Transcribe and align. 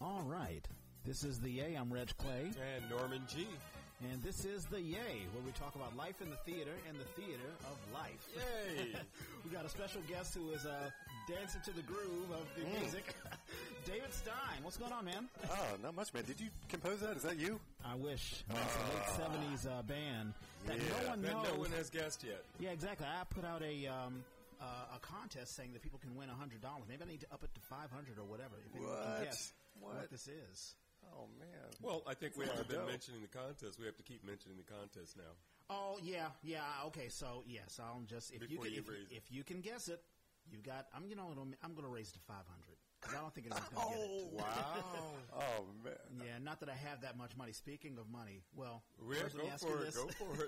All 0.00 0.22
right. 0.26 0.66
This 1.04 1.22
is 1.24 1.38
the 1.40 1.50
Yay. 1.50 1.74
I'm 1.74 1.92
Reg 1.92 2.10
Clay. 2.18 2.50
And 2.74 2.90
Norman 2.90 3.22
G. 3.28 3.46
And 4.12 4.22
this 4.22 4.44
is 4.44 4.66
the 4.66 4.78
Yay, 4.80 5.24
where 5.32 5.42
we 5.44 5.52
talk 5.52 5.74
about 5.74 5.96
life 5.96 6.20
in 6.20 6.28
the 6.28 6.36
theater 6.44 6.72
and 6.88 6.98
the 7.00 7.04
theater 7.20 7.48
of 7.64 7.78
life. 7.94 8.28
Yay! 8.36 8.88
we 9.44 9.50
got 9.50 9.64
a 9.64 9.70
special 9.70 10.02
guest 10.06 10.34
who 10.34 10.50
is 10.50 10.66
uh, 10.66 10.90
dancing 11.26 11.62
to 11.64 11.70
the 11.72 11.80
groove 11.80 12.30
of 12.30 12.44
the 12.58 12.78
music. 12.78 13.14
David 13.86 14.12
Stein. 14.12 14.60
What's 14.62 14.76
going 14.76 14.92
on, 14.92 15.06
man? 15.06 15.28
Oh, 15.50 15.66
not 15.82 15.94
much, 15.96 16.12
man. 16.12 16.24
Did 16.24 16.38
you 16.40 16.48
compose 16.68 17.00
that? 17.00 17.16
Is 17.16 17.22
that 17.22 17.38
you? 17.38 17.58
I 17.86 17.94
wish. 17.94 18.44
It's 18.50 18.76
a 19.16 19.22
late 19.22 19.30
70s 19.30 19.66
uh, 19.66 19.80
band 19.82 20.34
that 20.66 20.76
Yeah. 20.76 20.82
no 21.02 21.08
one 21.08 21.22
That 21.22 21.32
knows. 21.32 21.46
no 21.54 21.58
one 21.60 21.70
has 21.72 21.88
guessed 21.88 22.22
yet. 22.22 22.44
Yeah, 22.60 22.70
exactly. 22.72 23.06
I 23.06 23.24
put 23.24 23.46
out 23.46 23.62
a 23.62 23.86
um, 23.86 24.22
uh, 24.60 24.96
a 24.96 24.98
contest 25.00 25.56
saying 25.56 25.72
that 25.72 25.80
people 25.82 25.98
can 26.00 26.14
win 26.16 26.28
hundred 26.28 26.60
dollars. 26.60 26.84
Maybe 26.86 27.02
I 27.02 27.08
need 27.08 27.20
to 27.20 27.32
up 27.32 27.42
it 27.44 27.54
to 27.54 27.60
five 27.62 27.90
hundred 27.90 28.18
or 28.18 28.24
whatever. 28.24 28.56
If 28.66 28.72
can 28.74 28.82
What? 28.82 29.24
guess 29.24 29.52
what? 29.80 29.94
What? 29.94 30.10
this 30.10 30.28
is. 30.28 30.74
Oh 31.14 31.26
man. 31.38 31.48
Well, 31.82 32.02
I 32.06 32.14
think 32.14 32.36
we 32.36 32.46
Sounds 32.46 32.58
have 32.58 32.68
been 32.68 32.86
mentioning 32.86 33.20
the 33.22 33.28
contest. 33.38 33.78
We 33.78 33.86
have 33.86 33.96
to 33.96 34.02
keep 34.02 34.24
mentioning 34.26 34.56
the 34.56 34.64
contest 34.72 35.16
now. 35.16 35.32
Oh 35.70 35.98
yeah, 36.02 36.28
yeah. 36.42 36.62
Okay, 36.86 37.08
so 37.08 37.42
yes, 37.46 37.80
I'll 37.82 38.02
just 38.06 38.32
if 38.32 38.40
Before 38.40 38.66
you 38.66 38.76
you 38.76 38.82
can, 38.82 38.92
raise 38.92 39.06
if, 39.06 39.12
it. 39.12 39.16
if 39.16 39.32
you 39.32 39.44
can 39.44 39.60
guess 39.60 39.88
it, 39.88 40.00
you 40.50 40.58
got. 40.58 40.86
I'm 40.94 41.08
you 41.08 41.16
know 41.16 41.28
I'm 41.62 41.72
going 41.74 41.84
to 41.86 41.92
raise 41.92 42.08
it 42.10 42.14
to 42.14 42.20
five 42.20 42.46
hundred 42.48 42.76
because 43.00 43.14
I 43.16 43.20
don't 43.20 43.34
think 43.34 43.46
anyone's 43.48 43.68
going 43.70 43.88
to 43.88 43.94
get 43.94 44.04
it. 44.04 44.10
Oh 44.32 44.36
wow. 44.38 45.14
Oh 45.34 45.64
man. 45.84 45.94
Yeah, 46.26 46.38
not 46.42 46.60
that 46.60 46.68
I 46.68 46.74
have 46.88 47.02
that 47.02 47.16
much 47.16 47.36
money. 47.36 47.52
Speaking 47.52 47.98
of 47.98 48.08
money, 48.10 48.42
well, 48.54 48.82
Yeah, 49.08 49.20
first 49.22 49.36
let 49.36 49.60
go 49.60 49.66
for 49.68 49.82
it. 49.84 49.94
Go 49.94 50.08
for 50.24 50.44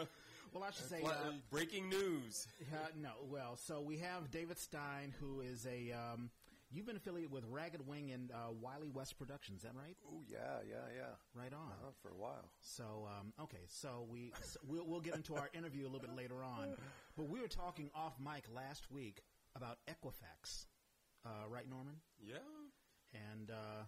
it. 0.00 0.08
well, 0.52 0.64
I 0.64 0.70
should 0.70 0.88
say. 0.88 1.02
Uh, 1.04 1.32
breaking 1.50 1.88
news. 1.88 2.46
Uh, 2.72 2.86
no, 3.00 3.10
well, 3.28 3.56
so 3.56 3.80
we 3.80 3.98
have 3.98 4.30
David 4.30 4.58
Stein, 4.58 5.12
who 5.20 5.40
is 5.40 5.66
a. 5.66 5.92
Um, 5.92 6.30
you've 6.70 6.86
been 6.86 6.96
affiliated 6.96 7.30
with 7.32 7.44
Ragged 7.48 7.86
Wing 7.86 8.10
and 8.10 8.30
uh, 8.30 8.52
Wily 8.60 8.88
West 8.88 9.18
Productions, 9.18 9.58
is 9.58 9.62
that 9.64 9.74
right? 9.74 9.96
Oh 10.08 10.22
yeah, 10.28 10.58
yeah, 10.68 10.86
yeah. 10.96 11.40
Right 11.40 11.52
on. 11.52 11.72
Uh, 11.82 11.90
for 12.02 12.08
a 12.10 12.16
while. 12.16 12.50
So, 12.60 13.08
um, 13.18 13.32
okay, 13.42 13.64
so 13.68 14.06
we 14.10 14.32
so 14.42 14.60
we'll, 14.66 14.86
we'll 14.86 15.00
get 15.00 15.14
into 15.14 15.34
our 15.34 15.48
interview 15.54 15.84
a 15.84 15.88
little 15.88 16.00
bit 16.00 16.16
later 16.16 16.42
on, 16.42 16.74
but 17.16 17.28
we 17.28 17.40
were 17.40 17.48
talking 17.48 17.90
off 17.94 18.14
mic 18.18 18.44
last 18.54 18.90
week 18.90 19.22
about 19.56 19.78
Equifax, 19.88 20.66
uh, 21.26 21.48
right, 21.48 21.68
Norman? 21.68 21.94
Yeah. 22.22 22.36
And 23.30 23.50
uh, 23.50 23.84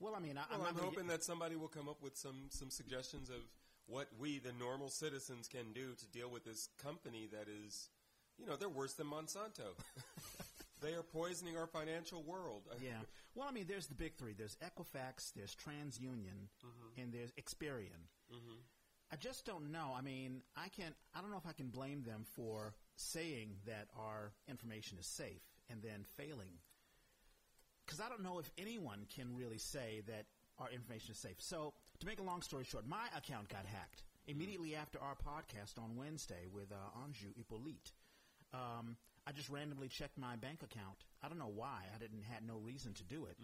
well, 0.00 0.14
I 0.16 0.20
mean, 0.20 0.36
I, 0.36 0.42
well, 0.50 0.66
I'm, 0.68 0.74
gonna 0.74 0.86
hoping 0.86 1.06
get- 1.06 1.18
that 1.20 1.24
somebody 1.24 1.56
will 1.56 1.68
come 1.68 1.88
up 1.88 2.02
with 2.02 2.16
some 2.16 2.46
some 2.50 2.70
suggestions 2.70 3.30
of 3.30 3.42
what 3.86 4.08
we, 4.18 4.38
the 4.38 4.52
normal 4.58 4.88
citizens, 4.88 5.46
can 5.46 5.72
do 5.74 5.94
to 5.94 6.06
deal 6.06 6.30
with 6.30 6.44
this 6.44 6.68
company 6.82 7.28
that 7.30 7.46
is, 7.48 7.90
you 8.38 8.46
know, 8.46 8.56
they're 8.56 8.68
worse 8.68 8.94
than 8.94 9.06
Monsanto. 9.06 9.76
they 10.84 10.94
are 10.94 11.02
poisoning 11.02 11.56
our 11.56 11.66
financial 11.66 12.22
world. 12.22 12.62
Yeah. 12.82 13.00
Well, 13.34 13.46
I 13.48 13.52
mean, 13.52 13.64
there's 13.66 13.86
the 13.88 13.94
big 13.96 14.14
three. 14.16 14.32
There's 14.32 14.56
Equifax, 14.62 15.32
there's 15.34 15.56
TransUnion, 15.56 16.48
Mm-hmm. 16.64 17.00
and 17.00 17.12
there's 17.12 17.32
Experian. 17.32 18.06
I 19.12 19.16
just 19.16 19.44
don't 19.46 19.70
know. 19.72 19.92
I 19.96 20.00
mean, 20.02 20.42
I 20.56 20.68
can't. 20.68 20.94
I 21.14 21.20
don't 21.20 21.30
know 21.30 21.36
if 21.36 21.46
I 21.46 21.52
can 21.52 21.68
blame 21.68 22.02
them 22.02 22.24
for 22.36 22.74
saying 22.96 23.56
that 23.66 23.86
our 23.98 24.32
information 24.48 24.98
is 24.98 25.06
safe 25.06 25.42
and 25.70 25.82
then 25.82 26.04
failing. 26.16 26.58
Because 27.86 28.00
I 28.00 28.08
don't 28.08 28.22
know 28.22 28.38
if 28.38 28.50
anyone 28.58 29.06
can 29.14 29.36
really 29.36 29.58
say 29.58 30.02
that 30.06 30.24
our 30.58 30.70
information 30.70 31.12
is 31.12 31.18
safe. 31.18 31.36
So, 31.38 31.74
to 32.00 32.06
make 32.06 32.18
a 32.18 32.22
long 32.22 32.40
story 32.42 32.64
short, 32.64 32.86
my 32.88 33.06
account 33.16 33.48
got 33.48 33.66
hacked 33.66 34.02
immediately 34.26 34.74
after 34.74 34.98
our 35.00 35.14
podcast 35.16 35.78
on 35.78 35.96
Wednesday 35.96 36.46
with 36.52 36.72
uh, 36.72 37.02
Anjou 37.04 37.28
Hippolyte. 37.36 37.92
Um, 38.52 38.96
I 39.26 39.32
just 39.32 39.48
randomly 39.48 39.88
checked 39.88 40.18
my 40.18 40.36
bank 40.36 40.62
account. 40.62 41.04
I 41.22 41.28
don't 41.28 41.38
know 41.38 41.52
why. 41.54 41.84
I 41.94 41.98
didn't 41.98 42.22
had 42.22 42.46
no 42.46 42.56
reason 42.56 42.92
to 42.94 43.04
do 43.04 43.24
it. 43.26 43.36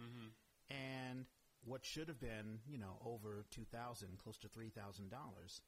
And 0.69 1.25
what 1.65 1.83
should 1.83 2.07
have 2.07 2.19
been, 2.19 2.59
you 2.67 2.77
know, 2.77 2.97
over 3.05 3.45
two 3.51 3.65
thousand, 3.71 4.17
close 4.23 4.37
to 4.39 4.47
three 4.47 4.69
thousand 4.69 5.09
dollars, 5.09 5.61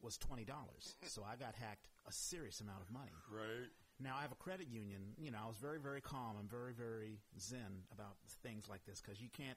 was 0.00 0.16
twenty 0.16 0.44
dollars. 0.44 0.94
so 1.06 1.22
I 1.22 1.36
got 1.36 1.54
hacked 1.54 1.88
a 2.06 2.12
serious 2.12 2.60
amount 2.60 2.82
of 2.82 2.90
money. 2.92 3.12
Right. 3.30 3.70
Now 3.98 4.14
I 4.18 4.22
have 4.22 4.32
a 4.32 4.36
credit 4.36 4.68
union. 4.68 5.14
You 5.18 5.30
know, 5.30 5.38
I 5.42 5.46
was 5.46 5.56
very, 5.56 5.78
very 5.80 6.00
calm. 6.00 6.36
I'm 6.38 6.48
very, 6.48 6.72
very 6.72 7.18
zen 7.40 7.84
about 7.92 8.16
things 8.42 8.68
like 8.68 8.84
this 8.84 9.00
because 9.00 9.20
you 9.20 9.28
can't, 9.36 9.56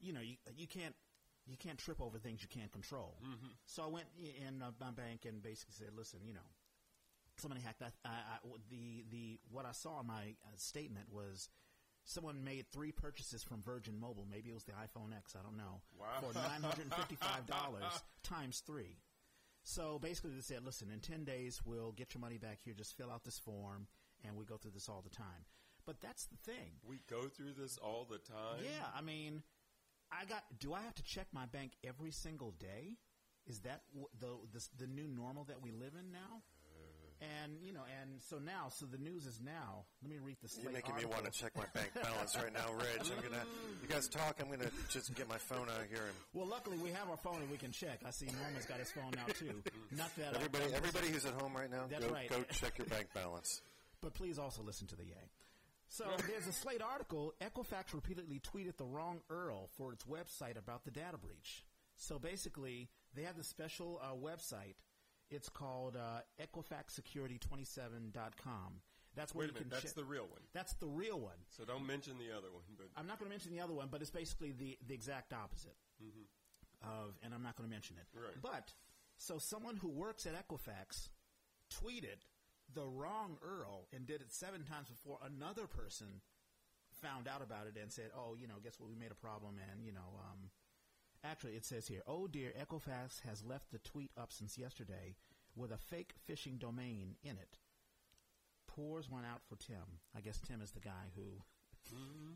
you 0.00 0.12
know, 0.12 0.20
you 0.20 0.36
you 0.56 0.66
can't. 0.66 0.94
You 1.48 1.56
can't 1.56 1.78
trip 1.78 2.00
over 2.02 2.18
things 2.18 2.42
you 2.42 2.48
can't 2.48 2.72
control. 2.72 3.14
So 3.66 3.84
I 3.84 3.86
went 3.86 4.06
in 4.18 4.62
uh, 4.62 4.72
my 4.80 4.90
bank 4.90 5.26
and 5.26 5.40
basically 5.40 5.74
said, 5.78 5.94
"Listen, 5.96 6.18
you 6.26 6.34
know, 6.34 6.48
somebody 7.38 7.60
hacked 7.62 7.80
that. 7.80 7.92
I, 8.04 8.08
I, 8.08 8.48
the 8.70 9.04
the 9.10 9.38
what 9.50 9.64
I 9.66 9.72
saw 9.72 10.00
in 10.00 10.06
my 10.06 10.34
uh, 10.44 10.56
statement 10.56 11.06
was 11.10 11.48
someone 12.04 12.44
made 12.44 12.66
three 12.72 12.92
purchases 12.92 13.42
from 13.42 13.62
Virgin 13.62 13.98
Mobile. 13.98 14.26
Maybe 14.30 14.50
it 14.50 14.54
was 14.54 14.64
the 14.64 14.72
iPhone 14.72 15.16
X. 15.16 15.34
I 15.38 15.42
don't 15.42 15.56
know. 15.56 15.80
Wow. 15.98 16.06
For 16.20 16.34
nine 16.34 16.62
hundred 16.62 16.84
and 16.84 16.94
fifty 16.94 17.16
five 17.16 17.46
dollars 17.46 17.84
times 18.22 18.62
three. 18.66 18.98
So 19.62 19.98
basically, 19.98 20.30
they 20.32 20.40
said, 20.42 20.64
"Listen, 20.64 20.90
in 20.92 21.00
ten 21.00 21.24
days, 21.24 21.60
we'll 21.64 21.92
get 21.92 22.14
your 22.14 22.20
money 22.20 22.38
back 22.38 22.58
here. 22.64 22.74
Just 22.74 22.96
fill 22.96 23.10
out 23.10 23.24
this 23.24 23.38
form, 23.38 23.88
and 24.24 24.36
we 24.36 24.44
go 24.44 24.56
through 24.56 24.72
this 24.72 24.88
all 24.88 25.02
the 25.02 25.14
time." 25.14 25.44
But 25.86 26.00
that's 26.00 26.26
the 26.26 26.36
thing. 26.50 26.72
We 26.84 27.00
go 27.08 27.22
through 27.28 27.52
this 27.58 27.78
all 27.78 28.06
the 28.10 28.18
time. 28.18 28.62
Yeah, 28.64 28.86
I 28.96 29.02
mean, 29.02 29.42
I 30.10 30.24
got. 30.24 30.42
Do 30.58 30.72
I 30.74 30.82
have 30.82 30.94
to 30.96 31.02
check 31.04 31.26
my 31.32 31.46
bank 31.46 31.72
every 31.84 32.10
single 32.10 32.52
day? 32.52 32.96
Is 33.46 33.60
that 33.60 33.82
w- 33.92 34.08
the 34.18 34.58
the, 34.58 34.84
the 34.84 34.86
new 34.92 35.06
normal 35.08 35.44
that 35.44 35.62
we 35.62 35.70
live 35.72 35.92
in 35.98 36.10
now? 36.12 36.42
And 37.20 37.56
you 37.62 37.72
know, 37.72 37.80
and 38.00 38.20
so 38.20 38.36
now, 38.38 38.68
so 38.68 38.84
the 38.84 38.98
news 38.98 39.24
is 39.24 39.40
now. 39.42 39.84
Let 40.02 40.10
me 40.10 40.18
read 40.22 40.36
the. 40.42 40.48
You're 40.52 40.70
Slate 40.70 40.74
making 40.74 40.96
me 40.96 41.04
want 41.06 41.24
to 41.24 41.30
check 41.30 41.56
my 41.56 41.64
bank 41.72 41.90
balance 41.94 42.36
right 42.36 42.52
now, 42.52 42.68
Reg. 42.76 43.00
I'm 43.00 43.22
gonna. 43.22 43.44
You 43.82 43.88
guys 43.88 44.08
talk. 44.08 44.36
I'm 44.40 44.50
gonna 44.50 44.70
just 44.90 45.14
get 45.14 45.28
my 45.28 45.38
phone 45.38 45.68
out 45.70 45.86
here 45.88 46.02
and. 46.02 46.16
Well, 46.34 46.46
luckily 46.46 46.76
we 46.78 46.90
have 46.90 47.08
our 47.08 47.16
phone 47.16 47.36
and 47.40 47.50
we 47.50 47.56
can 47.56 47.70
check. 47.70 48.00
I 48.04 48.10
see 48.10 48.26
Norman's 48.42 48.66
got 48.66 48.78
his 48.78 48.90
phone 48.90 49.12
now 49.14 49.32
too. 49.32 49.62
Not 49.96 50.14
that 50.16 50.32
I- 50.34 50.36
Everybody, 50.36 50.74
everybody 50.74 51.08
who's 51.08 51.24
at 51.24 51.34
home 51.34 51.54
right 51.54 51.70
now, 51.70 51.84
go, 51.88 52.08
right. 52.08 52.28
go 52.28 52.42
check 52.50 52.78
your 52.78 52.86
bank 52.88 53.08
balance. 53.14 53.60
But 54.02 54.12
please 54.12 54.38
also 54.38 54.62
listen 54.62 54.86
to 54.88 54.96
the 54.96 55.04
Yay. 55.04 55.30
So 55.88 56.04
there's 56.28 56.46
a 56.46 56.52
Slate 56.52 56.82
article. 56.82 57.32
Equifax 57.40 57.94
repeatedly 57.94 58.40
tweeted 58.40 58.76
the 58.76 58.84
wrong 58.84 59.20
URL 59.30 59.68
for 59.76 59.92
its 59.92 60.04
website 60.04 60.58
about 60.58 60.84
the 60.84 60.90
data 60.90 61.16
breach. 61.16 61.64
So 61.96 62.18
basically, 62.18 62.88
they 63.14 63.22
have 63.22 63.36
this 63.36 63.48
special 63.48 64.00
uh, 64.02 64.14
website. 64.14 64.74
It's 65.30 65.48
called 65.48 65.96
uh, 65.96 66.20
EquifaxSecurity27.com. 66.40 68.80
That's 69.16 69.34
where 69.34 69.46
Wait 69.46 69.50
a 69.50 69.54
you 69.54 69.60
can 69.60 69.68
minute. 69.70 69.82
That's 69.82 69.94
the 69.94 70.04
real 70.04 70.28
one. 70.28 70.42
That's 70.52 70.74
the 70.74 70.86
real 70.86 71.18
one. 71.18 71.38
So 71.48 71.64
don't 71.64 71.86
mention 71.86 72.18
the 72.18 72.30
other 72.36 72.52
one. 72.52 72.62
But 72.76 72.88
I'm 72.96 73.06
not 73.06 73.18
going 73.18 73.30
to 73.30 73.34
mention 73.34 73.50
the 73.50 73.60
other 73.60 73.72
one, 73.72 73.88
but 73.90 74.02
it's 74.02 74.10
basically 74.10 74.52
the, 74.52 74.76
the 74.86 74.92
exact 74.94 75.32
opposite 75.32 75.74
of, 76.82 77.18
and 77.24 77.32
I'm 77.32 77.42
not 77.42 77.56
going 77.56 77.66
to 77.68 77.74
mention 77.74 77.96
it. 77.96 78.04
Right. 78.14 78.36
But 78.42 78.74
so 79.16 79.38
someone 79.38 79.76
who 79.76 79.88
works 79.88 80.26
at 80.26 80.34
Equifax 80.34 81.08
tweeted 81.72 82.20
the 82.74 82.84
wrong 82.84 83.38
URL 83.44 83.86
and 83.94 84.06
did 84.06 84.20
it 84.20 84.32
seven 84.32 84.64
times 84.64 84.88
before 84.88 85.18
another 85.24 85.66
person 85.66 86.20
found 87.00 87.28
out 87.28 87.42
about 87.42 87.66
it 87.66 87.76
and 87.80 87.92
said, 87.92 88.10
"Oh, 88.16 88.34
you 88.38 88.46
know, 88.46 88.54
guess 88.62 88.78
what? 88.78 88.88
We 88.88 88.94
made 88.96 89.12
a 89.12 89.16
problem." 89.16 89.58
And 89.70 89.84
you 89.84 89.92
know, 89.92 90.20
um, 90.30 90.50
actually, 91.26 91.52
it 91.54 91.64
says 91.64 91.88
here, 91.88 92.02
"Oh 92.06 92.26
dear, 92.26 92.52
Equifax 92.58 93.20
has 93.22 93.44
left 93.44 93.70
the 93.70 93.78
tweet 93.78 94.10
up 94.16 94.32
since 94.32 94.56
yesterday 94.58 95.16
with 95.54 95.72
a 95.72 95.78
fake 95.78 96.14
phishing 96.28 96.58
domain 96.58 97.16
in 97.22 97.32
it." 97.38 97.58
Pours 98.66 99.10
one 99.10 99.24
out 99.24 99.42
for 99.48 99.56
Tim. 99.56 100.00
I 100.16 100.20
guess 100.20 100.40
Tim 100.40 100.60
is 100.60 100.72
the 100.72 100.80
guy 100.80 101.10
who 101.14 101.42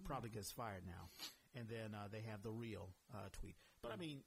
probably 0.04 0.30
gets 0.30 0.50
fired 0.50 0.82
now. 0.86 1.08
And 1.54 1.68
then 1.68 1.94
uh, 1.94 2.08
they 2.10 2.22
have 2.30 2.42
the 2.42 2.50
real 2.50 2.90
uh, 3.12 3.28
tweet. 3.32 3.56
But 3.82 3.92
I 3.92 3.96
mean, 3.96 4.22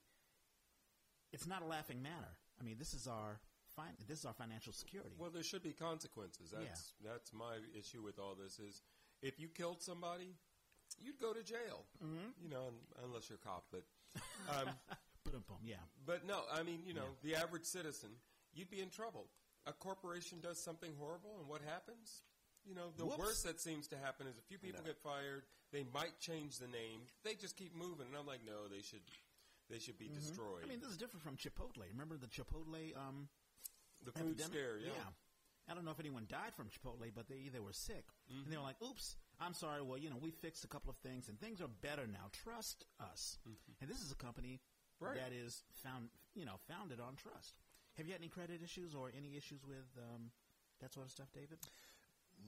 it's 1.31 1.47
not 1.47 1.61
a 1.61 1.65
laughing 1.65 2.01
matter. 2.01 2.35
I 2.59 2.63
mean, 2.63 2.75
this 2.77 2.93
is 2.93 3.07
our 3.07 3.39
fin- 3.75 3.97
this 4.07 4.19
is 4.19 4.25
our 4.25 4.33
financial 4.33 4.73
security. 4.73 5.15
well, 5.17 5.29
there 5.31 5.43
should 5.43 5.63
be 5.63 5.71
consequences. 5.73 6.51
That's 6.51 6.93
that's 7.03 7.33
my 7.33 7.57
issue 7.77 8.01
with 8.03 8.19
all 8.19 8.35
this. 8.35 8.59
Is 8.59 8.81
if 9.21 9.39
you 9.39 9.47
killed 9.47 9.81
somebody, 9.81 10.35
you'd 10.99 11.19
go 11.19 11.33
to 11.33 11.43
jail. 11.43 11.85
Mm-hmm. 12.03 12.43
You 12.43 12.49
know, 12.49 12.67
un- 12.67 13.03
unless 13.05 13.29
you're 13.29 13.39
a 13.41 13.47
cop. 13.47 13.65
But 13.71 13.83
um, 14.49 14.69
yeah. 15.63 15.75
But 16.05 16.25
no, 16.25 16.41
I 16.51 16.63
mean, 16.63 16.79
you 16.85 16.93
know, 16.93 17.15
the 17.23 17.35
average 17.35 17.65
citizen, 17.65 18.09
you'd 18.53 18.69
be 18.69 18.81
in 18.81 18.89
trouble. 18.89 19.27
A 19.65 19.73
corporation 19.73 20.39
does 20.41 20.61
something 20.61 20.91
horrible, 20.99 21.37
and 21.39 21.47
what 21.47 21.61
happens? 21.61 22.23
You 22.65 22.75
know, 22.75 22.91
the 22.97 23.05
Whoops. 23.05 23.17
worst 23.17 23.43
that 23.45 23.59
seems 23.59 23.87
to 23.89 23.97
happen 23.97 24.27
is 24.27 24.37
a 24.37 24.41
few 24.41 24.57
people 24.57 24.83
get 24.85 24.97
fired. 24.99 25.43
They 25.71 25.85
might 25.93 26.19
change 26.19 26.57
the 26.59 26.67
name. 26.67 27.01
They 27.23 27.35
just 27.35 27.55
keep 27.57 27.75
moving, 27.75 28.07
and 28.07 28.15
I'm 28.17 28.27
like, 28.27 28.41
no, 28.45 28.67
they 28.69 28.81
should, 28.81 29.03
they 29.69 29.79
should 29.79 29.97
be 29.97 30.07
destroyed. 30.13 30.63
I 30.63 30.67
mean, 30.67 30.79
this 30.79 30.89
is 30.91 30.97
different 30.97 31.23
from 31.23 31.35
Chipotle. 31.35 31.83
Remember 31.91 32.15
the 32.17 32.27
Chipotle 32.27 32.95
um, 32.95 33.27
the 34.05 34.11
food 34.11 34.35
epidemic? 34.39 34.51
scare, 34.53 34.77
yeah. 34.79 34.91
I 35.69 35.73
don't 35.73 35.85
know 35.85 35.91
if 35.91 35.99
anyone 35.99 36.25
died 36.27 36.51
from 36.55 36.67
Chipotle, 36.67 37.07
but 37.15 37.27
they 37.29 37.35
either 37.47 37.61
were 37.61 37.71
sick 37.73 38.03
and 38.29 38.39
Mm-hmm. 38.43 38.51
they 38.51 38.57
were 38.57 38.63
like, 38.63 38.81
"Oops, 38.83 39.15
I'm 39.43 39.53
sorry." 39.53 39.81
Well, 39.81 39.97
you 39.97 40.09
know, 40.09 40.17
we 40.21 40.31
fixed 40.31 40.63
a 40.63 40.67
couple 40.67 40.89
of 40.89 40.97
things 40.97 41.27
and 41.29 41.39
things 41.39 41.61
are 41.61 41.67
better 41.81 42.07
now. 42.07 42.29
Trust 42.43 42.85
us. 42.99 43.37
And 43.81 43.89
this 43.89 44.01
is 44.01 44.11
a 44.11 44.15
company 44.15 44.61
Mm-hmm. 45.01 45.05
Right. 45.05 45.15
that 45.29 45.33
is 45.35 45.63
found, 45.83 46.07
you 46.33 46.45
know, 46.45 46.53
founded 46.69 46.99
on 47.01 47.15
trust. 47.15 47.55
Have 47.97 48.05
you 48.05 48.13
had 48.13 48.21
any 48.21 48.29
credit 48.29 48.61
issues 48.63 48.95
or 48.95 49.11
any 49.17 49.35
issues 49.35 49.59
with 49.67 49.83
um, 49.97 50.31
that 50.81 50.93
sort 50.93 51.07
of 51.07 51.11
stuff, 51.11 51.27
David? 51.33 51.57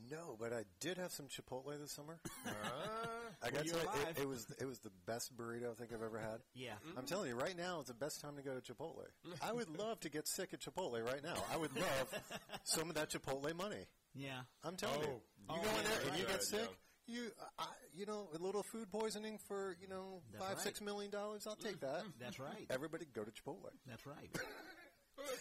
No, 0.10 0.38
but 0.40 0.54
I 0.54 0.64
did 0.80 0.98
have 0.98 1.12
some 1.12 1.26
Chipotle 1.28 1.78
this 1.80 1.92
summer. 1.92 2.18
Ah, 2.48 3.48
I 3.48 3.50
got 3.50 3.62
to 3.62 3.66
you're 3.66 3.76
tell 3.76 3.84
you, 3.84 3.90
alive. 4.04 4.16
it, 4.18 4.22
it 4.22 4.28
was 4.28 4.46
it 4.62 4.66
was 4.66 4.80
the 4.80 4.92
best 5.06 5.36
burrito 5.36 5.72
I 5.72 5.74
think 5.74 5.92
I've 5.94 6.02
ever 6.04 6.20
had. 6.20 6.40
Yeah. 6.54 6.74
I'm 6.98 7.06
telling 7.06 7.28
you, 7.28 7.36
right 7.36 7.58
now 7.58 7.80
is 7.82 7.88
the 7.88 7.94
best 7.94 8.22
time 8.22 8.36
to 8.38 8.42
go 8.44 8.58
to 8.58 8.62
Chipotle. 8.74 9.04
I 9.42 9.52
would 9.52 9.70
love 9.78 10.00
to 10.02 10.10
get 10.10 10.28
sick 10.28 10.54
at 10.54 10.62
Chipotle 10.62 11.04
right 11.04 11.24
now. 11.24 11.36
I 11.52 11.58
would 11.58 11.76
love 11.76 12.22
some 12.64 12.90
of 12.90 12.96
that 12.96 13.10
Chipotle 13.12 13.54
money. 13.56 13.86
Yeah. 14.14 14.42
I'm 14.64 14.76
telling 14.78 15.02
you, 15.02 15.08
Oh, 15.50 15.56
you 15.56 15.62
oh, 15.62 15.64
go 15.64 15.70
in 15.70 15.76
yeah, 15.76 15.82
there 15.90 16.08
and 16.10 16.18
you 16.20 16.24
Yeah, 16.26 16.32
get 16.32 16.44
sick. 16.44 16.60
yeah. 16.62 16.68
You, 17.08 17.32
I, 17.60 17.66
you 17.94 18.06
know, 18.06 18.30
a 18.34 18.38
little 18.44 18.64
food 18.64 18.90
poisoning 18.92 19.38
for 19.48 19.76
you 19.82 19.88
know 19.88 20.22
That's 20.32 20.44
five 20.44 20.56
right. 20.58 20.64
six 20.64 20.82
million 20.82 21.12
dollars. 21.12 21.46
I'll 21.48 21.56
take 21.56 21.80
that. 21.82 22.04
That's 22.20 22.40
right. 22.40 22.66
Everybody 22.70 23.06
go 23.14 23.24
to 23.24 23.32
Chipotle. 23.32 23.70
That's 23.88 24.06
right. 24.06 24.30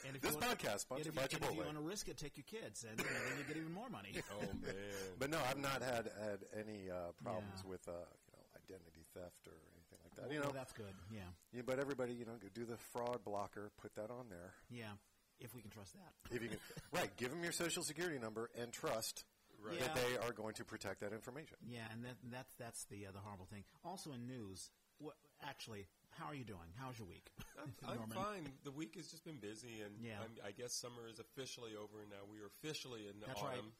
And 0.06 0.14
if 0.16 0.22
This 0.22 0.32
you 0.32 0.38
wanna- 0.38 0.54
podcast 0.54 0.70
and 0.70 0.80
sponsored 0.80 1.06
if, 1.08 1.14
by 1.16 1.22
you, 1.22 1.28
and 1.32 1.44
if 1.50 1.56
you 1.58 1.64
want 1.64 1.76
to 1.76 1.82
risk 1.82 2.08
it, 2.08 2.16
take 2.16 2.36
your 2.38 2.44
kids, 2.46 2.84
and 2.88 2.96
you 2.96 3.04
know, 3.04 3.10
then 3.28 3.38
you 3.38 3.44
get 3.44 3.56
even 3.56 3.72
more 3.72 3.90
money. 3.90 4.12
oh 4.32 4.40
man. 4.62 4.72
But 5.18 5.30
no, 5.30 5.38
I've 5.50 5.58
not 5.58 5.82
had 5.82 6.08
had 6.22 6.38
any 6.56 6.88
uh, 6.90 7.10
problems 7.22 7.60
Yeah. 7.64 7.70
with 7.70 7.88
uh, 7.88 7.92
you 7.92 8.32
know 8.32 8.44
identity 8.56 9.04
theft 9.12 9.44
or 9.48 9.52
anything 9.74 9.98
like 10.04 10.14
that. 10.14 10.24
Well, 10.26 10.32
you 10.32 10.40
know, 10.40 10.52
that's 10.54 10.72
good. 10.72 10.94
Yeah. 11.12 11.20
yeah, 11.52 11.62
but 11.66 11.80
everybody, 11.80 12.14
you 12.14 12.24
know, 12.24 12.38
do 12.54 12.64
the 12.64 12.76
fraud 12.92 13.24
blocker, 13.24 13.72
put 13.82 13.94
that 13.96 14.10
on 14.10 14.26
there. 14.30 14.54
Yeah. 14.70 14.94
If 15.40 15.54
we 15.56 15.60
can 15.60 15.70
trust 15.72 15.94
that. 15.94 16.34
If 16.34 16.40
you 16.40 16.48
can, 16.50 16.58
right, 16.92 17.10
give 17.16 17.30
them 17.30 17.42
your 17.42 17.52
social 17.52 17.82
security 17.82 18.18
number 18.20 18.50
and 18.58 18.72
trust 18.72 19.24
Right. 19.64 19.80
that 19.80 19.96
Yeah. 19.96 20.02
they 20.02 20.26
are 20.26 20.32
going 20.32 20.54
to 20.54 20.64
protect 20.64 21.00
that 21.00 21.12
information. 21.12 21.56
Yeah, 21.66 21.80
and 21.92 22.04
that, 22.04 22.16
that's 22.30 22.52
that's 22.58 22.84
the 22.86 23.06
uh, 23.06 23.12
the 23.12 23.20
horrible 23.20 23.46
thing. 23.46 23.64
Also 23.84 24.12
in 24.12 24.26
news, 24.26 24.70
what 24.98 25.14
actually, 25.42 25.86
how 26.10 26.26
are 26.26 26.34
you 26.34 26.44
doing? 26.44 26.68
How's 26.78 26.98
your 26.98 27.08
week? 27.08 27.30
I'm, 27.60 27.72
I'm 28.02 28.08
fine. 28.10 28.48
The 28.64 28.70
week 28.72 28.94
has 28.96 29.08
just 29.08 29.24
been 29.24 29.38
busy, 29.38 29.80
and 29.84 29.94
Yeah. 30.04 30.18
I'm, 30.22 30.30
I 30.46 30.50
guess 30.52 30.72
summer 30.74 31.08
is 31.08 31.18
officially 31.18 31.72
over, 31.74 32.04
now 32.10 32.22
we 32.30 32.38
are 32.40 32.46
officially 32.46 33.06
in 33.08 33.14
That's 33.26 33.40
right. 33.42 33.54
autumn. 33.58 33.72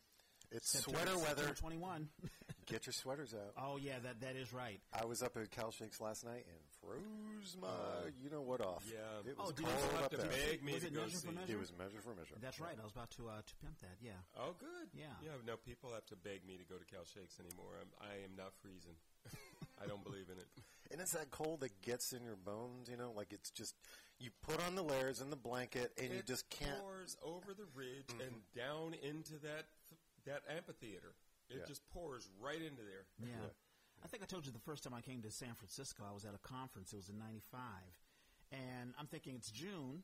It's 0.50 0.70
September- 0.70 0.98
sweater 1.12 1.18
weather. 1.18 1.54
21. 1.54 2.08
Get 2.66 2.86
your 2.86 2.92
sweaters 2.92 3.34
out. 3.34 3.52
oh 3.62 3.76
yeah, 3.76 3.98
that 4.02 4.20
that 4.20 4.36
is 4.36 4.52
right. 4.52 4.80
I 4.92 5.04
was 5.04 5.22
up 5.22 5.36
at 5.36 5.50
Cal 5.50 5.70
Shakes 5.70 6.00
last 6.00 6.24
night 6.24 6.44
and 6.48 6.58
froze 6.84 7.56
my, 7.60 8.12
you 8.22 8.30
know 8.30 8.40
what 8.42 8.60
off. 8.60 8.84
yeah. 8.86 9.00
it 9.24 9.36
Oh, 9.38 9.48
was 9.48 9.52
did 9.56 9.66
you 9.66 9.72
cold 9.72 9.92
have 9.96 10.04
up 10.04 10.10
to 10.12 10.16
there. 10.18 10.30
beg 10.30 10.62
me 10.62 10.72
Was 10.74 10.82
to 10.82 10.88
it 10.88 10.94
go 10.94 11.00
measure 11.02 11.16
see. 11.16 11.26
for 11.26 11.32
measure? 11.32 11.52
It 11.52 11.60
was 11.60 11.72
measure 11.78 12.00
for 12.04 12.14
measure. 12.14 12.36
That's 12.40 12.60
right. 12.60 12.76
I 12.78 12.84
was 12.84 12.92
about 12.92 13.10
to 13.16 13.28
uh, 13.28 13.40
to 13.44 13.54
pimp 13.64 13.80
that. 13.80 13.96
Yeah. 14.00 14.20
Oh, 14.36 14.54
good. 14.58 14.88
Yeah. 14.92 15.12
Yeah. 15.22 15.36
No, 15.46 15.56
people 15.56 15.90
have 15.92 16.06
to 16.12 16.16
beg 16.16 16.44
me 16.46 16.56
to 16.56 16.64
go 16.64 16.76
to 16.76 16.84
Cal 16.84 17.04
Shakes 17.04 17.40
anymore. 17.40 17.80
I'm, 17.80 17.90
I 18.00 18.20
am 18.24 18.36
not 18.36 18.52
freezing. 18.60 18.96
I 19.82 19.86
don't 19.88 20.04
believe 20.04 20.28
in 20.30 20.38
it. 20.38 20.48
And 20.92 21.00
it's 21.00 21.12
that 21.12 21.30
cold 21.30 21.60
that 21.60 21.72
gets 21.82 22.12
in 22.12 22.22
your 22.22 22.36
bones, 22.36 22.88
you 22.88 22.96
know, 22.96 23.10
like 23.16 23.32
it's 23.32 23.50
just 23.50 23.74
you 24.20 24.30
put 24.46 24.60
on 24.66 24.76
the 24.76 24.84
layers 24.84 25.20
and 25.20 25.32
the 25.32 25.40
blanket 25.40 25.90
and 25.98 26.12
you 26.12 26.18
it 26.20 26.26
just 26.26 26.48
can't. 26.50 26.70
Mm-hmm. 26.70 26.80
pours 26.84 27.16
over 27.24 27.50
the 27.56 27.66
ridge 27.74 28.08
and 28.20 28.36
down 28.54 28.94
into 29.02 29.34
that 29.42 29.66
that 30.26 30.42
amphitheater. 30.48 31.16
It 31.50 31.58
Yeah. 31.60 31.66
just 31.68 31.82
pours 31.90 32.28
right 32.40 32.60
into 32.60 32.80
there. 32.82 33.04
Yeah. 33.20 33.48
I 34.04 34.08
think 34.08 34.22
I 34.22 34.26
told 34.26 34.44
you 34.46 34.52
the 34.52 34.58
first 34.68 34.84
time 34.84 34.92
I 34.92 35.00
came 35.00 35.22
to 35.22 35.30
San 35.30 35.54
Francisco, 35.56 36.04
I 36.08 36.12
was 36.12 36.24
at 36.24 36.34
a 36.34 36.42
conference. 36.46 36.92
It 36.92 36.96
was 36.96 37.08
in 37.08 37.18
'95, 37.18 37.60
and 38.52 38.92
I'm 39.00 39.06
thinking 39.06 39.34
it's 39.34 39.50
June, 39.50 40.02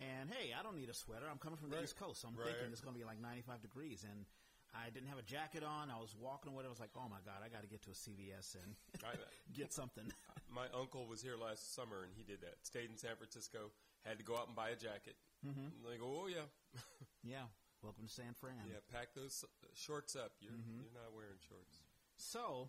and 0.00 0.28
hey, 0.30 0.52
I 0.52 0.62
don't 0.62 0.76
need 0.76 0.90
a 0.90 0.94
sweater. 0.94 1.24
I'm 1.30 1.38
coming 1.38 1.56
from 1.56 1.70
the 1.70 1.76
Right. 1.76 1.84
East 1.84 1.96
Coast, 1.96 2.20
so 2.20 2.28
I'm 2.28 2.36
Right. 2.36 2.52
thinking 2.52 2.70
it's 2.72 2.82
going 2.84 2.92
to 2.94 2.98
be 2.98 3.06
like 3.06 3.18
95 3.20 3.62
degrees, 3.62 4.04
and 4.04 4.26
I 4.74 4.90
didn't 4.90 5.08
have 5.08 5.16
a 5.18 5.22
jacket 5.24 5.64
on. 5.64 5.90
I 5.90 5.98
was 5.98 6.14
walking 6.14 6.52
away. 6.52 6.64
I 6.64 6.68
was 6.68 6.78
like, 6.78 6.92
oh 6.94 7.08
my 7.08 7.20
god, 7.24 7.40
I 7.42 7.48
got 7.48 7.62
to 7.62 7.68
get 7.68 7.80
to 7.88 7.90
a 7.90 7.94
CVS 7.96 8.54
and 8.54 8.76
I, 9.02 9.16
get 9.56 9.72
something. 9.72 10.04
my 10.52 10.68
uncle 10.76 11.06
was 11.08 11.22
here 11.22 11.36
last 11.40 11.74
summer, 11.74 12.04
and 12.04 12.12
he 12.14 12.22
did 12.22 12.42
that. 12.42 12.60
Stayed 12.68 12.90
in 12.90 12.98
San 12.98 13.16
Francisco. 13.16 13.72
Had 14.04 14.18
to 14.18 14.24
go 14.24 14.36
out 14.36 14.46
and 14.46 14.54
buy 14.56 14.70
a 14.70 14.76
jacket. 14.76 15.16
Mm-hmm. 15.46 15.88
They 15.88 15.96
go, 15.96 16.04
oh 16.04 16.26
yeah, 16.28 16.46
yeah. 17.24 17.48
Welcome 17.82 18.04
to 18.04 18.12
San 18.12 18.34
Fran. 18.34 18.60
yeah. 18.68 18.80
Pack 18.92 19.14
those 19.14 19.42
uh, 19.44 19.66
shorts 19.72 20.16
up. 20.16 20.32
You're 20.40 20.52
Mm-hmm. 20.52 20.82
you're 20.84 20.92
not 20.92 21.14
wearing 21.14 21.38
shorts. 21.48 21.80
So, 22.16 22.68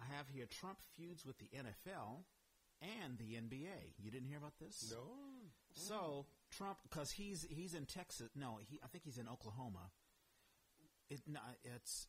I 0.00 0.04
have 0.16 0.28
here 0.28 0.46
Trump 0.46 0.78
feuds 0.96 1.24
with 1.24 1.38
the 1.38 1.48
NFL 1.56 2.24
and 2.82 3.18
the 3.18 3.34
NBA. 3.34 3.94
You 3.98 4.10
didn't 4.10 4.28
hear 4.28 4.38
about 4.38 4.58
this? 4.60 4.92
No. 4.92 5.02
So 5.74 6.26
Trump, 6.50 6.78
because 6.82 7.10
he's 7.10 7.46
he's 7.50 7.74
in 7.74 7.86
Texas. 7.86 8.30
No, 8.34 8.58
he 8.62 8.78
I 8.84 8.88
think 8.88 9.04
he's 9.04 9.18
in 9.18 9.28
Oklahoma. 9.28 9.90
It, 11.10 11.20
no, 11.26 11.40
it's 11.76 12.06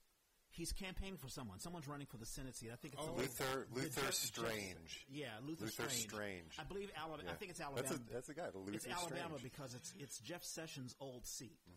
he's 0.50 0.72
campaigning 0.72 1.18
for 1.18 1.28
someone. 1.30 1.60
Someone's 1.60 1.88
running 1.88 2.08
for 2.08 2.18
the 2.18 2.26
Senate 2.26 2.56
seat. 2.56 2.70
I 2.74 2.76
think 2.78 2.94
it's 2.96 3.04
Oh. 3.06 3.14
Luther 3.16 3.68
the 3.74 3.80
Luther 3.82 4.02
Jeff- 4.02 4.14
Strange. 4.14 5.06
yeah, 5.10 5.28
Luther, 5.46 5.66
Luther 5.66 5.90
Strange. 5.90 6.10
Strange. 6.10 6.52
I 6.60 6.64
believe 6.64 6.92
Alabama. 6.98 7.30
I 7.30 7.34
think 7.36 7.52
it's 7.52 7.62
Alabama. 7.62 7.88
That's, 7.88 8.00
a, 8.00 8.14
that's 8.14 8.28
the 8.28 8.34
guy, 8.34 8.50
the 8.52 8.58
Luther 8.58 8.76
it's 8.76 8.88
Alabama 8.88 9.36
Strange. 9.38 9.44
because 9.44 9.76
it's 9.76 9.94
it's 10.00 10.20
Jeff 10.20 10.44
Sessions' 10.44 10.96
old 11.00 11.26
seat. 11.26 11.60
And 11.68 11.76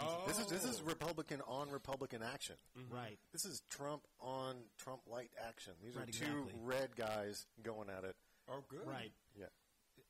Oh, 0.00 0.24
This 0.26 0.38
is 0.38 0.46
this 0.46 0.64
is 0.64 0.82
Republican 0.82 1.40
on 1.46 1.70
Republican 1.70 2.22
action. 2.22 2.56
right. 2.90 3.18
This 3.32 3.44
is 3.44 3.62
Trump 3.68 4.02
on 4.20 4.56
Trump 4.78 5.02
light 5.06 5.30
action. 5.46 5.74
These 5.82 5.96
Right, 5.96 6.08
are 6.08 6.12
two 6.12 6.24
exactly. 6.24 6.52
red 6.62 6.96
guys 6.96 7.46
going 7.62 7.90
at 7.90 8.04
it. 8.04 8.16
Oh, 8.48 8.64
good. 8.68 8.86
Right. 8.86 9.12
Yeah. 9.38 9.46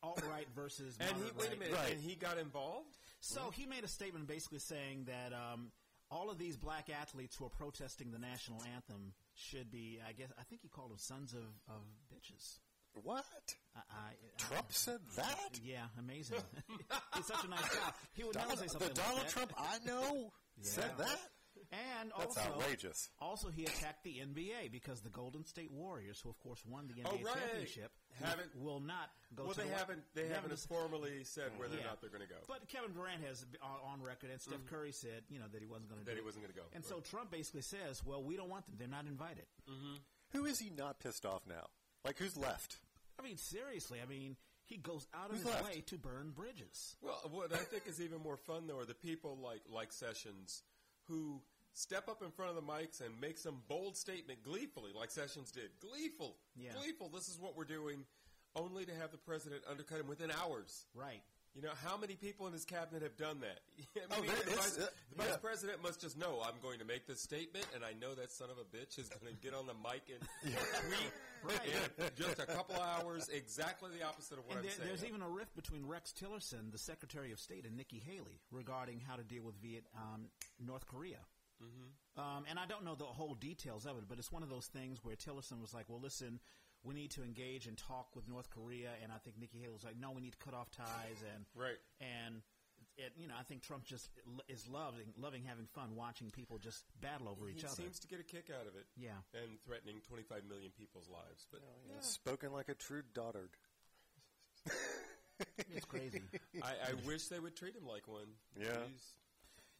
Alt 0.03 0.23
right 0.29 0.47
versus 0.55 0.97
And 1.01 1.11
he 1.17 1.31
wait 1.39 1.53
a 1.53 1.59
minute. 1.59 1.75
Right. 1.75 1.93
And 1.93 2.01
he 2.01 2.15
got 2.17 2.39
involved. 2.39 2.97
So 3.21 3.51
he 3.51 3.67
made 3.67 3.85
a 3.85 3.89
statement 3.89 4.27
basically 4.27 4.59
saying 4.59 5.07
that 5.07 5.33
um, 5.33 5.71
all 6.11 6.31
of 6.31 6.39
these 6.39 6.57
black 6.57 6.89
athletes 6.91 7.37
who 7.37 7.45
are 7.47 7.51
protesting 7.51 8.11
the 8.11 8.19
national 8.19 8.63
anthem 8.75 9.13
should 9.35 9.71
be, 9.71 10.01
I 10.07 10.13
guess, 10.13 10.29
I 10.39 10.43
think 10.45 10.63
he 10.63 10.69
called 10.69 10.91
them 10.91 10.99
sons 10.99 11.33
of, 11.35 11.45
of 11.69 11.83
bitches. 12.13 12.59
What? 12.95 13.25
I, 13.75 13.81
I, 13.91 14.13
Trump 14.39 14.67
said 14.71 14.99
that? 15.17 15.59
yeah, 15.65 15.87
amazing. 15.99 16.39
He's 17.17 17.27
such 17.27 17.45
a 17.45 17.49
nice 17.49 17.61
guy. 17.69 17.91
He 18.15 18.25
would 18.25 18.35
never 18.35 18.49
Donald, 18.49 18.59
say 18.59 18.65
the 18.67 18.71
something 18.71 18.89
like 18.89 19.07
Donald 19.07 19.27
that. 19.27 19.31
Trump 19.31 19.53
I 19.59 19.79
know 19.87 20.33
said 20.61 20.91
that? 20.99 21.19
And 21.71 22.13
That's 22.19 22.37
also, 22.37 22.51
outrageous. 22.53 23.09
also 23.19 23.49
he 23.49 23.65
attacked 23.65 24.05
the 24.05 24.21
NBA 24.21 24.71
because 24.71 25.01
the 25.01 25.09
Golden 25.09 25.45
State 25.47 25.71
Warriors, 25.73 26.21
who 26.21 26.29
of 26.29 26.39
course 26.41 26.61
won 26.69 26.87
the 26.87 26.95
NBA 27.01 27.07
Oh, 27.07 27.25
right. 27.25 27.35
championship, 27.35 27.93
Haven't- 28.21 28.55
will 28.57 28.81
not 28.81 29.09
go 29.35 29.45
Well, 29.45 29.55
to 29.55 29.61
they 29.63 29.69
the 29.69 29.75
haven't. 29.75 30.03
They 30.15 30.29
haven't 30.29 30.59
formally 30.59 31.25
said 31.25 31.53
whether 31.57 31.79
or 31.79 31.85
not 31.85 32.03
they're 32.03 32.11
going 32.11 32.23
to 32.23 32.29
go. 32.29 32.41
But 32.47 32.69
Kevin 32.69 32.93
Durant 32.93 33.23
has 33.25 33.47
on 33.63 33.93
on 33.93 34.03
record, 34.03 34.31
and 34.31 34.41
Steph 34.41 34.59
mm. 34.59 34.67
Curry 34.67 34.93
said, 34.93 35.23
you 35.31 35.39
know, 35.39 35.47
that 35.51 35.61
he 35.63 35.67
wasn't 35.67 35.89
going 35.89 36.01
to. 36.01 36.07
That 36.07 36.17
he 36.17 36.23
wasn't 36.23 36.45
gonna 36.45 36.53
go. 36.55 36.69
And 36.75 36.85
so 36.85 37.01
Trump 37.01 37.31
basically 37.31 37.63
says, 37.63 38.05
"Well, 38.05 38.23
we 38.23 38.37
don't 38.37 38.51
want 38.51 38.67
them; 38.67 38.75
they're 38.79 38.89
not 38.89 39.07
invited." 39.07 39.47
Mm-hmm. 39.71 39.95
Who 40.33 40.45
is 40.45 40.59
he 40.59 40.69
not 40.77 41.01
pissed 41.01 41.25
off 41.25 41.47
now? 41.47 41.69
Like, 42.05 42.19
who's 42.19 42.37
left? 42.37 42.77
I 43.19 43.23
mean, 43.23 43.37
seriously. 43.37 43.99
I 44.05 44.09
mean, 44.09 44.37
he 44.65 44.77
goes 44.77 45.07
out 45.15 45.27
of 45.31 45.37
Who's 45.37 45.43
his 45.45 45.51
left? 45.53 45.65
way 45.65 45.81
to 45.87 45.99
burn 45.99 46.33
bridges. 46.35 46.97
Well, 47.03 47.21
what 47.31 47.53
I 47.53 47.59
think 47.59 47.85
is 47.87 48.01
even 48.01 48.21
more 48.23 48.37
fun 48.37 48.67
though 48.67 48.79
are 48.79 48.85
the 48.85 48.95
people 48.95 49.39
like 49.43 49.61
like 49.69 49.93
Sessions 49.93 50.63
who 51.09 51.41
step 51.75 52.09
up 52.09 52.23
in 52.23 52.31
front 52.31 52.51
of 52.51 52.57
the 52.57 52.63
mics 52.73 53.01
and 53.01 53.21
make 53.21 53.39
some 53.39 53.63
bold 53.69 53.97
statement 53.97 54.43
gleefully, 54.43 54.91
like 54.95 55.11
Sessions 55.11 55.51
did. 55.51 55.71
Gleeful, 55.81 56.37
Yeah. 56.57 56.73
gleeful. 56.79 57.09
This 57.09 57.29
is 57.29 57.39
what 57.39 57.57
we're 57.57 57.65
doing, 57.65 58.05
only 58.57 58.85
to 58.85 58.95
have 58.95 59.11
the 59.11 59.19
president 59.19 59.63
undercut 59.71 60.01
him 60.01 60.07
within 60.07 60.31
hours. 60.31 60.87
Right. 60.95 61.23
You 61.55 61.61
know 61.61 61.73
how 61.85 61.99
many 61.99 62.15
people 62.17 62.47
in 62.47 62.53
his 62.55 62.65
cabinet 62.65 63.03
have 63.03 63.17
done 63.19 63.41
that? 63.41 63.61
I 64.11 64.17
Oh, 64.17 64.23
mean, 64.23 64.31
there- 64.31 64.43
the, 64.45 64.51
vice, 64.53 64.79
uh, 64.79 64.87
the 65.11 65.17
vice 65.17 65.27
yeah. 65.33 65.37
president 65.37 65.83
must 65.83 66.01
just 66.01 66.17
know 66.19 66.41
I'm 66.43 66.59
going 66.63 66.79
to 66.79 66.85
make 66.87 67.07
this 67.07 67.21
statement, 67.21 67.67
and 67.75 67.85
I 67.85 67.93
know 68.01 68.15
that 68.15 68.33
son 68.33 68.49
of 68.51 68.57
a 68.57 68.65
bitch 68.65 68.99
is 68.99 69.11
going 69.11 69.35
to 69.35 69.39
get 69.43 69.53
on 69.53 69.67
the 69.67 69.75
mic 69.75 70.03
and 70.09 70.27
tweet 71.43 71.61
in 72.01 72.11
just 72.17 72.39
a 72.39 72.47
couple 72.47 72.77
of 72.77 72.81
hours 72.81 73.29
exactly 73.29 73.91
the 73.99 74.05
opposite 74.05 74.39
of 74.39 74.45
what 74.47 74.57
And 74.57 74.59
I'm 74.61 74.65
there, 74.65 74.73
saying. 74.77 74.89
there's 74.89 75.05
even 75.05 75.21
a 75.21 75.29
rift 75.29 75.55
between 75.55 75.85
Rex 75.85 76.15
Tillerson, 76.19 76.73
the 76.73 76.79
Secretary 76.79 77.33
of 77.33 77.39
State, 77.39 77.67
and 77.67 77.77
Nikki 77.77 77.99
Haley 78.05 78.41
regarding 78.51 79.01
how 79.01 79.17
to 79.17 79.23
deal 79.23 79.43
with 79.45 79.57
Viet, 79.61 79.85
um, 79.95 80.29
North 80.65 80.87
Korea. 80.87 81.19
Mm-hmm. 81.63 82.21
Um, 82.21 82.45
and 82.49 82.59
I 82.59 82.67
don't 82.67 82.85
know 82.85 82.95
the 82.95 83.05
whole 83.05 83.35
details 83.35 83.85
of 83.87 83.97
it, 83.99 84.05
but 84.09 84.19
it's 84.19 84.33
one 84.33 84.43
of 84.43 84.49
those 84.49 84.67
things 84.67 84.99
where 85.05 85.15
Tillerson 85.17 85.61
was 85.61 85.73
like, 85.73 85.89
"Well, 85.89 86.01
listen, 86.01 86.41
we 86.85 86.95
need 86.95 87.11
to 87.13 87.23
engage 87.23 87.67
and 87.67 87.77
talk 87.79 88.15
with 88.15 88.29
North 88.29 88.51
Korea," 88.51 88.91
and 89.03 89.13
I 89.13 89.19
think 89.19 89.39
Nikki 89.39 89.59
Haley 89.59 89.73
was 89.75 89.85
like, 89.85 89.97
"No, 89.97 90.11
we 90.13 90.21
need 90.21 90.33
to 90.33 90.39
cut 90.39 90.55
off 90.55 90.71
ties." 90.71 91.23
And 91.35 91.45
Right. 91.55 91.79
and 92.01 92.43
it, 92.99 93.13
you 93.17 93.27
know, 93.27 93.35
I 93.39 93.43
think 93.45 93.63
Trump 93.63 93.85
just 93.85 94.11
is 94.49 94.67
loving 94.69 95.15
loving 95.17 95.45
having 95.45 95.67
fun 95.67 95.95
watching 95.97 96.31
people 96.31 96.59
just 96.59 96.85
battle 97.01 97.29
over 97.29 97.47
he 97.49 97.55
each 97.57 97.65
other. 97.65 97.75
seems 97.75 97.99
to 98.01 98.09
get 98.09 98.21
a 98.21 98.25
kick 98.25 98.51
out 98.51 98.67
of 98.67 98.77
it. 98.77 98.87
Yeah. 98.97 99.17
And 99.33 99.59
threatening 99.65 100.01
25 100.09 100.45
million 100.45 100.71
people's 100.73 101.09
lives. 101.09 101.47
But 101.51 101.61
oh, 101.65 101.97
Spoken 102.01 102.53
like 102.53 102.69
a 102.69 102.75
true 102.75 103.03
dotard. 103.15 103.49
It's 105.75 105.87
crazy. 105.87 106.23
I, 106.63 106.91
I 106.91 107.07
wish 107.07 107.27
they 107.27 107.41
would 107.41 107.57
treat 107.57 107.75
him 107.75 107.87
like 107.87 108.07
one. 108.07 108.29
Yeah. 108.57 108.67
He's- 108.87 109.15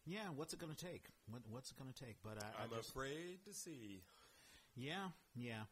yeah, 0.05 0.27
what's 0.35 0.51
it 0.53 0.59
going 0.59 0.73
to 0.73 0.85
take? 0.85 1.05
What, 1.29 1.43
what's 1.49 1.71
it 1.71 1.77
going 1.77 1.93
to 1.93 2.03
take? 2.05 2.17
But 2.21 2.43
I, 2.43 2.47
I 2.47 2.63
I'm 2.63 2.69
just, 2.75 2.89
afraid 2.89 3.39
to 3.45 3.53
see. 3.53 4.01
Yeah, 4.75 5.07
yeah. 5.35 5.63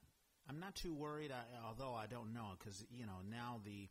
I'm 0.50 0.60
not 0.60 0.76
too 0.76 0.94
worried, 0.94 1.32
I, 1.32 1.44
although 1.66 1.94
I 1.94 2.08
don't 2.08 2.34
know 2.34 2.56
because 2.60 2.86
you 2.92 3.06
know 3.06 3.22
now 3.30 3.62
the 3.64 3.88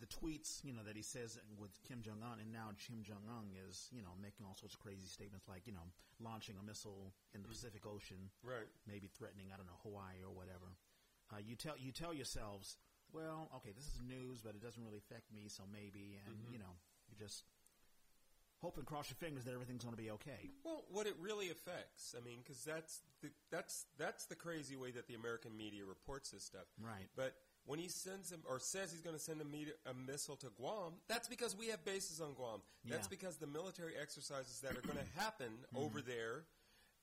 the 0.00 0.06
tweets 0.06 0.64
you 0.64 0.72
know 0.72 0.82
that 0.86 0.96
he 0.96 1.02
says 1.02 1.38
with 1.58 1.70
Kim 1.86 2.02
Jong 2.02 2.22
Un, 2.22 2.40
and 2.40 2.52
now 2.52 2.70
Kim 2.78 3.02
Jong 3.02 3.22
Un 3.28 3.50
is 3.68 3.88
you 3.92 4.02
know 4.02 4.14
making 4.20 4.46
all 4.46 4.54
sorts 4.54 4.74
of 4.74 4.80
crazy 4.80 5.06
statements 5.06 5.48
like 5.48 5.66
you 5.66 5.72
know 5.72 5.86
launching 6.20 6.56
a 6.58 6.64
missile 6.64 7.12
in 7.34 7.42
the 7.42 7.48
Pacific 7.48 7.84
Ocean, 7.86 8.30
Right. 8.42 8.68
maybe 8.86 9.08
threatening 9.08 9.48
I 9.52 9.56
don't 9.56 9.66
know 9.66 9.78
Hawaii 9.82 10.22
or 10.24 10.32
whatever. 10.34 10.74
Uh, 11.32 11.38
you 11.44 11.56
tell 11.56 11.76
you 11.76 11.92
tell 11.92 12.14
yourselves, 12.14 12.76
well, 13.12 13.50
okay, 13.56 13.72
this 13.74 13.84
is 13.86 14.00
news, 14.00 14.40
but 14.42 14.54
it 14.54 14.62
doesn't 14.62 14.82
really 14.84 14.98
affect 14.98 15.32
me, 15.32 15.48
so 15.48 15.64
maybe, 15.70 16.20
and 16.26 16.36
you 16.52 16.58
know, 16.58 16.76
you 17.08 17.16
just 17.18 17.44
hope 18.62 18.76
and 18.76 18.86
cross 18.86 19.10
your 19.10 19.16
fingers 19.16 19.44
that 19.44 19.52
everything's 19.52 19.82
going 19.82 19.96
to 19.96 20.00
be 20.00 20.10
okay. 20.10 20.50
Well, 20.64 20.84
what 20.90 21.06
it 21.06 21.14
really 21.20 21.50
affects, 21.50 22.14
I 22.16 22.24
mean, 22.24 22.38
because 22.42 22.64
that's 22.64 23.00
the, 23.20 23.28
that's 23.50 23.86
that's 23.98 24.26
the 24.26 24.36
crazy 24.36 24.76
way 24.76 24.92
that 24.92 25.08
the 25.08 25.14
American 25.14 25.56
media 25.56 25.84
reports 25.84 26.30
this 26.30 26.44
stuff. 26.44 26.66
Right. 26.80 27.08
But 27.16 27.34
when 27.66 27.78
he 27.78 27.88
sends 27.88 28.30
him 28.30 28.40
or 28.48 28.58
says 28.58 28.92
he's 28.92 29.00
going 29.00 29.16
to 29.16 29.22
send 29.22 29.40
a, 29.40 29.44
meet- 29.44 29.74
a 29.86 29.94
missile 29.94 30.36
to 30.36 30.46
Guam, 30.56 30.94
that's 31.08 31.28
because 31.28 31.56
we 31.56 31.68
have 31.68 31.84
bases 31.84 32.20
on 32.20 32.34
Guam. 32.34 32.60
That's 32.84 33.06
Yeah. 33.06 33.10
because 33.10 33.36
the 33.36 33.46
military 33.46 33.94
exercises 34.00 34.60
that 34.60 34.76
are 34.76 34.80
going 34.80 34.98
to 34.98 35.20
happen 35.20 35.52
over 35.74 35.98
mm-hmm. 35.98 36.08
there, 36.08 36.44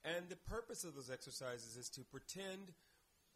and 0.05 0.29
the 0.29 0.37
purpose 0.37 0.85
of 0.85 0.95
those 0.95 1.09
exercises 1.11 1.75
is 1.75 1.89
to 1.89 2.01
pretend. 2.01 2.73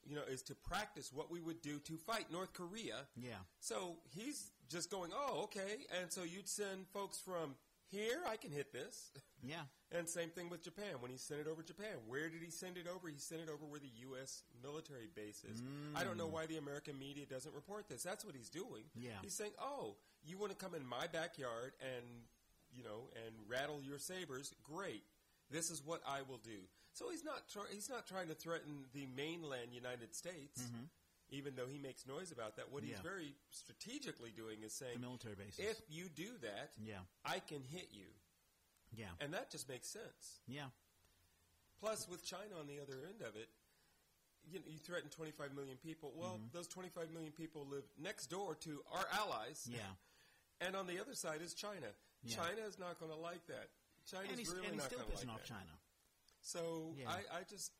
You 0.06 0.18
know, 0.18 0.24
is 0.30 0.42
to 0.44 0.56
practice 0.56 1.14
what 1.14 1.32
we 1.32 1.40
would 1.40 1.62
do 1.62 1.80
to 1.80 1.96
fight 1.96 2.26
North 2.30 2.52
Korea. 2.52 3.08
Yeah. 3.16 3.40
So 3.62 3.96
he's 4.14 4.52
just 4.70 4.92
going, 4.92 5.12
oh, 5.16 5.44
okay. 5.44 5.86
And 5.98 6.12
so 6.12 6.24
you'd 6.24 6.50
send 6.50 6.90
folks 6.92 7.18
from 7.18 7.56
here, 7.94 8.20
I 8.30 8.38
can 8.38 8.52
hit 8.52 8.74
this. 8.74 9.12
Yeah. 9.46 9.68
And 9.92 10.08
same 10.08 10.30
thing 10.30 10.50
with 10.50 10.64
Japan. 10.64 11.02
When 11.02 11.12
he 11.12 11.18
sent 11.18 11.42
it 11.42 11.48
over 11.50 11.62
Japan, 11.62 12.00
where 12.08 12.30
did 12.30 12.42
he 12.42 12.50
send 12.50 12.78
it 12.78 12.88
over? 12.88 13.10
He 13.10 13.20
sent 13.20 13.42
it 13.42 13.50
over 13.50 13.66
where 13.66 13.82
the 13.82 13.92
U.S. 14.08 14.44
military 14.64 15.10
base 15.14 15.44
is. 15.44 15.62
I 15.94 16.06
don't 16.06 16.16
know 16.16 16.30
mm. 16.30 16.32
why 16.32 16.46
the 16.46 16.56
American 16.56 16.98
media 16.98 17.26
doesn't 17.26 17.54
report 17.54 17.90
this. 17.90 18.02
That's 18.02 18.24
what 18.24 18.36
he's 18.36 18.48
doing. 18.48 18.88
Yeah. 18.96 19.20
He's 19.22 19.34
saying, 19.34 19.52
"Oh, 19.60 19.98
you 20.26 20.38
want 20.38 20.54
to 20.54 20.58
come 20.58 20.76
in 20.76 20.88
my 20.88 21.08
backyard 21.08 21.74
and 21.82 22.06
you 22.74 22.86
know 22.86 23.12
and 23.26 23.36
rattle 23.50 23.82
your 23.84 24.00
sabers? 24.00 24.56
Great. 24.64 25.04
This 25.52 25.70
is 25.70 25.86
what 25.86 26.00
I 26.08 26.22
will 26.22 26.40
do." 26.40 26.64
So 26.94 27.10
he's 27.12 27.26
not 27.26 27.50
try- 27.52 27.68
he's 27.70 27.90
not 27.90 28.08
trying 28.08 28.30
to 28.30 28.36
threaten 28.36 28.86
the 28.94 29.08
mainland 29.08 29.74
United 29.74 30.16
States. 30.16 30.62
Mm-hmm. 30.62 30.86
Even 31.34 31.56
though 31.56 31.66
he 31.68 31.80
makes 31.80 32.06
noise 32.06 32.32
about 32.32 32.56
that, 32.58 32.72
what 32.72 32.84
he's 32.84 32.94
Mm-hmm. 32.94 33.04
Very 33.08 33.34
strategically 33.50 34.32
doing 34.36 34.62
is 34.64 34.72
saying, 34.74 34.94
The 34.96 35.00
military 35.02 35.36
bases. 35.36 35.60
if 35.60 35.82
you 35.90 36.06
do 36.16 36.30
that, 36.42 36.72
Yeah. 36.78 37.02
I 37.26 37.40
can 37.40 37.62
hit 37.64 37.90
you. 37.92 38.06
Yeah. 38.96 39.10
And 39.20 39.34
that 39.34 39.50
just 39.50 39.68
makes 39.68 39.88
sense. 39.90 40.40
Yeah. 40.48 40.70
Plus, 41.80 42.08
with 42.08 42.24
China 42.24 42.56
on 42.60 42.68
the 42.68 42.80
other 42.80 43.02
end 43.10 43.22
of 43.22 43.36
it, 43.36 43.50
you, 44.46 44.60
know, 44.60 44.66
you 44.70 44.78
threaten 44.78 45.10
25 45.10 45.56
million 45.56 45.78
people. 45.84 46.14
Well, 46.16 46.36
Mm-hmm. 46.38 46.54
those 46.54 46.68
25 46.68 47.12
million 47.12 47.32
people 47.32 47.66
live 47.70 47.84
next 48.02 48.28
door 48.28 48.56
to 48.62 48.82
our 48.94 49.06
allies. 49.18 49.68
Yeah. 49.70 49.80
And 50.62 50.76
on 50.76 50.86
the 50.88 51.00
other 51.02 51.14
side 51.16 51.42
is 51.42 51.54
China. 51.54 51.88
Yeah. 52.24 52.38
China 52.38 52.62
is 52.68 52.78
not 52.80 53.00
going 53.00 53.12
to 53.12 53.18
like 53.18 53.46
that. 53.48 53.68
China's 54.10 54.30
And 54.30 54.40
he's, 54.40 54.50
really 54.54 54.68
and 54.68 54.74
he's 54.76 54.84
not 54.84 54.92
going 54.92 55.04
to 55.12 55.18
like 55.18 55.28
off 55.30 55.42
that. 55.42 55.48
China. 55.48 55.74
So 56.42 56.94
Yeah. 56.96 57.10
I, 57.10 57.40
I 57.40 57.44
just 57.50 57.72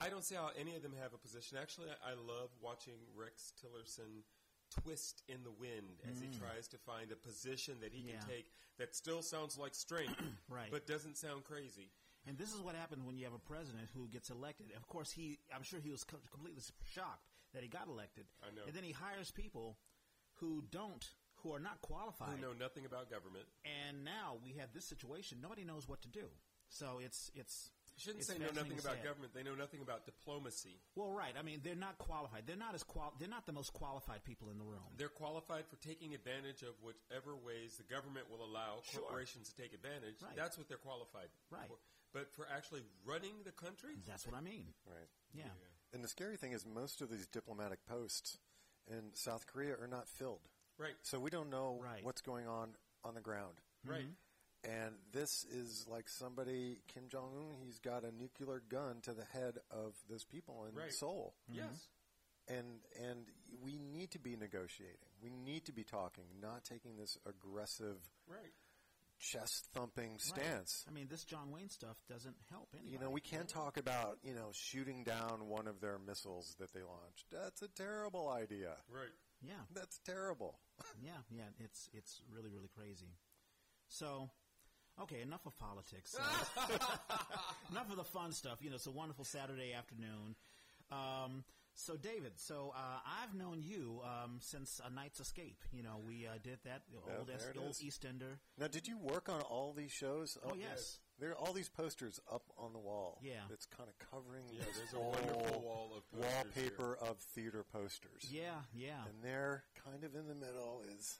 I 0.00 0.08
don't 0.08 0.24
see 0.24 0.34
how 0.34 0.50
any 0.58 0.74
of 0.76 0.82
them 0.82 0.94
have 1.02 1.12
a 1.14 1.18
position. 1.18 1.58
Actually, 1.60 1.88
I, 1.90 2.10
I 2.10 2.14
love 2.14 2.48
watching 2.62 2.94
Rex 3.14 3.52
Tillerson 3.60 4.24
twist 4.82 5.22
in 5.28 5.42
the 5.42 5.50
wind 5.50 6.00
as 6.10 6.20
he 6.20 6.28
tries 6.38 6.68
to 6.68 6.78
find 6.78 7.10
a 7.12 7.16
position 7.16 7.74
that 7.82 7.92
he 7.92 8.02
Mm. 8.02 8.06
Yeah. 8.08 8.18
can 8.20 8.28
take 8.28 8.46
that 8.78 8.94
still 8.94 9.20
sounds 9.20 9.58
like 9.58 9.74
strength, 9.74 10.14
Right. 10.48 10.70
but 10.70 10.86
doesn't 10.86 11.16
sound 11.18 11.44
crazy. 11.44 11.90
And 12.26 12.38
this 12.38 12.54
is 12.54 12.60
what 12.60 12.74
happened 12.74 13.04
when 13.06 13.16
you 13.18 13.24
have 13.24 13.34
a 13.34 13.38
president 13.38 13.88
who 13.94 14.06
gets 14.08 14.30
elected. 14.30 14.66
Of 14.76 14.86
course, 14.86 15.10
he 15.10 15.38
I'm 15.54 15.62
sure 15.62 15.80
he 15.80 15.90
was 15.90 16.04
co- 16.04 16.18
completely 16.30 16.62
shocked 16.84 17.26
that 17.52 17.62
he 17.62 17.68
got 17.68 17.88
elected. 17.88 18.24
I 18.42 18.54
know. 18.54 18.62
And 18.66 18.74
then 18.74 18.84
he 18.84 18.92
hires 18.92 19.30
people 19.30 19.76
who 20.34 20.62
don't, 20.70 21.04
who 21.42 21.52
are 21.52 21.58
not 21.60 21.80
qualified. 21.82 22.28
Who 22.36 22.40
know 22.40 22.52
nothing 22.52 22.84
about 22.86 23.10
government. 23.10 23.44
And 23.64 24.04
now 24.04 24.36
we 24.44 24.52
have 24.60 24.72
this 24.72 24.84
situation. 24.84 25.38
Nobody 25.42 25.64
knows 25.64 25.88
what 25.88 26.00
to 26.02 26.08
do. 26.08 26.26
So 26.68 27.00
it's 27.04 27.30
it's. 27.34 27.70
Shouldn't 28.00 28.24
say 28.24 28.38
know 28.38 28.46
nothing 28.54 28.72
about 28.78 28.96
say 28.96 29.00
it. 29.00 29.04
government. 29.04 29.34
They 29.34 29.42
know 29.42 29.54
nothing 29.54 29.80
about 29.82 30.06
diplomacy. 30.06 30.80
Well, 30.96 31.10
right. 31.12 31.34
I 31.38 31.42
mean, 31.42 31.60
they're 31.62 31.74
not 31.76 31.98
qualified. 31.98 32.44
They're 32.46 32.56
not 32.56 32.74
as 32.74 32.82
qual. 32.82 33.12
They're 33.18 33.28
not 33.28 33.46
the 33.46 33.52
most 33.52 33.72
qualified 33.72 34.24
people 34.24 34.50
in 34.50 34.58
the 34.58 34.64
room. 34.64 34.82
They're 34.96 35.08
qualified 35.08 35.66
for 35.68 35.76
taking 35.76 36.14
advantage 36.14 36.62
of 36.62 36.74
whichever 36.82 37.36
ways 37.36 37.76
the 37.76 37.84
government 37.84 38.30
will 38.30 38.44
allow 38.44 38.80
Sure. 38.84 39.02
corporations 39.02 39.50
to 39.50 39.56
take 39.62 39.72
advantage. 39.74 40.22
Right. 40.22 40.34
That's 40.34 40.56
what 40.56 40.68
they're 40.68 40.78
qualified 40.78 41.28
Right. 41.50 41.68
for. 41.68 41.76
But 42.12 42.32
for 42.34 42.48
actually 42.48 42.82
running 43.04 43.42
the 43.44 43.52
country, 43.52 43.96
That's 44.06 44.26
what 44.26 44.34
I 44.34 44.40
mean. 44.40 44.74
Right. 44.84 45.08
Yeah. 45.32 45.44
And 45.92 46.02
the 46.02 46.08
scary 46.08 46.36
thing 46.36 46.52
is, 46.52 46.64
most 46.66 47.00
of 47.02 47.10
these 47.10 47.26
diplomatic 47.26 47.84
posts 47.84 48.38
in 48.86 49.14
South 49.14 49.46
Korea 49.46 49.76
are 49.78 49.86
not 49.86 50.08
filled. 50.08 50.48
right, 50.78 50.94
So 51.02 51.20
we 51.20 51.30
don't 51.30 51.50
know 51.50 51.78
Right. 51.80 52.02
what's 52.02 52.22
going 52.22 52.46
on 52.48 52.74
on 53.04 53.14
the 53.14 53.20
ground. 53.20 53.60
right. 53.84 54.02
Mm-hmm. 54.04 54.12
And 54.64 54.94
this 55.12 55.44
is 55.50 55.86
like 55.88 56.08
somebody, 56.08 56.80
Kim 56.92 57.04
Jong 57.08 57.32
Un, 57.34 57.56
he's 57.64 57.78
got 57.78 58.04
a 58.04 58.12
nuclear 58.12 58.62
gun 58.68 59.00
to 59.02 59.12
the 59.14 59.24
head 59.32 59.58
of 59.70 59.94
those 60.08 60.24
people 60.24 60.66
in 60.68 60.74
Right. 60.74 60.92
Seoul. 60.92 61.34
Yes. 61.48 61.64
Mm-hmm. 61.64 62.54
And 62.58 62.80
and 63.00 63.26
we 63.62 63.78
need 63.78 64.10
to 64.12 64.18
be 64.18 64.36
negotiating. 64.36 65.08
We 65.22 65.30
need 65.30 65.64
to 65.66 65.72
be 65.72 65.84
talking, 65.84 66.24
not 66.42 66.64
taking 66.64 66.96
this 66.96 67.16
aggressive, 67.24 67.96
Right. 68.26 68.52
chest 69.18 69.68
thumping 69.72 70.12
Right. 70.12 70.20
stance. 70.20 70.84
I 70.88 70.90
mean, 70.90 71.08
this 71.08 71.24
John 71.24 71.50
Wayne 71.52 71.68
stuff 71.70 71.96
doesn't 72.08 72.36
help 72.50 72.68
anybody. 72.74 72.92
You 72.92 72.98
know, 72.98 73.10
we 73.10 73.20
can't 73.20 73.48
talk 73.48 73.76
about, 73.76 74.18
you 74.22 74.34
know, 74.34 74.50
shooting 74.52 75.04
down 75.04 75.46
one 75.48 75.68
of 75.68 75.80
their 75.80 75.98
missiles 75.98 76.54
that 76.58 76.72
they 76.72 76.82
launched. 76.82 77.30
That's 77.30 77.62
a 77.62 77.68
terrible 77.68 78.28
idea. 78.28 78.76
Right. 78.88 79.12
Yeah. 79.42 79.64
That's 79.70 79.98
terrible. 80.00 80.58
Yeah, 81.02 81.22
yeah, 81.30 81.48
it's 81.58 81.88
it's 81.94 82.20
really 82.30 82.50
really 82.50 82.68
crazy. 82.68 83.14
So, 83.88 84.30
okay, 85.02 85.20
enough 85.22 85.46
of 85.46 85.58
politics. 85.58 86.16
Uh, 86.18 86.78
enough 87.70 87.90
of 87.90 87.96
the 87.96 88.04
fun 88.04 88.32
stuff. 88.32 88.58
You 88.60 88.70
know, 88.70 88.76
it's 88.76 88.86
a 88.86 88.90
wonderful 88.90 89.24
Saturday 89.24 89.72
afternoon. 89.72 90.34
Um, 90.90 91.44
so, 91.74 91.96
David, 91.96 92.32
so 92.36 92.74
uh, 92.76 92.98
I've 93.22 93.34
known 93.34 93.62
you 93.62 94.00
um, 94.04 94.38
since 94.40 94.80
A 94.84 94.90
Night's 94.92 95.20
Escape. 95.20 95.62
You 95.72 95.82
know, 95.82 96.00
we 96.04 96.26
uh, 96.26 96.32
did 96.42 96.58
that 96.64 96.82
the 96.90 96.98
Yeah, 97.10 97.18
old, 97.18 97.26
there 97.28 97.36
es- 97.36 97.50
old 97.56 97.70
is. 97.70 97.78
EastEnder. 97.82 98.38
Now, 98.58 98.66
did 98.66 98.86
you 98.88 98.98
work 98.98 99.28
on 99.28 99.40
all 99.42 99.72
these 99.72 99.92
shows? 99.92 100.36
Oh, 100.44 100.50
Up- 100.50 100.56
yes. 100.58 100.98
There 101.18 101.30
are 101.32 101.36
all 101.36 101.52
these 101.52 101.68
posters 101.68 102.18
up 102.32 102.44
on 102.58 102.72
the 102.72 102.78
wall. 102.78 103.20
Yeah. 103.22 103.40
that's 103.50 103.66
kind 103.66 103.90
of 103.90 104.08
covering 104.10 104.44
Yeah, 104.50 104.64
this 104.64 104.78
there's 104.78 104.94
a 104.94 104.98
wonderful 105.00 105.60
wall 105.60 105.92
of 105.94 106.10
posters 106.10 106.44
wallpaper 106.56 106.96
of 106.96 107.18
theater 107.18 107.62
posters. 107.70 108.26
Yeah, 108.30 108.54
yeah. 108.74 109.04
And 109.06 109.22
there, 109.22 109.64
kind 109.84 110.02
of 110.02 110.14
in 110.14 110.26
the 110.28 110.34
middle, 110.34 110.82
is 110.98 111.18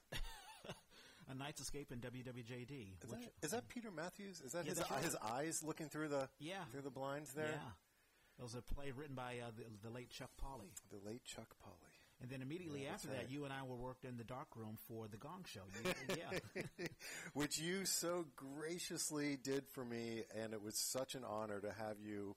A 1.30 1.34
Night's 1.34 1.60
Escape 1.60 1.90
and 1.92 2.00
WWJD. 2.02 2.94
is, 3.04 3.10
that, 3.10 3.18
is 3.42 3.50
that 3.52 3.68
Peter 3.68 3.90
Matthews? 3.90 4.40
Is 4.44 4.52
that 4.52 4.64
Yeah, 4.64 4.70
his, 4.70 4.90
right. 4.90 5.04
his 5.04 5.16
eyes 5.16 5.62
looking 5.64 5.88
through 5.88 6.08
the 6.08 6.28
Yeah. 6.38 6.64
through 6.72 6.82
the 6.82 6.90
blinds 6.90 7.32
there? 7.34 7.46
Yeah. 7.46 7.70
It 8.38 8.42
was 8.42 8.54
a 8.54 8.62
play 8.62 8.90
written 8.90 9.14
by 9.14 9.37
uh, 9.44 9.50
the, 9.56 9.64
the 9.88 9.94
late 9.94 10.10
Chuck 10.10 10.30
Polly. 10.38 10.72
The 10.90 11.08
late 11.08 11.25
Chuck 11.25 11.54
Polly. 11.62 11.76
And 12.22 12.30
then 12.30 12.42
immediately 12.42 12.84
Yeah, 12.84 12.94
after 12.94 13.08
that, 13.08 13.30
you 13.30 13.44
and 13.44 13.52
I 13.52 13.62
were 13.66 13.76
worked 13.76 14.04
in 14.04 14.16
the 14.16 14.25
dark 14.25 14.49
room 14.56 14.76
for 14.88 15.08
the 15.08 15.16
Gong 15.18 15.44
Show. 15.46 15.60
You- 15.84 16.16
yeah, 16.16 16.62
Which 17.34 17.58
you 17.58 17.84
so 17.84 18.26
graciously 18.37 19.37
did 19.42 19.64
for 19.68 19.84
me, 19.84 20.25
and 20.38 20.52
it 20.52 20.62
was 20.62 20.78
such 20.78 21.14
an 21.14 21.22
honor 21.25 21.60
to 21.60 21.72
have 21.72 21.96
you 22.00 22.34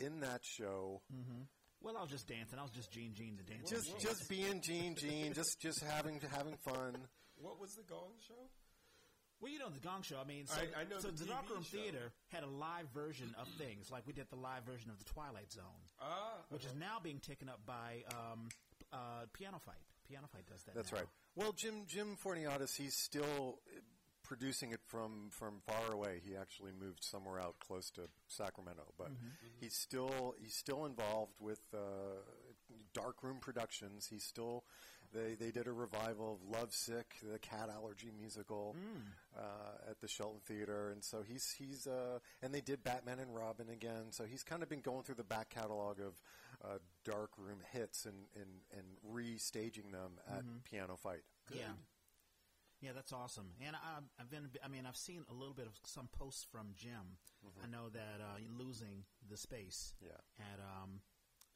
in 0.00 0.20
that 0.20 0.44
show. 0.44 1.02
well, 1.80 1.96
I 1.96 2.00
was 2.02 2.10
just 2.10 2.26
dancing. 2.26 2.58
I 2.58 2.62
was 2.62 2.70
just 2.72 2.90
Gene 2.90 3.12
Gene 3.14 3.36
the 3.36 3.42
dancing. 3.44 3.76
Just, 3.76 4.00
just 4.00 4.28
being 4.28 4.60
Gene, 4.62 4.94
Gene, 4.96 5.32
just, 5.32 5.60
just 5.60 5.80
having, 5.84 6.20
having 6.32 6.56
fun. 6.56 6.96
What 7.40 7.60
was 7.60 7.74
the 7.74 7.82
Gong 7.82 8.12
Show? 8.26 8.48
well, 9.40 9.50
you 9.50 9.58
know 9.58 9.70
the 9.70 9.80
Gong 9.80 10.02
Show. 10.02 10.18
I 10.22 10.24
mean, 10.24 10.46
so, 10.46 10.60
I- 10.60 10.80
I 10.82 10.84
know 10.84 10.98
so 10.98 11.08
the 11.08 11.24
the 11.24 11.30
dark 11.30 11.48
room 11.48 11.62
show. 11.62 11.78
theater 11.78 12.12
had 12.28 12.42
a 12.42 12.46
live 12.46 12.88
version 12.92 13.34
of 13.38 13.48
things, 13.58 13.90
like 13.90 14.06
we 14.06 14.12
did 14.12 14.28
the 14.28 14.36
live 14.36 14.64
version 14.64 14.90
of 14.90 14.98
the 14.98 15.04
Twilight 15.04 15.50
Zone, 15.50 15.80
Ah, 16.00 16.34
which 16.50 16.64
is 16.64 16.74
now 16.74 16.98
being 17.02 17.20
taken 17.20 17.48
up 17.48 17.60
by 17.64 18.04
um, 18.12 18.48
uh, 18.92 19.24
Piano 19.32 19.58
Fight. 19.58 19.80
Piano 20.06 20.26
Fight 20.32 20.44
does 20.46 20.62
that. 20.64 20.74
That's 20.74 20.92
now. 20.92 20.98
right. 20.98 21.08
Well, 21.36 21.52
Jim 21.52 21.86
Jim 21.86 22.16
Forniatis, 22.22 22.76
he's 22.76 22.94
still 22.96 23.60
uh, 23.74 23.80
producing 24.24 24.72
it 24.72 24.80
from 24.86 25.30
from 25.30 25.60
far 25.66 25.90
away. 25.92 26.20
He 26.22 26.36
actually 26.36 26.72
moved 26.72 27.02
somewhere 27.02 27.40
out 27.40 27.54
close 27.60 27.90
to 27.92 28.02
Sacramento, 28.28 28.92
but 28.98 29.10
he's 29.58 29.74
still 29.74 30.34
he's 30.38 30.54
still 30.54 30.84
involved 30.84 31.32
with 31.40 31.60
uh, 31.72 31.78
Darkroom 32.94 33.38
Productions. 33.40 34.06
He's 34.10 34.24
still 34.24 34.64
they 35.12 35.34
they 35.34 35.50
did 35.50 35.66
a 35.66 35.72
revival 35.72 36.34
of 36.34 36.48
Lovesick, 36.48 37.16
the 37.32 37.38
cat 37.38 37.68
allergy 37.68 38.10
musical, 38.16 38.76
uh, 39.36 39.90
at 39.90 40.00
the 40.00 40.06
Shelton 40.08 40.40
Theater, 40.44 40.90
and 40.90 41.02
so 41.02 41.22
he's 41.26 41.50
he's 41.58 41.86
uh, 41.86 42.18
and 42.42 42.54
they 42.54 42.60
did 42.60 42.84
Batman 42.84 43.18
and 43.18 43.34
Robin 43.34 43.68
again. 43.70 44.10
So 44.10 44.24
he's 44.24 44.42
kind 44.44 44.62
of 44.62 44.68
been 44.68 44.80
going 44.82 45.02
through 45.02 45.16
the 45.16 45.24
back 45.24 45.50
catalog 45.50 45.98
of 46.00 46.20
uh, 46.64 46.78
Darkroom 47.04 47.58
hits 47.72 48.04
and 48.06 48.26
and 48.36 48.60
and 48.76 48.86
restaging 49.12 49.90
them 49.92 50.12
at 50.30 50.44
Piano 50.64 50.96
Fight. 50.96 51.22
Yeah. 51.52 51.72
Yeah, 52.82 52.92
that's 52.94 53.12
awesome. 53.12 53.50
And 53.60 53.76
I, 53.76 53.98
I've 54.18 54.30
been, 54.30 54.48
I 54.64 54.68
mean, 54.68 54.86
I've 54.88 54.96
seen 54.96 55.26
a 55.30 55.34
little 55.34 55.52
bit 55.52 55.66
of 55.66 55.74
some 55.84 56.08
posts 56.16 56.46
from 56.50 56.68
Jim. 56.74 57.18
I 57.62 57.66
know 57.66 57.90
that 57.90 58.22
uh, 58.22 58.38
losing 58.58 59.04
the 59.28 59.36
space 59.36 59.92
Yeah. 60.00 60.16
at 60.38 60.60
um, 60.60 61.00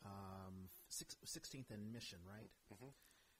um, 0.05 0.69
six, 0.89 1.17
16th 1.27 1.71
and 1.73 1.93
Mission, 1.93 2.19
right? 2.29 2.51
Mm-hmm. 2.73 2.89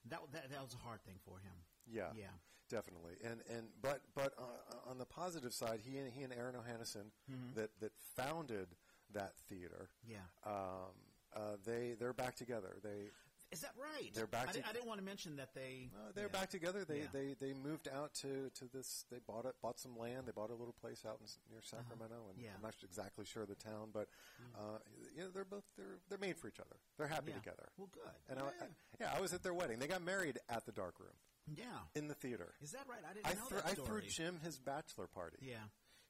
That, 0.09 0.19
that 0.33 0.51
that 0.51 0.61
was 0.61 0.73
a 0.73 0.77
hard 0.87 1.01
thing 1.03 1.15
for 1.25 1.39
him. 1.39 1.53
Yeah, 1.87 2.09
Yeah. 2.15 2.27
definitely. 2.69 3.13
And 3.23 3.41
and 3.49 3.67
but 3.81 4.01
but 4.13 4.33
uh, 4.37 4.89
on 4.89 4.97
the 4.99 5.05
positive 5.05 5.51
side, 5.53 5.79
he 5.83 5.97
and 5.97 6.11
he 6.11 6.21
and 6.23 6.31
Aaron 6.33 6.55
O'Hannison 6.55 7.11
that 7.55 7.71
that 7.79 7.91
founded 8.15 8.67
that 9.13 9.33
theater. 9.49 9.89
Yeah. 10.07 10.17
Um, 10.45 10.93
uh, 11.35 11.57
they 11.65 11.95
they're 11.99 12.13
back 12.13 12.35
together. 12.35 12.77
They 12.83 13.09
Is 13.51 13.61
that 13.61 13.71
right? 13.79 14.09
They're 14.13 14.27
back 14.27 14.49
I, 14.49 14.51
to- 14.53 14.67
I 14.67 14.73
didn't 14.73 14.87
want 14.87 14.99
to 14.99 15.05
mention 15.05 15.35
that 15.37 15.53
they. 15.53 15.89
Uh, 15.95 16.11
they're 16.13 16.25
yeah. 16.33 16.39
back 16.39 16.49
together. 16.49 16.83
They, 16.83 16.99
Yeah. 16.99 17.13
they 17.13 17.35
they 17.39 17.53
moved 17.53 17.87
out 17.87 18.13
to, 18.21 18.49
to 18.59 18.65
this. 18.73 19.05
They 19.11 19.19
bought 19.25 19.45
it, 19.45 19.53
bought 19.61 19.79
some 19.79 19.97
land. 19.97 20.23
They 20.25 20.31
bought 20.31 20.49
a 20.49 20.55
little 20.55 20.73
place 20.81 21.05
out 21.07 21.19
in, 21.21 21.27
near 21.51 21.61
Sacramento, 21.61 22.15
and 22.29 22.37
Uh-huh. 22.37 22.43
Yeah. 22.43 22.55
I'm 22.57 22.63
not 22.63 22.75
exactly 22.83 23.23
sure 23.25 23.43
of 23.43 23.49
the 23.49 23.55
town, 23.55 23.89
but 23.93 24.07
uh, 24.55 24.79
you 25.15 25.21
know 25.23 25.29
they're 25.33 25.45
both 25.45 25.63
they're 25.77 25.99
they're 26.09 26.17
made 26.17 26.37
for 26.37 26.47
each 26.47 26.59
other. 26.59 26.75
They're 26.97 27.07
happy 27.07 27.31
Yeah. 27.31 27.39
together. 27.39 27.69
Well, 27.77 27.89
good. 27.93 28.03
And 28.29 28.39
I, 28.39 28.43
I, 28.43 28.67
yeah, 28.99 29.13
I 29.15 29.21
was 29.21 29.33
at 29.33 29.43
their 29.43 29.53
wedding. 29.53 29.79
They 29.79 29.87
got 29.87 30.01
married 30.03 30.39
at 30.49 30.65
the 30.65 30.71
dark 30.71 30.99
room 30.99 31.15
yeah. 31.55 31.65
in 31.95 32.07
the 32.07 32.15
theater. 32.15 32.53
Is 32.61 32.71
that 32.71 32.85
right? 32.89 32.99
I 33.09 33.13
didn't 33.13 33.27
I, 33.27 33.33
know 33.33 33.45
threw 33.47 33.57
that 33.61 33.67
I 33.67 33.73
story. 33.73 33.87
threw 33.87 34.01
Jim 34.09 34.39
his 34.43 34.57
bachelor 34.59 35.07
party. 35.07 35.37
Yeah. 35.41 35.55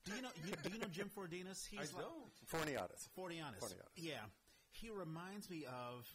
Do 0.05 0.13
you 0.15 0.21
know? 0.21 0.29
You, 0.45 0.53
do 0.63 0.69
you 0.73 0.79
know 0.79 0.87
Jim 0.91 1.09
Fordinas? 1.15 1.65
He's 1.69 1.93
I 1.93 1.97
like 1.97 2.05
don't. 2.05 2.33
Forniatis. 2.49 3.09
Fordianis. 3.17 3.59
Fordianis. 3.59 3.89
Yeah. 3.97 4.21
He 4.71 4.89
reminds 4.89 5.49
me 5.49 5.65
of. 5.65 6.07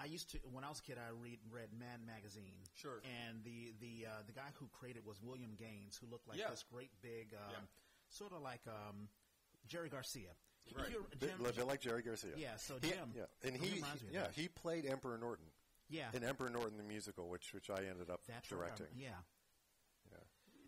I 0.00 0.06
used 0.06 0.30
to 0.30 0.38
when 0.50 0.64
I 0.64 0.68
was 0.70 0.78
a 0.80 0.82
kid. 0.82 0.96
I 0.98 1.10
read 1.20 1.38
read 1.50 1.68
Mad 1.78 2.00
magazine. 2.06 2.56
Sure. 2.74 3.02
And 3.04 3.44
the 3.44 3.74
the 3.80 4.06
uh, 4.08 4.22
the 4.26 4.32
guy 4.32 4.48
who 4.58 4.68
created 4.72 5.04
was 5.04 5.20
William 5.22 5.52
Gaines, 5.58 5.96
who 6.00 6.06
looked 6.10 6.26
like 6.28 6.38
Yeah. 6.38 6.48
this 6.50 6.64
great 6.72 6.90
big, 7.02 7.34
um, 7.34 7.50
Yeah. 7.52 7.58
sort 8.08 8.32
of 8.32 8.40
like 8.42 8.62
um, 8.66 9.08
Jerry 9.66 9.88
Garcia. 9.90 10.30
Right. 10.74 10.86
He- 10.88 10.94
Bit, 11.18 11.36
Jim- 11.36 11.46
a 11.46 11.52
bit 11.52 11.66
like 11.66 11.80
Jerry 11.80 12.02
Garcia. 12.02 12.32
Yeah, 12.36 12.56
so 12.56 12.74
He- 12.80 12.90
Jim- 12.90 13.12
yeah, 13.16 13.24
and 13.42 13.54
Jim 13.56 13.62
he, 13.62 13.74
reminds 13.76 14.02
me 14.02 14.08
of 14.08 14.14
yeah, 14.14 14.30
he 14.32 14.48
played 14.48 14.86
Emperor 14.86 15.18
Norton 15.18 15.46
yeah. 15.88 16.10
in 16.14 16.22
Emperor 16.24 16.48
Norton 16.50 16.76
the 16.78 16.84
musical, 16.84 17.28
which 17.28 17.52
which 17.52 17.68
I 17.70 17.84
ended 17.84 18.08
up 18.10 18.24
That's 18.26 18.48
directing. 18.48 18.86
remember. 18.86 19.02
Yeah. 19.02 19.20
Yeah. 20.12 20.24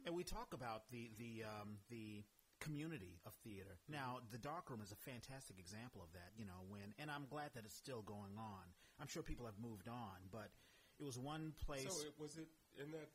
And 0.07 0.15
we 0.15 0.25
talk 0.25 0.53
about 0.53 0.91
the 0.91 1.11
the 1.19 1.45
um, 1.45 1.79
the 1.89 2.25
community 2.61 3.19
of 3.27 3.33
theater. 3.43 3.79
Now, 3.89 4.21
the 4.31 4.39
dark 4.39 4.71
room 4.71 4.81
is 4.83 4.93
a 4.93 4.97
fantastic 4.97 5.59
example 5.59 6.01
of 6.03 6.13
that. 6.13 6.31
You 6.37 6.45
know, 6.47 6.63
when 6.69 6.95
and 6.99 7.11
I'm 7.11 7.27
glad 7.27 7.51
that 7.55 7.65
it's 7.65 7.75
still 7.77 8.03
going 8.03 8.37
on. 8.39 8.65
I'm 9.01 9.09
sure 9.09 9.23
people 9.23 9.47
have 9.47 9.59
moved 9.61 9.89
on, 9.89 10.19
but 10.31 10.49
it 11.01 11.05
was 11.05 11.19
one 11.19 11.53
place. 11.67 11.87
So 11.89 12.07
it, 12.07 12.15
was 12.19 12.37
it 12.37 12.47
in 12.83 12.91
that 12.93 13.09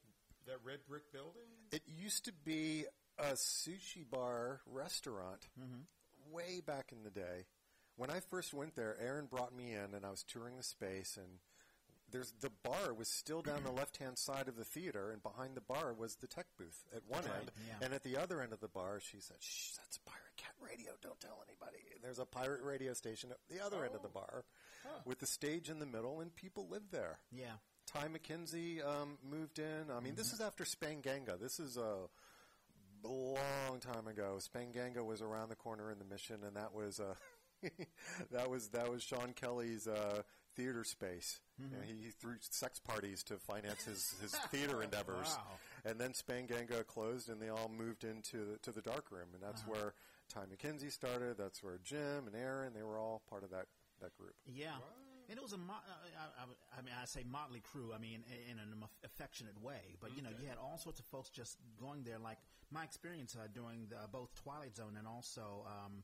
that 0.47 0.57
red 0.63 0.79
brick 0.87 1.11
building? 1.11 1.47
It 1.71 1.81
used 1.87 2.25
to 2.25 2.33
be 2.45 2.85
a 3.19 3.33
sushi 3.33 4.09
bar 4.09 4.61
restaurant 4.65 5.47
Mm-hmm. 5.59 6.33
way 6.33 6.61
back 6.65 6.91
in 6.91 7.03
the 7.03 7.09
day. 7.11 7.45
When 7.95 8.09
I 8.11 8.19
first 8.19 8.53
went 8.53 8.75
there, 8.75 8.95
Aaron 9.01 9.25
brought 9.25 9.55
me 9.55 9.73
in, 9.73 9.95
and 9.95 10.05
I 10.05 10.11
was 10.11 10.23
touring 10.23 10.55
the 10.55 10.63
space, 10.63 11.17
and 11.17 11.39
there's 12.11 12.31
the 12.41 12.51
bar 12.63 12.93
was 12.93 13.09
still 13.09 13.41
down 13.41 13.63
the 13.63 13.71
left 13.71 13.97
hand 13.97 14.17
side 14.19 14.47
of 14.47 14.55
the 14.55 14.63
theater, 14.63 15.09
and 15.11 15.21
behind 15.23 15.55
the 15.55 15.61
bar 15.61 15.93
was 15.93 16.15
the 16.15 16.27
tech 16.27 16.45
booth 16.57 16.85
at 16.95 17.01
one 17.07 17.23
Right, 17.23 17.33
end, 17.39 17.51
yeah. 17.67 17.85
and 17.85 17.93
at 17.95 18.03
the 18.03 18.15
other 18.17 18.41
end 18.41 18.53
of 18.53 18.59
the 18.59 18.67
bar, 18.67 18.99
she 19.01 19.19
said, 19.19 19.37
"Shh, 19.41 19.71
that's 19.77 19.97
Pirate 20.05 20.37
Cat 20.37 20.53
Radio. 20.61 20.91
Don't 21.01 21.19
tell 21.19 21.43
anybody." 21.47 21.79
And 21.95 22.03
there's 22.03 22.19
a 22.19 22.25
pirate 22.25 22.61
radio 22.61 22.93
station 22.93 23.31
at 23.31 23.39
the 23.49 23.65
other 23.65 23.83
end 23.83 23.95
of 23.95 24.03
the 24.03 24.09
Oh. 24.09 24.43
With 25.05 25.19
the 25.19 25.27
stage 25.27 25.69
in 25.69 25.79
the 25.79 25.85
middle, 25.85 26.19
and 26.21 26.35
people 26.35 26.67
lived 26.69 26.91
there. 26.91 27.19
yeah. 27.31 27.53
Ty 27.93 28.07
McKenzie 28.09 28.85
um, 28.85 29.17
moved 29.23 29.59
in. 29.59 29.85
I 29.95 30.01
mean, 30.01 30.15
this 30.15 30.33
is 30.33 30.41
after 30.41 30.65
Spanganga. 30.65 31.39
This 31.39 31.57
is 31.57 31.77
a 31.77 32.09
long 33.07 33.79
time 33.79 34.07
ago. 34.07 34.39
Spanganga 34.39 35.05
was 35.05 35.21
around 35.21 35.49
the 35.49 35.55
corner 35.55 35.89
in 35.89 35.97
the 35.97 36.05
Mission, 36.05 36.39
and 36.45 36.57
that 36.57 36.73
was 36.73 36.99
uh, 36.99 37.13
that 38.31 38.49
was 38.49 38.67
that 38.69 38.91
was 38.91 39.03
Sean 39.03 39.33
Kelly's 39.33 39.87
uh, 39.87 40.21
theater 40.55 40.83
space. 40.83 41.39
And 41.59 41.83
he, 41.85 41.93
he 42.05 42.09
threw 42.11 42.35
sex 42.41 42.77
parties 42.79 43.23
to 43.23 43.37
finance 43.37 43.83
his, 43.85 44.13
his 44.21 44.31
theater 44.51 44.83
endeavors. 44.83 45.35
Wow. 45.37 45.89
And 45.89 45.99
then 45.99 46.11
Spanganga 46.11 46.85
closed, 46.85 47.29
and 47.29 47.41
they 47.41 47.49
all 47.49 47.71
moved 47.75 48.03
into 48.03 48.45
the, 48.45 48.57
to 48.59 48.71
the 48.71 48.81
dark 48.81 49.11
room, 49.11 49.29
and 49.33 49.41
that's 49.41 49.61
where 49.65 49.93
Ty 50.29 50.41
McKenzie 50.41 50.91
started. 50.91 51.37
That's 51.37 51.63
where 51.63 51.79
Jim 51.83 52.27
and 52.27 52.35
Aaron 52.35 52.73
they 52.75 52.83
were 52.83 52.99
all 52.99 53.21
part 53.29 53.43
of 53.43 53.49
that 53.51 53.65
that 54.01 54.15
group. 54.17 54.33
Yeah. 54.45 54.75
And 55.29 55.37
it 55.37 55.43
was 55.43 55.51
a, 55.51 55.57
mo- 55.57 55.73
uh, 55.73 56.07
I, 56.39 56.43
I, 56.43 56.79
I 56.79 56.81
mean, 56.83 56.93
I 56.95 57.03
say 57.05 57.23
motley 57.29 57.59
crew. 57.59 57.91
I 57.93 57.97
mean, 57.99 58.23
in 58.31 58.53
in 58.53 58.59
an 58.59 58.73
aff- 58.81 58.89
affectionate 59.03 59.61
way. 59.61 59.97
But 59.99 60.15
you 60.15 60.21
know, 60.23 60.29
you 60.39 60.47
had 60.47 60.57
all 60.57 60.77
sorts 60.77 60.99
of 61.01 61.05
folks 61.07 61.29
just 61.29 61.57
going 61.79 62.03
there. 62.03 62.17
Like 62.17 62.37
my 62.71 62.83
experience 62.85 63.35
uh, 63.35 63.47
during 63.53 63.87
the, 63.89 63.97
both 64.11 64.29
Twilight 64.43 64.75
Zone 64.77 64.95
and 64.97 65.05
also 65.05 65.65
um, 65.67 66.03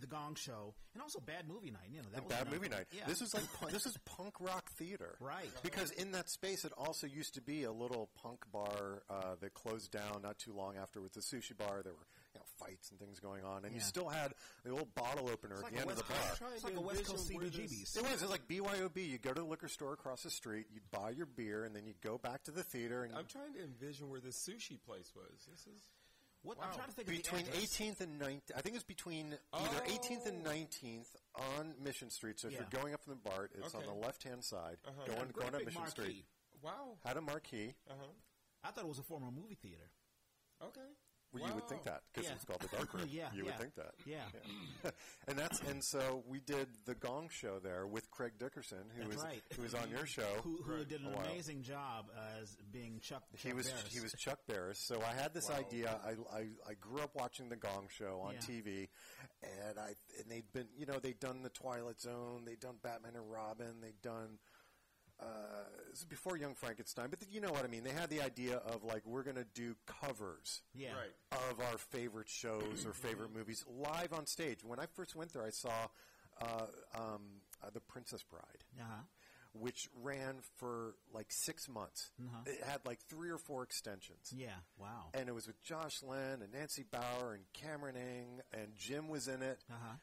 the 0.00 0.06
Gong 0.06 0.34
Show, 0.34 0.74
and 0.94 1.02
also 1.02 1.20
Bad 1.20 1.48
Movie 1.48 1.70
Night. 1.70 1.88
You 1.90 1.98
know, 2.02 2.08
that 2.12 2.18
And 2.20 2.26
was 2.28 2.36
Bad 2.36 2.50
Movie 2.52 2.68
Night. 2.68 2.86
Yeah. 2.92 3.04
This 3.06 3.20
is 3.22 3.32
like 3.34 3.44
pu- 3.60 3.70
this 3.70 3.86
is 3.86 3.96
punk 4.04 4.34
rock 4.40 4.68
theater, 4.78 5.16
Right. 5.20 5.48
Because 5.62 5.90
in 5.92 6.12
that 6.12 6.28
space, 6.30 6.64
it 6.66 6.72
also 6.76 7.06
used 7.06 7.34
to 7.34 7.40
be 7.42 7.64
a 7.64 7.72
little 7.72 8.10
punk 8.22 8.40
bar 8.52 9.02
uh, 9.08 9.36
that 9.40 9.54
closed 9.54 9.90
down 9.90 10.20
not 10.22 10.38
too 10.38 10.52
long 10.52 10.76
after 10.76 11.00
with 11.00 11.12
the 11.14 11.20
sushi 11.20 11.56
bar. 11.56 11.80
There 11.82 11.92
were 11.94 11.98
you 11.98 12.04
know, 12.04 12.21
fights 12.64 12.90
and 12.90 12.98
things 12.98 13.20
going 13.20 13.44
on, 13.44 13.64
and 13.64 13.74
you 13.74 13.80
still 13.80 14.08
had 14.08 14.32
the 14.64 14.70
old 14.70 14.94
bottle 14.94 15.28
opener 15.28 15.54
It's 15.56 15.64
at 15.64 15.64
like 15.64 15.72
the 15.72 15.78
a 15.78 15.82
end 15.82 15.90
of 15.90 15.96
the 15.96 16.04
bar. 16.04 16.18
Coast- 16.38 16.42
It's 16.54 16.64
like 16.64 16.76
a 16.76 16.80
West 16.80 17.04
Coast 17.06 17.30
Envision 17.30 17.64
CBGBs. 17.64 17.96
It 17.96 18.02
was. 18.02 18.12
It 18.12 18.22
was 18.22 18.30
like 18.30 18.46
BYOB. 18.48 19.08
You 19.08 19.18
go 19.18 19.32
to 19.32 19.40
the 19.40 19.46
liquor 19.46 19.68
store 19.68 19.92
across 19.92 20.22
the 20.22 20.30
street, 20.30 20.66
you 20.72 20.80
buy 20.90 21.10
your 21.10 21.26
beer, 21.26 21.64
and 21.64 21.74
then 21.74 21.86
you 21.86 21.94
go 22.02 22.18
back 22.18 22.42
to 22.44 22.50
the 22.50 22.62
theater. 22.62 23.04
And 23.04 23.14
I'm 23.14 23.26
trying 23.26 23.54
to 23.54 23.62
envision 23.62 24.08
where 24.10 24.20
this 24.20 24.36
sushi 24.36 24.80
place 24.82 25.12
was. 25.14 25.46
This 25.50 25.66
is 25.66 25.88
What, 26.44 26.58
I'm 26.60 26.70
Wow. 26.70 26.74
trying 26.74 26.88
to 26.88 26.92
think 26.94 27.06
of 27.08 27.14
between 27.14 27.46
18th 27.54 28.00
and 28.00 28.18
19th, 28.20 28.56
I 28.56 28.62
think 28.62 28.74
it's 28.74 28.84
between 28.84 29.38
either 29.52 29.80
Oh. 29.86 29.92
18th 29.92 30.26
and 30.26 30.42
19th 30.44 31.14
on 31.36 31.76
Mission 31.80 32.10
Street. 32.10 32.40
So 32.40 32.48
if 32.48 32.54
Yeah. 32.54 32.60
you're 32.62 32.82
going 32.82 32.94
up 32.94 33.00
from 33.04 33.12
the 33.12 33.20
BART, 33.20 33.52
it's 33.54 33.76
on 33.76 33.84
the 33.86 33.92
left-hand 33.94 34.42
side, 34.42 34.78
Uh-huh. 34.84 35.04
going, 35.06 35.18
Great 35.30 35.34
going 35.36 35.54
up 35.54 35.64
Mission 35.64 35.80
marquee. 35.82 35.90
Street. 36.02 36.26
wow. 36.60 36.98
Had 37.04 37.16
a 37.16 37.20
marquee. 37.20 37.76
Uh 37.88 37.94
huh. 37.96 38.06
I 38.64 38.72
thought 38.72 38.82
it 38.84 38.88
was 38.88 38.98
a 38.98 39.04
former 39.04 39.30
movie 39.30 39.54
theater. 39.54 39.88
Okay. 40.60 40.80
Well, 41.32 41.48
you 41.48 41.54
would 41.54 41.66
think 41.68 41.84
that 41.84 42.02
because 42.12 42.28
Yeah. 42.28 42.34
it's 42.36 42.44
called 42.44 42.60
the 42.60 42.68
dark 42.76 42.92
room. 42.92 43.08
Yeah, 43.10 43.28
you 43.32 43.38
yeah. 43.38 43.44
would 43.44 43.58
think 43.58 43.74
that. 43.76 43.94
Yeah. 44.04 44.24
and 45.28 45.38
that's 45.38 45.60
and 45.60 45.82
so 45.84 46.22
we 46.28 46.40
did 46.40 46.68
the 46.84 46.94
Gong 46.94 47.28
Show 47.30 47.58
there 47.58 47.86
with 47.86 48.10
Craig 48.10 48.32
Dickerson, 48.38 48.84
who 48.94 49.04
That's 49.04 49.16
was 49.16 49.24
right. 49.24 49.42
who 49.56 49.62
was 49.62 49.74
on 49.74 49.88
your 49.90 50.04
show. 50.06 50.28
Who, 50.44 50.58
who 50.62 50.76
Right. 50.76 50.88
did 50.88 51.00
an 51.00 51.14
amazing 51.14 51.62
job 51.62 52.06
as 52.40 52.56
being 52.72 53.00
Chuck. 53.00 53.22
he 53.38 53.52
was 53.52 53.66
Barris. 53.68 53.92
he 53.92 54.00
was 54.00 54.12
Chuck 54.18 54.40
Barris. 54.46 54.78
So 54.86 55.00
I 55.02 55.12
had 55.14 55.32
this 55.34 55.48
Wow. 55.48 55.56
idea. 55.56 56.00
I, 56.04 56.10
I 56.36 56.40
I 56.68 56.74
grew 56.80 57.00
up 57.00 57.14
watching 57.14 57.48
the 57.48 57.56
Gong 57.56 57.88
Show 57.90 58.20
on 58.20 58.34
Yeah. 58.34 58.40
TV, 58.40 58.88
and 59.42 59.78
I 59.78 59.94
and 60.20 60.30
they'd 60.30 60.52
been 60.52 60.68
you 60.76 60.86
know 60.86 60.98
they'd 60.98 61.18
done 61.20 61.42
the 61.42 61.50
Twilight 61.50 62.00
Zone, 62.00 62.44
they'd 62.44 62.60
done 62.60 62.76
Batman 62.82 63.16
and 63.16 63.30
Robin, 63.30 63.80
they'd 63.80 64.00
done. 64.02 64.38
Uh, 65.22 65.26
before 66.08 66.36
Young 66.38 66.54
Frankenstein, 66.54 67.08
but 67.10 67.20
you 67.30 67.40
know 67.40 67.52
what 67.52 67.64
I 67.64 67.68
mean. 67.68 67.84
They 67.84 67.90
had 67.90 68.08
the 68.10 68.22
idea 68.22 68.56
of 68.56 68.82
like 68.82 69.02
we're 69.06 69.22
going 69.22 69.36
to 69.36 69.46
do 69.54 69.76
covers 69.86 70.62
Yeah. 70.74 70.92
Right. 70.94 71.40
of 71.50 71.60
our 71.60 71.76
favorite 71.78 72.28
shows 72.30 72.86
or 72.86 72.92
favorite 72.94 73.32
movies 73.36 73.64
live 73.68 74.12
on 74.12 74.26
stage. 74.26 74.64
When 74.64 74.78
I 74.80 74.86
first 74.94 75.14
went 75.14 75.32
there, 75.34 75.44
I 75.44 75.50
saw 75.50 75.88
uh, 76.40 76.66
um, 76.98 77.20
uh, 77.62 77.68
The 77.74 77.80
Princess 77.80 78.22
Bride, 78.24 78.64
Uh-huh. 78.80 79.02
which 79.52 79.88
ran 80.02 80.36
for 80.56 80.94
like 81.12 81.26
six 81.30 81.68
months. 81.68 82.10
Uh-huh. 82.18 82.38
It 82.46 82.62
had 82.64 82.80
like 82.86 83.00
three 83.10 83.30
or 83.30 83.38
four 83.38 83.62
extensions. 83.62 84.32
Yeah. 84.34 84.56
Wow. 84.78 85.10
And 85.12 85.28
it 85.28 85.34
was 85.34 85.46
with 85.46 85.62
Josh 85.62 86.02
Lynn 86.02 86.40
and 86.42 86.52
Nancy 86.52 86.84
Bauer 86.90 87.34
and 87.34 87.44
Cameron 87.52 87.96
Ing 87.96 88.40
and 88.54 88.74
Jim 88.76 89.08
was 89.08 89.28
in 89.28 89.42
it. 89.42 89.62
Uh-huh. 89.70 89.96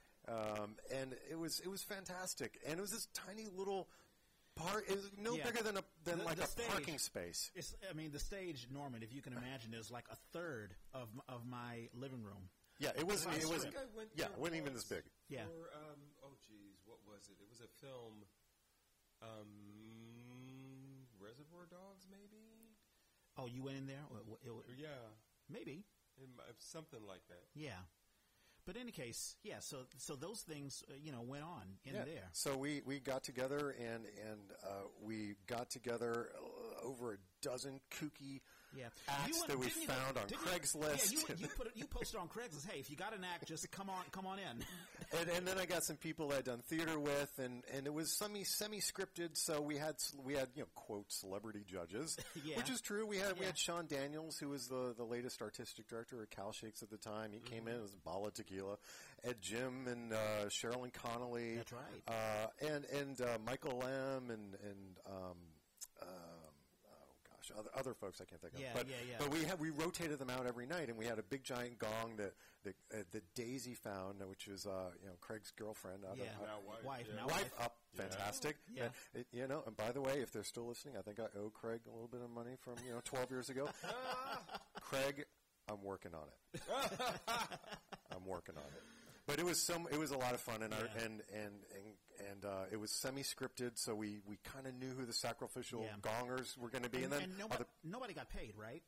Um, 0.62 0.76
and 0.96 1.16
it 1.32 1.40
was 1.40 1.60
it 1.66 1.68
was 1.70 1.82
fantastic. 1.82 2.60
And 2.68 2.78
it 2.78 2.82
was 2.82 2.92
this 2.92 3.08
tiny 3.16 3.48
little 3.58 3.88
part. 4.60 4.88
It 4.90 4.96
was 4.96 5.10
no 5.18 5.36
Yeah. 5.36 5.46
bigger 5.46 5.64
than 5.64 5.78
a 5.78 5.84
than 6.04 6.20
The- 6.20 6.24
like 6.26 6.38
the 6.38 6.44
a 6.44 6.48
stage- 6.48 6.68
parking 6.68 7.00
space. 7.00 7.52
It's, 7.56 7.74
I 7.90 7.94
mean, 7.94 8.12
the 8.12 8.20
stage, 8.20 8.68
Norman, 8.70 9.02
if 9.04 9.12
you 9.14 9.22
can 9.22 9.34
imagine, 9.34 9.74
is 9.74 9.90
like 9.90 10.08
a 10.10 10.16
third 10.34 10.76
of 10.94 11.10
of 11.28 11.46
my 11.46 11.90
living 11.94 12.24
room. 12.24 12.50
Yeah, 12.80 12.92
it 12.96 13.06
was. 13.06 13.26
It 13.26 13.46
was. 13.46 13.66
yeah, 14.16 14.26
it 14.26 14.38
wasn't 14.38 14.58
even 14.58 14.74
this 14.74 14.86
big. 14.86 15.04
Yeah. 15.28 15.46
For, 15.46 15.74
um, 15.76 16.00
oh, 16.24 16.36
geez, 16.48 16.80
what 16.86 17.00
was 17.06 17.28
it? 17.30 17.38
It 17.42 17.50
was 17.50 17.60
a 17.62 17.68
film. 17.68 18.26
Um, 19.22 21.08
Reservoir 21.20 21.66
Dogs, 21.66 22.06
maybe. 22.10 22.78
Oh, 23.38 23.46
you 23.48 23.64
went 23.64 23.78
in 23.78 23.88
there? 23.88 24.04
Well, 24.10 24.40
it- 24.42 24.72
it- 24.72 24.78
Yeah, 24.78 25.10
maybe. 25.50 25.84
it 26.18 26.62
something 26.62 27.06
like 27.06 27.26
that. 27.28 27.48
Yeah. 27.54 27.84
But 28.70 28.76
in 28.76 28.84
any 28.84 28.92
case, 28.92 29.36
yeah. 29.42 29.56
So 29.62 29.78
so 29.98 30.16
those 30.16 30.42
things, 30.42 30.84
uh, 30.88 30.94
you 31.04 31.12
know, 31.12 31.24
went 31.24 31.44
on 31.44 31.64
in 31.86 31.96
Yeah. 31.96 32.04
there. 32.06 32.30
So 32.34 32.56
we, 32.56 32.84
we 32.86 33.00
got 33.00 33.24
together 33.24 33.72
and 33.80 34.06
and 34.30 34.42
uh, 34.64 34.84
we 35.02 35.38
got 35.48 35.72
together 35.72 36.30
uh, 36.36 36.86
over 36.88 37.14
a 37.14 37.18
dozen 37.42 37.80
kooky 37.90 38.42
Yeah. 38.78 38.86
acts 39.08 39.42
that 39.44 39.58
we 39.58 39.68
didn't 39.68 39.82
you- 39.82 39.88
found 39.88 40.18
on 40.18 40.28
Craigslist. 40.28 41.12
Yeah, 41.12 41.20
you, 41.36 41.36
you 41.44 41.48
put 41.58 41.68
it, 41.68 41.74
you 41.76 41.86
posted 41.86 42.20
on 42.20 42.28
Craigslist. 42.28 42.70
Hey, 42.70 42.80
if 42.80 42.90
you 42.90 42.96
got 42.96 43.14
an 43.16 43.24
act, 43.24 43.48
just 43.48 43.70
come 43.72 43.90
on, 43.90 44.04
come 44.12 44.26
on 44.28 44.38
in. 44.40 44.64
and, 45.20 45.30
and 45.30 45.48
then 45.48 45.58
I 45.58 45.66
got 45.66 45.84
some 45.84 45.96
people 45.96 46.32
I'd 46.36 46.44
done 46.44 46.60
theater 46.70 47.00
with, 47.00 47.32
and, 47.40 47.64
and 47.76 47.88
it 47.88 47.94
was 47.94 48.12
semi 48.18 48.44
semi 48.44 48.80
scripted. 48.80 49.30
So 49.38 49.62
we 49.62 49.78
had 49.78 49.96
we 50.24 50.34
had 50.36 50.50
you 50.56 50.62
know 50.64 50.68
quote 50.76 51.12
celebrity 51.12 51.64
judges, 51.68 52.18
Yeah. 52.46 52.58
which 52.58 52.70
is 52.70 52.80
true. 52.82 53.06
We 53.08 53.18
had 53.18 53.40
we 53.40 53.46
had 53.46 53.58
Sean 53.58 53.88
Daniels, 53.88 54.38
who 54.38 54.50
was 54.50 54.68
the 54.68 54.94
the 54.96 55.04
latest 55.06 55.42
artistic 55.42 55.88
director 55.88 56.22
at 56.22 56.30
Cal 56.30 56.52
Shakes 56.52 56.84
at 56.84 56.90
the 56.90 56.98
time. 56.98 57.32
He 57.32 57.40
came 57.40 57.68
in 57.68 57.74
Mm-hmm. 57.74 57.80
it 57.80 57.82
was 57.82 57.96
Bala 58.06 58.32
Tequila, 58.32 58.78
Ed 59.24 59.36
Jim 59.42 59.88
and 59.88 60.14
uh, 60.14 60.46
Sherilyn 60.50 60.92
Connolly. 60.94 61.56
That's 61.58 61.72
right. 61.72 61.82
Uh, 62.08 62.66
and 62.74 62.86
and 62.86 63.22
uh, 63.22 63.38
Michael 63.46 63.78
Lamb 63.80 64.30
and 64.30 64.56
and 64.64 64.98
um, 65.08 65.38
gosh, 67.50 67.58
other, 67.60 67.70
other 67.78 67.94
folks 67.94 68.22
I 68.22 68.26
can't 68.26 68.42
think 68.42 68.54
of. 68.54 68.60
Yeah, 68.60 68.68
but, 68.74 68.88
yeah, 68.88 68.96
yeah. 69.10 69.16
But 69.20 69.32
we 69.32 69.44
had 69.44 69.60
we 69.60 69.70
rotated 69.70 70.20
them 70.20 70.30
out 70.30 70.46
every 70.48 70.66
night, 70.66 70.90
and 70.90 70.98
we 70.98 71.06
had 71.06 71.20
a 71.20 71.24
big 71.24 71.44
giant 71.44 71.80
gong 71.80 72.14
that 72.18 72.34
that, 72.64 72.76
uh, 72.94 73.04
that 73.12 73.24
Daisy 73.36 73.74
found, 73.74 74.22
uh, 74.22 74.28
which 74.28 74.48
is 74.48 74.66
uh, 74.66 74.92
you 75.02 75.08
know 75.08 75.16
Craig's 75.22 75.52
girlfriend. 75.52 76.04
Out 76.10 76.18
Yeah. 76.18 76.26
of, 76.42 76.42
Now 76.48 76.60
wife, 76.68 76.84
Wife, 76.84 77.08
yeah. 77.10 77.16
now 77.22 77.28
wife 77.28 77.54
up 77.60 77.76
fantastic. 77.96 78.58
Yeah. 78.74 78.84
And, 78.84 78.94
it- 79.22 79.28
you 79.32 79.48
know, 79.48 79.64
and 79.66 79.76
by 79.76 79.92
the 79.92 80.02
way, 80.02 80.20
if 80.22 80.32
they're 80.32 80.44
still 80.44 80.68
listening, 80.68 80.96
I 80.98 81.02
think 81.02 81.20
I 81.20 81.26
owe 81.38 81.50
Craig 81.50 81.82
a 81.88 81.92
little 81.92 82.08
bit 82.08 82.22
of 82.22 82.30
money 82.30 82.56
from 82.60 82.76
you 82.86 82.92
know 82.94 83.02
12 83.04 83.32
years 83.32 83.50
ago. 83.50 83.68
Craig, 84.82 85.26
I'm 85.70 85.84
working 85.84 86.12
on 86.14 86.24
it. 86.54 86.62
I'm 88.12 88.26
working 88.26 88.56
on 88.58 88.64
it. 88.64 88.84
But 89.30 89.38
it 89.40 89.46
was 89.46 89.62
some. 89.62 89.88
It 89.92 90.00
was 90.00 90.10
a 90.12 90.18
lot 90.18 90.34
of 90.34 90.40
fun, 90.42 90.64
and 90.64 90.74
our, 90.74 90.80
and 91.04 91.22
and 91.34 91.54
and, 91.76 92.30
and 92.32 92.46
uh, 92.46 92.66
it 92.72 92.78
was 92.80 92.90
semi-scripted, 92.92 93.78
so 93.78 93.94
we, 93.94 94.20
we 94.28 94.38
kind 94.44 94.66
of 94.66 94.74
knew 94.74 94.90
who 94.98 95.06
the 95.06 95.14
sacrificial 95.14 95.84
Yeah. 95.86 95.96
gongers 96.02 96.58
were 96.58 96.70
going 96.70 96.84
to 96.84 96.90
be, 96.90 97.04
and, 97.04 97.14
then 97.14 97.30
nobody, 97.38 97.56
other, 97.62 97.66
nobody 97.84 98.14
got 98.14 98.30
paid, 98.30 98.54
right? 98.58 98.82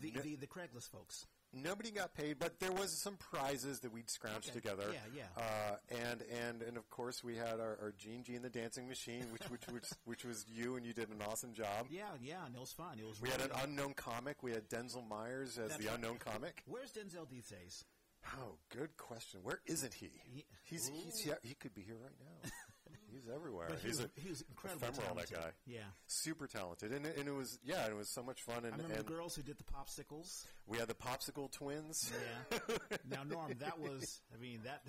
The, 0.00 0.12
No. 0.12 0.20
the 0.22 0.36
the 0.36 0.46
Craigslist 0.46 0.88
folks. 0.90 1.26
nobody 1.52 1.90
got 1.90 2.14
paid, 2.14 2.38
but 2.38 2.58
there 2.60 2.72
was 2.72 2.92
some 2.92 3.16
prizes 3.18 3.80
that 3.80 3.92
we'd 3.92 4.06
scrounged 4.06 4.48
Okay. 4.48 4.52
together. 4.60 4.84
Yeah, 4.90 5.00
yeah. 5.36 5.42
Uh, 5.42 5.76
and 6.08 6.22
and 6.46 6.62
and 6.62 6.76
of 6.78 6.88
course 6.88 7.22
we 7.24 7.36
had 7.36 7.60
our, 7.60 7.76
our 7.82 7.92
Gene 7.98 8.22
Gene 8.22 8.40
the 8.40 8.48
Dancing 8.50 8.88
Machine, 8.88 9.26
which 9.32 9.42
which 9.50 9.66
which 9.70 9.84
which 10.06 10.24
was 10.24 10.46
you, 10.48 10.76
and 10.76 10.86
you 10.86 10.94
did 10.94 11.10
an 11.10 11.20
awesome 11.28 11.52
job. 11.52 11.88
Yeah, 11.90 12.04
yeah, 12.22 12.46
and 12.46 12.54
it 12.54 12.60
was 12.60 12.72
fun. 12.72 12.98
It 13.00 13.04
was. 13.06 13.20
We 13.20 13.28
had 13.28 13.40
an 13.42 13.50
really- 13.50 13.64
unknown 13.64 13.94
comic. 13.94 14.42
We 14.42 14.52
had 14.52 14.70
Denzel 14.70 15.06
Myers 15.06 15.58
as 15.58 15.70
That's 15.70 15.76
the 15.82 15.88
right. 15.88 15.96
unknown 15.96 16.18
comic. 16.18 16.62
Where's 16.66 16.92
Denzel 16.92 17.28
these 17.28 17.48
days? 17.48 17.84
Oh, 18.40 18.54
good 18.70 18.96
question. 18.96 19.40
Where 19.42 19.60
isn't 19.66 19.94
he? 19.94 20.10
He- 20.32 20.44
He's 20.64 20.88
he's 20.88 21.26
yeah, 21.26 21.34
he 21.42 21.54
could 21.54 21.74
be 21.74 21.82
here 21.82 21.96
right 22.02 22.14
now. 22.18 22.50
He's 23.12 23.28
everywhere. 23.34 23.66
But 23.68 23.80
he 23.80 23.88
he's 23.88 23.98
was, 23.98 24.06
a 24.16 24.20
he 24.20 24.28
was 24.30 24.42
incredibly 24.48 24.88
ephemeral, 24.88 25.14
that 25.16 25.30
guy. 25.30 25.50
Yeah. 25.66 25.80
super 26.06 26.46
talented, 26.46 26.92
and 26.92 27.04
it, 27.04 27.18
and 27.18 27.28
it 27.28 27.32
was 27.34 27.58
yeah, 27.62 27.86
it 27.86 27.94
was 27.94 28.08
so 28.08 28.22
much 28.22 28.40
fun. 28.40 28.64
I 28.64 28.68
remember 28.68 28.84
and 28.94 28.94
the 28.94 29.02
girls 29.02 29.34
who 29.36 29.42
did 29.42 29.58
the 29.58 29.64
popsicles. 29.64 30.46
We 30.66 30.78
had 30.78 30.88
the 30.88 30.94
popsicle 30.94 31.50
twins. 31.50 32.10
Yeah. 32.50 32.58
now, 33.08 33.22
Norm, 33.24 33.52
that 33.60 33.78
was. 33.80 34.20
I 34.36 34.40
mean, 34.40 34.60
that. 34.64 34.82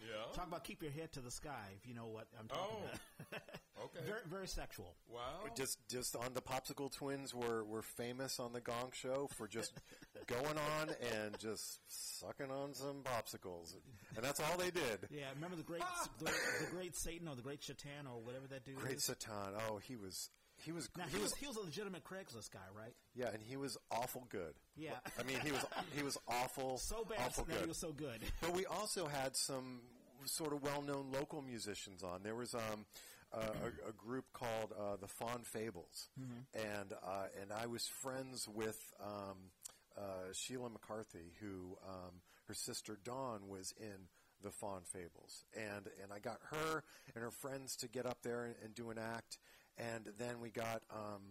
Yeah. 0.00 0.32
talk 0.34 0.46
about 0.46 0.64
keep 0.64 0.82
your 0.82 0.92
head 0.92 1.12
to 1.12 1.20
the 1.20 1.30
sky. 1.30 1.66
If 1.76 1.88
you 1.88 1.94
know 1.94 2.06
what 2.06 2.26
I'm 2.38 2.48
talking 2.48 2.64
Oh. 2.70 2.84
about. 3.30 3.42
Okay. 3.80 4.04
very, 4.04 4.18
very 4.28 4.48
sexual. 4.48 4.96
wow. 5.08 5.20
just 5.54 5.78
just 5.88 6.16
on 6.16 6.34
the 6.34 6.40
popsicle 6.42 6.90
twins 6.92 7.32
were 7.32 7.62
were 7.64 7.82
famous 7.82 8.40
on 8.40 8.52
the 8.52 8.60
Gong 8.60 8.90
Show 8.92 9.28
for 9.36 9.46
just 9.46 9.72
going 10.26 10.58
on 10.80 10.90
and 11.14 11.38
just 11.38 11.78
sucking 11.86 12.50
on 12.50 12.74
some 12.74 13.04
popsicles, 13.04 13.76
and 14.16 14.24
that's 14.24 14.40
all 14.40 14.56
they 14.58 14.72
did. 14.72 15.06
Yeah, 15.12 15.26
remember 15.36 15.54
the 15.54 15.62
great, 15.62 15.82
the, 16.18 16.24
the 16.24 16.66
great 16.72 16.96
Satan 16.96 17.28
or 17.28 17.36
the 17.36 17.42
great 17.42 17.62
Shaitan 17.62 18.08
or 18.12 18.20
whatever 18.20 18.48
that 18.48 18.64
dude 18.64 18.74
Great 18.78 18.96
is. 18.96 19.04
Satan. 19.04 19.30
Oh, 19.70 19.78
he 19.78 19.94
was 19.94 20.28
he 20.64 20.72
was 20.72 20.88
Now 20.96 21.04
he 21.04 21.16
he 21.16 21.22
was 21.22 21.30
was 21.32 21.38
he 21.40 21.46
was 21.46 21.56
a 21.56 21.60
legitimate 21.60 22.04
Craigslist 22.04 22.50
guy, 22.52 22.66
right? 22.76 22.94
yeah, 23.14 23.28
and 23.32 23.42
he 23.42 23.56
was 23.56 23.76
awful 23.90 24.26
good. 24.30 24.54
Yeah. 24.76 24.92
I 25.18 25.22
mean 25.22 25.38
he 25.44 25.52
was 25.52 25.64
he 25.96 26.02
was 26.02 26.16
awful 26.28 26.78
So 26.82 27.04
bad 27.04 27.18
awful 27.26 27.44
that 27.44 27.60
he 27.60 27.66
was 27.66 27.80
so 27.80 27.92
good. 27.92 28.20
But 28.40 28.54
we 28.54 28.66
also 28.66 29.06
had 29.06 29.36
some 29.46 29.80
sort 30.24 30.52
of 30.52 30.62
well-known 30.62 31.06
local 31.12 31.42
musicians 31.42 32.02
on. 32.02 32.22
There 32.22 32.34
was 32.34 32.54
um, 32.54 32.86
uh, 33.32 33.38
a, 33.38 33.90
a 33.90 33.92
group 33.92 34.24
called 34.32 34.72
uh, 34.78 34.96
the 35.00 35.06
Faun 35.06 35.42
Fables, 35.44 36.08
and 36.54 36.92
uh, 36.92 37.26
and 37.40 37.52
I 37.52 37.66
was 37.66 37.86
friends 38.02 38.46
with 38.48 38.78
um, 39.04 39.52
uh, 39.96 40.32
Sheila 40.32 40.70
McCarthy, 40.70 41.32
who 41.40 41.76
um, 41.86 42.20
her 42.48 42.54
sister 42.54 42.98
Dawn 43.04 43.48
was 43.48 43.72
in 43.78 44.08
the 44.42 44.50
Faun 44.50 44.82
Fables, 44.92 45.44
and 45.54 45.86
and 46.02 46.12
I 46.14 46.18
got 46.18 46.38
her 46.50 46.82
and 47.14 47.22
her 47.22 47.30
friends 47.30 47.76
to 47.76 47.88
get 47.88 48.06
up 48.06 48.18
there 48.22 48.44
and, 48.44 48.54
and 48.64 48.74
do 48.74 48.90
an 48.90 48.98
act, 48.98 49.38
and 49.78 50.04
then 50.18 50.40
we 50.40 50.50
got 50.50 50.82
um, 50.90 51.22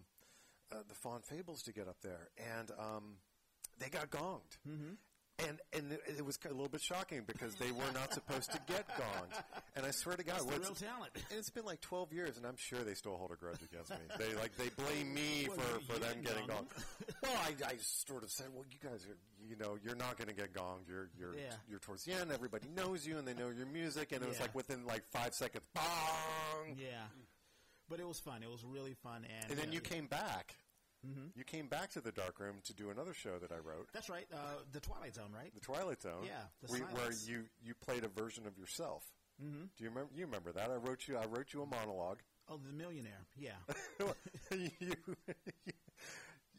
uh, 0.71 0.77
the 0.87 0.95
Faun 0.95 1.21
Fables 1.21 1.63
to 1.63 1.73
get 1.73 1.87
up 1.87 1.97
there, 2.01 2.29
and 2.57 2.71
um, 2.79 3.03
they 3.79 3.89
got 3.89 4.09
gonged. 4.09 4.57
And 5.39 5.59
and 5.71 5.91
it, 5.91 6.01
it 6.17 6.25
was 6.25 6.39
a 6.45 6.47
little 6.47 6.67
bit 6.67 6.81
shocking 6.81 7.21
because 7.27 7.53
they 7.57 7.71
were 7.71 7.91
not 7.93 8.11
supposed 8.11 8.49
to 8.53 8.59
get 8.65 8.87
gonged. 8.89 9.37
And 9.75 9.85
I 9.85 9.91
swear 9.91 10.15
to 10.15 10.23
God, 10.23 10.37
That's 10.37 10.45
the 10.45 10.59
real 10.59 10.73
talent. 10.73 11.11
and 11.29 11.37
it's 11.37 11.51
been 11.51 11.63
like 11.63 11.79
12 11.81 12.11
years, 12.11 12.37
and 12.37 12.45
I'm 12.47 12.55
sure 12.57 12.79
they 12.83 12.95
still 12.95 13.15
hold 13.17 13.29
a 13.31 13.35
grudge 13.35 13.61
against 13.61 13.91
me. 13.91 13.97
They 14.17 14.33
like 14.33 14.57
they 14.57 14.69
blame 14.69 15.13
me 15.13 15.45
Well, 15.47 15.57
for, 15.59 15.73
you- 15.75 15.81
for 15.85 15.93
you 15.93 15.99
them 15.99 16.09
didn't 16.23 16.25
getting 16.25 16.47
gong 16.47 16.65
gonged. 16.75 17.15
well, 17.21 17.37
I, 17.37 17.53
I 17.67 17.73
sort 17.81 18.23
of 18.23 18.31
said, 18.31 18.47
well, 18.51 18.65
you 18.71 18.79
guys 18.89 19.05
are, 19.05 19.17
you 19.47 19.55
know, 19.57 19.77
you're 19.83 19.95
not 19.95 20.17
going 20.17 20.27
to 20.27 20.33
get 20.33 20.53
gonged. 20.53 20.87
You're 20.89 21.09
you're 21.19 21.35
Yeah. 21.35 21.53
you're 21.69 21.77
towards 21.81 22.03
the 22.05 22.13
end. 22.13 22.31
Everybody 22.31 22.69
knows 22.75 23.05
you, 23.05 23.19
and 23.19 23.27
they 23.27 23.35
know 23.35 23.49
your 23.55 23.67
music. 23.67 24.13
And 24.13 24.23
it 24.23 24.27
was 24.27 24.37
Yeah. 24.37 24.41
like 24.45 24.55
within 24.55 24.87
like 24.87 25.03
five 25.11 25.35
seconds, 25.35 25.65
bong. 25.75 26.75
Yeah, 26.79 27.03
but 27.89 27.99
it 27.99 28.07
was 28.07 28.19
fun. 28.19 28.43
It 28.43 28.49
was 28.49 28.63
really 28.63 28.93
fun, 28.93 29.25
and 29.25 29.51
And 29.51 29.59
then 29.59 29.69
uh, 29.69 29.71
you 29.71 29.81
yeah. 29.83 29.89
came 29.89 30.07
back. 30.07 30.55
You 31.35 31.45
came 31.45 31.67
back 31.67 31.89
to 31.91 32.01
the 32.01 32.11
dark 32.11 32.39
room 32.39 32.57
to 32.65 32.73
do 32.73 32.89
another 32.89 33.13
show 33.13 33.37
that 33.39 33.51
I 33.51 33.59
wrote, 33.59 33.87
That's 33.93 34.09
right. 34.09 34.25
Uh, 34.33 34.59
the 34.73 34.81
Twilight 34.81 35.15
Zone, 35.15 35.29
right? 35.33 35.53
The 35.53 35.61
Twilight 35.61 36.01
Zone. 36.01 36.25
Yeah, 36.25 36.33
the 36.61 36.73
we, 36.73 36.79
where 36.79 37.11
you 37.25 37.45
you 37.63 37.73
played 37.75 38.03
a 38.03 38.09
version 38.09 38.45
of 38.45 38.57
yourself. 38.57 39.05
Mm-hmm. 39.41 39.65
Do 39.77 39.83
you 39.83 39.89
remember? 39.89 40.11
You 40.15 40.25
remember 40.25 40.51
that? 40.51 40.69
I 40.69 40.75
wrote 40.75 41.07
you. 41.07 41.17
I 41.17 41.25
wrote 41.25 41.53
you 41.53 41.61
a 41.61 41.65
monologue. 41.65 42.19
Oh, 42.49 42.57
the 42.57 42.73
Millionaire. 42.73 43.25
Yeah. 43.37 43.51
you, 44.51 44.95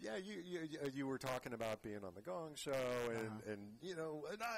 yeah, 0.00 0.16
you, 0.16 0.42
you 0.44 0.68
you- 0.92 1.06
were 1.06 1.18
talking 1.18 1.52
about 1.52 1.82
being 1.82 2.04
on 2.04 2.12
the 2.14 2.20
Gong 2.22 2.52
Show, 2.54 2.72
and 3.08 3.18
Uh-huh. 3.28 3.52
and 3.52 3.60
you 3.82 3.96
know, 3.96 4.24
and 4.30 4.42
I 4.42 4.56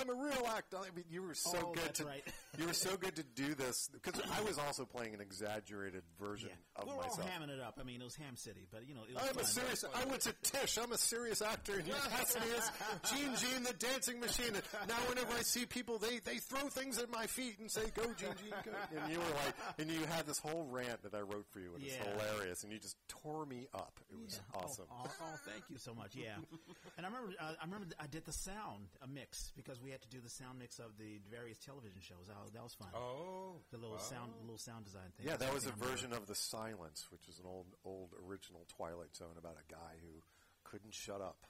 I'm 0.00 0.08
a 0.10 0.14
real 0.14 0.46
actor. 0.56 0.78
I 0.78 0.90
mean, 0.94 1.04
you 1.10 1.22
were 1.22 1.34
so 1.34 1.52
Oh, 1.68 1.72
good 1.74 1.94
to 1.96 2.04
right. 2.06 2.24
you 2.58 2.66
were 2.66 2.72
so 2.72 2.96
good 2.96 3.16
to 3.16 3.22
do 3.34 3.54
this 3.54 3.88
because 3.92 4.20
I 4.32 4.40
was 4.42 4.58
also 4.58 4.84
playing 4.84 5.14
an 5.14 5.20
exaggerated 5.20 6.02
version 6.20 6.48
yeah. 6.50 6.82
of 6.82 6.88
we 6.88 6.94
were 6.94 7.02
all 7.04 7.16
hamming 7.18 7.50
it 7.50 7.60
up. 7.60 7.78
I 7.80 7.84
mean, 7.84 8.00
it 8.00 8.04
was 8.04 8.16
Ham 8.16 8.36
City, 8.36 8.66
but 8.70 8.86
you 8.88 8.94
know, 8.94 9.02
it 9.08 9.14
was 9.14 9.22
I'm 9.28 9.34
fun. 9.34 9.44
a 9.44 9.46
serious. 9.46 9.84
I 9.94 10.04
went 10.06 10.22
to 10.22 10.32
Tisch. 10.42 10.78
I'm 10.78 10.92
a 10.92 10.98
serious 10.98 11.42
actor, 11.42 11.74
and 11.78 11.86
you 11.86 11.94
cast 12.10 12.38
me 12.40 12.46
as 12.56 12.70
Gene 13.10 13.36
Gene, 13.36 13.62
the 13.62 13.74
dancing 13.74 14.20
machine. 14.20 14.54
And 14.54 14.62
now, 14.88 14.96
whenever 15.08 15.32
I 15.32 15.42
see 15.42 15.66
people, 15.66 15.98
they 15.98 16.18
they 16.20 16.38
throw 16.38 16.68
things 16.68 16.98
at 16.98 17.10
my 17.10 17.26
feet 17.26 17.58
and 17.58 17.70
say, 17.70 17.82
"Go, 17.94 18.04
Gene 18.14 18.34
Gene, 18.42 18.54
go!" 18.64 18.72
And 19.00 19.12
you 19.12 19.18
were 19.18 19.24
like, 19.44 19.54
and 19.78 19.90
you 19.90 20.04
had 20.06 20.26
this 20.26 20.38
whole 20.38 20.64
rant 20.70 21.02
that 21.02 21.14
I 21.14 21.20
wrote 21.20 21.46
for 21.50 21.60
you, 21.60 21.74
and 21.74 21.82
it's 21.84 21.94
Yeah. 21.94 22.04
hilarious, 22.12 22.62
and 22.64 22.72
you 22.72 22.78
just 22.78 22.96
tore 23.08 23.44
me 23.46 23.66
up. 23.74 24.00
It 24.10 24.16
was 24.16 24.34
Yeah. 24.54 24.60
awesome. 24.60 24.75
Oh, 24.84 24.94
oh, 25.04 25.10
oh, 25.22 25.36
thank 25.48 25.64
you 25.68 25.78
so 25.78 25.94
much. 25.94 26.14
Yeah, 26.14 26.36
and 26.96 27.06
I 27.06 27.08
remember, 27.08 27.32
uh, 27.40 27.54
I 27.60 27.64
remember, 27.64 27.86
I 27.98 28.06
did 28.06 28.24
the 28.24 28.32
sound 28.32 28.92
a 29.02 29.08
mix 29.08 29.52
because 29.56 29.80
we 29.80 29.90
had 29.90 30.02
to 30.02 30.08
do 30.08 30.20
the 30.20 30.28
sound 30.30 30.58
mix 30.58 30.78
of 30.78 30.96
the 30.98 31.20
various 31.30 31.58
television 31.58 32.00
shows. 32.00 32.26
That 32.28 32.36
was, 32.42 32.50
that 32.52 32.62
was 32.62 32.74
fun. 32.74 32.88
oh. 32.94 33.60
the 33.70 33.78
little 33.78 33.96
wow. 33.96 34.10
sound, 34.10 34.32
the 34.40 34.44
little 34.44 34.58
sound 34.62 34.84
design 34.84 35.08
thing. 35.16 35.26
Yeah, 35.26 35.36
that 35.36 35.52
was 35.52 35.66
a 35.66 35.72
version 35.72 36.12
of 36.12 36.26
The 36.26 36.34
Silence, 36.34 37.06
which 37.10 37.28
is 37.28 37.38
an 37.38 37.46
old, 37.46 37.66
old 37.84 38.10
original 38.26 38.66
Twilight 38.76 39.14
Zone 39.16 39.36
about 39.38 39.56
a 39.56 39.66
guy 39.72 39.96
who 40.02 40.22
couldn't 40.64 40.94
shut 40.94 41.20
up. 41.20 41.46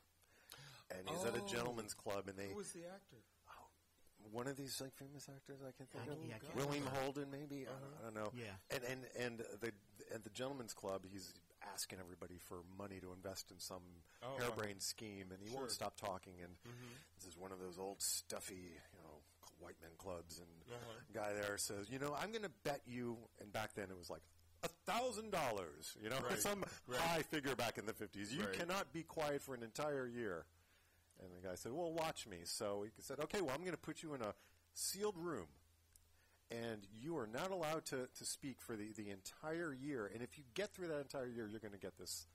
And 0.91 1.09
he's 1.09 1.25
at 1.25 1.35
a 1.35 1.43
Oh. 1.43 1.47
gentleman's 1.47 1.95
club, 1.95 2.29
and 2.29 2.39
they 2.39 2.49
Who 2.49 2.57
was 2.57 2.71
the 2.71 2.87
actor? 2.87 3.19
one 4.33 4.47
of 4.47 4.57
these 4.57 4.81
like 4.81 4.95
famous 4.95 5.29
actors 5.29 5.61
I 5.63 5.71
can't 5.73 5.91
think 5.91 6.05
I- 6.09 6.13
of. 6.13 6.19
yeah, 6.27 6.37
William. 6.55 6.87
Holden, 6.87 7.31
maybe. 7.31 7.67
I, 7.67 7.71
don't, 7.71 7.95
I 8.01 8.03
don't 8.05 8.15
know. 8.15 8.33
Yeah. 8.35 8.55
And 8.71 8.83
and 8.85 9.01
and 9.19 9.39
the 9.61 9.73
at 10.15 10.25
the 10.25 10.31
gentleman's 10.31 10.75
club, 10.75 11.03
he's 11.11 11.33
asking 11.73 11.99
everybody 12.01 12.39
for 12.39 12.59
money 12.79 13.01
to 13.01 13.13
invest 13.13 13.51
in 13.51 13.59
some 13.59 13.83
Oh, 14.23 14.29
wow. 14.29 14.37
harebrained 14.45 14.83
scheme, 14.83 15.27
and 15.33 15.39
he 15.43 15.55
won't 15.55 15.71
stop 15.71 15.97
talking. 15.97 16.35
And 16.43 16.53
this 17.19 17.27
is 17.31 17.37
one 17.37 17.53
of 17.53 17.59
those 17.61 17.79
old 17.79 18.01
stuffy, 18.03 18.55
you 18.75 18.99
know, 19.03 19.21
white 19.59 19.77
men 19.81 19.91
clubs. 19.99 20.39
And 20.39 20.49
Uh-huh. 20.73 20.93
guy 21.13 21.33
there 21.35 21.59
says, 21.59 21.89
you 21.91 21.99
know, 21.99 22.15
I'm 22.19 22.31
going 22.31 22.43
to 22.43 22.53
bet 22.65 22.83
you. 22.87 23.17
And 23.41 23.53
back 23.53 23.75
then 23.75 23.91
it 23.91 23.97
was 23.97 24.11
like. 24.11 24.23
A 24.63 24.69
thousand 24.91 25.31
dollars, 25.31 25.97
you 26.03 26.09
know, 26.09 26.19
Right. 26.19 26.39
some 26.39 26.65
Right. 26.87 26.99
high 27.01 27.23
figure 27.23 27.55
back 27.55 27.79
in 27.79 27.87
the 27.87 27.93
fifties. 27.93 28.33
You 28.33 28.45
Right. 28.45 28.53
cannot 28.55 28.93
be 28.93 29.03
quiet 29.05 29.43
for 29.43 29.55
an 29.55 29.63
entire 29.63 30.07
year. 30.09 30.47
And 31.23 31.29
the 31.37 31.47
guy 31.47 31.55
said, 31.55 31.73
"Well, 31.73 31.93
watch 31.93 32.27
me." 32.27 32.39
So 32.45 32.83
he 32.83 32.91
said, 33.03 33.21
"Okay, 33.21 33.43
well, 33.43 33.55
I'm 33.55 33.61
going 33.61 33.73
to 33.73 33.79
put 33.79 34.03
you 34.03 34.15
in 34.15 34.23
a 34.23 34.35
sealed 34.75 35.17
room, 35.19 35.47
and 36.51 36.87
you 37.03 37.17
are 37.19 37.27
not 37.27 37.51
allowed 37.51 37.85
to, 37.87 38.09
to 38.19 38.25
speak 38.25 38.61
for 38.61 38.77
the, 38.77 38.93
the 38.97 39.11
entire 39.11 39.73
year. 39.75 40.11
And 40.13 40.23
if 40.23 40.39
you 40.39 40.45
get 40.55 40.73
through 40.75 40.89
that 40.89 41.01
entire 41.01 41.27
year, 41.27 41.49
you're 41.51 41.61
going 41.61 41.73
to 41.73 41.79
get 41.79 41.99
this 41.99 42.27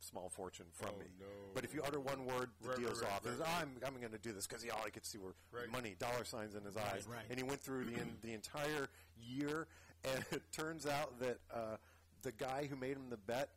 small 0.00 0.28
fortune 0.28 0.66
from 0.72 0.90
Oh, 0.94 0.98
me. 0.98 1.06
no. 1.20 1.26
But 1.54 1.64
if 1.64 1.74
you 1.74 1.82
utter 1.86 2.00
one 2.00 2.24
word, 2.26 2.50
the 2.62 2.68
Right, 2.70 2.78
deal's 2.78 3.02
right, 3.02 3.12
off. 3.12 3.24
right. 3.26 3.48
I'm, 3.60 3.70
I'm 3.86 3.98
going 4.00 4.12
to 4.12 4.18
do 4.18 4.32
this 4.32 4.46
because 4.46 4.64
all 4.72 4.82
I 4.84 4.90
could 4.90 5.04
see 5.06 5.18
were 5.18 5.34
money, 5.70 5.94
dollar 5.98 6.24
signs 6.24 6.54
in 6.54 6.64
his 6.64 6.76
eyes. 6.76 7.06
And 7.30 7.38
he 7.38 7.42
went 7.44 7.60
through 7.60 7.84
the, 7.86 7.94
in, 7.94 8.16
the 8.22 8.32
entire 8.32 8.88
year, 9.22 9.66
and 10.04 10.24
it 10.32 10.42
turns 10.52 10.86
out 10.86 11.18
that 11.20 11.38
uh, 11.52 11.76
the 12.22 12.32
guy 12.32 12.66
who 12.68 12.76
made 12.76 12.96
him 12.96 13.08
the 13.10 13.16
bet 13.16 13.50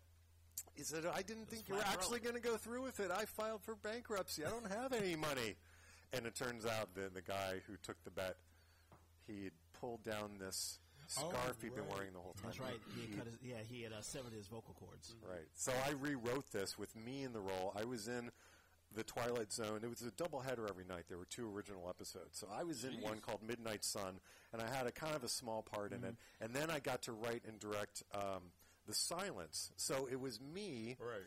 he 0.76 0.84
said, 0.84 1.06
I 1.12 1.24
didn't 1.24 1.50
think 1.50 1.68
you 1.68 1.74
were 1.76 1.82
actually 1.82 2.20
going 2.20 2.36
to 2.36 2.42
go 2.42 2.56
through 2.56 2.84
with 2.84 3.00
it. 3.00 3.10
I 3.12 3.26
filed 3.26 3.64
for 3.64 3.74
bankruptcy. 3.76 4.46
I 4.46 4.50
don't 4.50 4.72
have 4.72 4.94
any 4.94 5.16
money. 5.16 5.56
And 6.14 6.28
it 6.28 6.36
turns 6.36 6.68
out 6.68 6.94
that 6.94 7.16
the 7.16 7.22
guy 7.24 7.62
who 7.68 7.74
took 7.82 7.96
the 8.04 8.12
bet, 8.12 8.36
he 9.28 9.50
pulled 9.80 10.04
down 10.04 10.38
this 10.40 10.80
Oh, 11.20 11.30
scarf 11.30 11.62
he'd 11.62 11.74
been 11.74 11.88
wearing 11.88 12.12
the 12.12 12.20
whole 12.20 12.34
time. 12.34 12.48
That's 12.48 12.60
right. 12.60 12.80
He 12.94 13.08
had 13.08 13.18
cut 13.18 13.28
his, 13.28 13.38
yeah, 13.42 13.56
he 13.70 13.82
had 13.84 13.94
uh, 13.94 14.02
severed 14.02 14.34
his 14.34 14.48
vocal 14.48 14.76
cords. 14.78 15.16
Right. 15.26 15.48
So 15.56 15.72
I 15.88 15.92
rewrote 15.92 16.52
this 16.52 16.78
with 16.78 16.94
me 16.98 17.24
in 17.24 17.32
the 17.32 17.40
role. 17.40 17.72
I 17.80 17.86
was 17.86 18.10
in 18.10 18.30
the 18.94 19.04
Twilight 19.06 19.54
Zone. 19.54 19.80
It 19.84 19.90
was 19.90 20.02
a 20.02 20.12
double 20.12 20.42
header 20.42 20.66
every 20.70 20.84
night. 20.84 21.06
There 21.08 21.18
were 21.18 21.24
two 21.30 21.50
original 21.50 21.88
episodes. 21.90 22.38
So 22.38 22.48
I 22.54 22.64
was 22.64 22.84
in 22.84 23.00
one 23.02 23.20
called 23.20 23.42
Midnight 23.42 23.86
Sun, 23.86 24.20
and 24.52 24.62
I 24.62 24.68
had 24.70 24.86
a 24.86 24.92
kind 24.92 25.16
of 25.16 25.24
a 25.24 25.30
small 25.30 25.62
part 25.62 25.94
in 25.94 26.04
it. 26.04 26.16
And 26.42 26.54
then 26.54 26.70
I 26.70 26.80
got 26.80 27.04
to 27.04 27.14
write 27.14 27.44
and 27.48 27.58
direct 27.58 28.04
um, 28.14 28.52
The 28.86 28.94
Silence. 28.94 29.72
So 29.78 30.10
it 30.12 30.20
was 30.20 30.42
me 30.42 30.98
Right. 31.00 31.22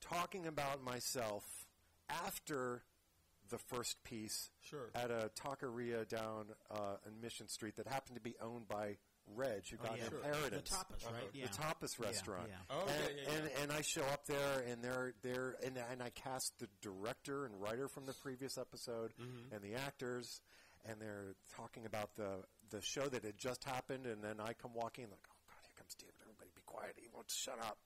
talking 0.00 0.44
about 0.46 0.82
myself 0.82 1.44
after 2.08 2.82
the 3.50 3.58
first 3.58 4.02
piece 4.04 4.50
Sure. 4.62 4.90
at 4.94 5.10
a 5.10 5.30
taqueria 5.34 6.08
down 6.08 6.46
uh, 6.70 6.96
on 7.06 7.20
Mission 7.20 7.48
Street 7.48 7.76
that 7.76 7.86
happened 7.86 8.16
to 8.16 8.20
be 8.22 8.34
owned 8.40 8.66
by 8.68 8.96
Reg, 9.36 9.68
who 9.68 9.76
Oh, 9.80 9.84
got 9.86 9.98
yeah. 9.98 10.04
an 10.04 10.10
Sure. 10.10 10.18
inheritance. 10.24 10.70
The 10.70 10.76
tapas, 10.76 11.04
right? 11.04 11.14
Uh-huh. 11.14 11.26
Yeah. 11.34 11.46
The 11.46 11.52
tapas 11.58 11.98
restaurant. 12.00 12.48
yeah. 12.48 12.56
Oh, 12.70 12.80
and, 12.86 13.16
yeah, 13.16 13.22
yeah. 13.22 13.30
And, 13.38 13.50
and 13.62 13.72
I 13.72 13.80
show 13.82 14.02
up 14.06 14.26
there, 14.26 14.60
and 14.68 14.82
they're 14.82 15.14
they're 15.22 15.56
and, 15.64 15.76
and 15.90 16.02
I 16.02 16.10
cast 16.10 16.58
the 16.58 16.68
director 16.80 17.44
and 17.46 17.60
writer 17.60 17.86
from 17.88 18.06
the 18.06 18.14
previous 18.14 18.58
episode, 18.58 19.12
Mm-hmm. 19.20 19.54
and 19.54 19.62
the 19.62 19.74
actors, 19.74 20.40
and 20.84 21.00
they're 21.00 21.34
talking 21.54 21.86
about 21.86 22.16
the 22.16 22.44
the 22.70 22.80
show 22.80 23.06
that 23.08 23.24
had 23.24 23.36
just 23.38 23.64
happened, 23.64 24.06
and 24.06 24.22
then 24.24 24.40
I 24.40 24.52
come 24.54 24.72
walking 24.74 25.04
like, 25.10 25.26
oh 25.30 25.34
god, 25.46 25.58
here 25.62 25.74
comes 25.76 25.94
David. 25.94 26.14
Everybody, 26.22 26.50
be 26.54 26.62
quiet. 26.66 26.94
He 26.96 27.08
won't 27.12 27.30
shut 27.30 27.58
up. 27.60 27.78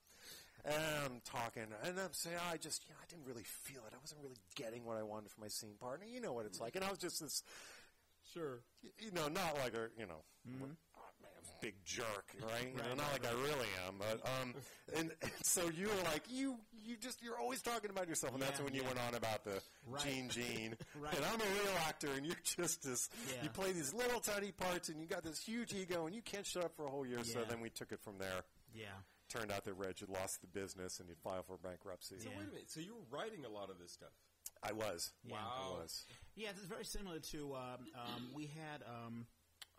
And 0.65 0.83
I'm 1.05 1.21
talking, 1.25 1.65
and 1.85 2.01
I'm 2.01 2.13
saying, 2.13 2.37
I 2.51 2.57
just, 2.57 2.85
you 2.89 2.95
know, 2.95 3.01
I 3.03 3.07
didn't 3.11 3.27
really 3.27 3.45
feel 3.45 3.83
it. 3.87 3.93
I 3.95 3.99
wasn't 4.01 4.21
really 4.23 4.39
getting 4.55 4.85
what 4.87 4.97
I 4.97 5.03
wanted 5.03 5.31
from 5.31 5.43
my 5.43 5.49
scene 5.49 5.75
partner. 5.79 6.07
You 6.07 6.21
know 6.23 6.33
what 6.33 6.47
it's 6.47 6.61
like. 6.61 6.75
And 6.77 6.85
I 6.85 6.89
was 6.91 6.99
just 6.99 7.21
this 7.21 7.43
Sure. 8.33 8.61
y- 8.83 8.89
you 8.99 9.11
know, 9.13 9.29
not 9.29 9.57
like 9.59 9.75
a, 9.75 9.89
you 9.99 10.07
know, 10.07 10.25
Mm-hmm. 10.49 10.65
oh, 10.97 11.11
man, 11.23 11.31
big 11.61 11.75
jerk, 11.85 12.35
right? 12.43 12.69
You 12.75 12.77
know, 12.83 12.95
not 12.97 13.13
like 13.13 13.27
I 13.27 13.33
really 13.33 13.69
am, 13.87 13.95
but 13.99 14.21
um, 14.41 14.55
and, 14.97 15.11
and 15.23 15.33
so 15.43 15.69
you 15.69 15.89
were 15.89 16.03
like, 16.05 16.23
you, 16.31 16.57
you 16.73 16.97
just, 16.97 17.23
you're 17.23 17.39
always 17.39 17.61
talking 17.63 17.91
about 17.91 18.09
yourself, 18.09 18.33
and 18.35 18.43
that's 18.43 18.59
Yeah, 18.59 18.65
when 18.65 18.75
you 18.75 18.81
yeah. 18.83 18.89
went 18.89 19.01
on 19.07 19.15
about 19.15 19.45
the 19.45 19.61
Gene 20.03 20.29
Gene, 20.31 20.77
Right. 20.99 21.15
and 21.15 21.25
I'm 21.27 21.41
a 21.41 21.45
real 21.63 21.73
actor, 21.87 22.09
and 22.17 22.25
you're 22.27 22.37
just 22.43 22.83
this, 22.83 23.09
Yeah. 23.29 23.43
you 23.43 23.49
play 23.51 23.73
these 23.73 23.93
little 23.95 24.21
tiny 24.21 24.53
parts, 24.53 24.89
and 24.89 25.01
you 25.01 25.07
got 25.07 25.23
this 25.23 25.41
huge 25.41 25.73
ego, 25.75 26.07
and 26.07 26.15
you 26.15 26.23
can't 26.23 26.47
shut 26.47 26.65
up 26.65 26.75
for 26.75 26.87
a 26.87 26.91
whole 26.91 27.07
year. 27.07 27.23
So 27.25 27.43
then 27.49 27.61
we 27.61 27.69
took 27.71 27.93
it 27.93 28.01
from 28.01 28.19
there. 28.19 28.43
Yeah. 28.75 28.87
Turned 29.29 29.51
out 29.51 29.65
that 29.65 29.75
Reg 29.75 29.99
had 29.99 30.09
lost 30.11 30.41
the 30.43 30.47
business, 30.47 31.01
and 31.01 31.09
he'd 31.09 31.19
file 31.19 31.43
for 31.43 31.57
bankruptcy. 31.57 32.17
So 32.21 32.31
Yeah. 32.31 32.39
wait 32.39 32.49
a 32.49 32.51
minute. 32.51 32.71
So 32.71 32.81
you 32.81 32.95
were 32.95 33.19
writing 33.19 33.45
a 33.45 33.49
lot 33.49 33.71
of 33.71 33.79
this 33.79 33.93
stuff. 33.93 34.13
I 34.63 34.73
was, 34.73 35.13
Yeah. 35.25 35.35
Wow. 35.35 35.77
I 35.79 35.83
was. 35.83 36.05
Yeah, 36.35 36.51
it's 36.51 36.61
very 36.61 36.85
similar 36.85 37.19
to 37.21 37.55
um, 37.55 37.87
um, 37.95 38.31
we 38.35 38.47
had 38.47 38.83
um, 38.83 39.27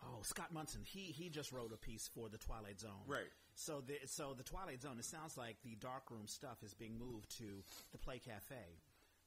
oh 0.02 0.22
Scott 0.22 0.52
Munson. 0.52 0.82
He 0.84 1.12
he 1.12 1.28
just 1.30 1.52
wrote 1.52 1.72
a 1.72 1.76
piece 1.76 2.08
for 2.08 2.28
the 2.28 2.38
Twilight 2.38 2.80
Zone. 2.80 3.02
Right. 3.06 3.30
So 3.54 3.80
the 3.80 3.98
so 4.06 4.34
the 4.34 4.42
Twilight 4.42 4.82
Zone. 4.82 4.98
It 4.98 5.04
sounds 5.04 5.36
like 5.36 5.56
the 5.62 5.76
darkroom 5.76 6.26
stuff 6.26 6.62
is 6.62 6.74
being 6.74 6.98
moved 6.98 7.36
to 7.38 7.64
the 7.92 7.98
Play 7.98 8.18
Cafe. 8.18 8.80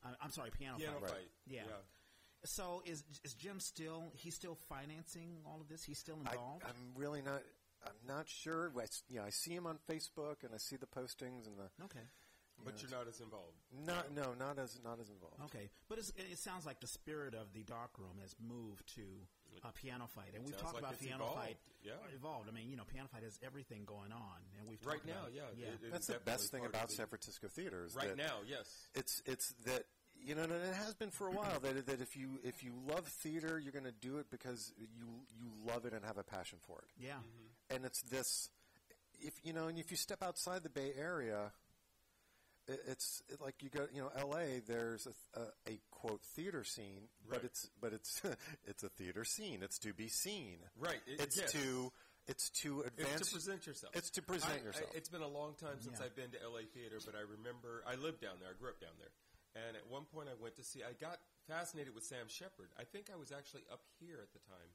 Uh, 0.03 0.09
I'm 0.21 0.29
sorry, 0.31 0.51
Piano, 0.51 0.77
Piano 0.77 0.99
Fight. 1.01 1.09
fight. 1.09 1.31
Yeah. 1.45 1.63
So 2.45 2.81
is 2.85 3.03
is 3.23 3.33
Jim 3.33 3.59
still 3.59 4.11
he's 4.15 4.35
still 4.35 4.55
financing 4.55 5.41
all 5.45 5.59
of 5.59 5.67
this? 5.67 5.83
He's 5.83 5.99
still 5.99 6.19
I, 6.25 6.31
involved. 6.31 6.63
I'm 6.65 6.93
really 6.95 7.21
not. 7.21 7.41
I'm 7.85 8.07
not 8.07 8.27
sure. 8.27 8.71
I, 8.77 8.83
s- 8.83 9.03
you 9.09 9.19
know, 9.19 9.25
I 9.25 9.29
see 9.29 9.51
him 9.53 9.65
on 9.67 9.77
Facebook, 9.89 10.43
and 10.43 10.53
I 10.53 10.57
see 10.57 10.75
the 10.75 10.85
postings, 10.87 11.47
and 11.47 11.57
the 11.57 11.69
okay. 11.85 12.05
But 12.65 12.81
you're 12.81 12.91
not 12.91 13.07
as 13.07 13.21
involved. 13.21 13.55
Not 13.71 14.11
no, 14.13 14.33
not 14.37 14.59
as 14.59 14.77
not 14.83 14.99
as 14.99 15.07
involved. 15.09 15.39
Okay, 15.45 15.69
but 15.87 15.97
it's, 15.97 16.11
it 16.17 16.37
sounds 16.39 16.65
like 16.65 16.81
the 16.81 16.87
spirit 16.87 17.33
of 17.33 17.53
the 17.53 17.63
dark 17.63 17.91
room 17.97 18.19
has 18.21 18.35
moved 18.37 18.83
to 18.95 19.03
a 19.63 19.71
piano 19.71 20.07
fight, 20.13 20.31
and 20.35 20.43
we've 20.43 20.51
sounds 20.55 20.63
talked 20.63 20.73
like 20.75 20.83
about 20.83 20.93
it's 20.95 21.05
piano 21.05 21.23
evolved. 21.23 21.39
fight. 21.39 21.57
Yeah. 21.81 21.93
evolved. 22.13 22.49
I 22.49 22.51
mean, 22.51 22.67
you 22.69 22.75
know, 22.75 22.83
piano 22.83 23.07
fight 23.13 23.23
has 23.23 23.39
everything 23.41 23.85
going 23.85 24.11
on, 24.11 24.43
and 24.59 24.67
we've 24.67 24.85
Right 24.85 24.95
talked 24.97 25.07
now, 25.07 25.31
about, 25.31 25.33
yeah. 25.33 25.43
yeah. 25.57 25.67
it- 25.67 25.87
it 25.87 25.91
That's 25.93 26.09
is 26.09 26.15
the 26.15 26.19
best 26.19 26.51
thing 26.51 26.59
part 26.61 26.75
about 26.75 26.89
the- 26.89 26.95
San 26.95 27.07
Francisco 27.07 27.47
theater 27.47 27.85
is 27.85 27.95
Right 27.95 28.09
that 28.09 28.17
now, 28.17 28.43
yes. 28.45 28.67
it's 28.93 29.21
it's 29.25 29.53
that 29.65 29.83
you 30.21 30.35
know, 30.35 30.43
and 30.43 30.51
it 30.51 30.73
has 30.75 30.93
been 30.95 31.11
for 31.11 31.27
a 31.27 31.31
while 31.31 31.61
that 31.61 31.85
that 31.87 32.01
if 32.01 32.17
you 32.17 32.39
if 32.43 32.61
you 32.61 32.73
love 32.91 33.07
theater, 33.23 33.57
you're 33.57 33.71
going 33.71 33.85
to 33.87 33.95
do 34.03 34.17
it 34.17 34.29
because 34.29 34.73
you 34.77 35.07
you 35.39 35.47
love 35.65 35.85
it 35.85 35.93
and 35.93 36.03
have 36.03 36.17
a 36.17 36.23
passion 36.27 36.59
for 36.67 36.79
it. 36.79 36.91
yeah, 37.01 37.13
mm-hmm. 37.23 37.47
And 37.69 37.85
it's 37.85 38.01
this, 38.03 38.49
if 39.19 39.33
you 39.43 39.53
know, 39.53 39.67
and 39.67 39.77
if 39.77 39.91
you 39.91 39.97
step 39.97 40.23
outside 40.23 40.63
the 40.63 40.69
Bay 40.69 40.91
Area, 40.97 41.51
it, 42.67 42.79
it's 42.87 43.21
it, 43.29 43.41
like 43.41 43.55
you 43.61 43.69
go, 43.69 43.85
you 43.93 44.01
know, 44.01 44.11
L.A. 44.17 44.61
There's 44.65 45.07
a, 45.07 45.39
a, 45.39 45.43
a 45.73 45.79
quote 45.91 46.21
theater 46.35 46.63
scene, 46.63 47.09
Right. 47.27 47.39
but 47.41 47.43
it's 47.45 47.69
but 47.81 47.93
it's 47.93 48.21
it's 48.65 48.83
a 48.83 48.89
theater 48.89 49.23
scene. 49.23 49.59
It's 49.61 49.79
to 49.79 49.93
be 49.93 50.07
seen. 50.07 50.57
Right. 50.79 51.01
it- 51.07 51.21
It's 51.21 51.37
yes. 51.37 51.51
to 51.53 51.91
it's 52.27 52.49
to 52.61 52.81
advance. 52.81 53.21
It's 53.21 53.29
to 53.29 53.35
present 53.35 53.65
yourself. 53.67 53.95
It's 53.95 54.09
to 54.11 54.21
present 54.21 54.53
I- 54.53 54.57
I- 54.61 54.63
yourself. 54.63 54.89
it's 54.95 55.09
been 55.09 55.21
a 55.21 55.27
long 55.27 55.53
time 55.59 55.77
since 55.81 55.97
Yeah. 55.99 56.05
I've 56.05 56.15
been 56.15 56.29
to 56.31 56.37
LA 56.47 56.61
theater, 56.73 56.97
but 57.05 57.15
I 57.15 57.21
remember 57.21 57.83
I 57.87 57.95
lived 57.95 58.21
down 58.21 58.37
there. 58.39 58.49
I 58.49 58.57
grew 58.57 58.69
up 58.69 58.79
down 58.79 58.93
there, 58.97 59.13
and 59.65 59.75
at 59.77 59.85
one 59.89 60.05
point 60.05 60.29
I 60.29 60.33
went 60.41 60.55
to 60.57 60.63
see. 60.63 60.81
I 60.83 60.93
got 60.93 61.17
fascinated 61.47 61.93
with 61.93 62.03
Sam 62.03 62.25
Shepard. 62.29 62.69
I 62.77 62.83
think 62.85 63.09
I 63.13 63.17
was 63.17 63.31
actually 63.31 63.65
up 63.73 63.81
here 63.99 64.19
at 64.21 64.29
the 64.33 64.39
time, 64.45 64.69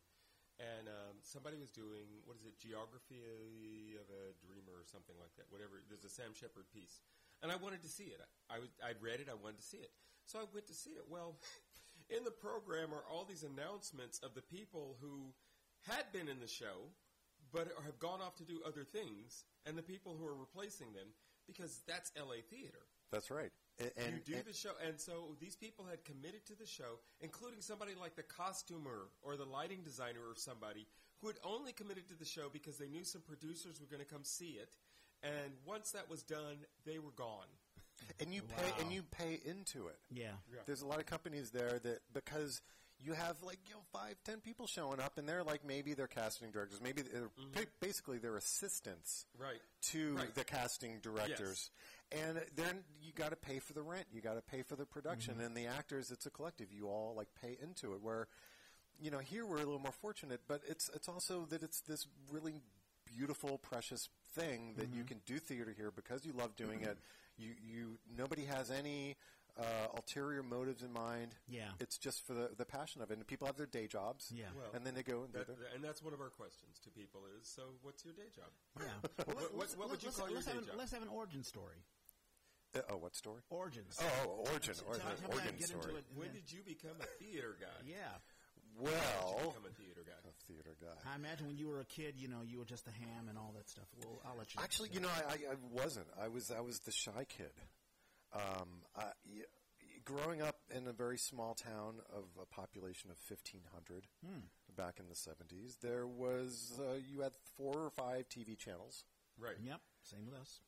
and 0.60 0.86
um, 0.86 1.18
somebody 1.22 1.58
was 1.58 1.70
doing 1.70 2.06
what 2.24 2.38
is 2.38 2.46
it, 2.46 2.54
Geography 2.60 3.98
of 3.98 4.06
a 4.10 4.34
Dreamer 4.38 4.74
or 4.74 4.86
something 4.86 5.16
like 5.18 5.34
that. 5.36 5.50
Whatever. 5.50 5.82
There's 5.86 6.06
a 6.06 6.12
Sam 6.12 6.32
Shepard 6.34 6.70
piece, 6.70 7.02
and 7.42 7.50
I 7.50 7.56
wanted 7.56 7.82
to 7.82 7.90
see 7.90 8.10
it. 8.14 8.22
I, 8.50 8.62
read 9.02 9.18
it. 9.18 9.28
I 9.30 9.34
wanted 9.34 9.58
to 9.58 9.66
see 9.66 9.82
it, 9.82 9.90
so 10.26 10.38
I 10.38 10.46
went 10.52 10.66
to 10.68 10.76
see 10.76 10.94
it. 10.94 11.04
Well. 11.08 11.36
In 12.10 12.22
the 12.22 12.30
program 12.30 12.92
are 12.92 13.02
all 13.10 13.24
these 13.24 13.44
announcements 13.44 14.18
of 14.18 14.34
the 14.34 14.42
people 14.42 14.98
who 15.00 15.32
had 15.88 16.04
been 16.12 16.28
in 16.28 16.38
the 16.38 16.46
show, 16.46 16.92
but 17.52 17.68
have 17.84 17.98
gone 17.98 18.20
off 18.20 18.36
to 18.36 18.44
do 18.44 18.60
other 18.66 18.84
things, 18.84 19.44
and 19.64 19.76
the 19.76 19.82
people 19.82 20.16
who 20.18 20.26
are 20.26 20.34
replacing 20.34 20.92
them, 20.92 21.08
because 21.46 21.80
that's 21.86 22.12
LA 22.16 22.44
theater. 22.50 22.84
That's 23.10 23.30
right. 23.30 23.52
And, 23.80 23.90
and, 23.96 24.12
you 24.14 24.20
do 24.24 24.34
and- 24.37 24.44
the 24.44 24.52
show, 24.52 24.70
and 24.87 25.00
so 25.00 25.34
these 25.40 25.56
people 25.56 25.84
had 25.84 26.04
committed 26.04 26.46
to 26.46 26.56
the 26.56 26.66
show, 26.66 26.98
including 27.20 27.60
somebody 27.60 27.92
like 28.00 28.14
the 28.14 28.22
costumer 28.22 29.08
or 29.22 29.37
the 29.37 29.44
lighting 29.44 29.82
designer 29.84 30.20
or 30.20 30.37
somebody 30.37 30.87
who 31.20 31.26
had 31.26 31.37
only 31.44 31.72
committed 31.72 32.06
to 32.08 32.14
the 32.18 32.24
show 32.24 32.48
because 32.52 32.78
they 32.78 32.87
knew 32.88 33.02
some 33.04 33.22
producers 33.22 33.80
were 33.80 33.87
going 33.87 34.04
to 34.04 34.08
come 34.12 34.22
see 34.24 34.58
it, 34.60 34.68
and 35.22 35.52
once 35.66 35.90
that 35.92 36.08
was 36.08 36.22
done, 36.22 36.58
they 36.87 36.98
were 37.00 37.12
gone. 37.16 37.48
and 38.20 38.32
you 38.34 38.42
pay 38.42 38.82
and 38.82 38.92
you 38.92 39.02
pay 39.10 39.40
into 39.44 39.87
it. 39.88 39.98
yeah, 40.12 40.32
There's 40.66 40.82
a 40.82 40.87
lot 40.87 40.98
of 41.00 41.06
companies 41.06 41.50
there 41.50 41.78
that 41.82 42.00
because 42.12 42.60
you 43.00 43.12
have 43.12 43.37
like 43.42 43.58
you 43.66 43.74
know 43.74 43.80
five, 43.92 44.14
ten 44.24 44.40
people 44.40 44.66
showing 44.66 45.00
up, 45.00 45.16
and 45.18 45.28
they're 45.28 45.42
like 45.44 45.64
maybe 45.66 45.94
they're 45.94 46.06
casting 46.06 46.50
directors, 46.50 46.80
maybe 46.82 47.02
they're 47.02 47.30
ba- 47.54 47.66
basically 47.80 48.18
they're 48.18 48.37
assistants 48.37 49.26
Right. 49.38 49.60
to 49.90 49.98
Mm-hmm. 49.98 50.16
Right. 50.16 50.34
the 50.34 50.44
casting 50.44 50.98
directors, 51.02 51.70
and 52.14 52.40
then 52.57 52.85
you 53.03 53.12
got 53.12 53.31
to 53.31 53.37
pay 53.37 53.59
for 53.59 53.72
the 53.72 53.83
rent, 53.83 54.07
you 54.12 54.20
got 54.20 54.35
to 54.35 54.42
pay 54.42 54.62
for 54.62 54.77
the 54.77 54.87
production, 54.87 55.35
Mm-hmm. 55.35 55.44
and 55.44 55.57
the 55.57 55.66
actors. 55.66 56.11
It's 56.11 56.27
a 56.27 56.31
collective. 56.31 56.68
You 56.72 56.87
all 56.88 57.14
like 57.16 57.29
pay 57.40 57.57
into 57.62 57.92
it. 57.94 58.03
Where 58.03 58.29
you 59.00 59.11
know 59.11 59.18
here 59.18 59.44
we're 59.44 59.57
a 59.57 59.64
little 59.64 59.79
more 59.81 59.92
fortunate, 59.92 60.40
but 60.46 60.61
it's 60.68 60.88
it's 60.94 61.09
also 61.09 61.46
that 61.50 61.62
it's 61.62 61.81
this 61.81 62.07
really 62.31 62.55
beautiful, 63.05 63.59
precious 63.59 64.09
thing 64.35 64.74
that 64.77 64.88
Mm-hmm. 64.88 64.98
you 64.98 65.05
can 65.05 65.20
do 65.27 65.38
theater 65.38 65.72
here 65.77 65.90
because 65.94 66.24
you 66.24 66.33
love 66.33 66.57
doing 66.57 66.83
it. 66.83 66.98
You 67.37 67.50
you 67.61 67.98
nobody 68.16 68.44
has 68.44 68.70
any. 68.70 69.16
Uh, 69.57 69.87
ulterior 69.94 70.42
motives 70.42 70.83
in 70.83 70.92
mind. 70.92 71.31
Yeah. 71.48 71.70
it's 71.79 71.96
just 71.96 72.27
for 72.27 72.35
the, 72.35 72.50
the 72.59 72.64
passion 72.64 73.03
of 73.03 73.12
it. 73.12 73.18
And 73.18 73.24
people 73.24 73.46
have 73.46 73.57
their 73.57 73.66
day 73.70 73.87
jobs. 73.87 74.33
Yeah. 74.35 74.46
Well, 74.57 74.66
and 74.74 74.85
then 74.85 74.94
they 74.94 75.05
go 75.05 75.22
and 75.22 75.33
That, 75.33 75.46
their- 75.46 75.70
and 75.72 75.79
that's 75.85 76.03
one 76.03 76.12
of 76.12 76.20
our 76.20 76.29
questions 76.31 76.81
to 76.83 76.90
people 76.90 77.20
is, 77.40 77.46
so 77.46 77.62
what's 77.83 78.05
your 78.05 78.14
day 78.14 78.27
job? 78.35 78.50
yeah. 78.81 78.98
What- 79.27 79.55
what- 79.55 79.79
what 79.79 79.90
would 79.90 80.03
you 80.03 80.09
let's, 80.09 80.18
call 80.18 80.27
your 80.27 80.35
let's 80.42 80.46
have 80.48 80.57
day 80.57 80.59
an, 80.62 80.66
job? 80.66 80.74
Let's 80.77 80.90
have 80.92 81.03
an 81.03 81.09
origin 81.09 81.44
story. 81.44 81.79
Uh, 82.74 82.80
oh, 82.90 82.96
what 82.96 83.14
story? 83.14 83.40
Origins. 83.50 83.98
Oh, 84.00 84.04
oh, 84.26 84.50
origin, 84.50 84.74
Tell- 84.74 84.87
origin, 84.88 85.06
tell 85.06 85.14
me 85.14 85.20
how 85.20 85.26
to 85.28 85.32
origin 85.32 85.54
get 85.58 85.70
into 85.70 85.82
story. 85.82 85.98
it. 85.98 86.04
When 86.14 86.32
did 86.32 86.50
you 86.52 86.60
become 86.66 86.96
a 87.00 87.06
theater 87.22 87.56
guy? 87.60 87.66
Yeah. 87.87 87.96
Well, 88.76 89.37
Become 89.38 89.70
a 89.70 89.74
theater 89.80 90.02
guy. 90.04 90.18
a 90.28 90.52
theater 90.52 90.74
guy. 90.82 91.10
I 91.10 91.14
imagine 91.14 91.46
when 91.46 91.56
you 91.56 91.68
were 91.68 91.78
a 91.80 91.84
kid, 91.84 92.14
you 92.16 92.26
know, 92.26 92.42
you 92.44 92.58
were 92.58 92.64
just 92.64 92.88
a 92.88 92.90
ham 92.90 93.28
and 93.28 93.38
all 93.38 93.52
that 93.56 93.68
stuff. 93.70 93.84
Well, 94.02 94.18
I'll 94.26 94.37
let 94.37 94.52
you. 94.52 94.60
Actually, 94.60 94.88
you 94.92 94.98
know, 94.98 95.08
I, 95.28 95.32
I, 95.32 95.34
I 95.52 95.54
wasn't. 95.72 96.06
I 96.20 96.26
was 96.26 96.50
I 96.50 96.60
was 96.60 96.80
the 96.80 96.90
shy 96.90 97.24
kid. 97.28 97.52
Um, 98.34 98.82
I, 98.96 99.04
y- 99.30 99.44
growing 100.04 100.42
up 100.42 100.56
in 100.74 100.88
a 100.88 100.92
very 100.92 101.18
small 101.18 101.54
town 101.54 102.00
of 102.12 102.24
a 102.42 102.46
population 102.46 103.10
of 103.12 103.16
fifteen 103.16 103.60
hundred 103.72 104.08
back 104.76 104.98
in 104.98 105.06
the 105.08 105.14
seventies, 105.14 105.76
there 105.80 106.08
was 106.08 106.72
uh, 106.80 106.94
you 107.08 107.20
had 107.20 107.32
four 107.56 107.78
or 107.78 107.90
five 107.90 108.28
TV 108.28 108.58
channels, 108.58 109.04
Right. 109.38 109.54
Yep. 109.64 109.80
Same 110.02 110.26
with 110.26 110.34
us. 110.34 110.58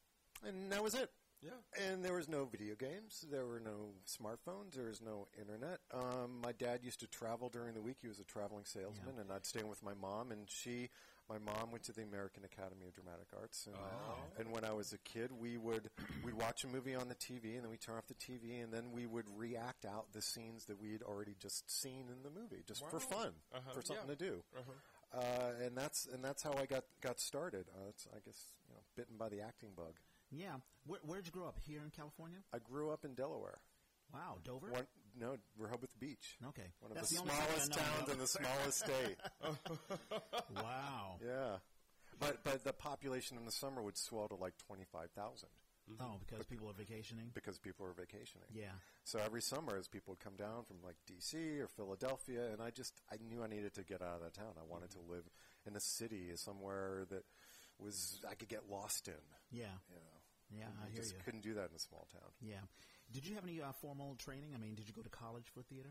and 0.47 0.71
that 0.71 0.85
was 0.85 0.95
it. 0.95 1.11
Yeah. 1.47 1.87
And 1.89 2.05
there 2.05 2.15
was 2.15 2.29
no 2.29 2.45
video 2.45 2.75
games. 2.75 3.25
There 3.31 3.47
were 3.47 3.61
no 3.61 3.91
smartphones. 4.07 4.73
There 4.75 4.89
was 4.89 5.01
no 5.01 5.29
internet. 5.39 5.79
Um, 5.95 6.41
my 6.43 6.51
dad 6.53 6.81
used 6.83 6.99
to 7.01 7.07
travel 7.07 7.49
during 7.49 7.75
the 7.75 7.81
week. 7.83 7.99
He 8.03 8.09
was 8.09 8.19
a 8.19 8.25
traveling 8.25 8.65
salesman, 8.65 9.15
Yeah. 9.15 9.21
and 9.23 9.33
I'd 9.33 9.47
stay 9.47 9.63
with 9.63 9.81
my 9.83 9.95
mom. 9.95 10.33
And 10.33 10.51
she, 10.51 10.89
my 11.29 11.39
mom, 11.39 11.71
went 11.71 11.85
to 11.85 11.93
the 11.93 12.03
American 12.03 12.45
Academy 12.45 12.87
of 12.89 12.95
Dramatic 12.95 13.29
Arts. 13.39 13.67
And, 13.69 13.77
Oh. 13.77 14.19
and 14.41 14.51
when 14.51 14.65
I 14.65 14.73
was 14.73 14.93
a 14.93 14.99
kid, 14.99 15.31
we 15.31 15.57
would 15.57 15.89
we'd 16.25 16.35
watch 16.35 16.65
a 16.65 16.69
movie 16.69 16.97
on 16.97 17.09
the 17.09 17.15
TV, 17.15 17.55
and 17.55 17.63
then 17.63 17.71
we 17.71 17.77
turn 17.77 17.97
off 17.97 18.07
the 18.09 18.15
TV, 18.15 18.61
and 18.61 18.73
then 18.73 18.91
we 18.91 19.07
would 19.07 19.27
react 19.37 19.85
out 19.85 20.13
the 20.13 20.23
scenes 20.23 20.65
that 20.67 20.81
we'd 20.81 21.03
already 21.05 21.37
just 21.39 21.71
seen 21.71 22.09
in 22.11 22.23
the 22.25 22.31
movie, 22.31 22.65
just 22.67 22.85
for 22.91 22.99
fun, 22.99 23.33
Uh-huh, 23.53 23.73
for 23.73 23.83
something 23.83 24.09
yeah. 24.09 24.15
to 24.15 24.25
do. 24.31 24.45
Uh-huh. 24.59 24.73
Uh, 25.21 25.53
and 25.63 25.79
that's 25.79 26.07
and 26.07 26.25
that's 26.25 26.43
how 26.43 26.53
I 26.55 26.67
got 26.67 26.85
got 27.01 27.21
started. 27.21 27.67
Uh, 27.71 27.93
I 28.15 28.19
guess 28.25 28.53
you 28.69 28.75
know, 28.75 28.81
bitten 28.97 29.17
by 29.17 29.29
the 29.29 29.41
acting 29.43 29.71
bug. 29.77 29.95
Yeah. 30.37 30.57
Where, 30.87 31.01
where'd 31.03 31.27
you 31.27 31.33
grow 31.33 31.49
up? 31.49 31.57
Here 31.67 31.81
in 31.85 31.91
California? 31.91 32.39
I 32.53 32.59
grew 32.59 32.91
up 32.91 33.05
in 33.05 33.15
Delaware. 33.15 33.59
Wow, 34.13 34.39
Dover. 34.45 34.71
One, 34.71 34.87
no, 35.19 35.37
Rehoboth 35.59 35.99
Beach. 35.99 36.39
Okay. 36.49 36.71
One 36.81 36.93
of 36.93 36.97
That's 36.97 37.11
the, 37.11 37.23
the 37.23 37.31
I 37.31 37.35
smallest 37.35 37.73
towns 37.73 38.09
in 38.13 38.19
the 38.19 38.27
smallest 38.27 38.79
state. 38.79 39.17
Wow. 40.55 41.17
Yeah, 41.25 41.57
but 42.19 42.43
but 42.45 42.65
the 42.65 42.73
population 42.73 43.37
in 43.37 43.45
the 43.45 43.53
summer 43.53 43.83
would 43.83 43.97
swell 43.97 44.29
to 44.29 44.35
like 44.35 44.55
twenty 44.67 44.85
five 44.91 45.11
thousand. 45.11 45.49
Oh, 46.01 46.19
because 46.27 46.45
people 46.47 46.69
are 46.69 46.73
vacationing. 46.73 47.31
because 47.33 47.59
people 47.59 47.87
are 47.87 47.93
vacationing. 47.93 48.49
Yeah. 48.53 48.75
So 49.05 49.21
every 49.25 49.41
summer, 49.41 49.77
as 49.77 49.87
people 49.87 50.13
would 50.13 50.21
come 50.21 50.35
down 50.37 50.65
from 50.65 50.79
like 50.85 50.97
D.C. 51.07 51.61
or 51.61 51.69
Philadelphia, 51.69 52.51
and 52.53 52.61
I 52.61 52.71
just 52.71 52.93
I 53.11 53.17
knew 53.29 53.45
I 53.45 53.47
needed 53.47 53.75
to 53.75 53.85
get 53.85 54.03
out 54.03 54.17
of 54.17 54.23
that 54.23 54.35
town. 54.35 54.55
I 54.59 54.65
wanted 54.69 54.91
mm-hmm. 54.91 55.07
to 55.07 55.13
live 55.13 55.25
in 55.67 55.77
a 55.77 55.81
city, 55.81 56.31
somewhere 56.35 57.05
that 57.11 57.25
was 57.79 58.21
I 58.29 58.35
could 58.35 58.49
get 58.49 58.69
lost 58.71 59.09
in. 59.09 59.15
Yeah. 59.53 59.65
You 59.89 59.97
know, 59.97 60.16
Yeah, 60.51 60.65
I 60.85 60.89
hear 60.91 60.97
just 61.03 61.13
you. 61.15 61.19
couldn't 61.25 61.43
do 61.43 61.55
that 61.55 61.71
in 61.71 61.77
a 61.77 61.79
small 61.79 62.07
town. 62.13 62.31
Yeah. 62.41 62.61
Did 63.13 63.27
you 63.27 63.35
have 63.35 63.45
any 63.45 63.61
uh, 63.61 63.73
formal 63.81 64.15
training? 64.17 64.51
I 64.55 64.59
mean, 64.59 64.75
did 64.75 64.89
you 64.89 64.95
go 64.95 65.03
to 65.03 65.09
college 65.09 65.47
for 65.53 65.63
theater? 65.63 65.91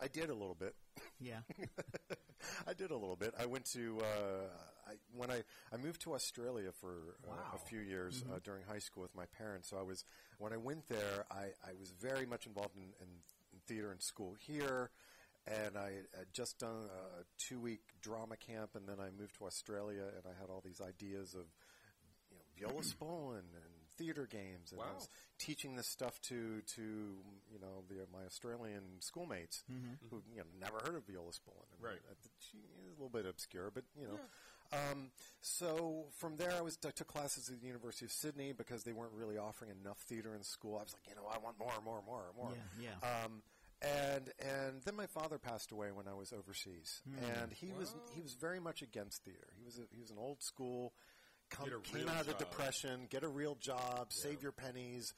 I 0.00 0.06
did 0.08 0.30
a 0.30 0.34
little 0.34 0.54
bit. 0.54 0.74
Yeah. 1.20 1.38
I 2.68 2.72
did 2.74 2.90
a 2.92 2.96
little 2.96 3.16
bit. 3.16 3.34
I 3.38 3.46
went 3.46 3.64
to 3.72 3.98
uh, 4.00 4.46
I, 4.88 4.92
when 5.16 5.30
I 5.30 5.42
I 5.72 5.76
moved 5.76 6.02
to 6.02 6.14
Australia 6.14 6.70
for 6.80 7.16
uh, 7.26 7.30
Wow. 7.30 7.36
a 7.54 7.58
few 7.58 7.80
years 7.80 8.22
uh, 8.32 8.38
during 8.44 8.62
high 8.64 8.78
school 8.78 9.02
with 9.02 9.14
my 9.16 9.26
parents. 9.36 9.68
So 9.70 9.76
I 9.76 9.82
was 9.82 10.04
when 10.38 10.52
I 10.52 10.56
went 10.56 10.86
there, 10.88 11.24
I, 11.30 11.46
I 11.66 11.72
was 11.78 11.90
very 11.90 12.26
much 12.26 12.46
involved 12.46 12.76
in, 12.76 12.82
in, 13.00 13.08
in 13.52 13.58
theater 13.66 13.90
in 13.92 13.98
school 13.98 14.36
here, 14.38 14.90
and 15.46 15.76
I 15.76 15.90
had 16.16 16.32
just 16.32 16.58
done 16.60 16.86
a 16.86 17.24
two 17.38 17.58
week 17.58 17.80
drama 18.00 18.36
camp, 18.36 18.70
and 18.76 18.86
then 18.88 19.00
I 19.00 19.10
moved 19.10 19.36
to 19.38 19.46
Australia, 19.46 20.04
and 20.14 20.22
I 20.24 20.40
had 20.40 20.48
all 20.50 20.62
these 20.64 20.80
ideas 20.80 21.34
of 21.34 21.46
you 22.30 22.36
know 22.66 22.68
Viola 22.68 22.82
Spolin 22.82 23.38
and 23.38 23.67
theater 23.98 24.26
games, 24.30 24.72
and 24.72 24.80
I 24.80 24.94
was 24.94 25.08
teaching 25.38 25.76
this 25.76 25.86
stuff 25.88 26.20
to 26.22 26.62
to 26.76 26.80
you 27.52 27.58
know 27.60 27.82
the, 27.88 27.96
my 28.12 28.24
Australian 28.24 28.82
schoolmates 29.00 29.64
who 30.10 30.22
you 30.32 30.38
know 30.38 30.44
never 30.60 30.78
heard 30.84 30.94
of 30.96 31.04
Viola 31.06 31.32
Spolin. 31.32 31.66
And 31.76 31.82
Right. 31.84 32.00
she 32.38 32.58
is 32.58 32.96
a 32.96 33.02
little 33.02 33.10
bit 33.10 33.26
obscure, 33.26 33.70
but 33.74 33.84
you 34.00 34.06
know. 34.06 34.18
Um, 34.70 35.10
so 35.40 36.04
from 36.18 36.36
there, 36.36 36.52
I 36.52 36.60
was 36.60 36.78
I 36.86 36.90
took 36.90 37.06
classes 37.08 37.48
at 37.48 37.60
the 37.60 37.66
University 37.66 38.04
of 38.04 38.12
Sydney 38.12 38.52
because 38.52 38.84
they 38.84 38.92
weren't 38.92 39.12
really 39.14 39.38
offering 39.38 39.70
enough 39.70 39.98
theater 40.00 40.34
in 40.34 40.42
school. 40.42 40.76
I 40.78 40.82
was 40.82 40.92
like, 40.92 41.08
you 41.08 41.14
know, 41.14 41.26
I 41.32 41.38
want 41.38 41.58
more, 41.58 41.72
more, 41.84 42.02
more, 42.06 42.24
more. 42.36 42.52
Yeah, 42.78 42.90
yeah. 43.00 43.24
Um, 43.24 43.42
and 43.80 44.28
and 44.40 44.82
then 44.84 44.94
my 44.94 45.06
father 45.06 45.38
passed 45.38 45.72
away 45.72 45.90
when 45.92 46.06
I 46.06 46.12
was 46.12 46.32
overseas, 46.34 47.00
Hmm. 47.08 47.24
and 47.40 47.52
he 47.52 47.72
was 47.72 47.94
he 48.14 48.20
was 48.20 48.34
very 48.34 48.60
much 48.60 48.82
against 48.82 49.22
theater. 49.24 49.48
He 49.56 49.64
was 49.64 49.78
a, 49.78 49.82
he 49.94 50.00
was 50.00 50.10
an 50.10 50.18
old 50.18 50.42
school. 50.42 50.92
Come, 51.50 51.70
came 51.82 52.08
out 52.08 52.20
of 52.20 52.26
the 52.26 52.34
depression, 52.34 53.06
get 53.10 53.22
a 53.22 53.28
real 53.28 53.56
job, 53.60 54.08
save 54.10 54.42
your 54.42 54.52
pennies. 54.52 55.14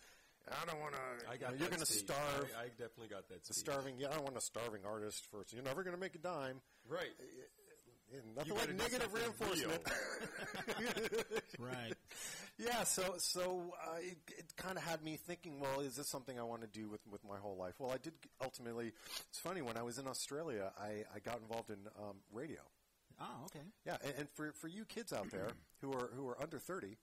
I 0.49 0.65
don't 0.67 0.81
want 0.81 0.95
to. 0.95 1.31
I 1.31 1.37
got 1.37 1.59
you're 1.59 1.69
going 1.69 1.81
to 1.81 1.87
starve. 1.87 2.51
I, 2.59 2.65
I 2.65 2.69
definitely 2.69 3.09
got 3.09 3.29
that. 3.29 3.45
The 3.45 3.55
speech. 3.55 3.65
starving. 3.65 3.95
Yeah, 3.99 4.09
I 4.11 4.15
don't 4.15 4.25
want 4.25 4.37
a 4.37 4.41
starving 4.41 4.83
artist 4.85 5.27
first. 5.31 5.53
You're 5.53 5.63
never 5.63 5.83
going 5.83 5.95
to 5.95 6.01
make 6.01 6.15
a 6.15 6.19
dime. 6.19 6.61
Right. 6.89 7.11
Yeah, 7.21 7.45
Nothing 8.35 8.53
You 8.53 8.55
like 8.55 8.63
better 8.63 8.73
do 8.73 8.79
negative 8.79 9.11
something 9.13 9.23
reinforcement. 9.23 9.83
right. 11.61 11.95
Yeah, 12.59 12.83
so 12.83 13.15
so 13.19 13.75
uh, 13.87 13.99
it, 14.01 14.19
it 14.37 14.57
kind 14.57 14.77
of 14.77 14.83
had 14.83 15.03
me 15.03 15.17
thinking. 15.17 15.61
Well, 15.61 15.81
is 15.81 15.95
this 15.95 16.09
something 16.09 16.39
I 16.39 16.43
want 16.43 16.63
to 16.63 16.67
do 16.67 16.89
with 16.89 17.01
with 17.11 17.23
my 17.25 17.39
whole 17.39 17.57
life? 17.57 17.75
Well, 17.79 17.93
I 17.93 17.99
did 17.99 18.13
ultimately. 18.43 18.93
It's 19.29 19.39
funny 19.39 19.63
when 19.63 19.77
I 19.77 19.83
was 19.83 19.99
in 19.99 20.09
Australia, 20.09 20.73
I, 20.79 21.05
I 21.15 21.21
got 21.21 21.41
involved 21.41 21.71
in 21.71 21.79
um, 21.99 22.17
radio. 22.33 22.61
Oh, 23.21 23.45
okay. 23.47 23.65
Yeah, 23.87 23.97
and, 24.03 24.15
and 24.19 24.29
for 24.35 24.53
for 24.61 24.69
you 24.69 24.85
kids 24.85 25.13
out 25.13 25.31
there 25.31 25.49
who 25.81 25.93
are 25.93 26.11
who 26.17 26.29
are 26.29 26.41
under 26.41 26.59
thirty, 26.59 26.97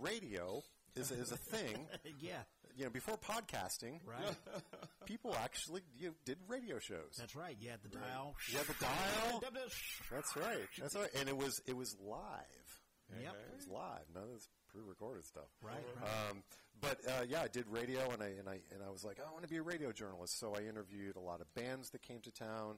radio 0.00 0.62
is 0.96 1.10
is 1.10 1.32
a 1.32 1.36
thing. 1.36 1.86
yeah. 2.20 2.42
You 2.76 2.84
know, 2.84 2.90
before 2.90 3.18
podcasting, 3.18 3.98
Right. 4.06 4.34
people 5.04 5.34
actually 5.42 5.82
you 5.98 6.08
know, 6.08 6.14
did 6.24 6.38
radio 6.48 6.78
shows. 6.78 7.16
That's 7.18 7.34
right. 7.34 7.56
You 7.60 7.68
had 7.70 7.82
the 7.82 7.88
dial. 7.88 8.34
You 8.50 8.58
had 8.58 8.66
the 8.68 8.74
dial. 8.80 9.42
That's 10.12 10.36
right. 10.36 10.68
That's 10.80 10.94
right. 10.94 11.10
And 11.18 11.28
it 11.28 11.36
was 11.36 11.60
it 11.66 11.76
was 11.76 11.96
live. 12.02 12.80
Yep. 13.20 13.34
It 13.34 13.56
was 13.56 13.68
live. 13.68 14.04
None 14.14 14.22
of 14.22 14.30
this 14.32 14.48
pre-recorded 14.68 15.26
stuff. 15.26 15.48
Right. 15.60 15.74
right. 16.00 16.30
Um, 16.30 16.42
but 16.80 16.98
uh, 17.08 17.24
yeah, 17.28 17.42
I 17.42 17.48
did 17.48 17.66
radio, 17.68 18.08
and 18.12 18.22
I 18.22 18.28
and 18.38 18.48
I 18.48 18.60
and 18.72 18.82
I 18.86 18.90
was 18.90 19.04
like, 19.04 19.18
I 19.18 19.30
want 19.32 19.42
to 19.42 19.48
be 19.48 19.56
a 19.56 19.62
radio 19.62 19.90
journalist. 19.92 20.38
So 20.38 20.54
I 20.54 20.60
interviewed 20.62 21.16
a 21.16 21.20
lot 21.20 21.40
of 21.40 21.52
bands 21.54 21.90
that 21.90 22.02
came 22.02 22.20
to 22.20 22.30
town, 22.30 22.76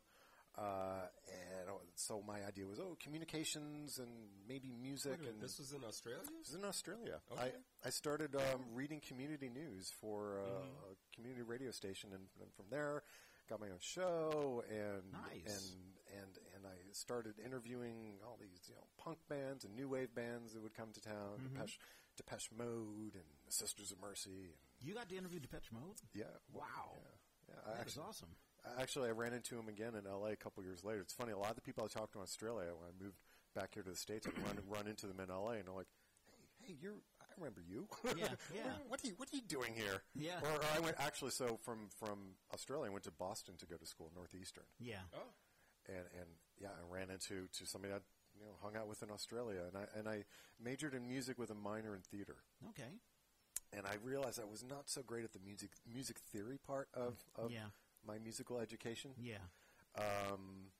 uh, 0.58 1.06
and 1.28 1.68
so 1.94 2.22
my 2.26 2.44
idea 2.46 2.66
was, 2.66 2.78
oh, 2.78 2.96
communications 3.02 3.98
and 3.98 4.08
maybe 4.48 4.70
music. 4.80 5.18
Minute, 5.20 5.34
and 5.34 5.42
this 5.42 5.58
was 5.58 5.72
in 5.72 5.82
Australia. 5.84 6.22
this 6.40 6.50
is 6.50 6.54
in 6.54 6.64
Australia. 6.64 7.20
Okay. 7.32 7.52
I 7.84 7.86
I 7.86 7.90
started 7.90 8.34
um, 8.36 8.60
reading 8.74 9.00
community 9.06 9.48
news 9.48 9.90
for 10.00 10.38
uh, 10.38 10.42
Mm-hmm. 10.44 10.92
a 10.92 11.14
community 11.16 11.42
radio 11.42 11.70
station, 11.70 12.10
and, 12.12 12.24
and 12.40 12.52
from 12.54 12.66
there, 12.70 13.02
got 13.48 13.60
my 13.60 13.68
own 13.68 13.80
show, 13.80 14.62
and 14.68 15.02
Nice. 15.12 15.46
and 15.46 16.20
and 16.20 16.32
and 16.54 16.66
I 16.66 16.76
started 16.92 17.34
interviewing 17.44 18.18
all 18.26 18.36
these 18.40 18.68
you 18.68 18.74
know 18.74 18.84
punk 18.98 19.18
bands 19.28 19.64
and 19.64 19.74
new 19.74 19.88
wave 19.88 20.14
bands 20.14 20.52
that 20.54 20.62
would 20.62 20.74
come 20.74 20.92
to 20.92 21.00
town, 21.00 21.38
Mm-hmm. 21.40 21.54
Depeche, 21.54 21.78
Depeche 22.16 22.50
Mode 22.56 23.14
and 23.14 23.28
the 23.46 23.52
Sisters 23.52 23.90
of 23.92 24.00
Mercy. 24.00 24.52
And, 24.52 24.60
You 24.88 24.94
got 24.94 25.08
to 25.08 25.16
interview 25.16 25.40
Depeche 25.40 25.72
Mode? 25.72 25.96
yeah, 26.14 26.24
Wow. 26.52 27.00
Yeah, 27.00 27.08
yeah. 27.48 27.54
I 27.66 27.70
That 27.76 27.80
actually, 27.80 28.04
awesome. 28.08 28.28
I- 28.64 28.80
actually, 28.82 29.08
I 29.08 29.12
ran 29.12 29.32
into 29.32 29.58
him 29.58 29.68
again 29.68 29.94
in 29.94 30.06
L.A. 30.06 30.32
a 30.32 30.36
couple 30.36 30.62
years 30.62 30.84
later. 30.84 31.00
It's 31.00 31.12
funny. 31.12 31.32
A 31.32 31.38
lot 31.38 31.50
of 31.50 31.56
the 31.56 31.62
people 31.62 31.84
I 31.84 31.88
talked 31.88 32.12
to 32.12 32.18
in 32.18 32.22
Australia 32.22 32.68
when 32.78 32.88
I 32.88 33.02
moved 33.02 33.16
back 33.54 33.74
here 33.74 33.82
to 33.82 33.90
the 33.90 33.96
states, 33.96 34.26
I 34.26 34.30
run 34.46 34.58
run 34.68 34.86
into 34.86 35.06
them 35.06 35.20
in 35.20 35.30
L.A. 35.30 35.56
and 35.56 35.66
they're 35.66 35.74
like, 35.74 35.88
"Hey, 36.60 36.68
hey, 36.72 36.76
you're." 36.80 36.94
I 37.20 37.34
remember 37.38 37.62
you. 37.66 37.88
Yeah, 38.18 38.28
yeah. 38.54 38.60
what 38.88 39.02
are 39.02 39.06
you 39.06 39.14
What 39.16 39.32
are 39.32 39.36
you 39.36 39.42
doing 39.42 39.72
here? 39.74 40.02
Yeah. 40.14 40.38
Or, 40.42 40.50
or 40.50 40.60
I 40.76 40.80
went 40.80 40.96
actually. 40.98 41.30
So 41.30 41.58
from 41.62 41.88
from 41.96 42.36
Australia, 42.52 42.86
I 42.86 42.92
went 42.92 43.04
to 43.04 43.10
Boston 43.10 43.54
to 43.58 43.66
go 43.66 43.76
to 43.76 43.86
school, 43.86 44.12
Northeastern, 44.14 44.64
Yeah. 44.78 45.00
Oh, 45.14 45.32
and 45.88 46.04
and 46.18 46.28
yeah, 46.60 46.68
I 46.68 46.94
ran 46.94 47.08
into 47.10 47.48
to 47.58 47.66
somebody 47.66 47.94
I 47.94 47.98
you 48.38 48.44
know 48.44 48.52
hung 48.62 48.76
out 48.76 48.86
with 48.86 49.02
in 49.02 49.10
Australia, 49.10 49.62
and 49.66 49.76
I 49.76 49.98
and 49.98 50.08
I 50.08 50.24
majored 50.62 50.94
in 50.94 51.08
music 51.08 51.38
with 51.38 51.50
a 51.50 51.54
minor 51.54 51.94
in 51.94 52.02
theater. 52.02 52.36
Okay. 52.68 53.00
And 53.74 53.86
I 53.86 53.94
realized 54.04 54.38
I 54.38 54.44
was 54.44 54.62
not 54.62 54.90
so 54.90 55.02
great 55.02 55.24
at 55.24 55.32
the 55.32 55.38
music 55.42 55.70
music 55.90 56.18
theory 56.18 56.58
part 56.58 56.88
of, 56.92 57.14
of 57.34 57.50
Yeah. 57.50 57.70
My 58.06 58.18
musical 58.18 58.58
education. 58.58 59.12
Yeah. 59.18 59.36
Um, 59.96 60.70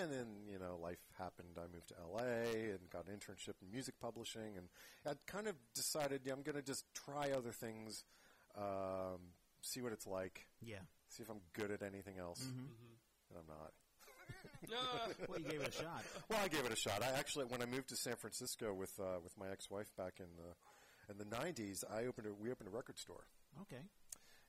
and 0.00 0.12
then 0.12 0.26
you 0.50 0.58
know 0.58 0.76
life 0.82 0.98
happened. 1.18 1.56
I 1.56 1.62
moved 1.72 1.88
to 1.88 1.94
LA 2.12 2.72
and 2.72 2.90
got 2.90 3.06
an 3.06 3.14
internship 3.14 3.54
in 3.62 3.70
music 3.70 3.94
publishing, 4.00 4.56
and 4.56 4.68
I 5.06 5.12
kind 5.30 5.46
of 5.46 5.54
decided 5.74 6.22
yeah, 6.24 6.32
I'm 6.32 6.42
going 6.42 6.56
to 6.56 6.62
just 6.62 6.84
try 6.94 7.30
other 7.30 7.52
things, 7.52 8.04
um, 8.56 9.32
see 9.62 9.80
what 9.80 9.92
it's 9.92 10.06
like, 10.06 10.46
Yeah. 10.60 10.80
see 11.08 11.22
if 11.22 11.30
I'm 11.30 11.40
good 11.54 11.70
at 11.70 11.82
anything 11.82 12.18
else. 12.18 12.40
Mm-hmm. 12.42 12.66
And 13.30 13.38
I'm 13.38 13.46
not. 13.48 13.72
Ah, 14.74 15.08
Well, 15.28 15.38
you 15.38 15.48
gave 15.48 15.60
it 15.62 15.68
a 15.68 15.72
shot. 15.72 16.02
Well, 16.28 16.40
I 16.42 16.48
gave 16.48 16.64
it 16.66 16.72
a 16.72 16.76
shot. 16.76 17.02
I 17.02 17.10
actually, 17.18 17.44
when 17.46 17.62
I 17.62 17.66
moved 17.66 17.88
to 17.90 17.96
San 17.96 18.16
Francisco 18.16 18.74
with 18.74 18.90
uh, 19.00 19.20
with 19.22 19.38
my 19.38 19.48
ex-wife 19.50 19.90
back 19.96 20.14
in 20.18 20.26
the 20.36 21.12
in 21.12 21.16
the 21.18 21.24
'90s, 21.24 21.84
I 21.90 22.04
opened 22.06 22.26
a, 22.26 22.34
we 22.34 22.50
opened 22.50 22.68
a 22.68 22.72
record 22.76 22.98
store. 22.98 23.24
Okay. 23.62 23.80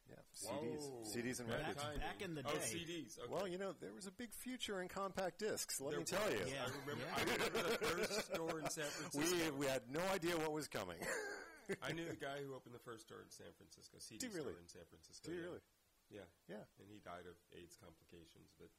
Yeah, 0.09 0.15
CDs, 0.33 0.81
Whoa. 0.81 1.03
CDs 1.05 1.39
and 1.39 1.49
That 1.49 1.59
records. 1.59 1.75
Back- 1.75 1.83
timing. 1.85 1.99
back 1.99 2.21
in 2.21 2.33
the 2.35 2.43
Oh, 2.47 2.53
day. 2.53 2.65
CDs. 2.73 3.19
Okay. 3.19 3.31
Well, 3.31 3.47
you 3.47 3.57
know, 3.57 3.73
there 3.79 3.93
was 3.93 4.07
a 4.07 4.11
big 4.11 4.33
future 4.33 4.81
in 4.81 4.87
compact 4.89 5.39
discs. 5.39 5.79
Let 5.79 5.91
There 5.91 5.99
me 5.99 6.05
tell 6.05 6.29
you. 6.31 6.41
Yeah. 6.47 6.65
I 6.65 6.69
remember, 6.81 7.05
Yeah. 7.05 7.15
I 7.15 7.21
remember 7.23 7.61
the 7.69 7.77
first 7.85 8.25
store 8.33 8.59
in 8.59 8.69
San 8.69 8.85
Francisco. 8.97 9.35
We 9.51 9.51
we 9.51 9.65
had 9.67 9.83
no 9.91 10.01
idea 10.13 10.37
what 10.37 10.51
was 10.51 10.67
coming. 10.67 10.97
I 11.83 11.91
knew 11.93 12.07
the 12.09 12.15
guy 12.17 12.41
who 12.41 12.55
opened 12.55 12.73
the 12.73 12.81
first 12.81 13.05
store 13.05 13.21
in 13.21 13.29
San 13.29 13.53
Francisco, 13.57 13.97
CD 13.99 14.17
Do 14.17 14.27
you 14.27 14.33
really? 14.33 14.53
store 14.57 14.61
in 14.61 14.67
San 14.67 14.85
Francisco. 14.89 15.29
Do 15.29 15.31
you 15.35 15.37
yeah. 15.41 15.45
really? 15.45 15.61
Yeah. 16.09 16.27
Yeah. 16.49 16.63
And 16.81 16.89
he 16.89 16.97
died 17.05 17.29
of 17.29 17.37
AIDS 17.53 17.77
complications, 17.77 18.49
but 18.57 18.69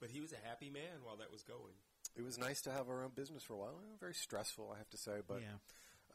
but 0.00 0.08
he 0.10 0.20
was 0.20 0.32
a 0.32 0.40
happy 0.48 0.70
man 0.70 1.04
while 1.04 1.16
that 1.20 1.30
was 1.30 1.42
going. 1.44 1.76
It 2.16 2.22
was 2.24 2.38
nice 2.38 2.62
to 2.62 2.70
have 2.72 2.88
our 2.88 3.02
own 3.04 3.10
business 3.14 3.42
for 3.42 3.54
a 3.54 3.56
while. 3.58 3.76
Very 4.00 4.14
stressful, 4.14 4.70
I 4.74 4.78
have 4.78 4.88
to 4.90 4.96
say, 4.96 5.20
but 5.26 5.40
yeah. 5.40 5.58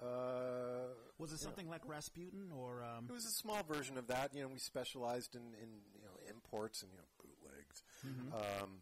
Uh, 0.02 0.94
Was 1.18 1.34
it 1.34 1.40
something 1.40 1.68
like 1.70 1.82
Rasputin 1.88 2.52
or 2.56 2.84
um, 2.84 3.06
it 3.10 3.14
was 3.14 3.26
a 3.26 3.32
small 3.32 3.64
version 3.64 3.98
of 3.98 4.08
that. 4.08 4.34
You 4.34 4.42
know, 4.44 4.48
we 4.48 4.60
specialized 4.60 5.36
in, 5.36 5.42
in 5.62 5.70
you 5.94 6.02
know 6.04 6.16
imports 6.30 6.82
and 6.82 6.92
you 6.92 6.98
know 6.98 7.06
bootlegs, 7.20 7.84
um, 8.34 8.82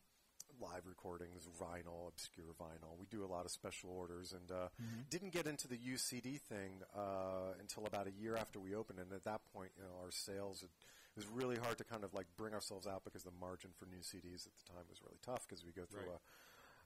live 0.61 0.85
recordings, 0.87 1.47
vinyl, 1.59 2.07
obscure 2.07 2.53
vinyl. 2.59 2.97
We 2.99 3.05
do 3.07 3.23
a 3.23 3.29
lot 3.31 3.45
of 3.45 3.51
special 3.51 3.89
orders, 3.91 4.33
and 4.33 4.51
uh, 4.51 4.67
didn't 5.09 5.31
get 5.33 5.47
into 5.47 5.67
the 5.67 5.77
UCD 5.77 6.39
thing 6.41 6.81
uh, 6.95 7.53
until 7.59 7.85
about 7.85 8.07
a 8.07 8.11
year 8.11 8.35
after 8.35 8.59
we 8.59 8.75
opened. 8.75 8.99
And 8.99 9.11
at 9.13 9.23
that 9.23 9.41
point, 9.53 9.71
you 9.77 9.83
know, 9.83 10.03
our 10.03 10.11
sales. 10.11 10.61
Had, 10.61 10.69
it 11.17 11.25
was 11.25 11.33
really 11.33 11.57
hard 11.57 11.79
to 11.79 11.83
kind 11.83 12.03
of 12.03 12.13
like 12.13 12.27
bring 12.37 12.53
ourselves 12.53 12.85
out 12.85 13.03
because 13.03 13.23
the 13.23 13.33
margin 13.41 13.71
for 13.75 13.87
new 13.87 14.05
CDs 14.05 14.45
at 14.45 14.53
the 14.53 14.65
time 14.71 14.85
was 14.87 15.01
really 15.01 15.17
tough 15.25 15.47
because 15.49 15.65
we 15.65 15.71
go 15.71 15.81
through 15.89 16.01
Right. 16.01 16.13
a, 16.13 16.19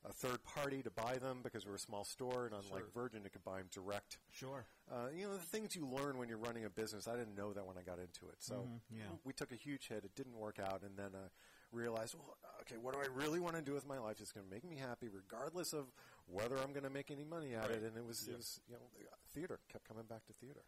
a 0.03 0.11
third 0.11 0.43
party 0.43 0.81
to 0.81 0.89
buy 0.89 1.17
them 1.19 1.41
because 1.43 1.65
we're 1.65 1.75
a 1.75 1.79
small 1.79 2.03
store, 2.03 2.45
and 2.45 2.55
unlike 2.55 2.83
Sure. 2.85 3.03
Virgin, 3.03 3.23
it 3.25 3.31
could 3.33 3.43
buy 3.43 3.59
them 3.59 3.69
direct. 3.71 4.17
Sure. 4.31 4.65
Uh, 4.89 5.09
you 5.13 5.27
know, 5.27 5.33
the 5.33 5.39
things 5.43 5.75
you 5.75 5.85
learn 5.85 6.17
when 6.17 6.27
you're 6.27 6.39
running 6.39 6.65
a 6.65 6.69
business, 6.69 7.07
I 7.07 7.15
didn't 7.15 7.35
know 7.35 7.53
that 7.53 7.65
when 7.65 7.77
I 7.77 7.83
got 7.83 7.99
into 7.99 8.27
it. 8.29 8.41
So 8.41 8.63
Mhm, 8.63 8.81
yeah. 8.89 9.03
we 9.23 9.33
took 9.33 9.51
a 9.51 9.55
huge 9.55 9.87
hit. 9.87 10.03
It 10.03 10.15
didn't 10.15 10.35
work 10.37 10.57
out. 10.57 10.81
And 10.81 10.97
then 10.97 11.13
uh, 11.13 11.29
realized, 11.71 12.15
well, 12.15 12.35
okay, 12.61 12.77
what 12.77 12.93
do 12.95 12.99
I 12.99 13.05
really 13.13 13.39
want 13.39 13.55
to 13.57 13.61
do 13.61 13.73
with 13.73 13.85
my 13.85 13.99
life? 13.99 14.19
It's 14.19 14.31
going 14.31 14.45
to 14.45 14.51
make 14.51 14.63
me 14.63 14.75
happy 14.77 15.07
regardless 15.07 15.71
of 15.71 15.91
whether 16.25 16.57
I'm 16.57 16.71
going 16.71 16.83
to 16.83 16.89
make 16.89 17.11
any 17.11 17.23
money 17.23 17.53
at 17.53 17.69
Right. 17.69 17.71
it. 17.77 17.83
And 17.83 17.95
it 17.95 18.03
was, 18.03 18.27
Yeah. 18.27 18.33
it 18.33 18.37
was, 18.37 18.59
you 18.67 18.73
know, 18.75 18.89
theater. 19.33 19.59
Kept 19.69 19.87
coming 19.87 20.05
back 20.05 20.25
to 20.25 20.33
theater. 20.33 20.63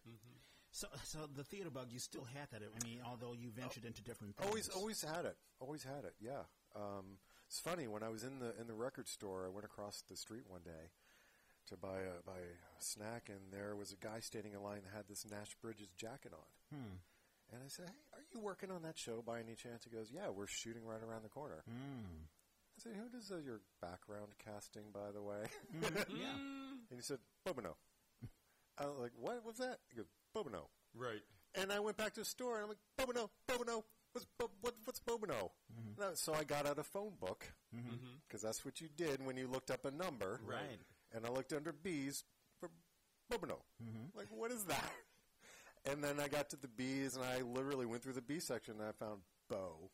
So, 0.69 0.87
so 1.03 1.27
the 1.27 1.43
theater 1.43 1.69
bug, 1.71 1.91
you 1.91 1.99
still 1.99 2.23
had 2.23 2.49
that. 2.51 2.61
I 2.63 2.83
mean, 2.83 3.01
although 3.03 3.33
you 3.33 3.49
ventured 3.51 3.85
into 3.85 4.01
different 4.03 4.35
things. 4.37 4.47
Always, 4.47 4.69
always 4.69 5.01
had 5.01 5.25
it. 5.25 5.37
Always 5.59 5.83
had 5.83 6.05
it. 6.05 6.15
Yeah. 6.19 6.43
Um, 6.75 7.17
it's 7.53 7.59
funny 7.59 7.87
when 7.87 8.01
I 8.01 8.09
was 8.09 8.23
in 8.23 8.39
the 8.39 8.59
in 8.59 8.65
the 8.65 8.73
record 8.73 9.07
store. 9.07 9.45
I 9.45 9.53
went 9.53 9.63
across 9.63 10.01
the 10.09 10.17
street 10.17 10.41
one 10.47 10.65
day 10.65 10.89
to 11.69 11.77
buy 11.77 12.01
a 12.01 12.25
buy 12.25 12.41
a 12.41 12.81
snack, 12.81 13.29
and 13.29 13.53
there 13.53 13.75
was 13.75 13.93
a 13.93 13.95
guy 13.95 14.21
standing 14.21 14.53
in 14.53 14.63
line 14.63 14.81
that 14.81 14.97
had 14.97 15.05
this 15.07 15.23
Nash 15.29 15.53
Bridges 15.61 15.89
jacket 15.95 16.33
on. 16.33 16.49
Hmm. 16.75 16.97
And 17.53 17.61
I 17.61 17.67
said, 17.67 17.89
"Hey, 17.89 18.17
are 18.17 18.25
you 18.33 18.39
working 18.39 18.71
on 18.71 18.81
that 18.81 18.97
show 18.97 19.21
by 19.21 19.37
any 19.39 19.53
chance?" 19.53 19.83
He 19.83 19.95
goes, 19.95 20.09
"Yeah, 20.09 20.29
we're 20.33 20.47
shooting 20.47 20.83
right 20.83 21.03
around 21.03 21.21
the 21.21 21.29
corner." 21.29 21.61
Mm. 21.69 22.25
I 22.73 22.81
said, 22.81 22.93
who 22.97 23.07
does 23.07 23.31
uh, 23.31 23.37
your 23.37 23.61
background 23.83 24.33
casting, 24.43 24.85
by 24.91 25.11
the 25.13 25.21
way? 25.21 25.45
yeah. 26.09 26.33
and 26.89 26.97
he 26.97 27.01
said, 27.01 27.19
Bobino. 27.47 27.75
I 28.79 28.87
was 28.87 28.97
like, 28.99 29.11
what 29.15 29.45
was 29.45 29.57
that? 29.57 29.77
He 29.91 29.97
goes, 29.97 30.07
Bobino. 30.35 30.69
Right. 30.95 31.21
And 31.53 31.71
I 31.71 31.79
went 31.79 31.97
back 31.97 32.13
to 32.15 32.21
the 32.21 32.25
store 32.25 32.55
and 32.55 32.63
I'm 32.63 32.69
like, 32.69 32.79
Bobino, 32.97 33.29
Bobino. 33.47 33.83
What's, 34.13 34.27
what, 34.61 34.73
what's 34.85 34.99
Bobino? 34.99 35.49
Mm-hmm. 35.71 36.01
No, 36.01 36.11
So 36.13 36.33
I 36.33 36.43
got 36.43 36.67
out 36.67 36.79
a 36.79 36.83
phone 36.83 37.13
book 37.19 37.45
mm-hmm. 37.75 37.87
mm-hmm. 37.87 38.13
because 38.27 38.41
that's 38.41 38.63
what 38.63 38.79
you 38.79 38.87
did 38.95 39.25
when 39.25 39.37
you 39.37 39.47
looked 39.47 39.71
up 39.71 39.85
a 39.85 39.91
number. 39.91 40.39
Right. 40.45 40.79
And 41.13 41.25
I 41.25 41.29
looked 41.29 41.53
under 41.53 41.73
B's 41.73 42.23
for 42.59 42.69
Bobino. 43.31 43.57
Like, 44.15 44.27
what 44.29 44.51
is 44.51 44.63
that? 44.65 44.91
And 45.85 46.01
then 46.01 46.17
I 46.17 46.29
got 46.29 46.49
to 46.51 46.55
the 46.55 46.69
B's 46.69 47.17
and 47.17 47.25
I 47.25 47.41
literally 47.41 47.85
went 47.85 48.03
through 48.03 48.13
the 48.13 48.21
B 48.21 48.39
section 48.39 48.75
and 48.79 48.87
I 48.87 48.93
found 48.93 49.19
Beau, 49.49 49.91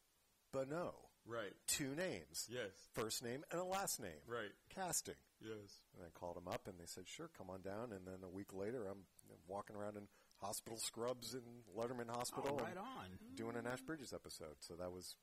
Bonneau. 0.53 0.93
Right. 1.26 1.53
Two 1.67 1.95
names. 1.95 2.47
Yes. 2.47 2.70
First 2.93 3.24
name 3.24 3.43
and 3.51 3.59
a 3.59 3.63
last 3.63 3.99
name. 3.99 4.22
Right. 4.28 4.51
Casting. 4.74 5.15
Yes. 5.41 5.82
And 5.95 6.05
I 6.05 6.20
called 6.20 6.36
them 6.36 6.47
up 6.47 6.67
and 6.67 6.80
they 6.80 6.86
said, 6.86 7.05
sure, 7.07 7.30
come 7.38 7.49
on 7.49 7.61
down. 7.61 7.91
And 7.91 8.05
then 8.05 8.24
a 8.24 8.30
week 8.30 8.53
later, 8.53 8.86
I'm 8.89 8.99
walking 9.47 9.76
around 9.76 9.97
in 9.97 10.03
hospital 10.41 10.77
scrubs 10.79 11.33
in 11.33 11.41
Letterman 11.77 12.09
Hospital 12.09 12.57
Oh, 12.59 12.63
right 12.63 12.71
and 12.71 12.79
on. 12.79 13.07
doing 13.35 13.55
a 13.55 13.61
Nash 13.61 13.81
Bridges 13.81 14.13
episode. 14.13 14.55
So 14.59 14.75
that 14.75 14.91
was 14.91 15.15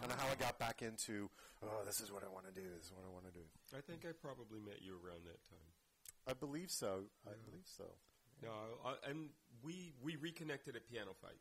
kind 0.00 0.10
of 0.10 0.18
how 0.20 0.28
I 0.30 0.34
got 0.36 0.58
back 0.58 0.82
into, 0.82 1.28
oh, 1.62 1.84
this 1.84 2.00
is 2.00 2.10
what 2.12 2.22
I 2.24 2.28
want 2.32 2.46
to 2.46 2.52
do. 2.52 2.66
This 2.76 2.86
is 2.86 2.92
what 2.92 3.04
I 3.04 3.12
want 3.12 3.26
to 3.26 3.32
do. 3.32 3.44
I 3.76 3.80
think 3.80 4.04
I 4.08 4.12
probably 4.12 4.60
met 4.60 4.80
you 4.80 4.94
around 4.94 5.24
that 5.26 5.42
time. 5.48 5.68
I 6.26 6.32
believe 6.34 6.70
so. 6.70 7.10
I 7.26 7.34
believe 7.50 7.66
so. 7.66 7.84
No, 8.42 8.50
I, 8.84 8.94
and 9.10 9.30
we 9.62 9.92
we 10.02 10.16
reconnected 10.16 10.74
at 10.76 10.82
PianoFight. 10.90 11.38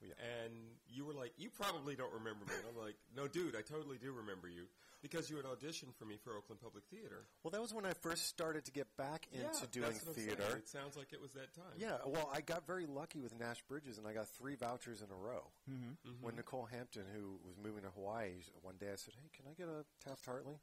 Yeah. 0.00 0.14
And 0.18 0.54
you 0.88 1.04
were 1.04 1.14
like, 1.14 1.32
you 1.36 1.50
probably 1.50 1.96
don't 1.96 2.12
remember 2.12 2.44
me. 2.46 2.54
And 2.54 2.66
I'm 2.70 2.80
like, 2.82 2.96
no, 3.16 3.26
dude, 3.26 3.56
I 3.56 3.62
totally 3.62 3.98
do 3.98 4.12
remember 4.12 4.48
you 4.48 4.66
because 5.02 5.30
you 5.30 5.36
had 5.36 5.44
auditioned 5.44 5.94
for 5.98 6.04
me 6.04 6.16
for 6.22 6.36
Oakland 6.36 6.60
Public 6.60 6.84
Theater. 6.90 7.26
Well, 7.42 7.50
that 7.50 7.60
was 7.60 7.72
when 7.72 7.86
I 7.86 7.92
first 7.92 8.26
started 8.26 8.64
to 8.64 8.72
get 8.72 8.86
back 8.96 9.26
into 9.32 9.46
yeah, 9.46 9.66
doing 9.70 9.92
that's 9.92 10.06
what 10.06 10.16
I'm 10.16 10.22
theater. 10.22 10.56
It 10.56 10.68
sounds 10.68 10.96
like 10.96 11.12
it 11.12 11.20
was 11.20 11.32
that 11.32 11.54
time. 11.54 11.74
Yeah, 11.78 11.98
well, 12.06 12.30
I 12.34 12.40
got 12.40 12.66
very 12.66 12.86
lucky 12.86 13.20
with 13.20 13.38
Nash 13.38 13.62
Bridges, 13.68 13.98
and 13.98 14.06
I 14.06 14.12
got 14.12 14.28
three 14.28 14.56
vouchers 14.56 15.02
in 15.02 15.08
a 15.10 15.18
row. 15.18 15.44
Mm-hmm. 15.70 16.10
When 16.20 16.36
Nicole 16.36 16.68
Hampton, 16.70 17.04
who 17.14 17.38
was 17.44 17.56
moving 17.62 17.82
to 17.82 17.90
Hawaii, 17.90 18.42
one 18.62 18.76
day 18.78 18.88
I 18.92 18.96
said, 18.96 19.14
"Hey, 19.20 19.30
can 19.36 19.46
I 19.50 19.54
get 19.54 19.68
a 19.68 19.84
Taft 20.06 20.26
Hartley?" 20.26 20.58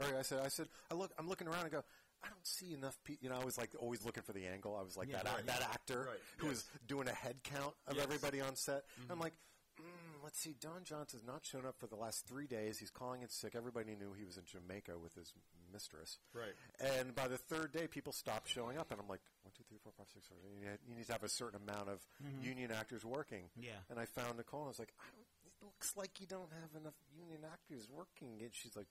Or 0.00 0.18
I 0.18 0.22
said, 0.22 0.40
"I 0.44 0.48
said, 0.48 0.68
I 0.90 0.94
look, 0.94 1.12
I'm 1.18 1.28
looking 1.28 1.48
around 1.48 1.62
and 1.62 1.72
go." 1.72 1.84
I 2.26 2.30
don't 2.30 2.46
see 2.46 2.72
enough 2.74 2.98
people. 3.04 3.24
You 3.24 3.30
know, 3.30 3.40
I 3.40 3.44
was 3.44 3.56
like 3.56 3.70
always 3.78 4.04
looking 4.04 4.22
for 4.24 4.32
the 4.32 4.46
angle. 4.46 4.76
I 4.76 4.82
was 4.82 4.96
like 4.96 5.08
Yeah, 5.08 5.22
that 5.22 5.34
right. 5.34 5.46
that 5.46 5.62
actor 5.62 6.06
Right, 6.08 6.18
who 6.38 6.46
yes. 6.48 6.56
was 6.56 6.64
doing 6.86 7.08
a 7.08 7.12
head 7.12 7.42
count 7.44 7.74
of 7.86 7.96
Yes. 7.96 8.04
everybody 8.04 8.40
on 8.40 8.56
set. 8.56 8.84
I'm 9.08 9.20
like, 9.20 9.34
mm, 9.80 9.84
let's 10.24 10.38
see. 10.40 10.54
Don 10.60 10.82
Johnson's 10.84 11.24
not 11.24 11.44
shown 11.46 11.64
up 11.66 11.78
for 11.78 11.86
the 11.86 11.96
last 11.96 12.26
three 12.26 12.46
days. 12.46 12.78
He's 12.78 12.90
calling 12.90 13.22
in 13.22 13.28
sick. 13.28 13.54
Everybody 13.54 13.94
knew 13.94 14.12
he 14.12 14.24
was 14.24 14.36
in 14.36 14.44
Jamaica 14.44 14.98
with 14.98 15.14
his 15.14 15.32
mistress. 15.72 16.18
Right. 16.32 16.54
And 16.80 17.14
by 17.14 17.28
the 17.28 17.38
third 17.38 17.72
day, 17.72 17.86
people 17.86 18.12
stopped 18.12 18.48
showing 18.48 18.78
up, 18.78 18.90
and 18.90 19.00
I'm 19.00 19.08
like, 19.08 19.20
one, 19.42 19.52
two, 19.56 19.64
three, 19.68 19.78
four, 19.82 19.92
five, 19.96 20.06
six, 20.12 20.26
seven. 20.28 20.42
You 20.60 20.68
need- 20.70 20.78
You 20.88 20.94
need 20.96 21.06
to 21.06 21.12
have 21.12 21.22
a 21.22 21.28
certain 21.28 21.60
amount 21.62 21.88
of 21.90 22.00
union 22.40 22.70
actors 22.72 23.04
working. 23.04 23.50
Yeah. 23.56 23.78
And 23.90 23.98
I 23.98 24.04
found 24.06 24.36
Nicole, 24.38 24.60
and 24.62 24.66
I 24.66 24.68
was 24.68 24.78
like, 24.78 24.92
I 24.98 25.04
don't, 25.14 25.26
it 25.44 25.52
looks 25.64 25.96
like 25.96 26.20
you 26.20 26.26
don't 26.26 26.52
have 26.52 26.74
enough 26.80 26.94
union 27.14 27.44
actors 27.44 27.88
working. 27.90 28.40
And 28.42 28.54
she's 28.54 28.76
like, 28.76 28.88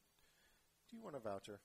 Do 0.90 0.96
you 0.98 1.02
want 1.04 1.16
a 1.16 1.20
voucher? 1.20 1.60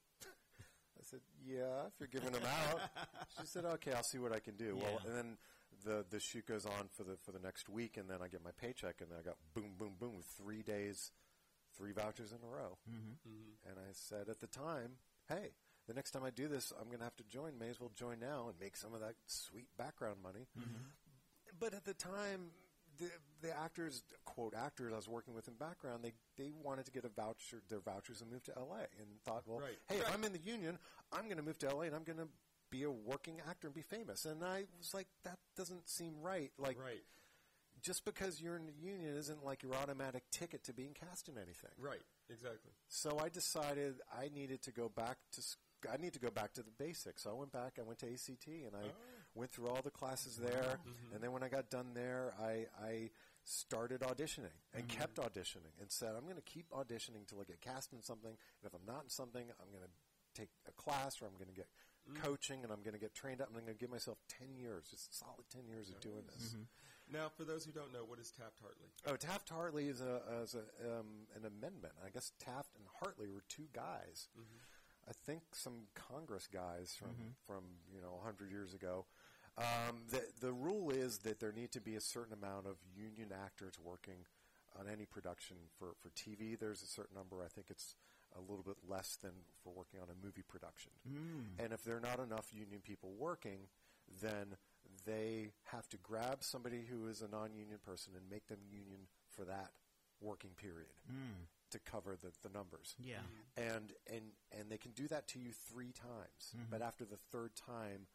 I 1.01 1.05
said, 1.05 1.21
Yeah, 1.47 1.87
if 1.87 1.95
you're 1.99 2.09
giving 2.09 2.33
them 2.33 2.43
out. 2.45 2.81
she 3.41 3.47
said, 3.47 3.65
Okay, 3.65 3.93
I'll 3.93 4.03
see 4.03 4.19
what 4.19 4.35
I 4.35 4.39
can 4.39 4.57
do. 4.57 4.77
Well, 4.77 5.01
and 5.07 5.17
then 5.17 5.37
the 5.85 6.05
the 6.11 6.21
shoot 6.21 6.47
goes 6.47 6.67
on 6.67 6.89
for 6.93 7.05
the 7.05 7.17
for 7.23 7.33
the 7.33 7.39
next 7.39 7.69
week, 7.69 7.97
and 7.97 8.09
then 8.09 8.19
I 8.23 8.29
get 8.29 8.45
my 8.45 8.51
paycheck, 8.61 9.01
and 9.01 9.11
then 9.11 9.19
I 9.19 9.23
got 9.23 9.37
boom, 9.55 9.73
boom, 9.79 9.95
boom, 9.99 10.17
with 10.17 10.27
three 10.27 10.63
days, 10.63 11.11
three 11.77 11.93
vouchers 11.93 12.33
in 12.33 12.39
a 12.39 12.51
row. 12.51 12.77
Mm-hmm. 12.89 13.29
Mm-hmm. 13.29 13.71
And 13.71 13.79
I 13.79 13.93
said 13.93 14.29
at 14.29 14.41
the 14.41 14.47
time, 14.47 14.93
hey, 15.29 15.53
the 15.87 15.95
next 15.95 16.11
time 16.11 16.23
I 16.25 16.31
do 16.31 16.49
this, 16.49 16.73
I'm 16.79 16.87
going 16.87 16.99
to 16.99 17.05
have 17.05 17.17
to 17.17 17.25
join. 17.25 17.59
May 17.59 17.69
as 17.69 17.81
well 17.81 17.91
join 17.95 18.21
now 18.21 18.47
and 18.49 18.61
make 18.61 18.77
some 18.77 18.95
of 18.95 19.01
that 19.01 19.15
sweet 19.27 19.69
background 19.79 20.17
money. 20.23 20.47
Mm-hmm. 20.59 20.87
But 21.59 21.75
at 21.75 21.85
the 21.85 21.95
time, 21.95 22.51
the, 23.01 23.11
the 23.49 23.59
actors, 23.59 24.03
quote 24.25 24.55
actors 24.55 24.93
I 24.93 24.97
was 24.97 25.09
working 25.09 25.35
with 25.35 25.49
in 25.49 25.55
background, 25.55 26.05
they, 26.05 26.13
they 26.37 26.53
wanted 26.53 26.85
to 26.85 26.93
get 26.93 27.05
a 27.05 27.09
voucher, 27.09 27.61
their 27.69 27.81
vouchers 27.81 28.21
and 28.21 28.31
move 28.31 28.45
to 28.45 28.53
LA 28.57 28.85
and 28.99 29.09
thought, 29.25 29.43
well, 29.47 29.59
Right. 29.61 29.79
hey, 29.89 29.97
if 29.97 30.15
I'm 30.15 30.23
in 30.25 30.33
the 30.33 30.39
union, 30.41 30.79
I'm 31.13 31.25
going 31.25 31.39
to 31.39 31.43
move 31.43 31.59
to 31.59 31.75
LA 31.75 31.83
and 31.83 31.95
I'm 31.97 32.05
going 32.05 32.19
to 32.19 32.29
be 32.71 32.85
a 32.85 32.91
working 32.91 33.41
actor 33.49 33.67
and 33.67 33.75
be 33.75 33.83
famous. 33.83 34.25
And 34.27 34.45
I 34.45 34.67
was 34.79 34.95
like, 34.95 35.09
that 35.25 35.39
doesn't 35.57 35.89
seem 35.89 36.13
right. 36.23 36.53
Like, 36.59 36.79
Right. 36.79 37.03
just 37.83 38.05
because 38.05 38.41
you're 38.41 38.57
in 38.57 38.67
the 38.67 38.73
union 38.81 39.17
isn't 39.17 39.45
like 39.45 39.63
your 39.63 39.75
automatic 39.75 40.23
ticket 40.31 40.63
to 40.65 40.73
being 40.73 40.93
cast 40.95 41.29
in 41.29 41.37
anything. 41.37 41.71
Right. 41.79 42.03
Exactly. 42.29 42.71
So 42.89 43.19
I 43.19 43.29
decided 43.29 43.95
I 44.17 44.29
needed 44.33 44.63
to 44.63 44.71
go 44.73 44.89
back 44.89 45.17
to 45.33 45.41
s- 45.41 45.57
I 45.91 45.97
need 45.97 46.13
to 46.13 46.19
go 46.21 46.31
back 46.31 46.53
to 46.55 46.63
the 46.63 46.71
basics. 46.79 47.23
So 47.23 47.31
I 47.31 47.33
went 47.33 47.53
back. 47.53 47.79
I 47.79 47.83
went 47.83 47.99
to 48.01 48.07
ACT 48.13 48.47
and 48.67 48.77
I 48.77 48.85
oh. 48.85 48.93
Went 49.41 49.51
through 49.51 49.69
all 49.69 49.81
the 49.83 49.91
classes 49.91 50.37
there. 50.37 50.79
Mm-hmm. 50.79 51.15
And 51.15 51.25
then 51.25 51.33
when 51.33 51.43
I 51.43 51.49
got 51.49 51.71
done 51.71 51.93
there, 51.95 52.35
I, 52.39 52.67
I 52.85 53.11
started 53.45 54.03
auditioning 54.03 54.53
and 54.75 54.87
mm-hmm. 54.87 55.01
kept 55.01 55.17
auditioning 55.17 55.73
and 55.81 55.89
said 55.89 56.13
I'm 56.17 56.25
going 56.25 56.37
to 56.37 56.43
keep 56.43 56.71
auditioning 56.71 57.27
till 57.27 57.41
I 57.41 57.45
get 57.45 57.61
cast 57.63 57.95
in 57.95 58.03
something. 58.03 58.31
And 58.31 58.65
if 58.65 58.75
I'm 58.75 58.87
not 58.87 59.05
in 59.05 59.09
something, 59.09 59.43
I'm 59.43 59.71
going 59.73 59.83
to 59.89 60.39
take 60.39 60.51
a 60.69 60.73
class 60.73 61.23
or 61.23 61.25
I'm 61.25 61.35
going 61.41 61.49
to 61.49 61.57
get 61.57 61.69
mm. 62.05 62.21
coaching 62.23 62.63
and 62.63 62.71
I'm 62.71 62.83
going 62.83 62.95
to 62.95 63.01
get 63.01 63.15
trained 63.15 63.41
up. 63.41 63.49
And 63.49 63.57
I'm 63.57 63.65
going 63.65 63.75
to 63.75 63.81
give 63.81 63.91
myself 63.91 64.19
ten 64.29 64.55
years, 64.55 64.85
just 64.91 65.11
a 65.11 65.15
solid 65.15 65.49
ten 65.51 65.67
years 65.67 65.89
of 65.89 66.01
doing 66.01 66.29
this. 66.29 66.53
Mm-hmm. 66.53 66.69
Now, 67.13 67.27
for 67.35 67.43
those 67.43 67.65
who 67.65 67.73
don't 67.73 67.93
know, 67.93 68.07
what 68.07 68.21
is 68.21 68.31
Taft 68.31 68.61
Hartley? 68.63 68.87
Oh, 69.09 69.17
Taft 69.17 69.49
Hartley 69.49 69.89
is 69.89 70.01
a, 70.01 70.23
is 70.45 70.55
a 70.55 70.63
um, 70.87 71.27
an 71.35 71.43
amendment. 71.43 71.95
I 72.07 72.11
guess 72.11 72.31
Taft 72.39 72.77
and 72.77 72.87
Hartley 73.01 73.31
were 73.31 73.43
two 73.49 73.67
guys. 73.73 74.29
I 75.09 75.13
think 75.27 75.43
some 75.53 75.89
Congress 75.95 76.47
guys 76.47 76.95
from 76.97 77.35
from 77.47 77.65
you 77.93 78.01
know 78.01 78.21
hundred 78.23 78.51
years 78.51 78.75
ago. 78.75 79.07
Um, 79.61 79.97
the 80.11 80.23
the 80.41 80.53
rule 80.53 80.91
is 80.91 81.19
that 81.19 81.41
there 81.41 81.53
need 81.53 81.73
to 81.73 81.81
be 81.81 81.95
a 81.95 82.01
certain 82.01 82.33
amount 82.33 82.67
of 82.67 82.77
union 82.97 83.29
actors 83.33 83.75
working 83.83 84.27
on 84.79 84.87
any 84.91 85.05
production 85.05 85.57
for 85.79 85.95
for 86.01 86.11
TV. 86.11 86.59
There's 86.59 86.83
a 86.83 86.87
certain 86.87 87.17
number. 87.17 87.43
I 87.45 87.49
think 87.49 87.67
it's 87.71 87.95
a 88.37 88.41
little 88.41 88.65
bit 88.65 88.77
less 88.89 89.19
than 89.23 89.33
for 89.63 89.73
working 89.73 90.01
on 90.01 90.09
a 90.09 90.27
movie 90.27 90.45
production. 90.47 90.93
Hmm. 91.07 91.63
And 91.63 91.73
if 91.73 91.85
there 91.85 91.97
are 91.97 92.01
not 92.01 92.21
enough 92.21 92.49
union 92.53 92.81
people 92.81 93.13
working, 93.19 93.69
then 94.23 94.57
they 95.07 95.51
have 95.65 95.89
to 95.89 95.97
grab 95.97 96.43
somebody 96.43 96.83
who 96.89 97.09
is 97.09 97.23
a 97.23 97.29
non-union 97.29 97.79
person 97.85 98.13
and 98.17 98.31
make 98.31 98.47
them 98.47 98.59
union 98.71 99.09
for 99.29 99.45
that 99.45 99.71
working 100.21 100.51
period 100.57 100.93
hmm. 101.09 101.45
to 101.71 101.79
cover 101.81 102.17
the, 102.21 102.31
the 102.43 102.53
numbers. 102.57 102.95
Yeah. 103.03 103.27
And, 103.57 103.93
and 104.09 104.23
and 104.57 104.71
they 104.71 104.79
can 104.79 104.93
do 104.93 105.09
that 105.09 105.27
to 105.29 105.39
you 105.39 105.51
three 105.53 105.93
times, 105.93 106.55
mm-hmm. 106.55 106.71
but 106.71 106.83
after 106.83 107.05
the 107.05 107.19
third 107.33 107.53
time, 107.57 108.07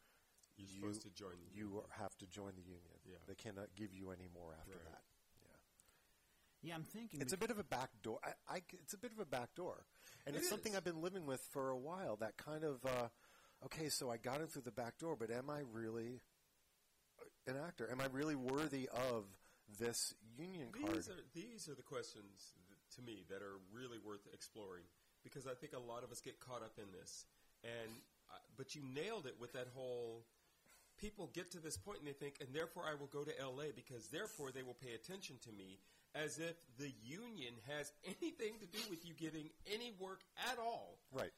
You're 0.56 0.66
you 0.68 0.80
supposed 0.80 1.02
to 1.02 1.10
join 1.10 1.32
the 1.52 1.58
you 1.58 1.82
have 1.98 2.16
to 2.18 2.26
join 2.26 2.52
the 2.56 2.62
union. 2.62 2.96
Yeah. 3.04 3.16
They 3.26 3.34
cannot 3.34 3.68
give 3.76 3.92
you 3.92 4.10
any 4.10 4.28
more 4.32 4.54
after 4.58 4.72
Right. 4.72 4.84
that. 4.92 5.02
Yeah. 5.44 6.68
Yeah, 6.70 6.74
I'm 6.76 6.84
thinking. 6.84 7.20
It's 7.20 7.32
a 7.32 7.36
bit 7.36 7.50
of 7.50 7.58
a 7.58 7.64
back 7.64 7.90
door. 8.02 8.18
I, 8.24 8.32
I 8.48 8.58
c- 8.60 8.78
it's 8.82 8.94
a 8.94 8.98
bit 8.98 9.12
of 9.12 9.18
a 9.18 9.26
back 9.26 9.54
door, 9.54 9.84
and 10.26 10.34
It 10.34 10.40
it's 10.40 10.48
something. 10.48 10.74
I've 10.74 10.84
been 10.84 11.02
living 11.02 11.26
with 11.26 11.40
for 11.52 11.70
a 11.70 11.76
while. 11.78 12.16
That 12.16 12.36
kind 12.38 12.64
of, 12.64 12.84
uh, 12.84 13.08
okay, 13.66 13.88
so 13.90 14.10
I 14.10 14.16
got 14.16 14.40
in 14.40 14.46
through 14.48 14.62
the 14.62 14.72
back 14.72 14.98
door, 14.98 15.16
but 15.16 15.30
am 15.30 15.50
I 15.50 15.60
really 15.70 16.22
an 17.46 17.56
actor? 17.56 17.88
Am 17.90 18.00
I 18.00 18.06
really 18.06 18.34
worthy 18.34 18.88
of 18.88 19.24
this 19.78 20.14
union 20.38 20.68
card? 20.72 20.94
These 20.96 21.08
are 21.08 21.20
these 21.34 21.68
are 21.68 21.74
the 21.74 21.82
questions 21.82 22.54
th- 22.68 22.78
to 22.96 23.02
me 23.02 23.24
that 23.28 23.42
are 23.42 23.58
really 23.72 23.98
worth 23.98 24.26
exploring 24.32 24.84
because 25.22 25.46
I 25.46 25.54
think 25.54 25.72
a 25.74 25.78
lot 25.78 26.02
of 26.04 26.10
us 26.10 26.20
get 26.20 26.40
caught 26.40 26.62
up 26.62 26.78
in 26.78 26.90
this. 26.98 27.26
And 27.64 27.90
uh, 28.30 28.34
but 28.56 28.74
you 28.74 28.82
nailed 28.82 29.26
it 29.26 29.36
with 29.38 29.52
that 29.52 29.68
whole. 29.74 30.24
People 30.98 31.30
get 31.34 31.50
to 31.52 31.60
this 31.60 31.76
point 31.76 31.98
and 31.98 32.06
they 32.08 32.12
think, 32.12 32.36
and 32.40 32.54
therefore 32.54 32.84
I 32.90 32.94
will 32.94 33.08
go 33.08 33.22
to 33.24 33.32
LA 33.44 33.64
because 33.74 34.08
therefore 34.08 34.50
they 34.50 34.62
will 34.62 34.74
pay 34.74 34.94
attention 34.94 35.36
to 35.44 35.52
me, 35.52 35.78
as 36.14 36.38
if 36.38 36.56
the 36.78 36.90
union 37.04 37.54
has 37.76 37.92
anything 38.04 38.54
to 38.60 38.66
do 38.66 38.80
with 38.88 39.04
you 39.04 39.12
getting 39.14 39.50
any 39.66 39.92
work 40.00 40.20
at 40.50 40.58
all. 40.58 40.98
right. 41.12 41.32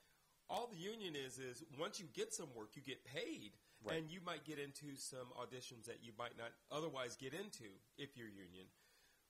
All 0.50 0.66
the 0.66 0.76
union 0.80 1.14
is 1.14 1.38
is 1.38 1.62
once 1.78 2.00
you 2.00 2.06
get 2.14 2.32
some 2.32 2.48
work, 2.54 2.70
you 2.74 2.80
get 2.82 3.04
paid, 3.04 3.52
Right. 3.84 3.98
and 3.98 4.10
you 4.10 4.20
might 4.24 4.44
get 4.44 4.58
into 4.58 4.96
some 4.96 5.28
auditions 5.36 5.84
that 5.86 6.02
you 6.02 6.12
might 6.18 6.38
not 6.38 6.52
otherwise 6.70 7.16
get 7.16 7.34
into 7.34 7.68
if 7.98 8.16
you're 8.16 8.28
union. 8.28 8.66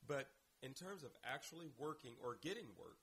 But 0.07 0.31
in 0.62 0.74
terms 0.74 1.03
of 1.03 1.11
actually 1.24 1.68
working 1.76 2.14
or 2.22 2.37
getting 2.41 2.66
work, 2.79 2.99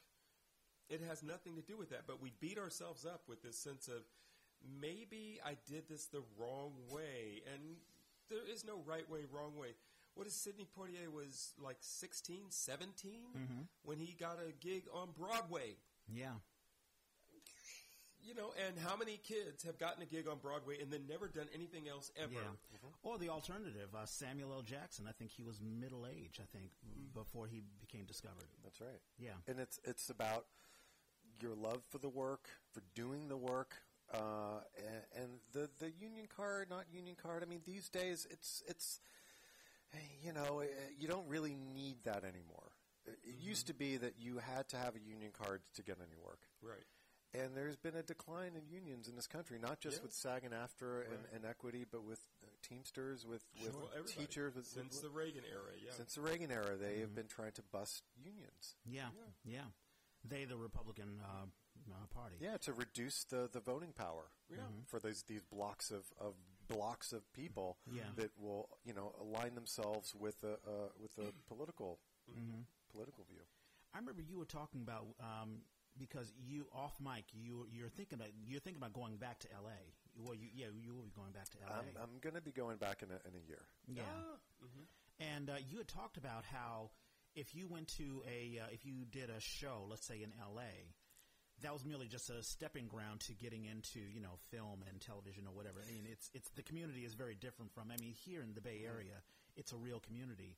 it 0.90 1.02
has 1.02 1.24
nothing 1.24 1.56
to 1.56 1.62
do 1.62 1.76
with 1.78 1.90
that. 1.90 2.08
But 2.08 2.22
we 2.22 2.32
beat 2.40 2.58
ourselves 2.58 3.06
up 3.06 3.28
with 3.28 3.42
this 3.44 3.58
sense 3.58 3.88
of 3.90 4.06
maybe 4.82 5.40
I 5.46 5.56
did 5.70 5.88
this 5.90 6.06
the 6.08 6.22
wrong 6.38 6.74
way, 6.90 7.42
and 7.54 7.78
there 8.30 8.40
is 8.52 8.66
no 8.66 8.82
right 8.86 9.10
way, 9.10 9.22
wrong 9.32 9.56
way. 9.56 9.76
What 10.16 10.28
is 10.28 10.34
Sidney 10.34 10.66
Poitier 10.78 11.12
was 11.12 11.54
like 11.62 11.78
16, 11.82 12.46
17 12.50 13.12
when 13.84 14.00
he 14.00 14.14
got 14.18 14.38
a 14.40 14.52
gig 14.66 14.84
on 14.94 15.10
Broadway 15.18 15.76
yeah. 16.08 16.36
you 18.24 18.34
know, 18.34 18.54
and 18.66 18.78
how 18.80 18.96
many 18.96 19.18
kids 19.24 19.64
have 19.64 19.78
gotten 19.78 20.02
a 20.02 20.06
gig 20.06 20.28
on 20.28 20.38
Broadway 20.38 20.82
and 20.82 20.92
then 20.92 21.02
never 21.10 21.28
done 21.28 21.48
anything 21.54 21.88
else 21.90 22.12
ever? 22.18 22.32
Yeah. 22.34 22.90
Or 23.04 23.18
the 23.18 23.30
alternative, 23.30 23.90
uh, 23.96 24.06
Samuel 24.06 24.54
L. 24.54 24.62
Jackson. 24.62 25.06
I 25.08 25.12
think 25.12 25.32
he 25.32 25.44
was 25.44 25.60
middle 25.62 26.08
age. 26.08 26.40
I 26.42 26.46
think 26.58 26.72
Mm-hmm. 26.88 27.20
before 27.20 27.48
he 27.48 27.62
became 27.80 28.06
discovered. 28.06 28.48
That's 28.64 28.80
right. 28.82 29.02
Yeah. 29.20 29.32
And 29.48 29.60
it's 29.60 29.80
it's 29.84 30.10
about 30.10 30.46
your 31.42 31.56
love 31.56 31.82
for 31.90 31.98
the 31.98 32.10
work, 32.10 32.48
for 32.72 32.82
doing 32.96 33.28
the 33.28 33.38
work, 33.38 33.76
uh, 34.14 34.60
and, 34.78 35.24
and 35.24 35.30
the 35.54 35.70
the 35.80 35.92
union 35.92 36.28
card, 36.34 36.70
not 36.70 36.86
union 36.92 37.16
card. 37.22 37.44
I 37.44 37.46
mean, 37.48 37.62
these 37.66 37.90
days 37.90 38.28
it's 38.30 38.64
it's 38.68 39.00
you 40.24 40.34
know 40.34 40.62
uh, 40.62 40.66
you 41.00 41.08
don't 41.08 41.28
really 41.28 41.56
need 41.74 41.98
that 42.06 42.24
anymore. 42.24 42.72
It 43.06 43.18
Mm-hmm. 43.28 43.48
used 43.48 43.68
to 43.68 43.74
be 43.76 43.98
that 43.98 44.16
you 44.20 44.40
had 44.40 44.68
to 44.70 44.78
have 44.78 44.96
a 44.96 45.00
union 45.00 45.32
card 45.32 45.62
to 45.76 45.84
get 45.84 45.98
any 46.02 46.16
work. 46.24 46.40
Right. 46.62 46.86
And 47.36 47.56
there's 47.56 47.76
been 47.76 47.96
a 47.96 48.02
decline 48.02 48.54
in 48.56 48.68
unions 48.74 49.08
in 49.08 49.16
this 49.16 49.28
country, 49.28 49.60
not 49.62 49.80
just 49.80 49.98
Yeah. 49.98 50.04
with 50.04 50.14
SAG 50.14 50.44
and 50.44 50.54
AFTRA 50.56 51.02
and, 51.06 51.12
Right. 51.12 51.34
and 51.36 51.46
Equity, 51.46 51.86
but 51.90 52.04
with 52.04 52.20
uh, 52.42 52.48
Teamsters, 52.64 53.24
with, 53.28 53.44
with 53.62 53.76
Well, 53.76 53.90
everybody. 53.96 54.26
teachers. 54.26 54.56
With, 54.56 54.66
since 54.66 54.94
with- 54.96 55.04
the 55.04 55.10
Reagan 55.10 55.44
era, 55.52 55.74
yeah. 55.84 55.92
since 55.92 56.16
the 56.16 56.22
Reagan 56.22 56.50
era, 56.52 56.76
they 56.78 57.00
have 57.02 57.14
been 57.14 57.28
trying 57.28 57.52
to 57.54 57.62
bust 57.72 58.02
unions. 58.18 58.76
Yeah, 58.86 59.10
yeah. 59.44 59.66
They, 60.28 60.46
the 60.46 60.58
Republican 60.58 61.22
uh, 61.24 61.46
uh, 61.90 62.06
Party. 62.14 62.38
Yeah, 62.40 62.58
to 62.58 62.74
reduce 62.74 63.24
the, 63.26 63.50
the 63.52 63.60
voting 63.60 63.94
power 63.94 64.32
Yeah. 64.50 64.58
Mhm. 64.64 64.88
for 64.88 65.00
these 65.00 65.24
these 65.24 65.44
blocks 65.44 65.92
of, 65.92 66.06
of 66.20 66.34
blocks 66.68 67.14
of 67.14 67.22
people 67.34 67.78
Yeah. 67.86 68.04
that 68.16 68.32
will 68.38 68.70
you 68.84 68.94
know 68.94 69.14
align 69.20 69.56
themselves 69.56 70.16
with 70.16 70.44
a 70.44 70.54
uh, 70.54 70.90
with 71.00 71.18
a 71.18 71.32
political 71.48 72.00
Mm-hmm. 72.30 72.62
political 72.92 73.24
view. 73.26 73.44
I 73.94 74.00
remember 74.00 74.22
you 74.24 74.40
were 74.40 74.46
talking 74.46 74.82
about 74.82 75.06
um, 75.20 75.62
because 75.98 76.34
you 76.36 76.68
off 76.74 77.00
mic 77.00 77.26
you 77.34 77.68
you're 77.72 77.90
thinking 77.90 78.18
about 78.20 78.32
you're 78.36 78.60
thinking 78.60 78.82
about 78.82 78.94
going 78.94 79.18
back 79.18 79.38
to 79.40 79.48
L.A. 79.54 79.94
Well, 80.18 80.34
you, 80.34 80.48
yeah, 80.54 80.68
you 80.74 80.96
will 80.96 81.04
be 81.04 81.12
going 81.12 81.34
back 81.34 81.50
to 81.50 81.58
L.A. 81.68 81.78
I'm, 81.80 81.86
I'm 82.02 82.20
going 82.22 82.34
to 82.36 82.42
be 82.42 82.52
going 82.52 82.78
back 82.78 83.04
in 83.04 83.10
a, 83.12 83.20
in 83.28 83.36
a 83.36 83.44
year. 83.48 83.68
yeah, 83.88 84.02
Mm-hmm. 84.64 84.84
and 85.20 85.50
uh, 85.50 85.54
you 85.70 85.78
had 85.78 85.88
talked 85.88 86.18
about 86.18 86.44
how 86.46 86.90
if 87.36 87.54
you 87.54 87.68
went 87.68 87.90
to 87.98 88.24
a 88.28 88.60
uh, 88.64 88.68
if 88.72 88.86
you 88.86 89.06
did 89.12 89.30
a 89.30 89.40
show, 89.40 89.86
let's 89.88 90.06
say 90.08 90.24
in 90.24 90.32
L.A. 90.42 90.94
That 91.62 91.74
was 91.74 91.86
merely 91.86 92.08
just 92.08 92.30
a 92.30 92.44
stepping 92.44 92.88
ground 92.88 93.22
to 93.22 93.34
getting 93.34 93.66
into, 93.66 94.00
you 94.00 94.20
know, 94.20 94.38
film 94.52 94.84
and 94.90 95.00
television 95.00 95.48
or 95.48 95.56
whatever. 95.56 95.80
I 95.82 95.92
mean, 95.92 96.06
it's 96.10 96.30
it's 96.34 96.50
the 96.56 96.64
community 96.64 97.06
is 97.06 97.14
very 97.14 97.36
different 97.36 97.72
from. 97.74 97.92
I 97.92 97.98
mean, 97.98 98.14
here 98.26 98.42
in 98.42 98.54
the 98.54 98.62
Bay 98.62 98.84
Area, 98.86 99.24
it's 99.56 99.72
a 99.72 99.78
real 99.78 100.00
community. 100.00 100.58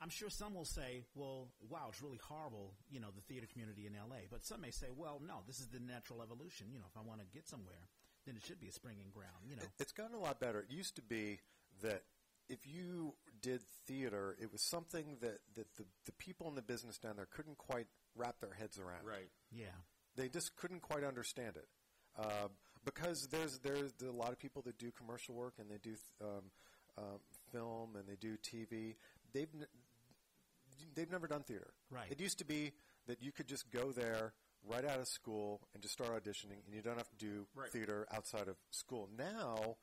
I'm 0.00 0.10
sure 0.10 0.30
some 0.30 0.54
will 0.54 0.64
say, 0.64 1.02
well, 1.16 1.48
wow, 1.68 1.86
it's 1.88 2.00
really 2.00 2.20
horrible, 2.22 2.74
you 2.88 3.00
know, 3.00 3.08
the 3.14 3.22
theater 3.22 3.48
community 3.50 3.86
in 3.86 3.94
LA. 3.94 4.30
But 4.30 4.46
some 4.46 4.60
may 4.60 4.70
say, 4.70 4.86
well, 4.94 5.20
no, 5.26 5.42
this 5.46 5.58
is 5.58 5.66
the 5.68 5.80
natural 5.80 6.22
evolution. 6.22 6.68
You 6.70 6.78
know, 6.78 6.84
if 6.88 6.96
I 6.96 7.02
want 7.02 7.20
to 7.20 7.26
get 7.34 7.48
somewhere, 7.48 7.88
then 8.24 8.36
it 8.36 8.46
should 8.46 8.60
be 8.60 8.68
a 8.68 8.72
springing 8.72 9.10
ground, 9.12 9.42
you 9.48 9.56
know. 9.56 9.62
It, 9.62 9.70
it's 9.80 9.92
gotten 9.92 10.14
a 10.14 10.20
lot 10.20 10.38
better. 10.38 10.60
It 10.60 10.70
used 10.70 10.94
to 10.96 11.02
be 11.02 11.40
that 11.82 12.02
if 12.48 12.66
you 12.66 13.14
did 13.42 13.62
theater, 13.86 14.36
it 14.40 14.52
was 14.52 14.62
something 14.62 15.16
that, 15.20 15.38
that 15.56 15.66
the, 15.76 15.84
the 16.06 16.12
people 16.12 16.48
in 16.48 16.54
the 16.54 16.62
business 16.62 16.98
down 16.98 17.16
there 17.16 17.28
couldn't 17.30 17.58
quite 17.58 17.86
wrap 18.16 18.40
their 18.40 18.54
heads 18.54 18.78
around. 18.78 19.04
Right. 19.04 19.28
yeah. 19.50 19.74
They 20.18 20.28
just 20.28 20.56
couldn't 20.56 20.82
quite 20.82 21.04
understand 21.04 21.56
it. 21.56 21.68
Uh, 22.18 22.48
because 22.84 23.28
there's, 23.28 23.58
there's 23.60 23.92
a 24.06 24.10
lot 24.12 24.32
of 24.32 24.38
people 24.38 24.62
that 24.62 24.76
do 24.78 24.90
commercial 24.90 25.34
work 25.34 25.54
and 25.60 25.70
they 25.70 25.78
do 25.78 25.94
um, 26.20 26.42
um, 26.98 27.20
film 27.52 27.96
and 27.96 28.06
they 28.08 28.16
do 28.16 28.36
TV. 28.38 28.96
They've 29.32 29.48
n- 29.54 29.66
they've 30.94 31.10
never 31.10 31.26
done 31.26 31.42
theater. 31.42 31.70
Right. 31.90 32.10
It 32.10 32.20
used 32.20 32.38
to 32.38 32.44
be 32.44 32.72
that 33.06 33.22
you 33.22 33.32
could 33.32 33.46
just 33.46 33.70
go 33.70 33.92
there 33.92 34.32
right 34.66 34.84
out 34.84 34.98
of 34.98 35.06
school 35.06 35.60
and 35.72 35.82
just 35.82 35.94
start 35.94 36.10
auditioning, 36.12 36.64
and 36.66 36.74
you 36.74 36.82
don't 36.82 36.96
have 36.96 37.08
to 37.10 37.16
do 37.16 37.46
Right. 37.54 37.70
theater 37.70 38.06
outside 38.12 38.48
of 38.48 38.56
school. 38.70 39.08
Now, 39.16 39.76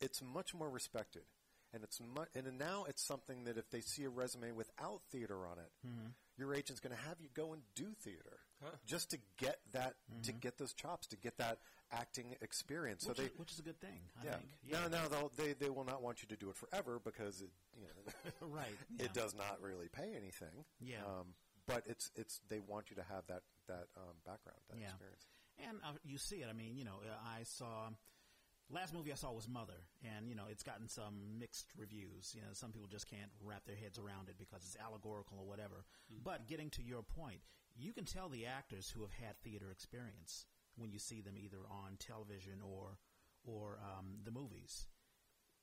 it's 0.00 0.22
much 0.22 0.54
more 0.54 0.70
respected, 0.70 1.22
and 1.74 1.84
it's 1.84 2.00
mu- 2.00 2.24
and 2.34 2.58
now 2.58 2.84
it's 2.88 3.02
something 3.02 3.44
that 3.44 3.58
if 3.58 3.68
they 3.70 3.80
see 3.82 4.04
a 4.04 4.08
resume 4.08 4.52
without 4.52 5.02
theater 5.10 5.46
on 5.46 5.58
it, 5.58 5.70
your 6.38 6.54
agent's 6.54 6.80
going 6.80 6.96
to 6.96 7.02
have 7.02 7.20
you 7.20 7.28
go 7.34 7.52
and 7.52 7.62
do 7.74 7.92
theater 8.00 8.38
Huh. 8.62 8.70
just 8.86 9.10
to 9.10 9.18
get 9.38 9.58
that 9.72 9.94
to 10.22 10.32
get 10.32 10.56
those 10.58 10.72
chops 10.72 11.06
to 11.08 11.16
get 11.16 11.36
that 11.38 11.58
acting 11.90 12.36
experience. 12.40 13.04
Which, 13.06 13.16
so 13.16 13.22
they. 13.22 13.28
is, 13.28 13.38
which 13.38 13.52
is 13.52 13.58
a 13.58 13.62
good 13.62 13.80
thing, 13.80 14.00
I 14.20 14.24
yeah. 14.24 14.30
think. 14.36 14.48
No, 14.70 14.88
no, 14.88 15.08
they'll, 15.08 15.32
they 15.36 15.52
they 15.54 15.68
will 15.70 15.84
not 15.84 16.02
want 16.02 16.22
you 16.22 16.28
to 16.28 16.36
do 16.36 16.48
it 16.50 16.56
forever 16.56 17.00
because 17.04 17.40
it, 17.42 17.50
you 17.76 17.86
know, 17.86 18.30
Right, 18.48 18.76
yeah. 18.96 19.06
it 19.06 19.12
does 19.12 19.34
not 19.34 19.60
really 19.60 19.88
pay 19.88 20.12
anything. 20.16 20.64
Yeah. 20.80 20.98
Um, 21.06 21.34
but 21.66 21.82
it's 21.86 22.10
it's 22.16 22.40
they 22.48 22.60
want 22.60 22.90
you 22.90 22.96
to 22.96 23.02
have 23.02 23.26
that 23.28 23.42
that 23.68 23.86
um, 23.96 24.14
background, 24.26 24.58
that 24.70 24.78
Yeah. 24.78 24.86
experience. 24.86 25.26
And 25.68 25.78
uh, 25.84 25.92
you 26.04 26.18
see 26.18 26.36
it. 26.36 26.46
I 26.48 26.54
mean, 26.54 26.76
you 26.76 26.84
know, 26.84 27.00
uh, 27.04 27.14
I 27.38 27.42
saw 27.44 27.90
last 28.70 28.94
movie 28.94 29.12
I 29.12 29.16
saw 29.16 29.32
was 29.32 29.46
Mother, 29.48 29.84
and 30.16 30.28
you 30.28 30.34
know, 30.34 30.44
it's 30.50 30.62
gotten 30.62 30.88
some 30.88 31.38
mixed 31.38 31.66
reviews. 31.76 32.32
You 32.34 32.40
know, 32.40 32.48
some 32.52 32.72
people 32.72 32.88
just 32.88 33.06
can't 33.08 33.30
wrap 33.44 33.64
their 33.66 33.76
heads 33.76 33.98
around 33.98 34.28
it 34.28 34.36
because 34.38 34.62
it's 34.64 34.76
allegorical 34.82 35.38
or 35.38 35.46
whatever. 35.46 35.84
But 36.24 36.46
getting 36.48 36.70
to 36.70 36.82
your 36.82 37.02
point, 37.02 37.40
you 37.76 37.92
can 37.92 38.04
tell 38.04 38.28
the 38.28 38.46
actors 38.46 38.90
who 38.90 39.02
have 39.02 39.12
had 39.12 39.36
theater 39.42 39.70
experience 39.70 40.46
when 40.76 40.90
you 40.90 40.98
see 40.98 41.20
them 41.20 41.34
either 41.38 41.58
on 41.70 41.96
television 41.98 42.60
or 42.64 42.98
or 43.44 43.78
um, 43.82 44.18
the 44.24 44.30
movies. 44.30 44.86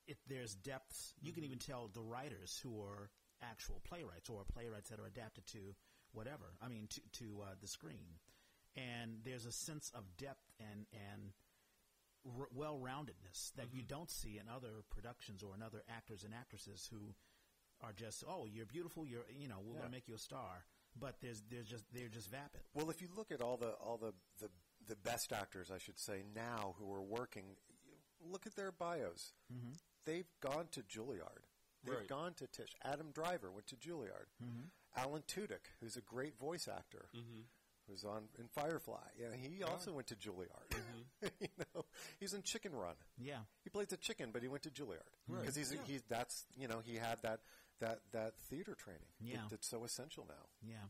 It, 0.06 0.18
there's 0.28 0.54
depth. 0.54 1.14
You 1.22 1.32
can 1.32 1.44
even 1.44 1.58
tell 1.58 1.88
the 1.92 2.00
writers 2.02 2.58
who 2.62 2.80
are 2.82 3.10
actual 3.42 3.80
playwrights 3.88 4.28
or 4.28 4.42
playwrights 4.52 4.90
that 4.90 5.00
are 5.00 5.06
adapted 5.06 5.46
to 5.48 5.74
whatever. 6.12 6.44
I 6.60 6.68
mean, 6.68 6.88
to, 6.90 7.00
to 7.24 7.42
uh, 7.42 7.54
the 7.60 7.68
screen. 7.68 8.18
And 8.76 9.18
there's 9.24 9.46
a 9.46 9.52
sense 9.52 9.90
of 9.94 10.04
depth 10.18 10.44
and 10.60 10.86
and 10.92 11.32
r- 12.38 12.48
well-roundedness 12.54 13.52
that 13.56 13.72
you 13.72 13.82
don't 13.82 14.10
see 14.10 14.38
in 14.38 14.48
other 14.54 14.84
productions 14.90 15.42
or 15.42 15.54
in 15.54 15.62
other 15.62 15.82
actors 15.88 16.22
and 16.24 16.34
actresses 16.34 16.88
who 16.90 17.14
are 17.82 17.92
just 17.92 18.22
oh 18.28 18.46
you're 18.46 18.66
beautiful 18.66 19.06
you're 19.06 19.24
you 19.34 19.48
know 19.48 19.56
we're 19.64 19.72
Yeah. 19.74 19.80
going 19.80 19.90
to 19.90 19.96
make 19.96 20.06
you 20.08 20.14
a 20.14 20.18
star 20.18 20.64
but 20.98 21.16
there's 21.20 21.42
there's 21.50 21.66
just 21.68 21.84
they're 21.92 22.08
just 22.08 22.30
vapid 22.30 22.60
Well, 22.74 22.90
if 22.90 23.00
you 23.00 23.08
look 23.16 23.30
at 23.30 23.40
all 23.40 23.56
the 23.56 23.70
all 23.84 23.96
the, 23.98 24.12
the 24.40 24.50
the 24.88 24.96
best 24.96 25.32
actors, 25.32 25.70
I 25.72 25.78
should 25.78 25.98
say, 25.98 26.22
now 26.34 26.74
who 26.78 26.92
are 26.92 27.02
working, 27.02 27.44
look 28.28 28.46
at 28.46 28.56
their 28.56 28.72
bios. 28.72 29.32
Mm-hmm. 29.52 29.72
They've 30.04 30.26
gone 30.40 30.66
to 30.72 30.80
Juilliard. 30.82 31.44
They've 31.84 31.94
Right. 31.94 32.08
gone 32.08 32.34
to 32.34 32.46
Tisch. 32.46 32.74
Adam 32.84 33.10
Driver 33.12 33.50
went 33.52 33.66
to 33.68 33.76
Juilliard. 33.76 34.26
Mm-hmm. 34.42 34.64
Alan 34.96 35.22
Tudyk, 35.28 35.64
who's 35.80 35.96
a 35.96 36.00
great 36.00 36.36
voice 36.38 36.66
actor, 36.68 37.08
who's 37.86 38.04
on 38.04 38.24
in 38.38 38.48
Firefly. 38.48 38.98
Yeah, 39.18 39.28
he 39.40 39.62
also 39.62 39.92
went 39.92 40.08
to 40.08 40.16
Juilliard. 40.16 40.74
you 41.40 41.48
know, 41.74 41.84
he's 42.18 42.32
in 42.34 42.42
Chicken 42.42 42.72
Run. 42.74 42.94
yeah 43.18 43.38
He 43.62 43.70
plays 43.70 43.92
a 43.92 43.96
chicken, 43.96 44.30
but 44.32 44.42
he 44.42 44.48
went 44.48 44.62
to 44.64 44.70
Juilliard 44.70 45.06
Right. 45.28 45.40
because 45.42 45.54
he's 45.56 45.72
Yeah. 45.72 45.78
he's 45.86 46.02
that's 46.08 46.44
you 46.56 46.66
know 46.68 46.80
he 46.84 46.96
had 46.96 47.22
that 47.22 47.40
that 47.80 48.00
that 48.12 48.38
theater 48.38 48.74
training. 48.74 49.08
that- 49.20 49.26
Yeah. 49.26 49.48
that's 49.50 49.66
so 49.68 49.84
essential 49.84 50.26
now. 50.28 50.48
Yeah. 50.62 50.88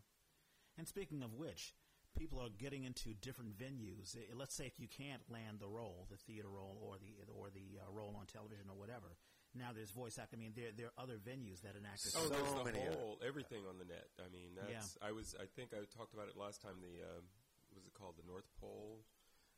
And 0.76 0.86
speaking 0.88 1.22
of 1.22 1.34
which, 1.34 1.74
people 2.16 2.40
are 2.40 2.48
getting 2.50 2.84
into 2.84 3.14
different 3.14 3.56
venues. 3.56 4.16
I- 4.16 4.32
Let's 4.34 4.54
say 4.54 4.66
if 4.66 4.78
you 4.78 4.88
can't 4.88 5.28
land 5.30 5.60
the 5.60 5.68
role, 5.68 6.06
the 6.10 6.16
theater 6.16 6.48
role, 6.48 6.78
or 6.82 6.98
the 6.98 7.14
or 7.32 7.50
the 7.50 7.78
uh, 7.80 7.90
role 7.90 8.14
on 8.16 8.26
television 8.26 8.68
or 8.68 8.76
whatever. 8.76 9.16
Now 9.54 9.72
there's 9.72 9.90
voice 9.90 10.16
acting. 10.18 10.38
I 10.38 10.42
mean, 10.42 10.52
there 10.54 10.70
there 10.72 10.86
are 10.88 11.02
other 11.02 11.18
venues 11.18 11.60
that 11.62 11.74
an 11.76 11.84
actor. 11.86 12.10
Oh, 12.14 12.24
So 12.24 12.28
there's 12.28 12.52
the 12.54 12.64
many, 12.64 12.80
whole 12.86 13.18
everything 13.22 13.66
on 13.66 13.78
the 13.78 13.84
net. 13.84 14.10
I 14.24 14.28
mean, 14.28 14.54
that's 14.54 14.96
I 15.02 15.10
was 15.12 15.34
I 15.40 15.46
think 15.46 15.72
I 15.74 15.84
talked 15.86 16.14
about 16.14 16.28
it 16.28 16.36
last 16.36 16.60
time. 16.62 16.80
The 16.80 17.02
um, 17.02 17.24
what 17.70 17.76
was 17.76 17.86
it 17.86 17.94
called 17.94 18.16
the 18.16 18.22
North 18.26 18.46
Pole? 18.60 19.04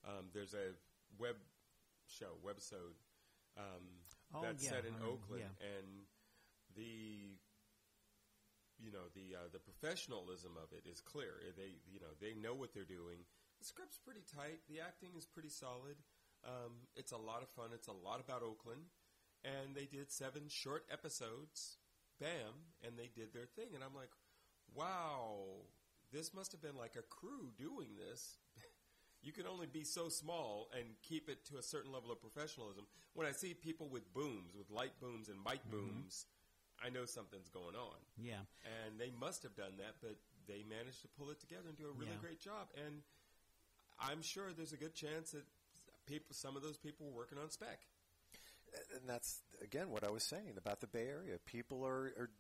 Um, 0.05 0.31
there's 0.33 0.55
a 0.55 0.75
web 1.19 1.37
show 2.07 2.37
webisode 2.45 2.97
um, 3.57 4.03
Oh, 4.35 4.41
that's 4.43 4.65
yeah, 4.65 4.71
set 4.71 4.85
in 4.87 4.95
I 4.95 4.97
remember, 4.97 5.13
Oakland, 5.13 5.43
yeah. 5.61 5.67
and 5.77 6.07
the 6.77 7.39
you 8.79 8.91
know 8.91 9.07
the 9.15 9.37
uh, 9.37 9.49
the 9.53 9.63
professionalism 9.63 10.59
of 10.59 10.73
it 10.73 10.89
is 10.89 11.01
clear. 11.01 11.39
They 11.57 11.79
you 11.87 12.01
know 12.01 12.13
they 12.21 12.35
know 12.35 12.55
what 12.55 12.75
they're 12.75 12.89
doing. 12.89 13.23
The 13.61 13.67
script's 13.67 13.99
pretty 13.99 14.27
tight. 14.27 14.61
The 14.69 14.81
acting 14.81 15.15
is 15.17 15.27
pretty 15.27 15.51
solid. 15.51 15.97
Um, 16.45 16.91
it's 16.97 17.13
a 17.13 17.17
lot 17.17 17.43
of 17.43 17.49
fun. 17.51 17.71
It's 17.73 17.87
a 17.87 17.95
lot 17.95 18.19
about 18.19 18.43
Oakland, 18.43 18.91
and 19.45 19.77
they 19.77 19.87
did 19.87 20.11
seven 20.11 20.49
short 20.49 20.85
episodes. 20.91 21.79
Bam, 22.21 22.71
and 22.87 22.99
they 22.99 23.11
did 23.15 23.33
their 23.33 23.47
thing, 23.47 23.75
and 23.75 23.83
I'm 23.83 23.95
like, 23.95 24.11
wow, 24.75 25.67
this 26.13 26.35
must 26.35 26.53
have 26.53 26.63
been 26.63 26.77
like 26.77 26.95
a 26.97 27.03
crew 27.03 27.51
doing 27.59 27.89
this. 27.99 28.39
you 29.23 29.33
can 29.33 29.47
only 29.47 29.67
be 29.67 29.83
so 29.83 30.09
small 30.09 30.69
and 30.77 30.85
keep 31.03 31.29
it 31.29 31.45
to 31.47 31.57
a 31.57 31.63
certain 31.63 31.91
level 31.91 32.13
of 32.13 32.21
professionalism. 32.21 32.87
When 33.15 33.27
I 33.27 33.33
see 33.33 33.55
people 33.55 33.89
with 33.89 34.13
booms, 34.13 34.55
with 34.57 34.71
light 34.71 35.01
booms 35.01 35.29
and 35.29 35.39
mic 35.43 35.69
booms, 35.71 36.27
I 36.85 36.91
know 36.91 37.05
something's 37.05 37.49
going 37.49 37.77
on. 37.77 37.97
Yeah. 38.19 38.43
And 38.65 38.99
they 38.99 39.11
must 39.21 39.43
have 39.45 39.55
done 39.55 39.77
that, 39.79 39.95
but 40.01 40.17
they 40.49 40.65
managed 40.69 41.03
to 41.03 41.09
pull 41.19 41.31
it 41.31 41.39
together 41.41 41.69
and 41.69 41.77
do 41.77 41.87
a 41.87 41.93
really 41.93 42.11
Yeah. 42.13 42.21
great 42.21 42.41
job. 42.41 42.69
And 42.75 43.03
I'm 43.99 44.23
sure 44.23 44.53
there's 44.53 44.73
a 44.73 44.77
good 44.77 44.95
chance 44.95 45.31
that 45.31 45.45
people, 46.07 46.35
some 46.35 46.57
of 46.57 46.63
those 46.63 46.77
people 46.79 47.07
were 47.07 47.13
working 47.13 47.39
on 47.39 47.51
spec. 47.51 47.87
and 48.95 49.07
that's 49.07 49.43
again 49.61 49.91
what 49.91 50.03
I 50.03 50.11
was 50.11 50.23
saying 50.23 50.57
about 50.57 50.81
the 50.81 50.87
Bay 50.87 51.07
Area. 51.07 51.39
People 51.45 51.85
are, 51.85 52.07
are 52.19 52.31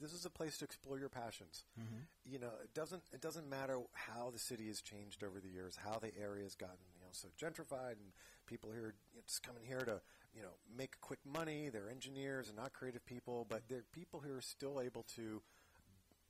this 0.00 0.14
is 0.14 0.24
a 0.24 0.30
place 0.30 0.56
to 0.58 0.64
explore 0.64 0.98
your 0.98 1.10
passions. 1.10 1.64
Mm-hmm. 1.78 2.00
You 2.24 2.38
know, 2.38 2.50
it 2.64 2.72
doesn't 2.72 3.02
it 3.12 3.20
doesn't 3.20 3.46
matter 3.48 3.78
how 3.92 4.30
the 4.30 4.38
city 4.38 4.68
has 4.68 4.80
changed 4.80 5.22
over 5.22 5.38
the 5.38 5.50
years, 5.50 5.76
how 5.76 5.98
the 5.98 6.16
area 6.18 6.44
has 6.44 6.54
gotten 6.54 6.78
you 6.94 6.95
know 6.95 6.95
so 7.16 7.28
gentrified, 7.40 7.92
and 7.92 8.12
people 8.46 8.70
here 8.70 8.94
you 9.12 9.18
know, 9.18 9.22
just 9.26 9.42
coming 9.42 9.62
here 9.66 9.80
to 9.80 10.00
you 10.34 10.42
know 10.42 10.54
make 10.76 11.00
quick 11.00 11.20
money. 11.24 11.68
They're 11.68 11.90
engineers 11.90 12.48
and 12.48 12.56
not 12.56 12.72
creative 12.72 13.04
people, 13.06 13.46
but 13.48 13.62
they're 13.68 13.84
people 13.92 14.20
who 14.20 14.34
are 14.36 14.40
still 14.42 14.80
able 14.80 15.04
to 15.16 15.42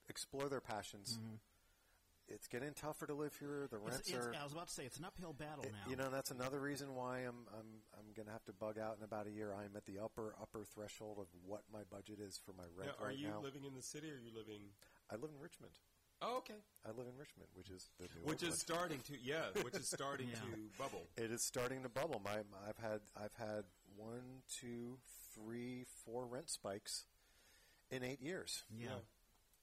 explore 0.08 0.48
their 0.48 0.60
passions. 0.60 1.18
Mm-hmm. 1.20 1.34
it's 2.28 2.48
getting 2.48 2.74
tougher 2.74 3.06
to 3.06 3.14
live 3.14 3.36
here. 3.38 3.68
The 3.70 3.76
It's- 3.76 3.92
rents 3.92 4.08
it's- 4.08 4.26
are. 4.26 4.34
I 4.34 4.42
was 4.42 4.52
about 4.52 4.66
to 4.66 4.74
say 4.74 4.84
it's 4.84 4.98
an 4.98 5.04
uphill 5.04 5.32
battle 5.32 5.62
it- 5.62 5.70
now. 5.70 5.88
you 5.88 5.94
know, 5.94 6.10
that's 6.10 6.32
another 6.32 6.58
reason 6.58 6.94
why 6.96 7.20
I'm 7.20 7.46
I'm 7.56 7.82
I'm 7.96 8.12
going 8.16 8.26
to 8.26 8.32
have 8.32 8.44
to 8.46 8.52
bug 8.52 8.78
out 8.78 8.96
in 8.98 9.04
about 9.04 9.28
a 9.28 9.30
year. 9.30 9.54
I'm 9.54 9.76
at 9.76 9.84
the 9.86 10.00
upper 10.02 10.34
upper 10.42 10.64
threshold 10.64 11.18
of 11.20 11.26
what 11.46 11.62
my 11.72 11.82
budget 11.88 12.18
is 12.18 12.36
for 12.36 12.52
my 12.52 12.64
rent 12.76 12.90
Now, 12.98 13.04
are 13.04 13.08
right 13.10 13.16
you 13.18 13.28
now. 13.28 13.40
living 13.40 13.62
in 13.64 13.74
the 13.74 13.82
city 13.82 14.10
or 14.10 14.14
are 14.16 14.18
you 14.18 14.32
living? 14.34 14.74
I 15.08 15.14
live 15.14 15.30
in 15.30 15.38
Richmond. 15.40 15.78
Oh, 16.22 16.38
okay. 16.38 16.54
I 16.84 16.88
live 16.90 17.06
in 17.06 17.16
Richmond, 17.18 17.48
which 17.54 17.68
is 17.70 17.90
the 17.98 18.04
new 18.04 18.24
Which 18.24 18.42
is 18.42 18.48
Oakland. 18.48 18.58
starting 18.58 19.00
to 19.08 19.12
yeah, 19.22 19.42
which 19.62 19.74
is 19.74 19.86
starting 19.88 20.28
Yeah. 20.32 20.38
to 20.40 20.78
bubble. 20.78 21.02
It 21.16 21.30
is 21.30 21.42
starting 21.42 21.82
to 21.82 21.88
bubble. 21.88 22.20
My, 22.24 22.38
I've 22.68 22.78
had 22.78 23.00
I've 23.16 23.34
had 23.38 23.64
one, 23.96 24.42
two, 24.60 24.96
three, 25.34 25.84
four 26.04 26.26
rent 26.26 26.48
spikes 26.48 27.04
in 27.90 28.02
eight 28.02 28.20
years, 28.22 28.64
yeah. 28.78 28.88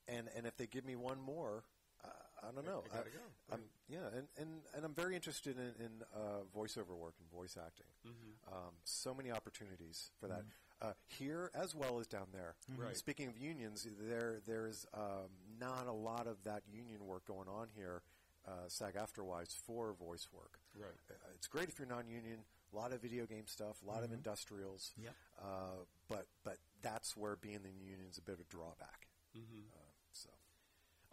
and 0.08 0.30
and 0.36 0.46
if 0.46 0.56
they 0.58 0.68
give 0.68 0.86
me 0.86 0.96
one 0.96 1.20
more, 1.20 1.64
uh, 2.04 2.08
I 2.48 2.52
don't 2.54 2.66
know. 2.66 2.84
I 2.94 2.98
gotta 2.98 3.10
go. 3.10 3.20
I'm, 3.52 3.60
yeah, 3.90 4.08
and, 4.16 4.28
and, 4.38 4.50
and 4.76 4.86
I'm 4.86 4.94
very 4.94 5.16
interested 5.16 5.58
in, 5.58 5.86
in 5.86 5.92
uh, 6.16 6.44
voiceover 6.56 6.96
work 6.98 7.16
and 7.20 7.30
voice 7.32 7.58
acting. 7.64 7.88
Mm-hmm. 8.08 8.54
Um, 8.54 8.72
so 8.84 9.14
many 9.14 9.32
opportunities 9.32 10.12
for 10.20 10.28
that 10.28 10.44
uh, 10.84 10.94
here 11.08 11.50
as 11.56 11.74
well 11.74 12.00
as 12.00 12.08
down 12.08 12.28
there. 12.34 12.56
Right. 12.78 12.96
Speaking 12.96 13.28
of 13.28 13.38
unions, 13.38 13.88
there 14.02 14.42
there's 14.46 14.86
um, 14.94 15.32
not 15.60 15.88
a 15.88 15.94
lot 15.94 16.28
of 16.28 16.38
that 16.44 16.64
union 16.72 17.06
work 17.06 17.26
going 17.26 17.48
on 17.48 17.68
here, 17.76 18.02
uh, 18.48 18.68
SAG-AFTRA 18.68 19.24
wise 19.24 19.56
for 19.66 19.94
voice 19.94 20.28
work. 20.34 20.60
Right. 20.76 20.92
Uh, 21.10 21.14
it's 21.36 21.48
great 21.48 21.70
if 21.70 21.80
you're 21.80 21.88
non-union. 21.88 22.40
A 22.74 22.76
lot 22.76 22.92
of 22.92 23.02
video 23.02 23.26
game 23.26 23.46
stuff, 23.46 23.78
a 23.84 23.90
lot 23.90 24.04
of 24.04 24.12
industrials. 24.12 24.94
Yep. 25.02 25.14
Uh, 25.40 25.86
but 26.10 26.28
but 26.44 26.58
that's 26.82 27.16
where 27.16 27.36
being 27.36 27.56
in 27.56 27.64
the 27.64 27.86
union 27.86 28.08
is 28.10 28.18
a 28.18 28.22
bit 28.22 28.34
of 28.34 28.42
a 28.42 28.50
drawback. 28.50 29.08
Mm-hmm. 29.38 29.70
Uh, 29.74 29.94
so 30.12 30.30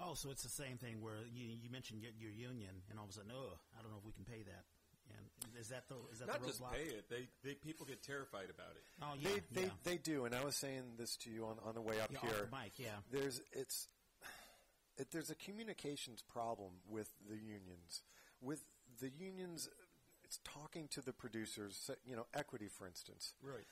Oh, 0.00 0.14
so 0.14 0.30
it's 0.30 0.42
the 0.42 0.48
same 0.48 0.78
thing 0.78 1.02
where 1.04 1.20
you, 1.28 1.44
you 1.60 1.68
mentioned 1.68 2.00
get 2.00 2.16
your 2.18 2.32
union, 2.32 2.72
and 2.88 2.98
all 2.98 3.04
of 3.04 3.10
a 3.10 3.12
sudden, 3.12 3.32
oh, 3.36 3.60
I 3.76 3.82
don't 3.82 3.92
know 3.92 4.00
if 4.00 4.06
we 4.06 4.16
can 4.16 4.24
pay 4.24 4.40
that. 4.48 4.64
And 5.42 5.56
is 5.60 5.68
that 5.68 5.88
the 5.88 5.96
is 6.12 6.18
that 6.20 6.28
Not 6.28 6.40
the 6.40 6.46
just 6.48 6.60
roadblock? 6.62 6.72
pay 6.72 6.84
it; 6.84 7.08
they, 7.08 7.28
they 7.44 7.54
people 7.54 7.86
get 7.86 8.02
terrified 8.02 8.50
about 8.50 8.72
it. 8.76 8.82
Oh, 9.02 9.14
yeah, 9.18 9.28
they, 9.52 9.60
they, 9.60 9.66
yeah. 9.66 9.72
they 9.84 9.96
do, 9.98 10.24
and 10.24 10.34
I 10.34 10.44
was 10.44 10.56
saying 10.56 10.82
this 10.98 11.16
to 11.18 11.30
you 11.30 11.46
on, 11.46 11.56
on 11.66 11.74
the 11.74 11.80
way 11.80 12.00
up 12.00 12.10
Yeah, 12.12 12.18
off 12.18 12.24
here. 12.24 12.48
the 12.50 12.56
mic, 12.56 12.72
yeah. 12.76 12.96
There's 13.10 13.40
it's 13.52 13.88
it, 14.98 15.10
there's 15.10 15.30
a 15.30 15.34
communications 15.34 16.22
problem 16.22 16.72
with 16.88 17.08
the 17.28 17.36
unions. 17.36 18.02
With 18.42 18.62
the 19.00 19.10
unions, 19.10 19.68
it's 20.24 20.38
talking 20.44 20.88
to 20.92 21.00
the 21.00 21.12
producers. 21.12 21.90
You 22.06 22.16
know, 22.16 22.26
equity, 22.34 22.68
for 22.68 22.86
instance. 22.86 23.32
Right. 23.42 23.64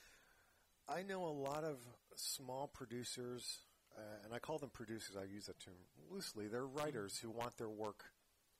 I 0.89 1.03
know 1.03 1.25
a 1.25 1.29
lot 1.37 1.65
of 1.65 1.77
small 2.17 2.67
producers, 2.67 3.59
uh, 3.97 4.01
and 4.25 4.33
I 4.33 4.39
call 4.39 4.59
them 4.59 4.71
producers. 4.71 5.17
I 5.21 5.25
use 5.25 5.47
that 5.47 5.61
term 5.61 5.75
loosely. 6.11 6.49
They're 6.49 6.67
writers 6.67 7.19
who 7.19 7.29
want 7.31 7.59
their 7.59 7.69
work 7.69 8.05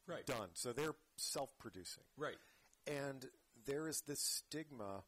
Right. 0.07 0.25
done, 0.27 0.49
so 0.55 0.73
they're 0.75 0.95
self-producing. 1.17 2.03
Right. 2.19 2.37
And 2.87 3.27
there 3.67 3.89
is 3.89 4.03
this 4.07 4.21
stigma 4.21 5.03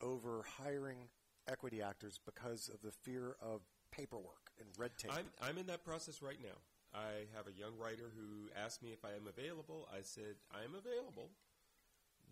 over 0.00 0.44
hiring 0.58 1.08
equity 1.48 1.82
actors 1.82 2.18
because 2.24 2.68
of 2.72 2.80
the 2.82 2.90
fear 2.90 3.36
of 3.40 3.60
paperwork 3.90 4.50
and 4.58 4.68
red 4.78 4.90
tape. 4.98 5.12
I'm 5.14 5.26
I'm 5.40 5.58
in 5.58 5.66
that 5.66 5.84
process 5.84 6.22
right 6.22 6.40
now. 6.42 6.58
I 6.94 7.26
have 7.34 7.46
a 7.46 7.58
young 7.58 7.76
writer 7.78 8.12
who 8.14 8.50
asked 8.64 8.82
me 8.82 8.90
if 8.92 9.04
I 9.04 9.16
am 9.16 9.26
available. 9.26 9.88
I 9.92 10.02
said 10.02 10.36
I 10.52 10.64
am 10.64 10.74
available. 10.74 11.30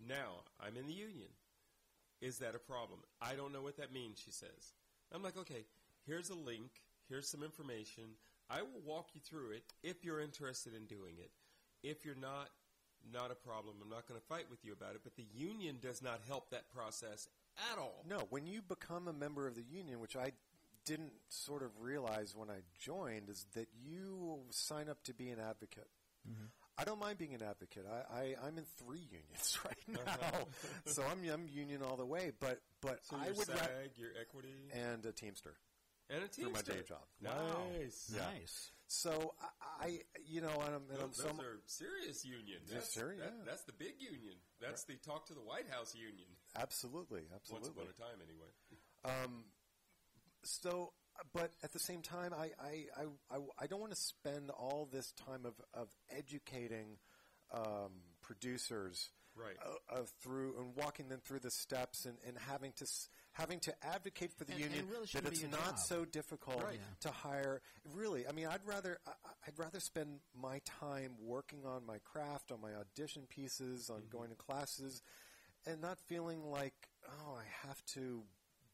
Now 0.09 0.45
I'm 0.61 0.77
in 0.77 0.87
the 0.87 0.93
union. 0.93 1.29
Is 2.21 2.39
that 2.39 2.55
a 2.55 2.59
problem? 2.59 3.01
I 3.21 3.35
don't 3.35 3.53
know 3.53 3.63
what 3.63 3.77
that 3.79 3.93
means. 3.93 4.21
She 4.25 4.31
says. 4.31 4.75
I'm 5.13 5.23
like, 5.23 5.37
okay. 5.37 5.65
Here's 6.07 6.31
a 6.31 6.35
link. 6.35 6.71
Here's 7.09 7.29
some 7.29 7.43
information. 7.43 8.05
I 8.49 8.63
will 8.63 8.83
walk 8.85 9.09
you 9.15 9.21
through 9.21 9.51
it 9.53 9.65
if 9.83 10.05
you're 10.05 10.21
interested 10.21 10.75
in 10.75 10.87
doing 10.87 11.15
it. 11.19 11.31
If 11.83 12.05
you're 12.05 12.15
not, 12.15 12.49
not 13.13 13.31
a 13.31 13.35
problem. 13.35 13.77
I'm 13.83 13.89
not 13.91 14.07
going 14.07 14.21
to 14.21 14.27
fight 14.27 14.47
with 14.51 14.65
you 14.65 14.73
about 14.73 14.95
it. 14.95 15.01
But 15.03 15.17
the 15.17 15.27
union 15.35 15.79
does 15.81 16.03
not 16.03 16.21
help 16.29 16.51
that 16.51 16.71
process 16.71 17.29
at 17.73 17.79
all. 17.79 18.05
no, 18.09 18.27
when 18.31 18.47
you 18.47 18.63
become 18.63 19.09
a 19.09 19.13
member 19.13 19.47
of 19.47 19.55
the 19.55 19.63
union, 19.63 20.01
which 20.01 20.17
I 20.17 20.33
didn't 20.85 21.13
sort 21.29 21.63
of 21.63 21.71
realize 21.81 22.35
when 22.37 22.51
I 22.51 22.61
joined, 22.79 23.29
is 23.29 23.47
that 23.55 23.69
you 23.85 24.41
sign 24.51 24.89
up 24.89 25.03
to 25.05 25.15
be 25.15 25.29
an 25.31 25.39
advocate. 25.39 25.89
Mm-hmm. 26.29 26.47
I 26.79 26.85
don't 26.85 26.99
mind 26.99 27.19
being 27.19 27.35
an 27.35 27.43
advocate. 27.43 27.85
I, 27.87 28.15
I, 28.19 28.35
I'm 28.47 28.57
in 28.59 28.65
three 28.79 29.07
unions 29.11 29.59
right 29.65 30.05
now, 30.07 30.47
so 30.87 31.03
I'm, 31.03 31.19
I'm 31.31 31.47
union 31.49 31.83
all 31.83 31.97
the 31.97 32.07
way. 32.07 32.33
But 32.41 32.61
but 32.81 33.01
So 33.05 33.17
I 33.21 33.29
would 33.29 33.47
SAG, 33.47 33.59
ra- 33.59 33.67
your 33.97 34.11
equity, 34.21 34.49
and 34.73 35.05
a 35.05 35.13
Teamster. 35.13 35.55
and 36.09 36.25
a 36.25 36.29
Teamster 36.29 36.43
team 36.45 36.53
my 36.53 36.63
day 36.63 36.83
job. 36.89 37.05
Nice. 37.21 38.11
Yeah. 38.15 38.23
Nice. 38.39 38.71
So 38.93 39.33
I, 39.81 39.87
I 39.87 39.99
you 40.27 40.43
know, 40.43 40.51
and 40.51 40.75
I'm, 40.75 40.83
and 40.93 41.01
I'm 41.01 41.09
Those, 41.09 41.17
some, 41.17 41.37
those 41.39 41.47
are 41.47 41.61
serious 41.65 42.27
union. 42.27 42.61
They're 42.69 42.81
That's, 42.81 42.93
seri- 42.93 43.17
that- 43.19 43.33
yeah. 43.39 43.45
that's 43.47 43.63
the 43.65 43.73
big 43.73 43.95
union. 43.99 44.35
That's 44.61 44.85
the 44.85 44.95
talk 44.97 45.27
to 45.29 45.35
the 45.35 45.41
White 45.41 45.65
House 45.71 45.95
union. 45.95 46.29
absolutely, 46.61 47.23
absolutely. 47.35 47.71
Once 47.71 47.79
upon 47.79 47.89
a 47.89 48.11
time, 48.11 48.21
anyway. 48.23 48.53
Um, 49.05 49.45
so, 50.45 50.93
but 51.33 51.51
at 51.65 51.73
the 51.73 51.79
same 51.81 52.03
time, 52.03 52.33
I, 52.33 52.51
I, 52.63 52.85
I, 52.97 53.37
I, 53.37 53.39
I 53.63 53.67
don't 53.67 53.81
want 53.81 53.93
to 53.93 54.01
spend 54.01 54.51
all 54.51 54.89
this 54.93 55.11
time 55.13 55.45
of, 55.45 55.55
of 55.75 55.89
educating 56.17 56.99
um, 57.53 57.91
producers 58.23 59.09
Right. 59.35 59.57
uh, 59.65 59.95
uh, 60.01 60.03
through 60.23 60.55
and 60.61 60.77
walking 60.77 61.09
them 61.09 61.21
through 61.25 61.41
the 61.41 61.51
steps 61.51 62.05
and, 62.05 62.15
and 62.29 62.37
having 62.39 62.73
to 62.77 62.85
s- 62.85 63.09
having 63.33 63.61
to 63.61 63.75
advocate 63.85 64.33
for 64.33 64.45
the 64.45 64.53
And- 64.53 64.61
union 64.61 64.81
and 64.81 64.91
really 64.91 65.07
that 65.07 65.25
it's 65.27 65.43
not 65.45 65.77
job. 65.77 65.79
so 65.79 66.05
difficult 66.05 66.63
Right. 66.63 66.81
To 67.01 67.11
hire. 67.11 67.63
Really, 67.93 68.27
I 68.27 68.33
mean, 68.33 68.47
I'd 68.47 68.65
rather 68.67 68.99
I, 69.07 69.13
I'd 69.47 69.59
rather 69.59 69.81
spend 69.81 70.21
my 70.35 70.61
time 70.65 71.17
working 71.21 71.65
on 71.65 71.85
my 71.87 71.99
craft, 71.99 72.53
on 72.53 72.61
my 72.61 72.75
audition 72.75 73.27
pieces, 73.27 73.89
on 73.91 74.01
Mm-hmm. 74.03 74.17
going 74.17 74.31
to 74.31 74.37
classes, 74.37 75.03
and 75.67 75.81
not 75.81 75.99
feeling 75.99 76.43
like 76.51 76.89
oh, 77.09 77.35
I 77.35 77.67
have 77.67 77.85
to 77.95 78.23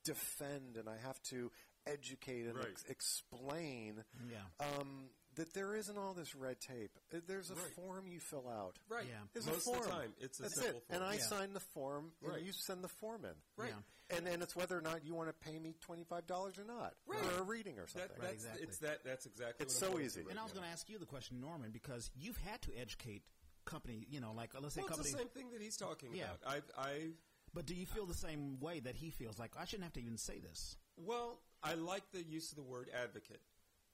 defend 0.05 0.77
and 0.77 0.89
I 0.89 0.97
have 0.99 1.23
to 1.25 1.51
educate 1.87 2.47
and 2.47 2.57
Right. 2.57 2.69
ex- 2.71 2.85
explain 2.89 4.05
Yeah. 4.31 4.43
um, 4.61 5.11
that 5.39 5.55
there 5.55 5.75
isn't 5.75 5.97
all 5.99 6.15
this 6.15 6.35
red 6.35 6.61
tape. 6.61 6.91
Uh, 7.13 7.19
There's 7.27 7.51
a 7.51 7.55
Right. 7.55 7.75
form 7.75 8.07
you 8.07 8.21
fill 8.21 8.49
out. 8.49 8.79
Right. 8.89 9.07
Yeah. 9.09 9.21
There's 9.33 9.47
Most 9.47 9.59
a 9.59 9.61
form. 9.63 9.79
of 9.79 9.85
the 9.85 9.91
time, 9.91 10.15
it's 10.21 10.39
a 10.39 10.43
That's 10.43 10.55
simple 10.55 10.79
it. 10.81 10.87
form. 10.87 10.97
And 10.97 11.05
I 11.05 11.15
Yeah. 11.15 11.23
sign 11.27 11.53
the 11.55 11.61
form, 11.61 12.13
and 12.21 12.31
Right. 12.33 12.43
you 12.43 12.53
send 12.53 12.85
the 12.85 12.89
form 12.89 13.25
in. 13.25 13.35
Right. 13.57 13.71
Yeah. 13.71 14.17
And 14.17 14.27
then 14.27 14.41
it's 14.43 14.55
whether 14.57 14.77
or 14.77 14.81
not 14.81 15.05
you 15.05 15.15
want 15.15 15.29
to 15.29 15.33
pay 15.35 15.59
me 15.59 15.75
twenty 15.81 16.05
five 16.05 16.27
dollars 16.27 16.59
or 16.59 16.65
not 16.65 16.97
Right. 17.07 17.21
for 17.23 17.39
a 17.39 17.43
reading 17.43 17.79
or 17.79 17.87
something. 17.87 18.09
That, 18.09 18.21
that's, 18.21 18.33
exactly. 18.35 18.63
It's 18.65 18.79
that. 18.79 19.05
That's 19.05 19.27
exactly. 19.27 19.65
It's 19.65 19.75
what 19.75 19.83
I'm 19.83 19.89
so 19.89 19.93
going 19.95 20.05
easy. 20.07 20.21
through 20.23 20.31
And 20.31 20.39
I 20.39 20.43
was 20.45 20.53
now. 20.53 20.61
going 20.61 20.69
to 20.69 20.73
ask 20.73 20.89
you 20.89 20.99
the 20.99 21.07
question, 21.07 21.41
Norman, 21.41 21.71
because 21.73 22.11
you've 22.15 22.39
had 22.39 22.63
to 22.63 22.75
educate 22.77 23.23
company, 23.65 24.07
you 24.09 24.19
know, 24.21 24.33
like 24.33 24.55
uh, 24.55 24.61
let's 24.61 24.75
say 24.75 24.81
Well, 24.81 24.89
it's 24.89 24.97
company. 24.97 25.13
the 25.13 25.19
same 25.19 25.29
thing 25.29 25.51
that 25.53 25.61
he's 25.61 25.77
talking 25.77 26.15
Yeah. 26.15 26.35
about. 26.35 26.47
I've, 26.55 26.71
I 26.77 27.13
But 27.55 27.67
do 27.67 27.75
you 27.75 27.87
feel 27.87 28.07
the 28.07 28.15
same 28.15 28.61
way 28.61 28.81
that 28.81 28.95
he 28.97 29.11
feels? 29.11 29.39
Like 29.39 29.57
I 29.57 29.65
shouldn't 29.67 29.85
have 29.85 29.93
to 29.95 30.01
even 30.01 30.17
say 30.19 30.39
this. 30.39 30.77
Well, 30.97 31.43
I 31.63 31.75
like 31.75 32.11
the 32.13 32.23
use 32.23 32.51
of 32.51 32.57
the 32.57 32.63
word 32.63 32.89
advocate 32.91 33.43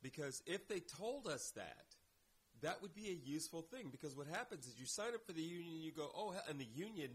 because 0.04 0.42
if 0.46 0.68
they 0.68 0.80
told 0.80 1.26
us 1.26 1.50
that, 1.56 1.96
that 2.60 2.82
would 2.82 2.94
be 2.94 3.08
a 3.08 3.28
useful 3.28 3.62
thing. 3.62 3.88
Because 3.90 4.14
what 4.14 4.26
happens 4.28 4.66
is 4.66 4.78
you 4.78 4.84
sign 4.86 5.14
up 5.14 5.24
for 5.26 5.32
the 5.32 5.42
union, 5.42 5.80
you 5.80 5.90
go, 5.92 6.10
oh, 6.14 6.34
and 6.48 6.60
the 6.60 6.68
union 6.76 7.08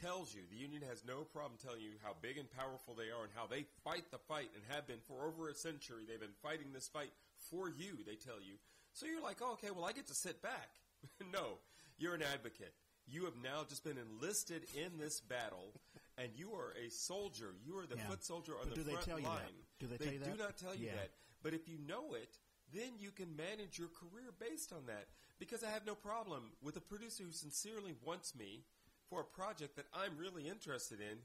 tells 0.00 0.34
you, 0.34 0.42
the 0.50 0.56
union 0.56 0.82
has 0.88 1.02
no 1.08 1.24
problem 1.24 1.58
telling 1.62 1.80
you 1.80 1.92
how 2.04 2.12
big 2.20 2.36
and 2.36 2.50
powerful 2.52 2.94
they 2.94 3.08
are 3.08 3.24
and 3.24 3.32
how 3.34 3.46
they 3.46 3.64
fight 3.82 4.04
the 4.12 4.18
fight 4.28 4.50
and 4.54 4.62
have 4.68 4.86
been 4.86 5.00
for 5.08 5.26
over 5.26 5.48
a 5.48 5.54
century. 5.54 6.04
They've 6.06 6.20
been 6.20 6.36
fighting 6.42 6.72
this 6.74 6.88
fight 6.88 7.10
for 7.50 7.70
you, 7.70 8.04
they 8.06 8.16
tell 8.16 8.38
you. 8.44 8.60
So 8.92 9.06
you're 9.06 9.22
like, 9.22 9.38
oh, 9.40 9.52
okay, 9.54 9.70
well, 9.74 9.84
I 9.86 9.92
get 9.92 10.06
to 10.08 10.14
sit 10.14 10.42
back. 10.42 10.68
no, 11.32 11.58
you're 11.98 12.14
an 12.14 12.22
advocate. 12.22 12.74
You 13.08 13.24
have 13.24 13.36
now 13.42 13.64
just 13.68 13.84
been 13.84 13.96
enlisted 13.98 14.66
in 14.74 14.98
this 14.98 15.20
battle, 15.20 15.72
and 16.18 16.28
you 16.34 16.52
are 16.52 16.74
a 16.76 16.90
soldier. 16.90 17.54
You 17.64 17.78
are 17.78 17.86
the 17.86 17.96
Yeah. 17.96 18.08
foot 18.08 18.24
soldier 18.24 18.52
on 18.58 18.68
But 18.68 18.70
the 18.70 18.74
do 18.76 18.82
they 18.84 18.92
front 18.92 19.06
tell 19.06 19.20
you 19.20 19.26
that? 19.26 19.52
Do 19.78 19.86
they 19.86 19.96
tell 19.98 20.12
you 20.12 20.18
do 20.18 20.30
that? 20.30 20.38
not 20.38 20.56
tell 20.56 20.74
you 20.74 20.86
Yeah. 20.86 20.94
that. 20.96 21.10
But 21.42 21.54
if 21.54 21.68
you 21.68 21.78
know 21.86 22.14
it, 22.14 22.38
then 22.72 22.98
you 22.98 23.10
can 23.10 23.36
manage 23.36 23.78
your 23.78 23.88
career 23.88 24.32
based 24.38 24.72
on 24.72 24.86
that. 24.86 25.06
Because 25.38 25.62
I 25.62 25.70
have 25.70 25.86
no 25.86 25.94
problem 25.94 26.52
with 26.62 26.76
a 26.76 26.80
producer 26.80 27.24
who 27.24 27.32
sincerely 27.32 27.94
wants 28.04 28.34
me 28.34 28.64
for 29.08 29.20
a 29.20 29.24
project 29.24 29.76
that 29.76 29.86
I'm 29.94 30.16
really 30.18 30.48
interested 30.48 31.00
in. 31.00 31.18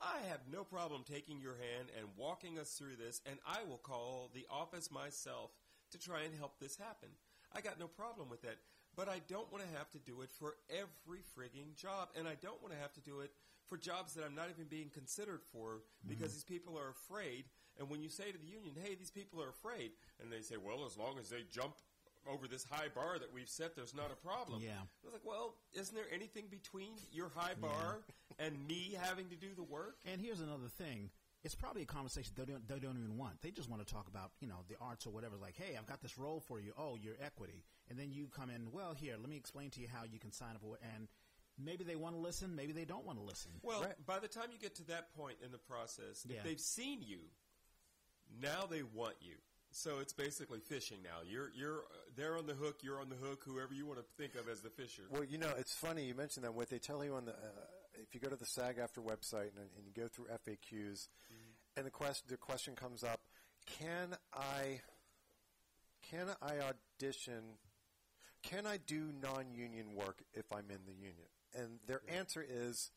I 0.00 0.18
have 0.28 0.40
no 0.52 0.64
problem 0.64 1.02
taking 1.04 1.40
your 1.40 1.54
hand 1.54 1.88
and 1.96 2.08
walking 2.16 2.58
us 2.58 2.72
through 2.72 2.96
this, 2.96 3.20
and 3.26 3.38
I 3.46 3.62
will 3.68 3.78
call 3.78 4.30
the 4.34 4.46
office 4.50 4.90
myself 4.90 5.50
to 5.92 5.98
try 5.98 6.22
and 6.22 6.34
help 6.36 6.58
this 6.58 6.76
happen. 6.76 7.08
I 7.52 7.60
got 7.60 7.80
no 7.80 7.86
problem 7.86 8.28
with 8.28 8.42
that. 8.42 8.58
But 8.96 9.08
I 9.08 9.20
don't 9.28 9.50
want 9.50 9.64
to 9.64 9.76
have 9.78 9.90
to 9.90 9.98
do 9.98 10.20
it 10.22 10.30
for 10.30 10.54
every 10.70 11.20
frigging 11.36 11.74
job, 11.76 12.10
and 12.16 12.28
I 12.28 12.36
don't 12.40 12.62
want 12.62 12.74
to 12.74 12.80
have 12.80 12.92
to 12.94 13.00
do 13.00 13.20
it 13.20 13.32
for 13.68 13.76
jobs 13.76 14.14
that 14.14 14.24
I'm 14.24 14.34
not 14.34 14.50
even 14.50 14.66
being 14.68 14.90
considered 14.90 15.40
for 15.52 15.82
because 16.06 16.28
mm-hmm. 16.28 16.34
these 16.34 16.44
people 16.44 16.78
are 16.78 16.90
afraid. 16.90 17.46
And 17.78 17.88
when 17.90 18.02
you 18.02 18.08
say 18.08 18.30
to 18.30 18.38
the 18.38 18.46
union, 18.46 18.74
"Hey, 18.76 18.94
these 18.94 19.10
people 19.10 19.42
are 19.42 19.48
afraid," 19.48 19.92
and 20.20 20.30
they 20.30 20.42
say, 20.42 20.56
"Well, 20.56 20.84
as 20.84 20.96
long 20.96 21.18
as 21.18 21.28
they 21.28 21.42
jump 21.50 21.76
over 22.26 22.48
this 22.48 22.64
high 22.64 22.88
bar 22.88 23.18
that 23.18 23.32
we've 23.32 23.48
set, 23.48 23.74
there's 23.76 23.94
not 23.94 24.10
a 24.10 24.16
problem." 24.16 24.62
Yeah. 24.62 24.80
I 24.80 25.04
was 25.04 25.12
like, 25.12 25.24
"Well, 25.24 25.56
isn't 25.72 25.94
there 25.94 26.10
anything 26.12 26.48
between 26.48 26.92
your 27.10 27.28
high 27.30 27.54
bar 27.54 28.04
and 28.38 28.66
me 28.66 28.92
having 29.00 29.28
to 29.30 29.36
do 29.36 29.54
the 29.54 29.62
work?" 29.64 29.98
And 30.04 30.20
here's 30.20 30.40
another 30.40 30.68
thing: 30.68 31.10
it's 31.42 31.54
probably 31.54 31.82
a 31.82 31.86
conversation 31.86 32.32
they 32.36 32.44
don't, 32.46 32.66
they 32.66 32.78
don't 32.78 32.96
even 32.96 33.18
want. 33.18 33.42
They 33.42 33.50
just 33.50 33.68
want 33.68 33.86
to 33.86 33.92
talk 33.92 34.08
about, 34.08 34.32
you 34.40 34.48
know, 34.48 34.64
the 34.68 34.76
arts 34.80 35.06
or 35.06 35.10
whatever. 35.10 35.36
Like, 35.36 35.56
hey, 35.56 35.76
I've 35.76 35.86
got 35.86 36.00
this 36.00 36.16
role 36.16 36.40
for 36.40 36.58
you. 36.58 36.72
Oh, 36.78 36.96
you're 36.96 37.16
equity. 37.20 37.64
And 37.90 37.98
then 37.98 38.12
you 38.12 38.28
come 38.28 38.48
in, 38.48 38.72
well, 38.72 38.94
here, 38.94 39.16
let 39.18 39.28
me 39.28 39.36
explain 39.36 39.68
to 39.72 39.80
you 39.80 39.88
how 39.88 40.04
you 40.04 40.18
can 40.18 40.32
sign 40.32 40.54
up. 40.54 40.62
for 40.62 40.78
And 40.96 41.06
maybe 41.58 41.84
they 41.84 41.96
want 41.96 42.14
to 42.14 42.18
listen, 42.18 42.56
maybe 42.56 42.72
they 42.72 42.86
don't 42.86 43.04
want 43.04 43.18
to 43.18 43.24
listen. 43.24 43.50
Well, 43.62 43.82
Right. 43.82 44.06
by 44.06 44.18
the 44.20 44.26
time 44.28 44.52
you 44.52 44.58
get 44.58 44.74
to 44.76 44.84
that 44.84 45.12
point 45.14 45.36
in 45.42 45.52
the 45.52 45.58
process, 45.58 46.24
Yeah. 46.24 46.38
if 46.38 46.44
they've 46.44 46.58
seen 46.58 47.02
you, 47.02 47.30
now 48.40 48.66
they 48.68 48.82
want 48.82 49.16
you. 49.20 49.34
So 49.70 49.98
it's 50.00 50.12
basically 50.12 50.60
fishing 50.60 50.98
now. 51.02 51.28
You're 51.28 51.50
you're 51.56 51.78
uh, 51.78 51.96
they're 52.16 52.36
on 52.36 52.46
the 52.46 52.54
hook. 52.54 52.78
You're 52.82 53.00
on 53.00 53.08
the 53.08 53.16
hook. 53.16 53.42
Whoever 53.44 53.74
you 53.74 53.86
want 53.86 53.98
to 53.98 54.04
think 54.16 54.36
of 54.36 54.48
as 54.48 54.60
the 54.60 54.70
fisher. 54.70 55.02
Well, 55.10 55.24
you 55.24 55.36
know, 55.36 55.52
it's 55.58 55.74
funny 55.74 56.04
you 56.04 56.14
mentioned 56.14 56.44
that. 56.44 56.54
What 56.54 56.70
they 56.70 56.78
tell 56.78 57.04
you 57.04 57.14
on 57.14 57.24
the, 57.24 57.32
uh, 57.32 57.66
if 58.00 58.14
you 58.14 58.20
go 58.20 58.28
to 58.28 58.36
the 58.36 58.46
SAG-AFTRA 58.46 59.02
website 59.04 59.50
and, 59.56 59.68
and 59.76 59.84
you 59.84 59.92
go 59.94 60.06
through 60.06 60.26
FAQs, 60.26 61.08
and 61.76 61.84
the 61.84 61.90
question 61.90 62.26
the 62.28 62.36
question 62.36 62.76
comes 62.76 63.02
up, 63.02 63.20
can 63.78 64.16
I, 64.32 64.80
can 66.08 66.28
I 66.40 66.54
audition? 66.60 67.58
Can 68.44 68.66
I 68.66 68.76
do 68.76 69.10
non-union 69.22 69.94
work 69.94 70.22
if 70.34 70.52
I'm 70.52 70.70
in 70.70 70.84
the 70.86 70.92
union? 70.92 71.26
And 71.56 71.78
their 71.86 72.02
answer 72.08 72.44
is, 72.46 72.90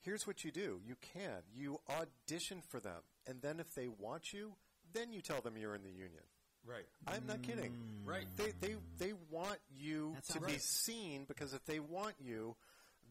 here's 0.00 0.26
what 0.26 0.44
you 0.44 0.50
do. 0.50 0.80
You 0.84 0.96
can. 1.14 1.42
You 1.54 1.80
audition 1.90 2.62
for 2.66 2.80
them, 2.80 3.02
and 3.26 3.40
then 3.42 3.60
if 3.60 3.74
they 3.74 3.88
want 3.88 4.32
you, 4.32 4.52
then 4.92 5.12
you 5.12 5.20
tell 5.20 5.40
them 5.40 5.56
you're 5.56 5.74
in 5.74 5.82
the 5.82 5.90
union. 5.90 6.22
right. 6.66 6.86
I'm 7.06 7.26
not 7.26 7.42
kidding. 7.42 7.72
Mm. 7.72 8.06
Right. 8.08 8.26
They 8.36 8.52
they 8.60 8.76
they 8.98 9.12
want 9.30 9.58
you 9.70 10.12
That 10.14 10.24
to 10.26 10.32
sounds 10.32 10.46
be 10.46 10.52
right. 10.52 10.60
seen 10.62 11.24
because 11.26 11.54
if 11.54 11.64
they 11.64 11.78
want 11.80 12.14
you, 12.20 12.56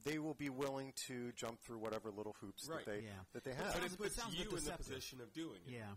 they 0.03 0.19
will 0.19 0.33
be 0.33 0.49
willing 0.49 0.93
to 1.07 1.31
jump 1.33 1.61
through 1.61 1.77
whatever 1.79 2.11
little 2.11 2.35
hoops 2.41 2.67
Right. 2.69 2.85
that 2.85 2.91
they 2.91 2.99
Yeah. 3.01 3.09
that 3.33 3.43
they 3.43 3.53
have. 3.53 3.73
But 3.73 3.73
sounds- 3.81 3.93
it 3.93 3.97
puts 3.97 4.15
sounds 4.15 4.35
you 4.35 4.43
in 4.43 4.49
the 4.49 4.55
deceptive. 4.57 4.85
position 4.87 5.21
of 5.21 5.33
doing 5.33 5.61
it. 5.67 5.71
Yeah. 5.73 5.91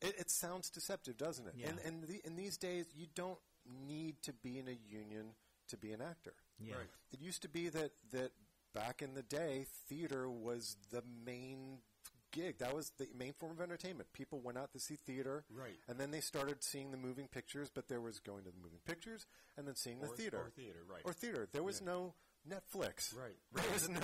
It, 0.00 0.18
it 0.18 0.30
sounds 0.30 0.70
deceptive, 0.70 1.16
doesn't 1.16 1.46
it? 1.46 1.54
Yeah. 1.56 1.68
And 1.68 1.78
and 1.80 2.04
the, 2.04 2.20
in 2.24 2.36
these 2.36 2.56
days, 2.58 2.86
you 2.94 3.06
don't 3.14 3.38
need 3.66 4.20
to 4.22 4.32
be 4.32 4.58
in 4.58 4.68
a 4.68 4.78
union 4.90 5.34
to 5.68 5.76
be 5.78 5.92
an 5.92 6.02
actor. 6.02 6.34
Yeah. 6.58 6.74
Right. 6.76 6.90
It 7.12 7.20
used 7.20 7.42
to 7.42 7.48
be 7.48 7.68
that 7.70 7.92
that 8.12 8.32
back 8.74 9.02
in 9.02 9.14
the 9.14 9.22
day, 9.22 9.66
theater 9.88 10.28
was 10.28 10.76
the 10.90 11.02
main 11.24 11.78
gig. 12.34 12.58
That 12.58 12.74
was 12.74 12.90
the 12.98 13.06
main 13.16 13.32
form 13.32 13.52
of 13.52 13.60
entertainment. 13.60 14.12
People 14.12 14.40
went 14.40 14.58
out 14.58 14.72
to 14.72 14.78
see 14.80 14.96
theater, 15.06 15.44
Right. 15.50 15.76
And 15.88 15.98
then 15.98 16.10
they 16.10 16.20
started 16.20 16.62
seeing 16.62 16.90
the 16.90 16.96
moving 16.96 17.28
pictures. 17.28 17.70
But 17.74 17.88
there 17.88 18.00
was 18.00 18.18
going 18.18 18.44
to 18.44 18.50
the 18.50 18.60
moving 18.62 18.80
pictures 18.84 19.26
and 19.56 19.66
then 19.66 19.76
seeing 19.76 19.98
Or, 20.00 20.08
the 20.08 20.14
theater 20.14 20.38
or 20.38 20.50
theater. 20.50 20.80
Right. 20.88 21.02
or 21.04 21.12
theater. 21.12 21.48
There 21.52 21.62
was 21.62 21.80
Yeah. 21.80 21.86
no 21.92 22.14
Netflix. 22.48 23.16
Right. 23.16 23.36
There 23.52 23.72
was 23.72 23.88
no 23.88 24.00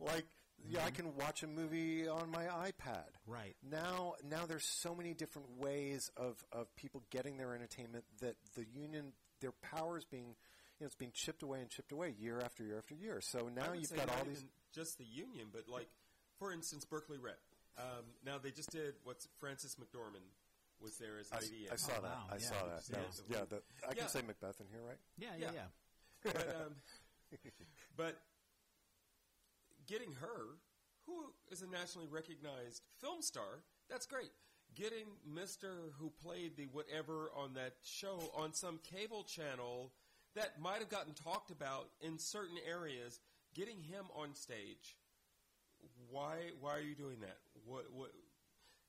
like. 0.00 0.26
Yeah, 0.68 0.80
I 0.80 0.86
mm-hmm. 0.86 0.96
can 0.96 1.16
watch 1.16 1.42
a 1.42 1.46
movie 1.46 2.08
on 2.08 2.30
my 2.30 2.44
iPad. 2.46 3.04
Right. 3.26 3.54
Now, 3.62 4.14
now 4.24 4.46
there's 4.46 4.64
so 4.64 4.94
many 4.94 5.12
different 5.12 5.58
ways 5.58 6.10
of, 6.16 6.42
of 6.50 6.74
people 6.76 7.02
getting 7.10 7.36
their 7.36 7.54
entertainment 7.54 8.04
that 8.20 8.36
the 8.54 8.64
union, 8.64 9.12
their 9.42 9.52
power 9.52 9.98
is 9.98 10.06
being, 10.06 10.28
you 10.28 10.80
know, 10.80 10.86
it's 10.86 10.94
being 10.94 11.12
chipped 11.12 11.42
away 11.42 11.60
and 11.60 11.68
chipped 11.68 11.92
away 11.92 12.14
year 12.18 12.40
after 12.40 12.64
year 12.64 12.78
after 12.78 12.94
year. 12.94 13.20
So 13.20 13.50
now 13.54 13.74
you've 13.74 13.94
got 13.94 14.08
all 14.08 14.24
these. 14.24 14.44
just 14.74 14.96
the 14.96 15.04
union, 15.04 15.48
but 15.52 15.68
like, 15.68 15.88
for 16.38 16.50
instance, 16.52 16.86
Berkeley 16.86 17.18
Rep. 17.18 17.38
Um, 17.78 18.04
now 18.24 18.38
they 18.42 18.50
just 18.50 18.70
did 18.70 18.94
what's 19.04 19.28
Frances 19.38 19.76
McDormand 19.76 20.24
was 20.80 20.96
there 20.98 21.18
as 21.20 21.30
I, 21.32 21.40
lady. 21.40 21.68
I 21.68 21.72
in. 21.72 21.78
saw 21.78 21.92
Oh, 21.98 22.02
that. 22.02 22.10
wow, 22.10 22.22
I 22.30 22.34
yeah. 22.34 22.38
saw 22.40 22.54
that. 22.66 22.82
Yeah. 22.88 22.96
that 22.98 23.06
was, 23.06 23.22
yeah, 23.28 23.44
the, 23.48 23.56
I 23.86 23.88
Yeah. 23.88 23.94
can 23.94 24.08
say 24.08 24.22
Macbeth 24.26 24.60
in 24.60 24.66
here, 24.70 24.82
right? 24.86 24.98
Yeah, 25.18 25.28
yeah, 25.38 25.50
Yeah. 25.52 25.66
yeah. 26.24 26.32
but 26.32 26.48
um, 26.56 26.74
but 27.96 28.20
getting 29.86 30.12
her, 30.20 30.58
who 31.06 31.32
is 31.50 31.62
a 31.62 31.66
nationally 31.66 32.08
recognized 32.10 32.82
film 33.00 33.22
star, 33.22 33.62
that's 33.88 34.06
great. 34.06 34.32
Getting 34.74 35.06
Mister 35.24 35.92
who 35.98 36.10
played 36.22 36.56
the 36.56 36.66
whatever 36.66 37.30
on 37.36 37.54
that 37.54 37.74
show 37.84 38.30
on 38.36 38.52
some 38.52 38.78
cable 38.78 39.22
channel 39.24 39.92
that 40.34 40.60
might 40.60 40.80
have 40.80 40.90
gotten 40.90 41.14
talked 41.14 41.50
about 41.50 41.88
in 42.00 42.18
certain 42.18 42.58
areas, 42.68 43.20
getting 43.54 43.80
him 43.80 44.06
on 44.14 44.34
stage. 44.34 44.96
Why? 46.10 46.36
Why 46.60 46.74
are 46.76 46.80
you 46.80 46.94
doing 46.94 47.20
that? 47.20 47.38
What? 47.66 47.86
What? 47.92 48.12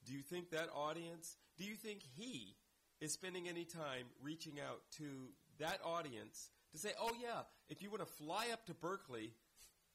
Do 0.06 0.14
you 0.14 0.22
think 0.22 0.52
that 0.52 0.70
audience? 0.74 1.38
Do 1.58 1.66
you 1.66 1.76
think 1.76 2.02
he 2.16 2.56
is 3.02 3.12
spending 3.12 3.50
any 3.50 3.66
time 3.66 4.06
reaching 4.22 4.60
out 4.60 4.82
to 4.98 5.30
that 5.60 5.80
audience 5.84 6.50
to 6.72 6.78
say, 6.78 6.92
"Oh 7.00 7.14
yeah, 7.20 7.42
if 7.70 7.82
you 7.82 7.90
want 7.90 8.02
to 8.02 8.14
fly 8.24 8.50
up 8.54 8.66
to 8.68 8.74
Berkeley, 8.76 9.34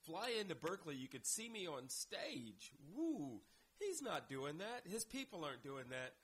fly 0.04 0.30
into 0.40 0.56
Berkeley, 0.56 0.96
you 0.96 1.08
could 1.08 1.26
see 1.26 1.48
me 1.48 1.66
on 1.66 1.88
stage." 1.88 2.72
Woo! 2.92 3.40
He's 3.78 4.02
not 4.02 4.28
doing 4.28 4.58
that. 4.58 4.86
His 4.86 5.04
people 5.04 5.44
aren't 5.44 5.62
doing 5.62 5.88
that. 5.90 6.14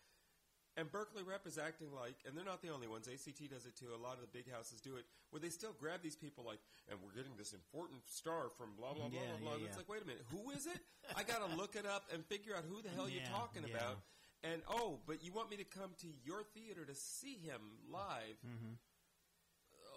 And 0.79 0.87
Berkeley 0.93 1.25
Rep 1.27 1.43
is 1.45 1.59
acting 1.59 1.89
like, 1.91 2.15
and 2.25 2.37
they're 2.39 2.45
not 2.47 2.63
the 2.63 2.71
only 2.71 2.87
ones. 2.87 3.09
ACT 3.11 3.51
does 3.51 3.67
it 3.67 3.75
too. 3.75 3.91
A 3.91 3.99
lot 3.99 4.15
of 4.15 4.21
the 4.23 4.31
big 4.31 4.47
houses 4.47 4.81
do 4.81 4.95
it, 4.95 5.05
where 5.31 5.41
they 5.43 5.49
still 5.51 5.75
grab 5.75 6.01
these 6.07 6.15
people 6.15 6.45
like, 6.47 6.61
and 6.89 6.97
we're 7.03 7.11
getting 7.19 7.35
this 7.37 7.53
important 7.53 7.99
star 8.07 8.47
from 8.57 8.79
blah 8.79 8.95
blah 8.95 9.09
blah 9.11 9.19
Yeah, 9.19 9.27
blah 9.43 9.51
blah. 9.51 9.59
yeah, 9.59 9.67
It's 9.67 9.75
yeah. 9.75 9.83
like, 9.83 9.89
wait 9.91 10.03
a 10.03 10.07
minute, 10.07 10.23
who 10.31 10.51
is 10.55 10.67
it? 10.71 10.79
I 11.19 11.25
got 11.27 11.43
to 11.43 11.51
look 11.61 11.75
it 11.75 11.85
up 11.85 12.07
and 12.15 12.23
figure 12.31 12.55
out 12.55 12.63
who 12.71 12.79
the 12.81 12.91
hell 12.95 13.09
you're 13.11 13.27
talking 13.27 13.65
about. 13.67 13.99
And 14.47 14.63
oh, 14.71 15.01
but 15.05 15.19
you 15.27 15.33
want 15.35 15.51
me 15.51 15.57
to 15.59 15.67
come 15.67 15.91
to 15.99 16.07
your 16.23 16.47
theater 16.55 16.85
to 16.87 16.95
see 16.95 17.43
him 17.43 17.59
live? 17.91 18.39
Mm-hmm. 18.47 18.79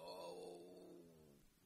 Oh, 0.01 0.57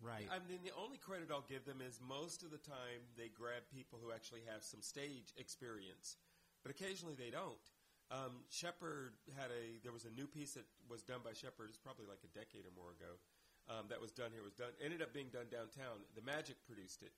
Right. 0.04 0.28
I 0.30 0.38
mean, 0.48 0.60
the 0.64 0.76
only 0.78 0.98
credit 0.98 1.32
I'll 1.32 1.48
give 1.48 1.66
them 1.66 1.80
is 1.82 2.00
most 2.06 2.44
of 2.44 2.52
the 2.52 2.60
time 2.60 3.02
they 3.18 3.30
grab 3.32 3.64
people 3.74 3.98
who 4.04 4.12
actually 4.12 4.42
have 4.52 4.62
some 4.62 4.82
stage 4.84 5.34
experience, 5.38 6.18
but 6.62 6.70
occasionally 6.70 7.16
they 7.18 7.32
don't. 7.32 7.64
Um, 8.12 8.46
Shepard 8.50 9.18
had 9.36 9.50
a 9.50 9.82
there 9.82 9.92
was 9.92 10.06
a 10.06 10.14
new 10.14 10.28
piece 10.28 10.54
that 10.54 10.66
was 10.90 11.02
done 11.02 11.22
by 11.26 11.34
Shepard. 11.34 11.70
It's 11.70 11.82
probably 11.82 12.06
like 12.06 12.22
a 12.24 12.32
decade 12.38 12.66
or 12.66 12.74
more 12.78 12.94
ago. 12.94 13.18
Um, 13.68 13.90
that 13.90 14.00
was 14.00 14.12
done 14.14 14.30
here 14.32 14.44
was 14.46 14.54
done 14.54 14.70
ended 14.84 15.02
up 15.02 15.10
being 15.14 15.34
done 15.34 15.50
downtown. 15.50 16.06
The 16.14 16.22
Magic 16.22 16.56
produced 16.70 17.02
it, 17.02 17.12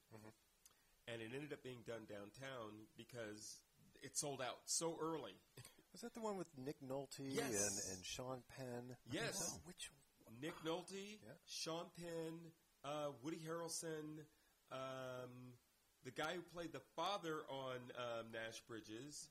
and 1.12 1.22
it 1.22 1.32
ended 1.36 1.52
up 1.52 1.62
being 1.62 1.84
done 1.86 2.08
downtown 2.08 2.88
because 2.96 3.60
it 4.02 4.16
sold 4.18 4.42
out 4.42 4.64
so 4.66 4.96
early. 5.02 5.36
Was 5.94 6.02
that 6.02 6.14
the 6.14 6.22
one 6.22 6.38
with 6.38 6.48
Nick 6.64 6.76
Nolte 6.86 7.26
Yes. 7.26 7.50
and, 7.50 7.96
and 7.98 8.06
Sean 8.06 8.44
Penn? 8.56 8.96
Yes. 9.12 9.56
Oh, 9.56 9.60
which 9.66 9.90
Nick 10.42 10.54
Nolte, 10.64 11.18
Yeah. 11.26 11.32
Sean 11.48 11.86
Penn, 11.98 12.38
uh, 12.86 13.08
Woody 13.24 13.40
Harrelson, 13.40 14.20
um, 14.72 15.56
the 16.06 16.12
guy 16.12 16.34
who 16.36 16.42
played 16.54 16.72
the 16.72 16.82
father 16.96 17.42
on 17.50 17.78
um, 17.98 18.26
Nash 18.32 18.62
Bridges, 18.68 19.30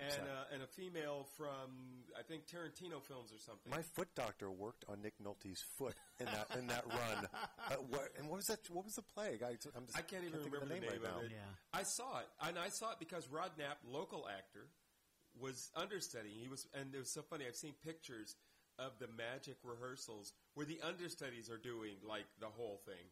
and 0.00 0.22
uh, 0.22 0.52
and 0.52 0.62
a 0.62 0.66
female 0.66 1.26
from 1.36 2.04
I 2.18 2.22
think 2.22 2.46
Tarantino 2.46 3.02
films 3.02 3.32
or 3.32 3.38
something. 3.38 3.70
My 3.70 3.82
foot 3.94 4.08
doctor 4.14 4.50
worked 4.50 4.84
on 4.88 5.02
Nick 5.02 5.14
Nolte's 5.22 5.64
foot 5.78 5.94
in 6.18 6.26
that 6.26 6.48
in 6.58 6.66
that 6.68 6.84
run. 6.86 7.28
Uh, 7.64 7.76
what, 7.88 8.10
and 8.18 8.28
what 8.28 8.36
was 8.36 8.44
that? 8.46 8.58
What 8.68 8.84
was 8.84 8.92
the 8.92 9.02
plague? 9.16 9.42
I, 9.42 9.56
I'm 9.74 9.86
just, 9.86 9.96
I 9.96 10.02
can't 10.02 10.22
even 10.22 10.40
think 10.40 10.52
remember 10.52 10.56
of 10.56 10.68
the 10.68 10.74
the 10.74 10.74
name, 10.74 10.82
name, 10.82 11.00
right 11.00 11.10
of 11.10 11.16
now. 11.16 11.24
it. 11.24 11.32
Yeah. 11.32 11.48
I 11.80 11.82
saw 11.82 12.18
it, 12.18 12.26
and 12.46 12.58
I 12.58 12.68
saw 12.68 12.92
it 12.92 12.98
because 12.98 13.26
Rod 13.30 13.52
Knapp, 13.56 13.78
local 13.88 14.28
actor, 14.28 14.68
was 15.40 15.70
understudying. 15.74 16.36
He 16.38 16.48
was, 16.48 16.66
and 16.74 16.94
it 16.94 16.98
was 16.98 17.10
so 17.10 17.22
funny. 17.22 17.46
I've 17.48 17.56
seen 17.56 17.72
pictures 17.82 18.36
of 18.78 18.92
the 18.98 19.08
magic 19.16 19.56
rehearsals 19.64 20.34
where 20.52 20.66
the 20.66 20.78
understudies 20.86 21.48
are 21.48 21.56
doing 21.56 21.94
like 22.06 22.26
the 22.38 22.52
whole 22.52 22.80
thing. 22.84 23.08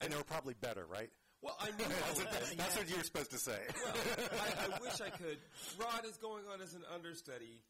And 0.00 0.12
they 0.12 0.16
were 0.16 0.22
probably 0.22 0.54
better, 0.54 0.86
right? 0.86 1.10
Well, 1.42 1.56
I 1.60 1.66
knew 1.66 1.84
That's, 2.06 2.18
what, 2.18 2.32
this. 2.32 2.54
that's 2.56 2.76
what 2.76 2.88
you 2.88 2.96
were 2.96 3.02
supposed 3.02 3.30
to 3.30 3.38
say. 3.38 3.58
I, 3.86 4.66
I 4.66 4.78
wish 4.82 5.00
I 5.00 5.10
could. 5.10 5.38
Rod 5.78 6.04
is 6.04 6.16
going 6.16 6.44
on 6.52 6.60
as 6.60 6.74
an 6.74 6.82
understudy. 6.94 7.62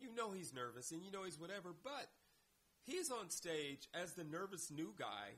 You 0.00 0.14
know 0.14 0.30
he's 0.30 0.54
nervous, 0.54 0.92
and 0.92 1.02
you 1.02 1.10
know 1.10 1.24
he's 1.24 1.38
whatever, 1.38 1.74
but 1.82 2.06
he's 2.86 3.10
on 3.10 3.30
stage 3.30 3.88
as 3.92 4.12
the 4.12 4.22
nervous 4.24 4.70
new 4.70 4.94
guy, 4.96 5.34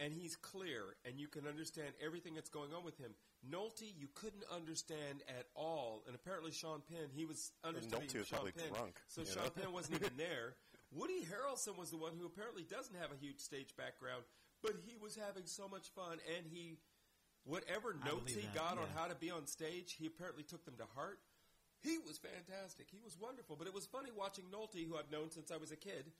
and 0.00 0.12
he's 0.12 0.36
clear, 0.36 0.96
and 1.04 1.20
you 1.20 1.28
can 1.28 1.46
understand 1.46 1.88
everything 2.04 2.34
that's 2.34 2.48
going 2.48 2.72
on 2.72 2.84
with 2.84 2.96
him. 2.98 3.12
Nolte, 3.44 3.92
you 3.94 4.08
couldn't 4.14 4.44
understand 4.50 5.22
at 5.28 5.44
all, 5.54 6.02
and 6.06 6.14
apparently 6.16 6.50
Sean 6.50 6.80
Penn, 6.88 7.12
he 7.14 7.26
was 7.26 7.52
understudying 7.62 8.08
Nolte 8.08 8.18
was 8.18 8.28
Sean 8.28 8.36
probably 8.38 8.52
Penn, 8.52 8.72
drunk, 8.72 9.00
so 9.08 9.24
Sean 9.24 9.44
know? 9.44 9.50
Penn 9.50 9.72
wasn't 9.72 10.00
even 10.00 10.16
there. 10.16 10.54
Woody 10.90 11.20
Harrelson 11.20 11.76
was 11.76 11.90
the 11.90 11.98
one 11.98 12.12
who 12.18 12.26
apparently 12.26 12.62
doesn't 12.64 12.96
have 12.96 13.12
a 13.12 13.16
huge 13.20 13.38
stage 13.40 13.76
background, 13.76 14.24
but 14.62 14.72
he 14.86 14.96
was 15.00 15.16
having 15.16 15.46
so 15.46 15.68
much 15.68 15.88
fun, 15.94 16.18
and 16.36 16.46
he, 16.50 16.78
whatever 17.44 17.96
notes 18.04 18.34
he 18.34 18.42
that, 18.42 18.54
got 18.54 18.78
on 18.78 18.88
how 18.94 19.06
to 19.06 19.14
be 19.14 19.30
on 19.30 19.46
stage, 19.46 19.96
he 19.98 20.06
apparently 20.06 20.42
took 20.42 20.64
them 20.64 20.74
to 20.78 20.86
heart. 20.94 21.18
He 21.82 21.98
was 21.98 22.18
fantastic. 22.18 22.88
He 22.90 22.98
was 23.04 23.16
wonderful. 23.20 23.54
But 23.56 23.66
it 23.68 23.74
was 23.74 23.86
funny 23.86 24.10
watching 24.16 24.44
Nolte, 24.50 24.86
who 24.88 24.96
I've 24.96 25.10
known 25.12 25.30
since 25.30 25.50
I 25.50 25.56
was 25.56 25.70
a 25.70 25.76
kid, 25.76 26.10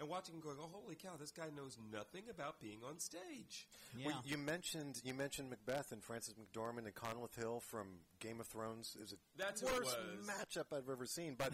and 0.00 0.08
watching 0.08 0.34
him 0.34 0.40
going, 0.40 0.56
oh, 0.60 0.68
holy 0.72 0.96
cow, 0.96 1.10
this 1.18 1.30
guy 1.30 1.46
knows 1.56 1.78
nothing 1.92 2.22
about 2.30 2.60
being 2.60 2.78
on 2.88 2.98
stage. 2.98 3.68
Yeah. 3.96 4.06
Well, 4.08 4.22
you 4.24 4.38
mentioned 4.38 5.00
you 5.04 5.14
mentioned 5.14 5.50
Macbeth 5.50 5.92
and 5.92 6.02
Frances 6.02 6.34
McDormand 6.34 6.86
and 6.86 6.94
Conleth 6.94 7.36
Hill 7.36 7.60
from 7.60 7.86
Game 8.20 8.40
of 8.40 8.46
Thrones. 8.46 8.94
It 8.96 9.02
was 9.02 9.10
the 9.10 9.16
That's 9.36 9.60
who 9.60 9.68
it 9.68 9.74
worst 9.74 9.96
was. 10.18 10.26
matchup 10.26 10.76
I've 10.76 10.88
ever 10.90 11.06
seen. 11.06 11.36
But 11.38 11.52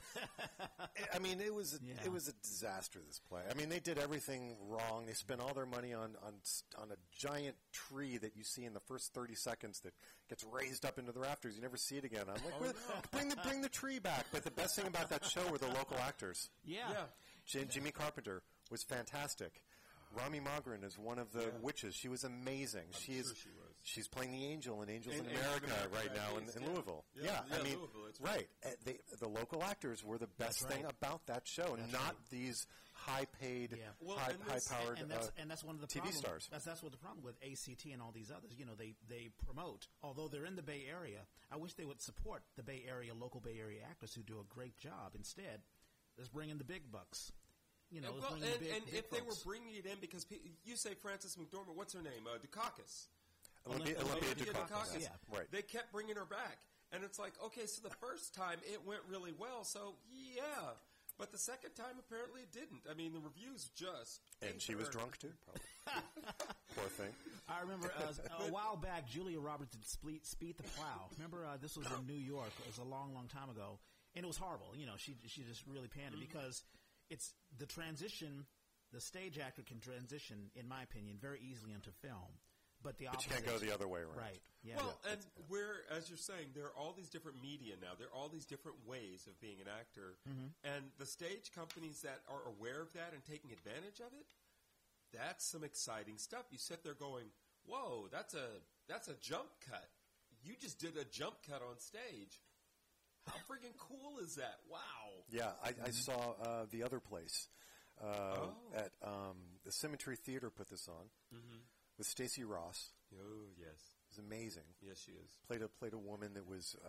I 1.14 1.18
mean, 1.18 1.40
it 1.40 1.54
was 1.54 1.74
a, 1.74 1.78
Yeah. 1.84 1.94
it 2.04 2.12
was 2.12 2.28
a 2.28 2.32
disaster. 2.42 2.98
This 3.06 3.20
play. 3.28 3.42
I 3.50 3.54
mean, 3.54 3.68
they 3.68 3.80
did 3.80 3.98
everything 3.98 4.56
wrong. 4.68 5.04
They 5.06 5.12
spent 5.12 5.40
all 5.40 5.52
their 5.54 5.66
money 5.66 5.92
on 5.92 6.16
on 6.24 6.34
on 6.80 6.90
a 6.90 6.96
giant 7.18 7.56
tree 7.72 8.16
that 8.18 8.36
you 8.36 8.44
see 8.44 8.64
in 8.64 8.72
the 8.72 8.80
first 8.80 9.12
thirty 9.12 9.34
seconds 9.34 9.80
that 9.80 9.92
gets 10.28 10.44
raised 10.44 10.84
up 10.86 10.98
into 10.98 11.12
the 11.12 11.20
rafters. 11.20 11.56
You 11.56 11.62
never 11.62 11.76
see 11.76 11.96
it 11.96 12.04
again. 12.04 12.22
I'm 12.28 12.42
like, 12.44 12.54
Oh, 12.56 12.60
"Well, 12.62 12.72
no. 12.88 12.94
bring 13.10 13.28
the 13.28 13.36
bring 13.36 13.60
the 13.62 13.68
tree 13.68 13.98
back. 13.98 14.26
But 14.32 14.44
the 14.44 14.50
best 14.50 14.76
thing 14.76 14.86
about 14.86 15.10
that 15.10 15.24
show 15.24 15.46
were 15.50 15.58
the 15.58 15.68
local 15.68 15.98
actors. 15.98 16.48
yeah. 16.64 16.78
Yeah. 16.90 17.04
J- 17.50 17.64
Jimmy 17.66 17.90
Carpenter 17.90 18.42
was 18.70 18.82
fantastic. 18.84 19.60
Rami 20.12 20.40
Margron 20.40 20.82
is 20.84 20.98
one 20.98 21.18
of 21.20 21.32
the 21.32 21.42
Yeah. 21.42 21.58
witches. 21.62 21.94
She 21.94 22.08
was 22.08 22.24
amazing. 22.24 22.86
she 22.98 23.12
is. 23.12 23.32
she 23.40 23.48
was. 23.50 23.66
She's 23.82 24.08
playing 24.08 24.32
the 24.32 24.44
angel 24.46 24.82
in 24.82 24.90
Angels 24.90 25.14
In- 25.16 25.24
in, 25.24 25.30
America 25.36 25.66
America, 25.66 25.88
right 25.94 26.06
right, 26.08 26.16
now 26.16 26.36
in, 26.36 26.44
in 26.50 26.62
yeah. 26.62 26.68
Louisville. 26.68 27.04
Yeah, 27.14 27.22
Yeah, 27.24 27.40
yeah, 27.48 27.56
I 27.58 27.62
mean, 27.62 27.78
Louisville, 27.78 28.00
right. 28.20 28.36
right. 28.36 28.48
Uh, 28.64 28.68
they, 28.84 28.98
the 29.20 29.28
local 29.28 29.62
actors 29.64 30.04
were 30.04 30.18
the 30.18 30.26
best 30.26 30.60
That's 30.62 30.74
thing 30.74 30.84
right. 30.84 30.92
about 31.00 31.26
that 31.26 31.46
show, 31.46 31.76
That's 31.76 31.90
not 31.92 32.02
right. 32.02 32.30
these 32.30 32.66
high-paid, 32.92 33.78
Well, 34.00 34.18
high, 34.18 34.32
and 34.32 34.40
this- 34.42 34.68
high-powered 34.68 34.98
and 34.98 35.10
that's 35.10 35.28
uh, 35.28 35.30
and 35.38 35.50
that's 35.50 35.64
one 35.64 35.74
of 35.76 35.80
the 35.80 35.86
TV 35.86 36.00
problem- 36.02 36.18
stars. 36.18 36.48
That's 36.50 36.64
that's 36.64 36.82
what 36.82 36.92
the 36.92 36.98
problem 36.98 37.24
with 37.24 37.36
ACT 37.42 37.86
and 37.92 38.02
all 38.02 38.12
these 38.12 38.30
others. 38.30 38.52
You 38.58 38.66
know, 38.66 38.74
they 38.74 38.94
they 39.08 39.30
promote. 39.46 39.86
Although 40.02 40.28
they're 40.28 40.44
in 40.44 40.56
the 40.56 40.62
Bay 40.62 40.84
Area, 40.90 41.20
I 41.50 41.56
wish 41.56 41.74
they 41.74 41.86
would 41.86 42.02
support 42.02 42.42
the 42.56 42.62
Bay 42.62 42.84
Area 42.86 43.14
local 43.14 43.40
Bay 43.40 43.58
Area 43.58 43.80
actors 43.88 44.12
who 44.14 44.22
do 44.22 44.38
a 44.40 44.44
great 44.54 44.76
job. 44.76 45.12
Instead, 45.14 45.62
let's 46.18 46.28
bring 46.28 46.50
in 46.50 46.58
the 46.58 46.64
big 46.64 46.90
bucks. 46.92 47.32
You 47.90 48.00
know, 48.00 48.08
And, 48.14 48.20
well, 48.22 48.34
and, 48.34 48.42
big, 48.60 48.70
and 48.74 48.84
big 48.86 48.94
if 48.94 49.10
they 49.10 49.20
were 49.20 49.34
bringing 49.44 49.74
it 49.74 49.84
in, 49.86 49.98
because 50.00 50.24
pe- 50.24 50.38
you 50.64 50.76
say 50.76 50.94
Frances 50.94 51.36
McDormand, 51.36 51.74
what's 51.74 51.92
her 51.94 52.02
name? 52.02 52.22
Uh, 52.26 52.38
Dukakis. 52.38 53.06
Olympia, 53.66 53.96
Olympia 53.98 54.04
Olympia 54.06 54.28
Olivia 54.30 54.52
Dukakis. 54.54 54.94
Dukakis. 54.94 55.02
Yeah. 55.02 55.36
Right. 55.36 55.50
They 55.50 55.62
kept 55.62 55.92
bringing 55.92 56.14
her 56.16 56.24
back. 56.24 56.58
And 56.92 57.04
it's 57.04 57.18
like, 57.18 57.32
okay, 57.44 57.66
so 57.66 57.82
the 57.86 57.94
first 57.96 58.34
time 58.34 58.58
it 58.72 58.80
went 58.86 59.00
really 59.08 59.32
well, 59.38 59.62
so 59.64 59.94
yeah. 60.10 60.74
But 61.18 61.30
the 61.32 61.38
second 61.38 61.74
time, 61.76 61.98
apparently 61.98 62.40
it 62.42 62.50
didn't. 62.52 62.82
I 62.90 62.94
mean, 62.94 63.12
the 63.12 63.20
reviews 63.20 63.70
just. 63.76 64.22
And 64.40 64.52
ate 64.54 64.62
she 64.62 64.74
was 64.74 64.88
drunk 64.88 65.18
too, 65.18 65.30
probably. 65.44 65.62
Poor 66.74 66.88
thing. 66.88 67.12
I 67.48 67.60
remember 67.60 67.92
uh, 67.98 68.44
a 68.46 68.50
while 68.50 68.76
back, 68.76 69.06
Julia 69.08 69.38
Roberts 69.38 69.74
did 69.76 69.84
Speed, 69.86 70.24
Speed 70.24 70.56
the 70.56 70.62
Plow. 70.64 71.10
Remember, 71.16 71.44
uh, 71.44 71.58
this 71.60 71.76
was 71.76 71.86
in 71.86 72.06
New 72.12 72.18
York. 72.18 72.50
It 72.60 72.66
was 72.66 72.78
a 72.78 72.88
long, 72.88 73.12
long 73.14 73.26
time 73.28 73.50
ago, 73.50 73.78
and 74.16 74.24
it 74.24 74.26
was 74.28 74.38
horrible. 74.38 74.72
You 74.74 74.86
know, 74.86 74.94
she 74.96 75.14
she 75.26 75.42
just 75.42 75.62
really 75.66 75.88
panned 75.88 76.14
Mm-hmm. 76.14 76.22
it 76.22 76.28
because 76.32 76.62
it's 77.10 77.34
the 77.58 77.66
transition. 77.66 78.46
The 78.92 79.00
stage 79.00 79.38
actor 79.38 79.62
can 79.62 79.78
transition, 79.78 80.50
in 80.54 80.66
my 80.66 80.82
opinion, 80.82 81.18
very 81.20 81.38
easily 81.38 81.72
into 81.72 81.90
film, 82.02 82.40
but 82.82 82.98
the 82.98 83.06
But 83.10 83.24
you 83.24 83.30
can't 83.30 83.46
go 83.46 83.58
the 83.58 83.72
other 83.72 83.86
way 83.86 84.00
around. 84.00 84.16
right. 84.18 84.42
Yeah. 84.62 84.76
Well, 84.76 84.98
and 85.10 85.20
we're, 85.48 85.86
as 85.90 86.10
you're 86.10 86.18
saying, 86.18 86.52
there 86.54 86.64
are 86.64 86.76
all 86.76 86.92
these 86.92 87.08
different 87.08 87.40
media 87.40 87.74
now. 87.80 87.96
There 87.96 88.08
are 88.08 88.14
all 88.14 88.28
these 88.28 88.44
different 88.44 88.76
ways 88.86 89.26
of 89.26 89.40
being 89.40 89.56
an 89.60 89.68
actor. 89.68 90.18
Mm-hmm. 90.28 90.76
And 90.76 90.84
the 90.98 91.06
stage 91.06 91.50
companies 91.54 92.02
that 92.02 92.20
are 92.28 92.44
aware 92.44 92.82
of 92.82 92.92
that 92.92 93.14
and 93.14 93.24
taking 93.24 93.52
advantage 93.52 94.00
of 94.00 94.12
it, 94.12 94.26
that's 95.16 95.46
some 95.46 95.64
exciting 95.64 96.18
stuff. 96.18 96.44
You 96.50 96.58
sit 96.58 96.84
there 96.84 96.94
going, 96.94 97.32
whoa, 97.64 98.08
that's 98.12 98.34
a, 98.34 98.60
that's 98.88 99.08
a 99.08 99.14
jump 99.22 99.48
cut. 99.68 99.88
You 100.44 100.54
just 100.60 100.78
did 100.78 100.96
a 100.96 101.04
jump 101.04 101.36
cut 101.48 101.62
on 101.62 101.78
stage. 101.78 102.40
How 103.26 103.34
freaking 103.48 103.76
cool 103.78 104.18
is 104.22 104.36
that? 104.36 104.56
Wow. 104.70 104.78
Yeah, 105.30 105.50
I, 105.64 105.70
I 105.86 105.90
saw 105.90 106.34
uh, 106.42 106.66
the 106.70 106.82
other 106.82 107.00
place 107.00 107.48
uh, 108.02 108.04
Mm-hmm. 108.06 108.42
Oh. 108.42 108.78
at 108.78 108.90
um, 109.04 109.36
the 109.64 109.72
Symmetry 109.72 110.16
Theater. 110.16 110.50
Put 110.50 110.68
this 110.70 110.88
on 110.88 111.06
Mm-hmm. 111.34 111.58
with 111.98 112.06
Stacy 112.06 112.44
Ross. 112.44 112.90
Oh, 113.14 113.46
yes. 113.58 113.68
It 113.68 114.16
was 114.16 114.18
amazing. 114.26 114.62
Yes, 114.80 114.98
she 115.04 115.12
is. 115.12 115.30
Played 115.46 115.62
a 115.62 115.68
played 115.68 115.92
a 115.92 115.98
woman 115.98 116.34
that 116.34 116.46
was 116.48 116.74
uh, 116.84 116.88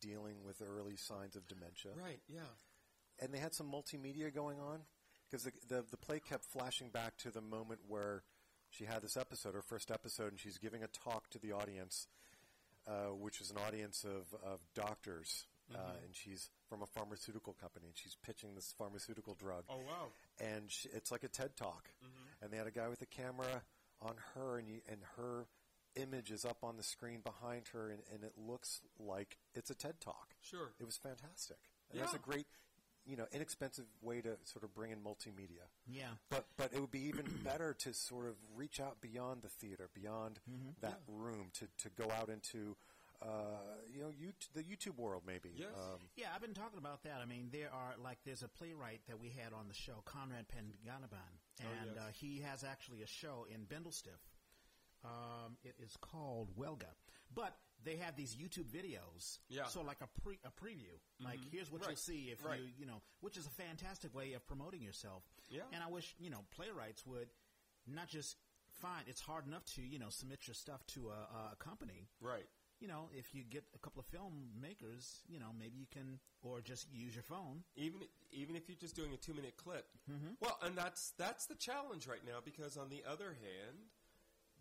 dealing 0.00 0.36
with 0.44 0.60
early 0.62 0.96
signs 0.96 1.36
of 1.36 1.46
dementia, 1.48 1.92
Right, 1.96 2.20
yeah. 2.28 2.40
and 3.20 3.32
they 3.32 3.38
had 3.38 3.54
some 3.54 3.70
multimedia 3.72 4.34
going 4.34 4.58
on 4.60 4.80
because 5.30 5.44
the, 5.44 5.52
the 5.68 5.84
the 5.90 5.96
play 5.96 6.20
kept 6.20 6.44
flashing 6.44 6.88
back 6.90 7.16
to 7.18 7.30
the 7.30 7.40
moment 7.40 7.80
where 7.88 8.22
she 8.70 8.84
had 8.84 9.00
this 9.00 9.16
episode, 9.16 9.54
her 9.54 9.62
first 9.62 9.90
episode, 9.90 10.30
and 10.30 10.38
she's 10.40 10.58
giving 10.58 10.82
a 10.82 10.88
talk 10.88 11.30
to 11.30 11.38
the 11.38 11.52
audience, 11.52 12.06
uh, 12.86 13.14
which 13.14 13.40
is 13.40 13.50
an 13.50 13.56
audience 13.56 14.04
of 14.04 14.34
of 14.44 14.60
doctors, 14.74 15.46
uh, 15.74 15.78
mm-hmm. 15.78 16.04
and 16.04 16.14
she's 16.14 16.50
from 16.68 16.82
a 16.82 16.86
pharmaceutical 16.86 17.54
company, 17.54 17.86
and 17.86 17.96
she's 17.96 18.16
pitching 18.24 18.54
this 18.54 18.74
pharmaceutical 18.76 19.34
drug 19.34 19.64
Oh, 19.68 19.78
wow. 19.78 20.08
and 20.40 20.70
she, 20.70 20.88
it's 20.94 21.10
like 21.10 21.24
a 21.24 21.28
TED 21.28 21.56
talk. 21.56 21.90
Mm-hmm. 22.04 22.44
And 22.44 22.52
they 22.52 22.56
had 22.56 22.66
a 22.66 22.70
guy 22.72 22.88
with 22.88 23.02
a 23.02 23.06
camera 23.06 23.62
on 24.00 24.14
her, 24.34 24.58
and 24.58 24.68
you, 24.68 24.80
and 24.88 25.00
her 25.16 25.46
image 25.96 26.30
is 26.30 26.44
up 26.44 26.58
on 26.62 26.76
the 26.76 26.82
screen 26.82 27.20
behind 27.20 27.68
her, 27.72 27.90
and, 27.90 28.00
and 28.12 28.22
it 28.22 28.32
looks 28.36 28.80
like 28.98 29.36
it's 29.54 29.70
a 29.70 29.74
TED 29.74 30.00
talk. 30.00 30.34
Sure. 30.40 30.70
It 30.80 30.86
was 30.86 30.96
fantastic. 30.96 31.58
And 31.90 32.00
That's 32.00 32.14
a 32.14 32.18
great, 32.18 32.46
you 33.06 33.16
know, 33.16 33.26
inexpensive 33.32 33.86
way 34.02 34.20
to 34.20 34.36
sort 34.44 34.62
of 34.64 34.74
bring 34.74 34.90
in 34.92 34.98
multimedia. 34.98 35.66
yeah. 35.90 36.10
But 36.30 36.46
but 36.56 36.72
it 36.74 36.80
would 36.80 36.90
be 36.90 37.06
even 37.08 37.24
better 37.44 37.74
to 37.80 37.92
sort 37.94 38.26
of 38.26 38.34
reach 38.54 38.80
out 38.80 39.00
beyond 39.00 39.42
the 39.42 39.48
theater, 39.48 39.88
beyond 39.94 40.38
mm-hmm. 40.48 40.70
that 40.82 41.00
room, 41.08 41.50
to, 41.54 41.66
to 41.82 41.90
go 41.90 42.12
out 42.12 42.28
into, 42.28 42.76
uh, 43.22 43.26
you 43.92 44.00
know, 44.00 44.10
you, 44.16 44.32
the 44.54 44.62
YouTube 44.62 44.96
world 44.96 45.22
maybe. 45.26 45.50
Yes. 45.56 45.68
Um, 45.76 45.98
Yeah, 46.16 46.26
I've 46.34 46.40
been 46.40 46.54
talking 46.54 46.78
about 46.78 47.02
that. 47.04 47.20
I 47.22 47.26
mean, 47.26 47.48
there 47.52 47.70
are 47.72 47.94
like 48.02 48.18
there's 48.24 48.42
a 48.42 48.48
playwright 48.48 49.00
that 49.08 49.18
we 49.18 49.28
had 49.30 49.52
on 49.52 49.68
the 49.68 49.74
show, 49.74 50.02
Conrad 50.04 50.46
Panganiban, 50.48 51.32
and 51.60 51.90
yes. 51.94 51.98
uh, 51.98 52.08
he 52.12 52.40
has 52.40 52.64
actually 52.64 53.02
a 53.02 53.06
show 53.06 53.46
in 53.52 53.62
Bindlestiff. 53.66 54.22
Um, 55.04 55.56
it 55.62 55.74
is 55.82 55.96
called 56.00 56.48
Welga, 56.56 56.90
but 57.34 57.56
they 57.84 57.96
have 57.96 58.16
these 58.16 58.34
YouTube 58.34 58.66
videos. 58.66 59.38
Yeah. 59.48 59.66
So 59.66 59.82
like 59.82 59.98
a 60.00 60.08
pre 60.20 60.38
a 60.44 60.50
preview, 60.50 60.94
like 61.24 61.38
here's 61.52 61.70
what 61.70 61.82
Right. 61.82 61.90
you'll 61.90 61.96
see 61.96 62.30
if 62.32 62.44
Right. 62.44 62.60
you 62.60 62.66
you 62.80 62.86
know, 62.86 63.00
which 63.20 63.36
is 63.36 63.46
a 63.46 63.50
fantastic 63.50 64.14
way 64.14 64.32
of 64.32 64.46
promoting 64.46 64.82
yourself. 64.82 65.22
Yeah. 65.48 65.62
And 65.72 65.82
I 65.82 65.88
wish 65.88 66.14
you 66.18 66.30
know 66.30 66.44
playwrights 66.50 67.06
would 67.06 67.28
not 67.86 68.08
just 68.08 68.36
find 68.70 69.06
it's 69.08 69.20
hard 69.20 69.46
enough 69.46 69.64
to 69.74 69.82
you 69.82 69.98
know 69.98 70.10
submit 70.10 70.46
your 70.46 70.54
stuff 70.54 70.84
to 70.88 71.10
a, 71.10 71.52
a 71.52 71.56
company 71.58 72.08
Right. 72.20 72.46
You 72.80 72.88
know, 72.88 73.08
if 73.12 73.34
you 73.34 73.42
get 73.44 73.64
a 73.74 73.78
couple 73.78 74.00
of 74.00 74.06
filmmakers, 74.06 75.20
you 75.28 75.38
know, 75.38 75.48
maybe 75.58 75.78
you 75.78 75.86
can, 75.90 76.18
or 76.42 76.60
just 76.60 76.86
use 76.92 77.14
your 77.14 77.24
phone. 77.24 77.62
even 77.76 78.00
even 78.30 78.56
if 78.56 78.68
you're 78.68 78.76
just 78.76 78.94
doing 78.94 79.12
a 79.12 79.16
two 79.16 79.34
minute 79.34 79.56
clip. 79.56 79.86
Mm-hmm. 80.10 80.34
Well, 80.40 80.58
and 80.62 80.76
that's 80.76 81.12
that's 81.18 81.46
the 81.46 81.54
challenge 81.54 82.06
right 82.06 82.24
now 82.26 82.38
because 82.44 82.76
on 82.76 82.88
the 82.88 83.02
other 83.08 83.36
hand, 83.40 83.78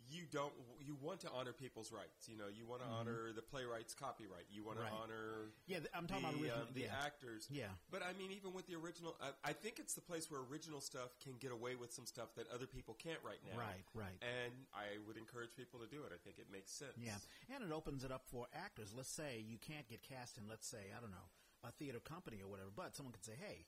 you 0.10 0.24
don't 0.32 0.54
you 0.80 0.96
want 1.02 1.20
to 1.22 1.30
honor 1.32 1.52
people's 1.52 1.92
rights. 1.92 2.28
You 2.28 2.38
know, 2.38 2.48
you 2.48 2.66
want 2.66 2.82
to 2.82 2.88
honor 2.88 3.34
the 3.36 3.42
playwright's 3.42 3.94
copyright. 3.94 4.46
You 4.50 4.64
want 4.64 4.80
Right. 4.80 4.90
to 4.90 4.96
honor 4.96 5.52
Yeah, 5.68 5.80
th- 5.80 5.92
I'm 5.94 6.08
the, 6.08 6.14
talking 6.14 6.26
about 6.30 6.40
original. 6.42 6.62
uh, 6.64 6.74
the 6.74 6.82
yeah. 6.88 7.04
actors. 7.06 7.48
Yeah. 7.52 7.68
But 7.92 8.04
I 8.04 8.14
mean, 8.14 8.32
even 8.32 8.54
with 8.54 8.68
the 8.68 8.76
original, 8.76 9.16
I, 9.20 9.52
I 9.52 9.54
think 9.54 9.80
it's 9.80 9.94
the 9.96 10.02
place 10.02 10.32
where 10.32 10.40
original 10.42 10.80
stuff 10.80 11.18
can 11.20 11.34
get 11.40 11.52
away 11.52 11.76
with 11.76 11.92
some 11.92 12.06
stuff 12.06 12.36
that 12.36 12.48
other 12.54 12.68
people 12.68 12.94
can't 12.96 13.20
right 13.24 13.40
now. 13.44 13.60
Right, 13.60 13.84
right. 13.94 14.18
And 14.24 14.54
I 14.74 14.98
would 15.08 15.18
encourage 15.18 15.52
people 15.58 15.80
to 15.82 15.88
do 15.88 16.04
it. 16.04 16.12
I 16.16 16.20
think 16.24 16.40
it 16.40 16.48
makes 16.52 16.72
sense. 16.72 16.96
Yeah, 16.98 17.20
and 17.54 17.64
it 17.64 17.72
opens 17.74 18.04
it 18.04 18.12
up 18.12 18.24
for 18.32 18.48
actors. 18.56 18.94
Let's 18.96 19.12
say 19.12 19.44
you 19.46 19.58
can't 19.58 19.88
get 19.90 20.02
cast 20.04 20.38
in, 20.38 20.48
let's 20.48 20.68
say, 20.68 20.92
I 20.96 21.02
don't 21.02 21.12
know, 21.12 21.28
a 21.68 21.72
theater 21.72 22.00
company 22.00 22.40
or 22.42 22.48
whatever, 22.48 22.70
but 22.76 22.96
someone 22.96 23.12
could 23.14 23.26
say, 23.26 23.36
hey, 23.38 23.66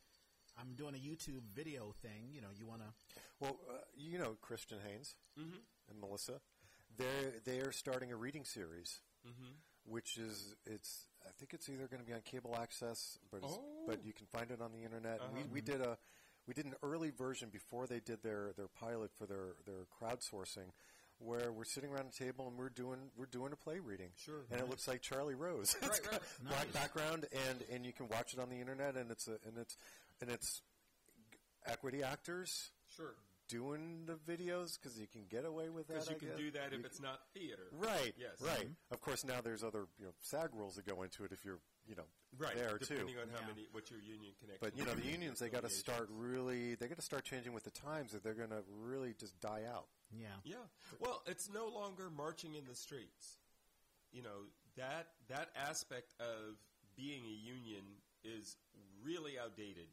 I'm 0.59 0.75
doing 0.75 0.95
a 0.95 0.97
YouTube 0.97 1.43
video 1.55 1.93
thing. 2.01 2.31
You 2.33 2.41
know, 2.41 2.49
you 2.57 2.65
want 2.65 2.81
to. 2.81 2.91
Well, 3.39 3.57
uh, 3.69 3.73
you 3.97 4.19
know 4.19 4.35
Christian 4.41 4.77
Haynes 4.85 5.15
and 5.89 5.99
Melissa. 5.99 6.39
They're 6.97 7.33
they're 7.45 7.71
starting 7.71 8.11
a 8.11 8.15
reading 8.15 8.45
series, 8.45 8.99
mm-hmm. 9.27 9.51
which 9.85 10.17
is 10.17 10.55
it's 10.65 11.07
I 11.25 11.31
think 11.37 11.53
it's 11.53 11.69
either 11.69 11.87
going 11.87 12.01
to 12.01 12.05
be 12.05 12.13
on 12.13 12.21
cable 12.21 12.57
access, 12.59 13.17
but 13.31 13.37
it's, 13.43 13.53
Oh. 13.53 13.83
but 13.87 14.03
you 14.03 14.13
oh. 14.15 14.17
can 14.17 14.27
find 14.27 14.51
it 14.51 14.61
on 14.61 14.71
the 14.71 14.83
internet. 14.83 15.21
We 15.33 15.43
we 15.43 15.59
uh-huh. 15.59 15.77
did 15.77 15.81
a 15.81 15.97
we 16.47 16.53
did 16.53 16.65
an 16.65 16.75
early 16.83 17.11
version 17.11 17.49
before 17.49 17.87
they 17.87 17.99
did 17.99 18.23
their 18.23 18.53
their 18.57 18.67
pilot 18.67 19.11
for 19.17 19.25
their 19.25 19.55
their 19.65 19.85
crowdsourcing. 19.99 20.71
Where 21.21 21.51
we're 21.51 21.65
sitting 21.65 21.89
around 21.89 22.05
a 22.07 22.17
table 22.17 22.47
and 22.47 22.57
we're 22.57 22.69
doing 22.69 23.11
we're 23.17 23.25
doing 23.25 23.51
a 23.51 23.57
play 23.57 23.79
reading, 23.79 24.11
Sure. 24.15 24.45
and 24.49 24.61
it 24.61 24.69
looks 24.69 24.87
like 24.87 25.01
Charlie 25.01 25.35
Rose. 25.35 25.75
Right, 25.81 25.91
right. 26.09 26.21
black 26.47 26.71
background, 26.71 27.25
and 27.49 27.61
and 27.69 27.85
you 27.85 27.91
can 27.91 28.07
watch 28.07 28.33
it 28.33 28.39
on 28.39 28.49
the 28.49 28.55
internet, 28.55 28.95
and 28.95 29.11
it's 29.11 29.27
a 29.27 29.37
and 29.45 29.57
it's 29.57 29.75
and 30.21 30.29
it's 30.29 30.61
equity 31.65 32.03
actors 32.03 32.71
Sure. 32.95 33.15
Doing 33.49 34.05
the 34.05 34.13
videos 34.15 34.79
because 34.79 34.97
you 34.97 35.07
can 35.07 35.25
get 35.29 35.43
away 35.43 35.69
with 35.69 35.87
that. 35.87 35.93
Because 36.05 36.09
you 36.09 36.15
I 36.15 36.19
can 36.19 36.27
guess. 36.29 36.37
do 36.37 36.51
that 36.51 36.67
if 36.73 36.79
You 36.79 36.85
it's 36.85 36.97
can- 36.99 37.05
not 37.05 37.19
theater. 37.33 37.67
right. 37.71 38.13
Yes. 38.17 38.39
right. 38.39 38.69
Of 38.91 39.01
course, 39.01 39.25
now 39.25 39.41
there's 39.41 39.63
other 39.63 39.87
you 39.99 40.05
know 40.05 40.13
SAG 40.21 40.51
rules 40.53 40.75
that 40.75 40.85
go 40.85 41.03
into 41.03 41.23
it 41.25 41.31
if 41.33 41.43
you're 41.43 41.59
you 41.87 41.95
know 41.95 42.05
Right. 42.37 42.55
there 42.55 42.77
too. 42.77 42.85
depending 42.93 43.17
on 43.17 43.29
how 43.29 43.39
Yeah. 43.41 43.47
many, 43.47 43.67
what 43.71 43.89
your 43.89 43.99
union 43.99 44.33
connection. 44.39 44.59
But 44.61 44.77
you 44.77 44.85
know 44.85 44.93
the 44.93 45.05
unions 45.05 45.39
they 45.39 45.49
got 45.49 45.63
to 45.63 45.69
start 45.69 46.07
really 46.11 46.75
they 46.75 46.87
got 46.87 46.97
to 46.97 47.03
start 47.03 47.25
changing 47.25 47.51
with 47.53 47.63
the 47.63 47.71
times 47.71 48.13
or 48.13 48.19
they're 48.19 48.35
going 48.35 48.51
to 48.51 48.63
really 48.69 49.13
just 49.13 49.37
die 49.41 49.63
out. 49.65 49.89
Yeah. 50.11 50.27
Yeah. 50.45 50.55
Well, 50.99 51.21
it's 51.25 51.49
no 51.49 51.67
longer 51.67 52.09
marching 52.09 52.55
in 52.55 52.65
the 52.65 52.75
streets. 52.75 53.37
You 54.11 54.21
know 54.21 54.45
that 54.77 55.07
that 55.27 55.49
aspect 55.55 56.13
of 56.19 56.55
being 56.95 57.25
a 57.25 57.29
union 57.29 57.83
is 58.23 58.57
really 59.03 59.39
outdated. 59.39 59.87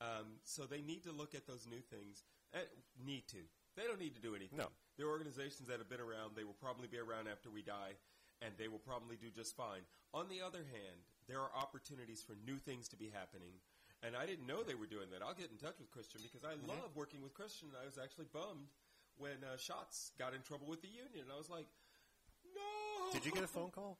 Um, 0.00 0.40
so 0.44 0.64
they 0.64 0.80
need 0.80 1.04
to 1.04 1.12
look 1.12 1.34
at 1.34 1.46
those 1.46 1.66
new 1.66 1.80
things. 1.82 2.24
Uh, 2.54 2.58
need 3.06 3.26
to. 3.28 3.38
They 3.76 3.84
don't 3.86 4.00
need 4.00 4.14
to 4.14 4.20
do 4.20 4.34
anything. 4.34 4.58
No. 4.58 4.68
There 4.98 5.06
are 5.06 5.10
organizations 5.10 5.68
that 5.68 5.78
have 5.78 5.88
been 5.88 6.00
around. 6.02 6.34
They 6.36 6.44
will 6.44 6.58
probably 6.58 6.88
be 6.88 6.98
around 6.98 7.28
after 7.30 7.48
we 7.48 7.62
die, 7.62 7.94
and 8.42 8.52
they 8.58 8.68
will 8.68 8.82
probably 8.82 9.16
do 9.16 9.30
just 9.30 9.56
fine. 9.56 9.86
On 10.12 10.28
the 10.28 10.42
other 10.42 10.66
hand, 10.66 10.98
there 11.28 11.38
are 11.40 11.50
opportunities 11.54 12.20
for 12.26 12.34
new 12.44 12.58
things 12.58 12.88
to 12.88 12.96
be 12.96 13.08
happening. 13.14 13.54
And 14.02 14.16
I 14.16 14.26
didn't 14.26 14.46
know 14.48 14.62
they 14.64 14.74
were 14.74 14.90
doing 14.90 15.08
that. 15.12 15.22
I'll 15.22 15.36
get 15.38 15.52
in 15.52 15.58
touch 15.60 15.78
with 15.78 15.90
Christian 15.92 16.20
because 16.24 16.42
I 16.44 16.56
Mm-hmm. 16.58 16.68
love 16.68 16.90
working 16.96 17.22
with 17.22 17.32
Christian. 17.34 17.68
I 17.80 17.84
was 17.86 17.96
actually 18.02 18.26
bummed 18.32 18.72
when 19.16 19.44
uh, 19.44 19.56
Shots 19.56 20.10
got 20.18 20.34
in 20.34 20.40
trouble 20.42 20.66
with 20.66 20.82
the 20.82 20.88
union. 20.88 21.28
I 21.32 21.36
was 21.38 21.48
like, 21.48 21.68
no. 22.56 23.12
Did 23.12 23.24
you 23.24 23.32
get 23.32 23.44
a 23.44 23.48
phone 23.48 23.70
call? 23.70 23.98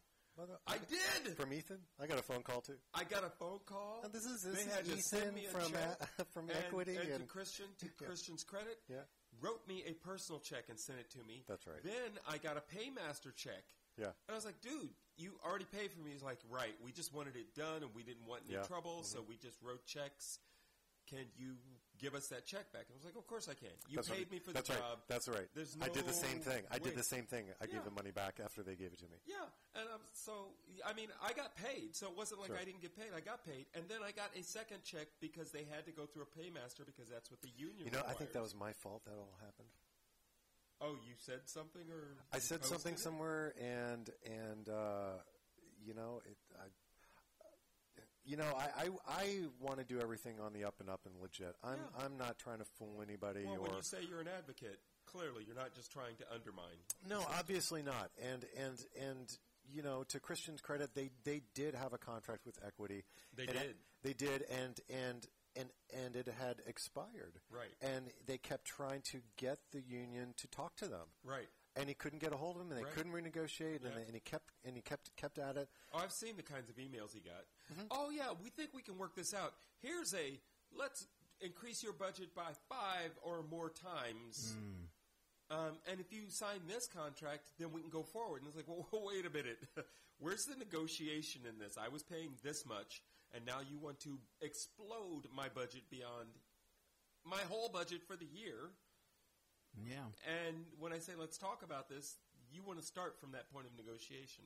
I 0.66 0.76
did. 0.88 1.36
from 1.36 1.52
Ethan. 1.52 1.78
I 2.00 2.06
got 2.06 2.18
a 2.18 2.22
phone 2.22 2.42
call 2.42 2.60
too. 2.60 2.76
I 2.94 3.04
got 3.04 3.24
a 3.24 3.30
phone 3.30 3.58
call. 3.66 4.00
And 4.04 4.12
this 4.12 4.24
is- 4.24 4.42
this 4.42 4.54
they 4.56 4.70
is 4.70 4.74
had 4.74 4.86
Ethan 4.86 5.34
me 5.34 5.46
a 5.46 5.48
from, 5.50 5.72
from 6.32 6.48
and, 6.48 6.58
Equity 6.58 6.96
and, 6.96 7.08
to 7.08 7.14
and- 7.16 7.28
Christian 7.28 7.66
to 7.80 7.86
Yeah. 8.00 8.06
Christian's 8.06 8.44
credit. 8.44 8.78
Yeah. 8.88 9.02
Wrote 9.40 9.60
me 9.68 9.84
a 9.86 9.92
personal 9.92 10.40
check 10.40 10.64
and 10.68 10.78
sent 10.78 10.98
it 10.98 11.10
to 11.10 11.18
me. 11.26 11.44
That's 11.48 11.66
right. 11.66 11.82
Then 11.84 12.18
I 12.28 12.38
got 12.38 12.56
a 12.56 12.60
paymaster 12.62 13.32
check. 13.34 13.64
Yeah. 13.98 14.06
And 14.06 14.30
I 14.30 14.34
was 14.34 14.44
like, 14.44 14.60
dude, 14.60 14.90
you 15.16 15.32
already 15.44 15.66
paid 15.66 15.92
for 15.92 16.00
me. 16.00 16.10
He's 16.12 16.22
like, 16.22 16.38
right. 16.50 16.74
We 16.84 16.92
just 16.92 17.12
wanted 17.14 17.36
it 17.36 17.54
done, 17.54 17.82
and 17.82 17.90
we 17.94 18.02
didn't 18.02 18.26
want 18.26 18.42
any 18.46 18.54
Yeah. 18.54 18.60
Mm-hmm. 18.60 18.72
trouble, 18.72 19.02
so 19.02 19.22
we 19.26 19.36
just 19.36 19.56
wrote 19.62 19.84
checks. 19.84 20.38
Can 21.08 21.26
you 21.36 21.56
give 22.00 22.14
us 22.14 22.28
that 22.28 22.46
check 22.46 22.72
back? 22.72 22.88
And 22.88 22.94
I 22.94 22.96
was 22.96 23.04
like, 23.04 23.16
of 23.16 23.26
course 23.26 23.48
I 23.48 23.54
can. 23.54 23.70
You 23.88 23.96
That's 23.96 24.08
paid 24.08 24.26
right. 24.26 24.32
me 24.32 24.38
for 24.40 24.52
That's 24.52 24.68
the 24.68 24.74
right. 24.74 24.82
job. 24.82 24.98
That's 25.08 25.28
right. 25.28 25.48
There's 25.54 25.76
no 25.76 25.84
I 25.84 25.88
did 25.90 26.06
the 26.06 26.12
same 26.16 26.40
thing. 26.40 26.62
I 26.70 26.78
did 26.78 26.96
the 26.96 27.04
same 27.04 27.24
thing. 27.26 27.44
I 27.60 27.64
Yeah. 27.66 27.74
gave 27.74 27.84
the 27.84 27.90
money 27.90 28.10
back 28.10 28.40
after 28.42 28.62
they 28.62 28.74
gave 28.74 28.92
it 28.92 28.98
to 29.00 29.08
me. 29.12 29.18
Yeah, 29.26 29.44
and 29.76 29.88
um, 29.92 30.00
so 30.12 30.54
I 30.84 30.92
mean, 30.94 31.08
I 31.22 31.32
got 31.32 31.54
paid, 31.56 31.94
so 31.94 32.06
it 32.08 32.16
wasn't 32.16 32.40
like 32.40 32.48
Sure. 32.48 32.58
I 32.58 32.64
didn't 32.64 32.80
get 32.82 32.96
paid. 32.96 33.12
I 33.14 33.20
got 33.20 33.44
paid, 33.44 33.66
and 33.74 33.84
then 33.88 34.00
I 34.02 34.12
got 34.12 34.34
a 34.34 34.42
second 34.42 34.82
check 34.84 35.06
because 35.20 35.52
they 35.52 35.64
had 35.70 35.84
to 35.86 35.92
go 35.92 36.06
through 36.06 36.24
a 36.24 36.32
paymaster 36.38 36.84
because 36.86 37.08
that's 37.08 37.30
what 37.30 37.40
the 37.42 37.52
union. 37.56 37.84
You 37.84 37.92
know, 37.92 38.02
I 38.08 38.14
think 38.14 38.32
that 38.32 38.42
was 38.42 38.54
my 38.54 38.72
fault 38.72 39.04
that 39.04 39.12
all 39.14 39.36
happened. 39.44 39.68
Oh, 40.80 40.96
you 41.06 41.12
said 41.18 41.40
something, 41.44 41.82
or 41.92 42.16
I 42.32 42.38
said 42.38 42.64
something 42.64 42.94
it? 42.94 43.00
somewhere, 43.00 43.52
and 43.60 44.08
and 44.24 44.68
uh, 44.68 45.20
you 45.84 45.92
know, 45.92 46.22
it, 46.24 46.38
I, 46.56 46.66
you 48.24 48.36
know, 48.36 48.52
I 48.56 48.84
I, 48.84 48.88
I 49.08 49.38
want 49.60 49.78
to 49.78 49.84
do 49.84 50.00
everything 50.00 50.40
on 50.40 50.52
the 50.52 50.64
up 50.64 50.74
and 50.80 50.88
up 50.88 51.00
and 51.06 51.14
legit. 51.20 51.54
I'm 51.64 51.78
Yeah. 51.78 52.04
I'm 52.04 52.16
not 52.16 52.38
trying 52.38 52.58
to 52.58 52.64
fool 52.78 53.02
anybody 53.02 53.44
Well, 53.44 53.54
or 53.56 53.60
when 53.60 53.72
you 53.76 53.82
say 53.82 53.98
you're 54.08 54.20
an 54.20 54.28
advocate, 54.28 54.78
clearly 55.06 55.44
you're 55.46 55.56
not 55.56 55.74
just 55.74 55.90
trying 55.92 56.16
to 56.16 56.24
undermine. 56.32 56.76
no, 57.08 57.24
obviously 57.38 57.82
not. 57.82 58.10
And 58.22 58.44
and 58.56 58.78
and 59.00 59.38
you 59.72 59.82
know, 59.82 60.04
to 60.08 60.18
Christian's 60.20 60.60
credit, 60.60 60.94
they 60.94 61.10
they 61.24 61.42
did 61.54 61.74
have 61.74 61.92
a 61.92 61.98
contract 61.98 62.46
with 62.46 62.58
Equity. 62.66 63.04
They 63.36 63.46
did. 63.46 63.76
They 64.02 64.12
did, 64.12 64.44
and 64.50 64.78
and. 64.88 65.26
And, 65.56 65.68
and 65.92 66.14
it 66.14 66.28
had 66.40 66.62
expired. 66.64 67.40
Right. 67.50 67.74
And 67.82 68.06
they 68.24 68.38
kept 68.38 68.66
trying 68.66 69.02
to 69.10 69.18
get 69.36 69.58
the 69.72 69.80
union 69.80 70.32
to 70.36 70.46
talk 70.46 70.76
to 70.76 70.86
them. 70.86 71.08
Right. 71.24 71.48
And 71.76 71.88
he 71.88 71.94
couldn't 71.94 72.18
get 72.18 72.32
a 72.32 72.36
hold 72.36 72.56
of 72.56 72.62
them, 72.62 72.70
and 72.72 72.78
they 72.80 72.84
Right. 72.84 72.92
couldn't 72.94 73.12
renegotiate, 73.12 73.76
and, 73.76 73.84
Yeah. 73.84 73.94
they, 73.94 74.02
and 74.02 74.14
he 74.14 74.20
kept 74.20 74.52
and 74.64 74.74
he 74.76 74.82
kept 74.82 75.14
kept 75.16 75.38
at 75.38 75.56
it. 75.56 75.68
Oh, 75.92 75.98
I've 75.98 76.12
seen 76.12 76.36
the 76.36 76.42
kinds 76.42 76.68
of 76.68 76.76
emails 76.76 77.12
he 77.14 77.20
got. 77.20 77.44
Mm-hmm. 77.72 77.86
Oh 77.92 78.10
yeah, 78.10 78.32
we 78.32 78.50
think 78.50 78.74
we 78.74 78.82
can 78.82 78.98
work 78.98 79.14
this 79.14 79.32
out. 79.32 79.54
Here's 79.80 80.12
a 80.14 80.40
let's 80.72 81.06
increase 81.40 81.82
your 81.82 81.92
budget 81.92 82.34
by 82.34 82.52
five 82.68 83.16
or 83.22 83.42
more 83.44 83.70
times. 83.70 84.56
Um, 85.48 85.78
and 85.86 86.00
if 86.00 86.12
you 86.12 86.28
sign 86.30 86.60
this 86.68 86.86
contract, 86.88 87.50
then 87.58 87.72
we 87.72 87.80
can 87.80 87.90
go 87.90 88.02
forward. 88.04 88.42
And 88.42 88.48
it's 88.48 88.56
like, 88.56 88.68
well, 88.68 88.86
wait 89.06 89.26
a 89.26 89.30
minute. 89.30 89.58
Where's 90.18 90.44
the 90.44 90.54
negotiation 90.56 91.42
in 91.48 91.58
this? 91.58 91.76
I 91.78 91.88
was 91.88 92.02
paying 92.02 92.36
this 92.42 92.66
much, 92.66 93.02
and 93.32 93.44
now 93.46 93.60
you 93.60 93.78
want 93.78 94.00
to 94.00 94.18
explode 94.42 95.28
my 95.34 95.48
budget 95.48 95.88
beyond 95.90 96.28
my 97.24 97.40
whole 97.48 97.68
budget 97.68 98.02
for 98.06 98.16
the 98.16 98.26
year. 98.26 98.70
Yeah. 99.76 100.06
And 100.26 100.64
when 100.78 100.92
I 100.92 100.98
say 100.98 101.12
let's 101.18 101.38
talk 101.38 101.62
about 101.62 101.88
this, 101.88 102.16
you 102.52 102.62
want 102.62 102.78
to 102.80 102.84
start 102.84 103.18
from 103.20 103.32
that 103.32 103.52
point 103.52 103.66
of 103.66 103.72
negotiation. 103.76 104.44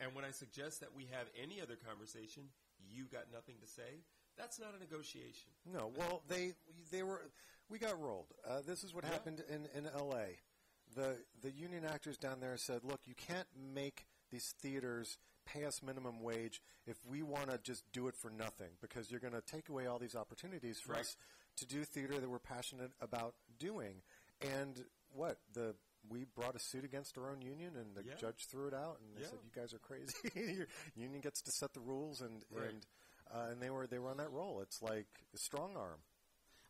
And 0.00 0.14
when 0.14 0.24
I 0.24 0.30
suggest 0.30 0.80
that 0.80 0.94
we 0.94 1.04
have 1.12 1.26
any 1.40 1.60
other 1.60 1.76
conversation, 1.76 2.44
you 2.90 3.04
got 3.04 3.24
nothing 3.32 3.56
to 3.60 3.66
say. 3.68 4.02
That's 4.36 4.58
not 4.58 4.74
a 4.74 4.78
negotiation. 4.78 5.50
No, 5.70 5.92
well, 5.96 6.22
they 6.28 6.54
they 6.90 7.02
were 7.02 7.22
we 7.68 7.78
got 7.78 8.00
rolled. 8.00 8.32
Uh, 8.48 8.60
this 8.66 8.82
is 8.84 8.94
what 8.94 9.04
Yeah. 9.04 9.10
happened 9.10 9.44
in 9.48 9.66
in 9.74 9.86
L.A. 9.86 10.38
The 10.94 11.18
the 11.42 11.50
union 11.50 11.84
actors 11.84 12.16
down 12.18 12.40
there 12.40 12.56
said, 12.56 12.84
"Look, 12.84 13.00
you 13.06 13.14
can't 13.14 13.48
make 13.56 14.06
these 14.30 14.54
theaters 14.60 15.18
pay 15.44 15.64
us 15.64 15.82
minimum 15.82 16.20
wage 16.22 16.62
if 16.86 17.04
we 17.04 17.22
want 17.22 17.50
to 17.50 17.58
just 17.58 17.84
do 17.92 18.08
it 18.08 18.14
for 18.16 18.30
nothing 18.30 18.70
because 18.80 19.10
you're 19.10 19.20
going 19.20 19.34
to 19.34 19.42
take 19.42 19.68
away 19.68 19.86
all 19.86 19.98
these 19.98 20.14
opportunities 20.14 20.80
for 20.80 20.92
Right. 20.92 21.00
us 21.00 21.16
to 21.56 21.66
do 21.66 21.84
theater 21.84 22.18
that 22.18 22.28
we're 22.30 22.38
passionate 22.38 22.92
about 23.00 23.34
doing." 23.58 24.02
And 24.42 24.84
what 25.12 25.38
the 25.52 25.74
we 26.08 26.24
brought 26.24 26.56
a 26.56 26.58
suit 26.58 26.84
against 26.84 27.16
our 27.16 27.30
own 27.30 27.40
union, 27.42 27.76
and 27.76 27.94
the 27.94 28.02
Yeah. 28.04 28.14
judge 28.16 28.46
threw 28.46 28.66
it 28.66 28.74
out, 28.74 28.98
and 29.00 29.16
they 29.16 29.20
Yeah. 29.22 29.28
said, 29.28 29.38
"You 29.44 29.50
guys 29.52 29.72
are 29.72 29.78
crazy. 29.78 30.14
Your 30.34 30.66
union 30.96 31.20
gets 31.20 31.40
to 31.42 31.52
set 31.52 31.74
the 31.74 31.80
rules," 31.80 32.20
and 32.20 32.44
Right. 32.50 32.70
and 32.70 32.86
uh, 33.30 33.48
and 33.50 33.62
they 33.62 33.70
were 33.70 33.86
they 33.86 33.98
were 34.00 34.10
on 34.10 34.16
that 34.16 34.30
roll. 34.32 34.60
It's 34.62 34.82
like 34.82 35.06
a 35.32 35.38
strong 35.38 35.76
arm. 35.76 36.00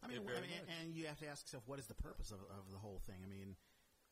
I 0.02 0.08
mean, 0.08 0.22
Yeah, 0.24 0.36
I 0.36 0.40
mean, 0.40 0.50
and 0.80 0.94
you 0.94 1.06
have 1.06 1.18
to 1.20 1.28
ask 1.28 1.46
yourself, 1.46 1.66
what 1.68 1.78
is 1.78 1.86
the 1.86 1.94
purpose 1.94 2.30
of, 2.32 2.40
of 2.50 2.70
the 2.72 2.78
whole 2.78 2.98
thing? 3.06 3.22
I 3.22 3.26
mean, 3.26 3.56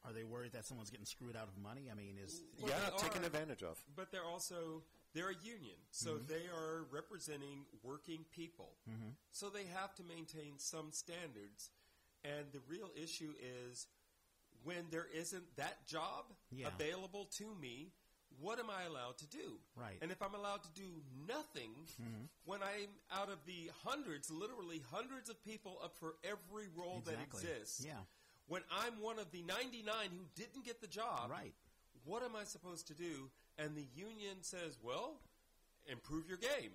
are 0.04 0.12
they 0.12 0.22
worried 0.24 0.52
that 0.52 0.64
someone's 0.64 0.88
getting 0.90 1.04
screwed 1.04 1.34
out 1.36 1.48
of 1.48 1.56
money? 1.58 1.90
I 1.90 1.94
mean, 1.94 2.16
is 2.16 2.42
Well, 2.60 2.70
yeah, 2.70 2.90
they 2.90 2.96
taken 2.98 3.22
are- 3.22 3.26
advantage 3.26 3.62
of. 3.64 3.84
But 3.94 4.10
they're 4.12 4.24
also 4.24 4.84
they're 5.12 5.30
a 5.30 5.34
union, 5.42 5.76
so 5.90 6.18
they 6.18 6.46
are 6.48 6.84
representing 6.84 7.66
working 7.82 8.24
people. 8.30 8.78
So 9.32 9.50
they 9.50 9.66
have 9.66 9.94
to 9.96 10.04
maintain 10.04 10.58
some 10.58 10.92
standards. 10.92 11.70
And 12.24 12.52
the 12.52 12.60
real 12.68 12.90
issue 13.02 13.32
is 13.68 13.86
when 14.62 14.86
there 14.90 15.06
isn't 15.14 15.56
that 15.56 15.86
job 15.86 16.26
Yeah. 16.50 16.68
available 16.68 17.24
to 17.38 17.54
me, 17.54 17.92
what 18.38 18.58
am 18.58 18.70
I 18.70 18.84
allowed 18.84 19.18
to 19.18 19.26
do? 19.26 19.58
Right. 19.74 19.98
And 20.00 20.10
if 20.12 20.22
I'm 20.22 20.34
allowed 20.34 20.62
to 20.62 20.70
do 20.70 21.02
nothing 21.26 21.72
mm-hmm. 22.00 22.24
when 22.44 22.62
I'm 22.62 22.88
out 23.10 23.28
of 23.28 23.44
the 23.46 23.70
hundreds, 23.84 24.30
literally 24.30 24.82
hundreds 24.90 25.28
of 25.28 25.42
people 25.42 25.78
up 25.82 25.96
for 25.98 26.16
every 26.22 26.68
role 26.68 26.98
Exactly. 26.98 27.42
that 27.42 27.50
exists. 27.50 27.84
Yeah. 27.84 28.04
When 28.46 28.62
I'm 28.70 29.00
one 29.00 29.18
of 29.18 29.30
the 29.30 29.42
99 29.42 30.10
who 30.10 30.24
didn't 30.34 30.64
get 30.64 30.80
the 30.80 30.86
job, 30.86 31.30
Right. 31.30 31.54
what 32.04 32.22
am 32.22 32.36
I 32.36 32.44
supposed 32.44 32.86
to 32.88 32.94
do? 32.94 33.30
And 33.58 33.76
the 33.76 33.86
union 33.94 34.42
says, 34.42 34.78
well, 34.82 35.20
improve 35.86 36.28
your 36.28 36.38
game. 36.38 36.72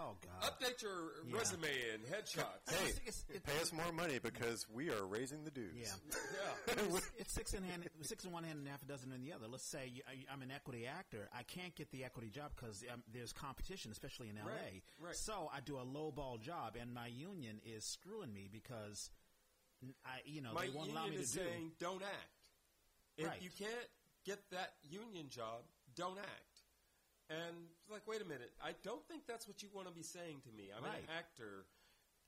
Oh 0.00 0.16
god, 0.22 0.52
Update 0.52 0.80
your 0.82 1.12
Yeah. 1.28 1.36
resume 1.38 1.68
and 1.94 2.04
headshots. 2.06 2.70
Hey, 2.70 2.88
It's- 3.06 3.24
it's- 3.28 3.42
pay 3.44 3.60
us 3.60 3.72
more 3.72 3.92
money 3.92 4.18
because 4.18 4.66
we 4.68 4.90
are 4.90 5.06
raising 5.06 5.44
the 5.44 5.50
dues. 5.50 5.76
yeah. 5.76 5.94
Yeah. 6.66 6.74
it's, 6.96 7.10
it's 7.18 7.32
six 7.34 7.52
in 7.54 7.62
hand, 7.62 7.88
six 8.02 8.24
in 8.24 8.32
one 8.32 8.44
hand 8.44 8.58
and 8.58 8.68
half 8.68 8.82
a 8.82 8.86
dozen 8.86 9.12
in 9.12 9.20
the 9.22 9.32
other. 9.32 9.46
Let's 9.46 9.64
say 9.68 9.88
you, 9.88 10.02
I, 10.08 10.24
I'm 10.32 10.42
an 10.42 10.50
equity 10.50 10.86
actor. 10.86 11.28
I 11.36 11.42
can't 11.42 11.74
get 11.74 11.90
the 11.90 12.04
equity 12.04 12.30
job 12.30 12.52
because 12.56 12.82
um, 12.92 13.02
there's 13.12 13.32
competition, 13.32 13.90
especially 13.92 14.28
in 14.30 14.36
LA. 14.36 14.46
Right, 14.50 14.82
right. 14.98 15.16
So 15.16 15.50
I 15.52 15.60
do 15.60 15.78
a 15.78 15.82
low 15.84 16.10
ball 16.10 16.38
job, 16.38 16.76
and 16.80 16.92
my 16.94 17.06
union 17.08 17.60
is 17.64 17.84
screwing 17.84 18.32
me 18.32 18.48
because 18.50 19.10
I, 20.04 20.20
you 20.24 20.40
know, 20.40 20.52
My 20.54 20.66
they 20.66 20.70
won't 20.70 20.90
allow 20.90 21.04
me 21.04 21.12
union 21.16 21.20
to 21.22 21.24
is 21.24 21.32
do. 21.32 21.40
saying, 21.40 21.72
don't 21.78 22.02
act. 22.02 22.50
If 23.16 23.26
Right. 23.26 23.42
you 23.42 23.50
can't 23.50 23.88
get 24.24 24.38
that 24.50 24.74
union 24.82 25.28
job, 25.28 25.64
don't 25.94 26.18
act. 26.18 26.44
And 27.30 27.54
it's 27.80 27.90
like, 27.90 28.02
wait 28.06 28.20
a 28.20 28.24
minute, 28.24 28.50
I 28.62 28.74
don't 28.82 29.06
think 29.06 29.22
that's 29.26 29.46
what 29.46 29.62
you 29.62 29.68
want 29.72 29.86
to 29.86 29.94
be 29.94 30.02
saying 30.02 30.42
to 30.42 30.52
me. 30.52 30.70
I'm 30.76 30.82
Right. 30.84 30.98
an 30.98 31.08
actor. 31.16 31.66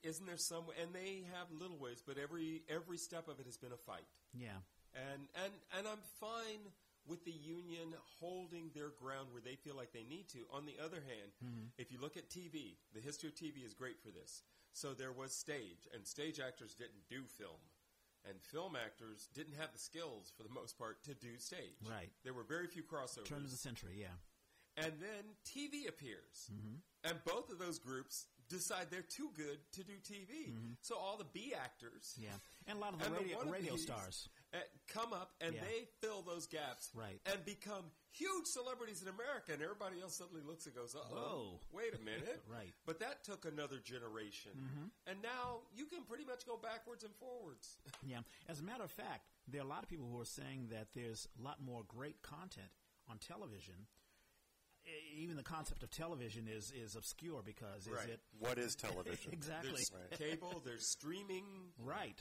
Isn't 0.02 0.26
there 0.26 0.36
some? 0.38 0.64
And 0.80 0.94
they 0.94 1.24
have 1.34 1.50
little 1.50 1.76
ways, 1.78 2.02
but 2.04 2.18
every 2.18 2.62
every 2.68 2.98
step 2.98 3.28
of 3.28 3.38
it 3.40 3.46
has 3.46 3.56
been 3.56 3.72
a 3.72 3.76
fight. 3.76 4.06
yeah, 4.32 4.58
And 4.94 5.28
and 5.34 5.52
and 5.76 5.86
I'm 5.88 6.02
fine 6.20 6.72
with 7.04 7.24
the 7.24 7.32
union 7.32 7.94
holding 8.20 8.70
their 8.74 8.90
ground 8.90 9.32
where 9.32 9.42
they 9.42 9.56
feel 9.56 9.74
like 9.74 9.92
they 9.92 10.04
need 10.04 10.28
to. 10.30 10.46
On 10.52 10.66
the 10.66 10.78
other 10.78 11.00
hand, 11.02 11.32
mm-hmm. 11.44 11.66
if 11.78 11.90
you 11.90 11.98
look 12.00 12.16
at 12.16 12.28
TV, 12.30 12.76
the 12.94 13.00
history 13.00 13.28
of 13.28 13.34
TV 13.34 13.64
is 13.66 13.74
great 13.74 14.00
for 14.00 14.10
this. 14.10 14.42
So 14.72 14.94
there 14.94 15.12
was 15.12 15.34
stage, 15.34 15.88
and 15.92 16.06
stage 16.06 16.38
actors 16.40 16.74
didn't 16.74 17.08
do 17.08 17.24
film. 17.26 17.58
And 18.24 18.40
film 18.40 18.76
actors 18.76 19.28
didn't 19.34 19.54
have 19.58 19.72
the 19.72 19.78
skills, 19.80 20.32
for 20.36 20.44
the 20.44 20.48
most 20.48 20.78
part, 20.78 21.02
to 21.04 21.14
do 21.14 21.38
stage. 21.38 21.82
Right. 21.84 22.10
There 22.22 22.32
were 22.32 22.44
very 22.44 22.68
few 22.68 22.84
crossovers. 22.84 23.26
turn 23.26 23.44
of 23.44 23.50
the 23.50 23.56
century. 23.56 23.96
Yeah, 24.00 24.14
And 24.76 24.92
then 25.00 25.24
TV 25.44 25.88
appears. 25.88 26.50
Mm-hmm. 26.52 26.76
And 27.10 27.24
both 27.24 27.50
of 27.50 27.58
those 27.58 27.78
groups 27.78 28.26
decide 28.48 28.86
they're 28.90 29.02
too 29.02 29.30
good 29.34 29.58
to 29.72 29.82
do 29.84 29.94
TV. 30.04 30.52
Mm-hmm. 30.52 30.72
So 30.82 30.96
all 30.96 31.16
the 31.16 31.24
B 31.32 31.54
actors 31.56 32.14
yeah, 32.20 32.28
and 32.66 32.76
a 32.78 32.80
lot 32.80 32.92
of 32.92 33.00
the 33.02 33.10
radio, 33.10 33.42
radio 33.44 33.76
stars. 33.76 34.28
uh, 34.52 34.58
come 34.88 35.12
up 35.14 35.32
and 35.40 35.54
Yeah. 35.54 35.64
they 35.64 35.88
fill 36.00 36.20
those 36.22 36.46
gaps 36.46 36.90
Right. 36.94 37.18
and 37.26 37.42
become 37.46 37.90
huge 38.10 38.44
celebrities 38.46 39.00
in 39.00 39.08
America, 39.08 39.54
and 39.54 39.62
everybody 39.62 40.02
else 40.02 40.16
suddenly 40.16 40.42
looks 40.42 40.66
and 40.66 40.74
goes, 40.74 40.94
"Oh, 40.94 41.60
wait 41.72 41.94
a 41.94 41.98
minute!" 41.98 42.42
Right. 42.46 42.74
But 42.84 43.00
that 43.00 43.24
took 43.24 43.46
another 43.46 43.78
generation, 43.78 44.52
mm-hmm. 44.52 44.86
and 45.06 45.22
now 45.22 45.60
you 45.74 45.86
can 45.86 46.02
pretty 46.04 46.24
much 46.26 46.44
go 46.46 46.56
backwards 46.58 47.04
and 47.04 47.14
forwards. 47.16 47.78
Yeah. 48.06 48.20
As 48.48 48.60
a 48.60 48.62
matter 48.62 48.84
of 48.84 48.90
fact, 48.90 49.28
there 49.48 49.62
are 49.62 49.64
a 49.64 49.68
lot 49.68 49.82
of 49.82 49.88
people 49.88 50.06
who 50.12 50.20
are 50.20 50.26
saying 50.26 50.68
that 50.70 50.92
there's 50.92 51.26
a 51.40 51.42
lot 51.42 51.62
more 51.62 51.84
great 51.88 52.20
content 52.22 52.68
on 53.08 53.16
television. 53.18 53.86
Even 55.16 55.36
the 55.36 55.42
concept 55.42 55.82
of 55.82 55.90
television 55.90 56.48
is 56.48 56.70
is 56.72 56.96
obscure 56.96 57.42
because 57.44 57.86
is 57.86 57.92
Right. 57.92 58.08
it 58.08 58.20
What 58.38 58.58
is 58.58 58.74
television? 58.74 59.32
exactly 59.32 59.70
There's 59.72 59.90
Right. 60.10 60.18
cable, 60.18 60.60
there's 60.64 60.90
streaming. 60.90 61.72
right? 61.78 62.18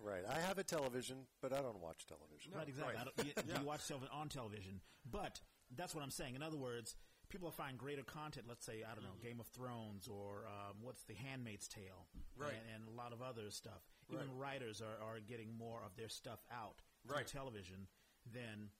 right. 0.00 0.24
I 0.28 0.40
have 0.40 0.58
a 0.58 0.64
television, 0.64 1.26
but 1.40 1.52
I 1.52 1.62
don't 1.62 1.80
watch 1.80 2.06
television. 2.06 2.52
right, 2.52 2.68
exactly. 2.68 2.94
right. 2.94 3.00
I 3.00 3.04
don't, 3.04 3.26
you, 3.26 3.32
Yeah. 3.48 3.60
you 3.60 3.66
watch 3.66 3.86
television 3.86 4.12
on 4.14 4.28
television, 4.28 4.80
but 5.10 5.40
that's 5.74 5.94
what 5.94 6.02
I'm 6.02 6.10
saying. 6.10 6.34
In 6.34 6.42
other 6.42 6.58
words, 6.58 6.96
people 7.28 7.50
find 7.50 7.78
greater 7.78 8.02
content. 8.02 8.46
Let's 8.48 8.66
say 8.66 8.82
I 8.82 8.94
don't 8.94 9.04
know, 9.04 9.16
Game 9.22 9.40
of 9.40 9.46
Thrones 9.46 10.06
or 10.08 10.44
um, 10.46 10.76
what's 10.82 11.04
the 11.04 11.14
Handmaid's 11.14 11.68
Tale, 11.68 12.06
Right. 12.36 12.52
and, 12.52 12.82
and 12.84 12.88
a 12.88 12.90
lot 12.90 13.12
of 13.12 13.22
other 13.22 13.50
stuff. 13.50 13.82
Even 14.10 14.28
Right. 14.28 14.36
writers 14.60 14.82
are, 14.82 15.02
are 15.02 15.20
getting 15.20 15.56
more 15.56 15.82
of 15.84 15.94
their 15.96 16.08
stuff 16.10 16.40
out 16.50 16.82
Right. 17.06 17.26
through 17.28 17.40
television 17.40 17.86
than 18.30 18.70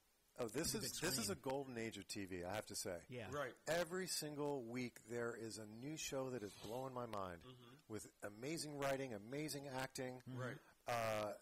Oh, 0.40 0.48
this 0.48 0.74
is 0.74 0.98
this 1.00 1.18
is 1.18 1.30
a 1.30 1.34
golden 1.34 1.76
age 1.78 1.98
of 1.98 2.06
TV. 2.08 2.44
I 2.50 2.54
have 2.54 2.66
to 2.66 2.74
say. 2.74 2.96
yeah, 3.08 3.26
Right. 3.30 3.52
Every 3.68 4.06
single 4.06 4.62
week 4.64 4.96
there 5.10 5.34
is 5.40 5.58
a 5.58 5.66
new 5.84 5.96
show 5.96 6.30
that 6.30 6.42
is 6.42 6.52
blowing 6.66 6.94
my 6.94 7.06
mind 7.06 7.38
Mm-hmm. 7.46 7.92
with 7.92 8.06
amazing 8.24 8.78
writing, 8.78 9.12
amazing 9.14 9.64
acting. 9.80 10.14
Right. 10.34 10.56
Uh, 10.88 11.32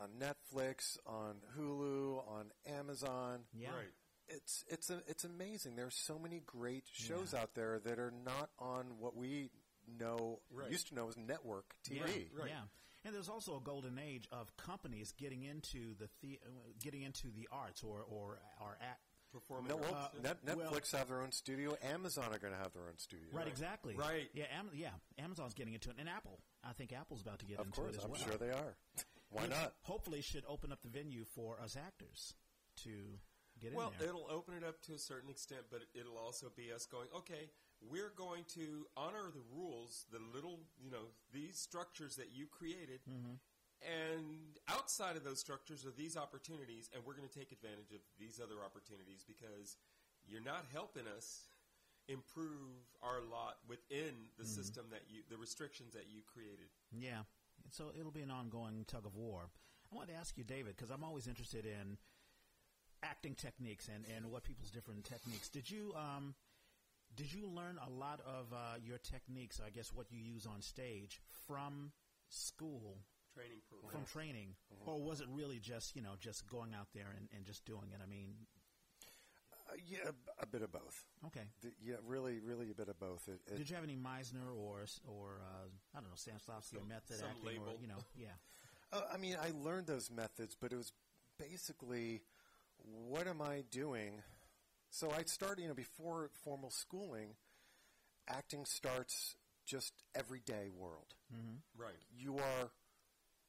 on 0.00 0.10
Netflix, 0.20 0.96
on 1.06 1.34
Hulu, 1.58 2.18
on 2.28 2.46
Amazon. 2.66 3.40
yeah. 3.52 3.70
Right. 3.70 3.92
It's 4.28 4.64
it's 4.68 4.90
a, 4.90 5.02
it's 5.08 5.24
amazing. 5.24 5.74
There's 5.76 5.96
so 5.96 6.18
many 6.18 6.40
great 6.46 6.84
shows 6.92 7.32
Yeah. 7.32 7.40
out 7.40 7.54
there 7.54 7.80
that 7.80 7.98
are 7.98 8.12
not 8.24 8.50
on 8.58 8.98
what 8.98 9.16
we 9.16 9.50
know 9.98 10.40
Right. 10.52 10.70
used 10.70 10.88
to 10.88 10.94
know 10.94 11.08
as 11.08 11.16
network 11.16 11.74
TV. 11.82 11.96
Yeah, 11.96 12.40
Right. 12.42 12.50
yeah. 12.50 12.62
And 13.04 13.14
there's 13.14 13.28
also 13.28 13.56
a 13.56 13.60
golden 13.60 13.98
age 13.98 14.28
of 14.32 14.54
companies 14.56 15.12
getting 15.16 15.44
into 15.44 15.94
the, 15.98 16.08
the 16.20 16.38
uh, 16.44 16.48
getting 16.82 17.02
into 17.02 17.28
the 17.34 17.48
arts 17.52 17.82
or 17.82 18.00
or 18.08 18.38
or 18.60 18.76
act. 18.80 19.00
Performing 19.30 19.68
No, 19.68 19.76
well, 19.76 19.94
arts. 19.94 20.16
Net, 20.22 20.38
well- 20.42 20.56
Netflix 20.56 20.96
have 20.96 21.08
their 21.08 21.20
own 21.20 21.32
studio. 21.32 21.76
Amazon 21.82 22.32
are 22.32 22.38
going 22.38 22.54
to 22.54 22.58
have 22.58 22.72
their 22.72 22.84
own 22.84 22.96
studio. 22.96 23.26
Right, 23.30 23.46
exactly. 23.46 23.94
Right. 23.94 24.30
Yeah, 24.32 24.46
Am- 24.58 24.70
yeah. 24.74 24.88
Amazon's 25.22 25.52
getting 25.52 25.74
into 25.74 25.90
it, 25.90 25.96
and 25.98 26.08
Apple. 26.08 26.38
I 26.64 26.72
think 26.72 26.94
Apple's 26.94 27.20
about 27.20 27.38
to 27.40 27.44
get 27.46 27.58
Of 27.60 27.66
into 27.66 27.78
course, 27.78 27.94
it 27.94 27.98
as 27.98 28.04
I'm 28.04 28.10
well. 28.12 28.20
sure 28.20 28.36
they 28.38 28.50
are. 28.50 28.74
Why 29.28 29.42
Which 29.42 29.50
not? 29.50 29.74
Hopefully, 29.82 30.22
should 30.22 30.44
open 30.48 30.72
up 30.72 30.80
the 30.82 30.88
venue 30.88 31.24
for 31.26 31.60
us 31.60 31.76
actors 31.76 32.32
to 32.84 33.18
get 33.60 33.74
Well, 33.74 33.88
in 33.88 33.94
there. 33.98 34.08
it'll 34.08 34.28
open 34.30 34.54
it 34.54 34.64
up 34.64 34.80
to 34.84 34.94
a 34.94 34.98
certain 34.98 35.28
extent, 35.28 35.64
but 35.70 35.82
it'll 35.94 36.16
also 36.16 36.50
be 36.56 36.72
us 36.72 36.86
going, 36.86 37.08
okay, 37.14 37.50
we're 37.80 38.12
going 38.16 38.44
to 38.54 38.86
honor 38.96 39.30
the 39.32 39.42
rules, 39.54 40.04
the 40.12 40.18
little, 40.34 40.60
you 40.82 40.90
know, 40.90 41.12
these 41.32 41.58
structures 41.58 42.16
that 42.16 42.28
you 42.34 42.46
created, 42.46 43.00
Mm-hmm. 43.08 43.36
and 43.86 44.58
outside 44.68 45.16
of 45.16 45.22
those 45.24 45.38
structures 45.38 45.84
are 45.86 45.92
these 45.96 46.16
opportunities, 46.16 46.90
and 46.94 47.04
we're 47.04 47.14
going 47.14 47.28
to 47.28 47.38
take 47.38 47.52
advantage 47.52 47.92
of 47.94 48.00
these 48.18 48.40
other 48.42 48.58
opportunities 48.64 49.22
because 49.26 49.76
you're 50.26 50.42
not 50.44 50.64
helping 50.72 51.04
us 51.16 51.46
improve 52.08 52.74
our 53.02 53.20
lot 53.30 53.58
within 53.68 54.14
the 54.38 54.44
Mm-hmm. 54.44 54.52
system 54.58 54.84
that 54.90 55.02
you, 55.08 55.22
the 55.30 55.36
restrictions 55.36 55.92
that 55.94 56.06
you 56.10 56.22
created. 56.26 56.66
Yeah. 56.90 57.22
So 57.70 57.92
it'll 57.98 58.10
be 58.12 58.22
an 58.22 58.30
ongoing 58.30 58.84
tug 58.86 59.04
of 59.06 59.14
war. 59.14 59.50
I 59.92 59.96
wanted 59.96 60.12
to 60.12 60.18
ask 60.18 60.36
you, 60.36 60.44
David, 60.44 60.76
because 60.76 60.90
I'm 60.90 61.04
always 61.04 61.26
interested 61.28 61.64
in 61.64 61.98
acting 63.02 63.34
techniques 63.34 63.88
and, 63.88 64.04
and 64.16 64.30
what 64.32 64.42
people's 64.42 64.70
different 64.70 65.04
techniques. 65.04 65.48
Did 65.48 65.70
you 65.70 65.92
um, 65.94 66.34
did 67.18 67.32
you 67.34 67.46
learn 67.48 67.78
a 67.86 67.90
lot 67.90 68.20
of 68.24 68.46
uh, 68.52 68.76
your 68.82 68.98
techniques? 68.98 69.60
I 69.64 69.70
guess 69.70 69.92
what 69.92 70.06
you 70.10 70.18
use 70.20 70.46
on 70.46 70.62
stage 70.62 71.20
from 71.46 71.92
school, 72.30 72.96
Training 73.34 73.58
program. 73.68 73.90
from 73.92 74.04
training, 74.06 74.54
or 74.86 75.00
was 75.02 75.20
it 75.20 75.26
really 75.30 75.58
just 75.58 75.94
you 75.96 76.02
know 76.02 76.14
just 76.18 76.46
going 76.48 76.72
out 76.74 76.88
there 76.94 77.08
and, 77.16 77.28
and 77.36 77.44
just 77.44 77.64
doing 77.66 77.90
it? 77.92 78.00
I 78.02 78.06
mean, 78.06 78.34
Uh, 79.70 79.74
yeah, 79.86 80.10
b- 80.10 80.32
a 80.40 80.46
bit 80.46 80.62
of 80.62 80.72
both. 80.72 81.04
okay. 81.26 81.46
The- 81.60 81.74
yeah, 81.82 81.96
really, 82.06 82.40
really 82.40 82.70
a 82.70 82.74
bit 82.74 82.88
of 82.88 82.98
both. 82.98 83.28
It, 83.28 83.40
it, 83.52 83.58
Did 83.58 83.68
you 83.68 83.74
have 83.76 83.84
any 83.84 83.96
Meisner 83.96 84.54
or 84.56 84.86
or 85.06 85.40
uh, 85.42 85.68
I 85.94 86.00
don't 86.00 86.08
know 86.08 86.16
Stanislavski 86.16 86.80
or 86.80 86.86
method 86.86 87.16
some 87.18 87.28
acting 87.30 87.48
or 87.48 87.66
label. 87.66 87.78
you 87.80 87.88
know 87.88 87.98
yeah 88.16 88.32
Uh, 88.92 89.02
I 89.12 89.18
mean, 89.18 89.36
I 89.38 89.50
learned 89.62 89.86
those 89.86 90.10
methods, 90.10 90.56
but 90.58 90.72
it 90.72 90.76
was 90.76 90.94
basically, 91.38 92.22
what 93.06 93.26
am 93.26 93.42
I 93.42 93.62
doing? 93.70 94.22
So 94.90 95.10
I 95.10 95.22
started, 95.24 95.62
you 95.62 95.68
know, 95.68 95.74
before 95.74 96.30
formal 96.42 96.70
schooling, 96.70 97.34
acting 98.28 98.64
starts 98.64 99.36
just 99.66 99.92
everyday 100.14 100.70
world. 100.74 101.14
Mm-hmm. 101.34 101.80
Right. 101.80 102.02
You 102.16 102.38
are 102.38 102.70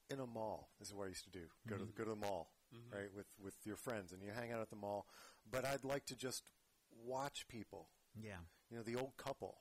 in 0.09 0.19
a 0.19 0.27
mall. 0.27 0.69
This 0.79 0.89
is 0.89 0.93
what 0.93 1.05
I 1.05 1.09
used 1.09 1.23
to 1.25 1.31
do. 1.31 1.45
Go 1.67 1.75
to 1.75 1.83
mm-hmm. 1.83 1.97
go 1.97 2.03
to 2.03 2.09
the 2.09 2.15
mall, 2.15 2.51
mm-hmm. 2.75 2.95
right, 2.95 3.09
with 3.15 3.27
with 3.41 3.55
your 3.65 3.77
friends, 3.77 4.11
and 4.11 4.21
you 4.21 4.31
hang 4.31 4.51
out 4.51 4.61
at 4.61 4.69
the 4.69 4.75
mall. 4.75 5.05
But 5.49 5.65
I'd 5.65 5.83
like 5.83 6.05
to 6.07 6.15
just 6.15 6.43
watch 7.05 7.47
people. 7.47 7.89
yeah 8.21 8.41
You 8.69 8.77
know, 8.77 8.83
the 8.83 8.95
old 8.95 9.15
couple. 9.17 9.57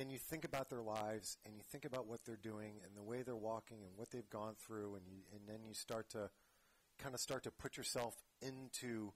And 0.00 0.10
you 0.10 0.18
think 0.18 0.44
about 0.44 0.68
their 0.68 0.82
lives, 0.82 1.38
and 1.44 1.54
you 1.54 1.62
think 1.62 1.84
about 1.84 2.08
what 2.08 2.24
they're 2.24 2.36
doing, 2.36 2.80
and 2.82 2.96
the 2.96 3.04
way 3.04 3.22
they're 3.22 3.36
walking, 3.36 3.84
and 3.84 3.92
what 3.96 4.10
they've 4.10 4.28
gone 4.28 4.54
through, 4.58 4.96
and 4.96 5.06
you, 5.06 5.18
and 5.32 5.42
then 5.46 5.64
you 5.64 5.74
start 5.74 6.10
to 6.10 6.30
kind 6.98 7.14
of 7.14 7.20
start 7.20 7.44
to 7.44 7.52
put 7.52 7.76
yourself 7.76 8.16
into 8.42 9.12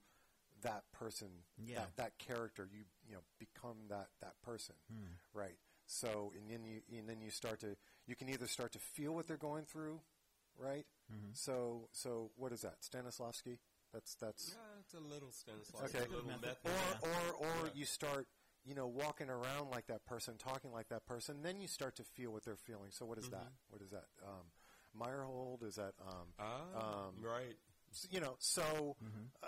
that 0.63 0.83
person, 0.91 1.29
Yeah. 1.57 1.75
that, 1.79 1.95
that 1.97 2.17
character. 2.19 2.67
You 2.71 2.83
you 3.07 3.13
know 3.15 3.21
become 3.39 3.77
that 3.89 4.09
that 4.21 4.41
person, 4.43 4.75
right? 5.33 5.57
So 5.85 6.31
and 6.35 6.49
then 6.49 6.65
you 6.65 6.81
and 6.97 7.07
then 7.09 7.21
you 7.21 7.29
start 7.31 7.59
to 7.61 7.75
you 8.07 8.15
can 8.15 8.29
either 8.29 8.47
start 8.47 8.71
to 8.73 8.79
feel 8.79 9.13
what 9.13 9.27
they're 9.27 9.37
going 9.37 9.65
through, 9.65 10.01
right? 10.57 10.85
So 11.33 11.87
so 11.91 12.31
what 12.35 12.51
is 12.51 12.61
that 12.61 12.81
Stanislavski? 12.81 13.59
That's 13.93 14.15
that's 14.15 14.49
Yeah, 14.55 14.79
it's 14.81 14.93
a 14.93 14.99
little 14.99 15.29
Stanislavski, 15.29 15.95
Okay. 15.95 16.05
a 16.05 16.15
little 16.15 16.29
Method. 16.29 16.55
method. 16.65 16.71
or 17.03 17.09
or 17.09 17.47
or 17.47 17.65
Yeah. 17.67 17.71
you 17.75 17.85
start 17.85 18.27
you 18.65 18.75
know 18.75 18.87
walking 18.87 19.29
around 19.29 19.69
like 19.71 19.87
that 19.87 20.05
person 20.05 20.35
talking 20.37 20.71
like 20.71 20.89
that 20.89 21.05
person 21.05 21.41
then 21.41 21.59
you 21.61 21.67
start 21.67 21.95
to 21.95 22.03
feel 22.03 22.31
what 22.31 22.43
they're 22.43 22.57
feeling 22.57 22.91
so 22.91 23.05
what 23.05 23.17
is 23.17 23.29
that 23.29 23.47
what 23.69 23.81
is 23.81 23.89
that 23.91 24.05
um 24.21 24.45
meyerhold 24.99 25.63
is 25.63 25.75
that 25.75 25.93
um, 26.01 26.27
Ah, 26.37 27.07
um 27.07 27.13
right. 27.23 27.55
you 28.11 28.19
know 28.19 28.35
so 28.39 28.95
uh, 29.41 29.47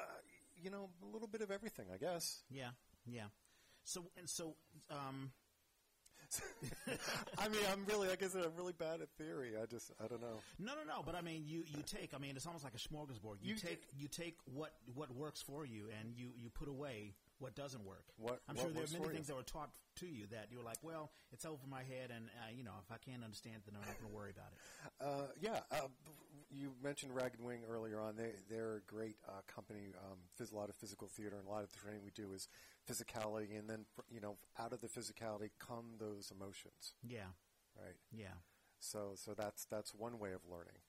you 0.62 0.70
know 0.70 0.90
a 1.04 1.06
little 1.12 1.28
bit 1.28 1.42
of 1.42 1.52
everything 1.52 1.86
i 1.94 1.98
guess 1.98 2.44
yeah 2.50 2.70
yeah. 3.06 3.26
So 3.84 4.06
and 4.18 4.30
so 4.30 4.56
um, 4.92 5.32
i 7.40 7.48
mean 7.50 7.60
i'm 7.72 7.84
really 7.86 8.08
like 8.08 8.24
i 8.24 8.28
said 8.28 8.44
i'm 8.46 8.56
really 8.56 8.74
bad 8.78 9.02
at 9.02 9.10
theory 9.18 9.54
i 9.62 9.66
just 9.66 9.92
i 10.04 10.08
don't 10.08 10.22
know 10.22 10.40
No, 10.60 10.74
no, 10.76 10.84
no. 10.88 11.02
But 11.06 11.16
I 11.16 11.22
mean, 11.22 11.44
you, 11.46 11.64
you 11.66 11.82
take. 11.86 12.14
I 12.14 12.20
mean, 12.20 12.36
it's 12.36 12.46
almost 12.46 12.64
like 12.64 12.76
a 12.76 12.78
smorgasbord. 12.78 13.38
You, 13.42 13.56
You- 13.56 13.60
take 13.60 13.82
you 13.98 14.08
take 14.08 14.38
what 14.46 14.74
what 14.94 15.10
works 15.16 15.42
for 15.42 15.66
you, 15.66 15.90
and 16.00 16.14
you, 16.16 16.28
you 16.38 16.50
put 16.50 16.68
away 16.70 17.16
what 17.40 17.56
doesn't 17.56 17.84
work. 17.84 18.06
What- 18.18 18.40
I'm 18.48 18.56
what 18.56 18.62
sure 18.66 18.72
there 18.72 18.84
are 18.84 18.88
many 18.94 19.04
for 19.04 19.10
you? 19.10 19.16
things 19.16 19.28
that 19.28 19.36
were 19.36 19.44
taught 19.44 19.72
to 20.02 20.06
you 20.06 20.28
that 20.32 20.48
you're 20.52 20.64
like, 20.64 20.78
well, 20.84 21.12
it's 21.34 21.46
over 21.46 21.66
my 21.68 21.82
head, 21.82 22.12
and 22.16 22.26
uh, 22.40 22.52
you 22.56 22.64
know, 22.64 22.74
if 22.86 22.92
I 22.94 22.98
can't 23.04 23.24
understand 23.24 23.56
it, 23.58 23.64
then 23.66 23.76
I'm 23.82 23.88
not 23.88 23.98
going 24.00 24.12
to 24.12 24.16
worry 24.16 24.32
about 24.32 24.52
it. 24.54 24.60
Uh, 25.02 25.28
yeah, 25.42 25.60
uh, 25.72 25.88
you 26.52 26.74
mentioned 26.84 27.16
Ragged 27.16 27.42
Wing 27.42 27.62
earlier 27.70 28.00
on. 28.00 28.16
They 28.16 28.32
they're 28.50 28.76
a 28.76 28.82
great 28.82 29.16
uh, 29.28 29.42
company. 29.48 29.94
Um, 29.98 30.18
phys- 30.40 30.52
a 30.54 30.56
lot 30.56 30.70
of 30.70 30.76
physical 30.76 31.08
theater, 31.08 31.38
and 31.38 31.48
a 31.48 31.50
lot 31.50 31.64
of 31.64 31.72
the 31.72 31.78
training 31.78 32.02
we 32.04 32.12
do 32.12 32.34
is 32.34 32.48
physicality, 32.90 33.58
and 33.58 33.70
then 33.70 33.86
fr- 33.96 34.02
you 34.10 34.20
know, 34.20 34.38
out 34.60 34.74
of 34.74 34.82
the 34.82 34.88
physicality 34.88 35.50
come 35.60 35.96
those 36.00 36.32
emotions, 36.32 36.94
Yeah, 37.08 37.32
right? 37.78 37.96
yeah. 38.12 38.36
So 38.80 39.12
so 39.16 39.34
that's 39.34 39.66
that's 39.66 39.94
one 39.94 40.20
way 40.20 40.34
of 40.34 40.42
learning. 40.50 40.80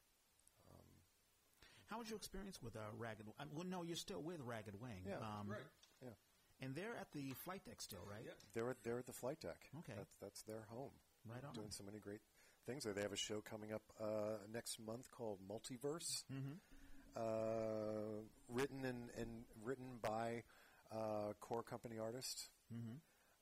How 1.90 1.98
was 1.98 2.08
your 2.08 2.16
experience 2.16 2.62
with 2.62 2.74
uh, 2.74 2.88
Ragged? 2.96 3.26
Uh, 3.38 3.44
well, 3.54 3.66
no, 3.68 3.82
you're 3.82 3.96
still 3.96 4.22
with 4.22 4.40
Ragged 4.40 4.80
Wing. 4.80 5.04
Yeah. 5.06 5.16
um, 5.16 5.44
Right. 5.46 5.60
Yeah, 6.02 6.16
And 6.64 6.74
they're 6.74 6.96
at 6.98 7.12
the 7.12 7.34
flight 7.44 7.64
deck 7.66 7.82
still, 7.82 8.00
right? 8.08 8.24
Yep. 8.24 8.34
they're 8.54 8.70
at, 8.70 8.76
they're 8.82 8.98
at 8.98 9.04
the 9.04 9.12
flight 9.12 9.40
deck. 9.40 9.68
Okay. 9.80 9.92
that's 9.96 10.14
that's 10.20 10.42
their 10.42 10.64
home. 10.70 10.92
Right 11.28 11.44
on. 11.44 11.52
Doing 11.52 11.70
so 11.70 11.84
many 11.84 11.98
great 11.98 12.20
things 12.66 12.84
there. 12.84 12.92
They 12.92 13.02
have 13.02 13.12
a 13.12 13.16
show 13.16 13.40
coming 13.40 13.72
up 13.72 13.82
uh, 14.00 14.38
next 14.52 14.78
month 14.80 15.10
called 15.10 15.38
Multiverse, 15.48 16.24
Mm-hmm. 16.32 16.56
uh, 17.16 18.22
written 18.48 18.84
and, 18.84 19.10
and 19.18 19.44
written 19.64 19.98
by 20.02 20.42
uh, 20.92 21.32
core 21.40 21.62
company 21.62 21.96
artists. 21.98 22.48
Mm-hmm. 22.72 22.96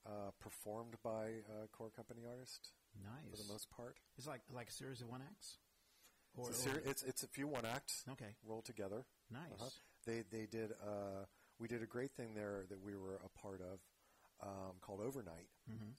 uh, 0.06 0.30
performed 0.40 0.94
by 1.04 1.26
uh, 1.46 1.66
core 1.70 1.90
company 1.94 2.22
artist 2.28 2.70
Nice. 3.04 3.30
for 3.30 3.36
the 3.36 3.52
most 3.52 3.70
part. 3.70 3.94
It's 4.18 4.26
like 4.26 4.40
like 4.52 4.68
a 4.68 4.72
series 4.72 5.00
of 5.02 5.08
one 5.08 5.20
acts. 5.22 5.58
Or, 6.36 6.48
It's 6.48 6.66
a, 6.66 6.70
or- 6.70 6.72
seri- 6.72 6.82
it's, 6.86 7.02
it's 7.04 7.22
a 7.22 7.28
few 7.28 7.46
one 7.46 7.64
acts 7.64 8.02
okay. 8.12 8.34
rolled 8.44 8.64
together. 8.64 9.04
Nice. 9.30 9.52
Uh-huh. 9.60 9.68
They 10.06 10.24
they 10.32 10.46
did 10.46 10.72
uh, 10.82 11.26
we 11.60 11.68
did 11.68 11.82
a 11.82 11.86
great 11.86 12.10
thing 12.16 12.34
there 12.34 12.64
that 12.70 12.80
we 12.82 12.96
were 12.96 13.20
a 13.24 13.28
part 13.38 13.60
of 13.60 13.78
um, 14.42 14.74
called 14.80 15.00
Overnight, 15.00 15.46
Mm-hmm. 15.70 15.92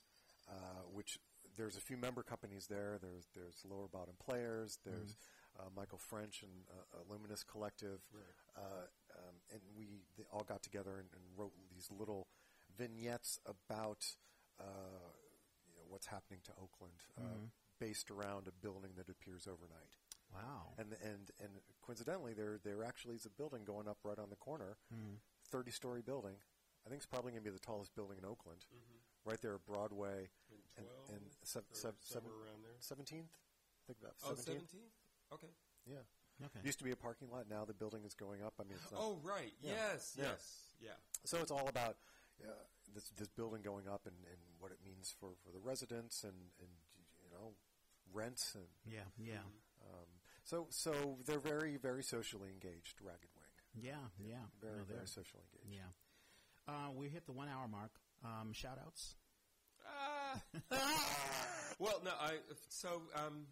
uh, 0.50 0.82
which 0.92 1.18
there's 1.58 1.78
a 1.78 1.82
few 1.82 1.98
member 1.98 2.24
companies 2.24 2.68
there. 2.68 2.98
There's 3.02 3.28
there's 3.36 3.64
Lower 3.70 3.88
Bottom 3.88 4.16
Playaz. 4.28 4.78
There's 4.86 5.16
Mm-hmm. 5.16 5.68
uh, 5.68 5.70
Michael 5.76 5.98
French 5.98 6.44
and 6.44 6.52
uh, 6.72 7.04
Luminous 7.12 7.44
Collective, 7.44 8.00
uh, 8.58 8.62
um, 9.18 9.36
and 9.52 9.62
we 9.78 10.06
they 10.18 10.24
all 10.32 10.44
got 10.48 10.64
together 10.64 10.92
and, 10.98 11.10
and 11.14 11.24
wrote 11.38 11.52
these 11.74 11.90
little 11.92 12.28
vignettes 12.78 13.40
about 13.46 14.06
uh, 14.60 14.64
you 15.68 15.74
know, 15.76 15.84
what's 15.90 16.08
happening 16.08 16.40
to 16.46 16.52
Oakland, 16.62 16.94
uh, 17.18 17.22
Mm-hmm. 17.22 17.46
based 17.80 18.10
around 18.12 18.48
a 18.48 18.52
building 18.62 18.92
that 18.96 19.10
appears 19.10 19.48
overnight. 19.48 19.98
Wow. 20.34 20.72
And 20.78 20.94
and 21.04 21.32
and 21.42 21.52
coincidentally, 21.86 22.34
there 22.34 22.60
there 22.64 22.84
actually 22.84 23.16
is 23.16 23.26
a 23.26 23.30
building 23.30 23.64
going 23.66 23.88
up 23.90 23.98
right 24.04 24.20
on 24.20 24.30
the 24.30 24.38
corner, 24.38 24.78
Mm-hmm. 24.94 25.16
thirty 25.52 25.72
story 25.72 26.02
building, 26.02 26.36
I 26.86 26.90
think 26.90 27.00
it's 27.00 27.06
probably 27.06 27.32
going 27.34 27.44
to 27.44 27.50
be 27.52 27.54
the 27.54 27.60
tallest 27.66 27.94
building 27.94 28.18
in 28.18 28.26
Oakland, 28.26 28.64
right 29.26 29.42
there 29.42 29.56
at 29.56 29.66
Broadway 29.66 30.30
and, 30.78 30.86
12 30.86 31.10
and 31.10 31.22
sev- 31.44 31.64
or 31.72 31.76
sev- 31.76 31.96
seven- 32.02 32.32
around 32.32 32.64
there. 32.64 32.78
17th. 32.80 33.32
I 33.32 33.84
think 33.88 34.00
about 34.00 34.16
Oh, 34.24 34.34
17th. 34.34 34.72
17th? 34.72 34.94
Okay. 35.34 35.52
Yeah. 35.86 36.04
Okay. 36.46 36.60
Used 36.64 36.80
to 36.80 36.86
be 36.86 36.92
a 36.92 36.96
parking 36.96 37.30
lot. 37.30 37.48
Now 37.50 37.66
the 37.66 37.74
building 37.74 38.04
is 38.06 38.14
going 38.16 38.42
up. 38.42 38.54
I 38.60 38.64
mean, 38.64 38.78
it's 38.82 38.92
not, 38.92 39.02
Oh, 39.02 39.20
right. 39.24 39.54
Yeah. 39.62 39.72
Yes, 39.72 40.16
Yeah. 40.18 40.24
yes. 40.32 40.74
Yeah. 40.80 40.98
so 41.26 41.38
it's 41.40 41.52
all 41.52 41.68
about 41.68 41.98
uh, 42.44 42.48
this 42.96 43.10
this 43.12 43.28
building 43.30 43.62
going 43.62 43.88
up 43.88 44.08
and, 44.08 44.16
and 44.26 44.40
what 44.60 44.72
it 44.72 44.80
means 44.84 45.14
for, 45.20 45.30
for 45.46 45.52
the 45.52 45.60
residents 45.60 46.24
and, 46.24 46.34
and 46.60 46.70
you 47.24 47.30
know 47.30 47.54
rents 48.12 48.56
and 48.56 48.66
Yeah, 48.84 49.06
yeah, 49.18 49.44
um, 49.84 50.08
so 50.44 50.66
so 50.72 51.20
they're 51.26 51.38
very 51.40 51.78
very 51.78 52.02
socially 52.02 52.50
engaged. 52.50 53.00
Ragged 53.00 53.30
Wing, 53.38 53.84
yeah, 53.86 54.10
yeah. 54.18 54.38
very 54.60 54.80
No, 54.80 54.86
they're- 54.86 54.96
very 54.96 55.08
socially 55.08 55.44
engaged. 55.54 55.72
Yeah. 55.80 55.92
Uh, 56.74 56.90
we 56.92 57.10
hit 57.10 57.26
the 57.28 57.32
one 57.32 57.48
hour 57.48 57.68
mark. 57.68 57.92
Um, 58.26 58.52
shout 58.54 58.80
outs. 58.84 59.16
Well, 61.82 61.98
no, 62.06 62.14
I 62.14 62.38
so 62.70 63.02
um, 63.18 63.50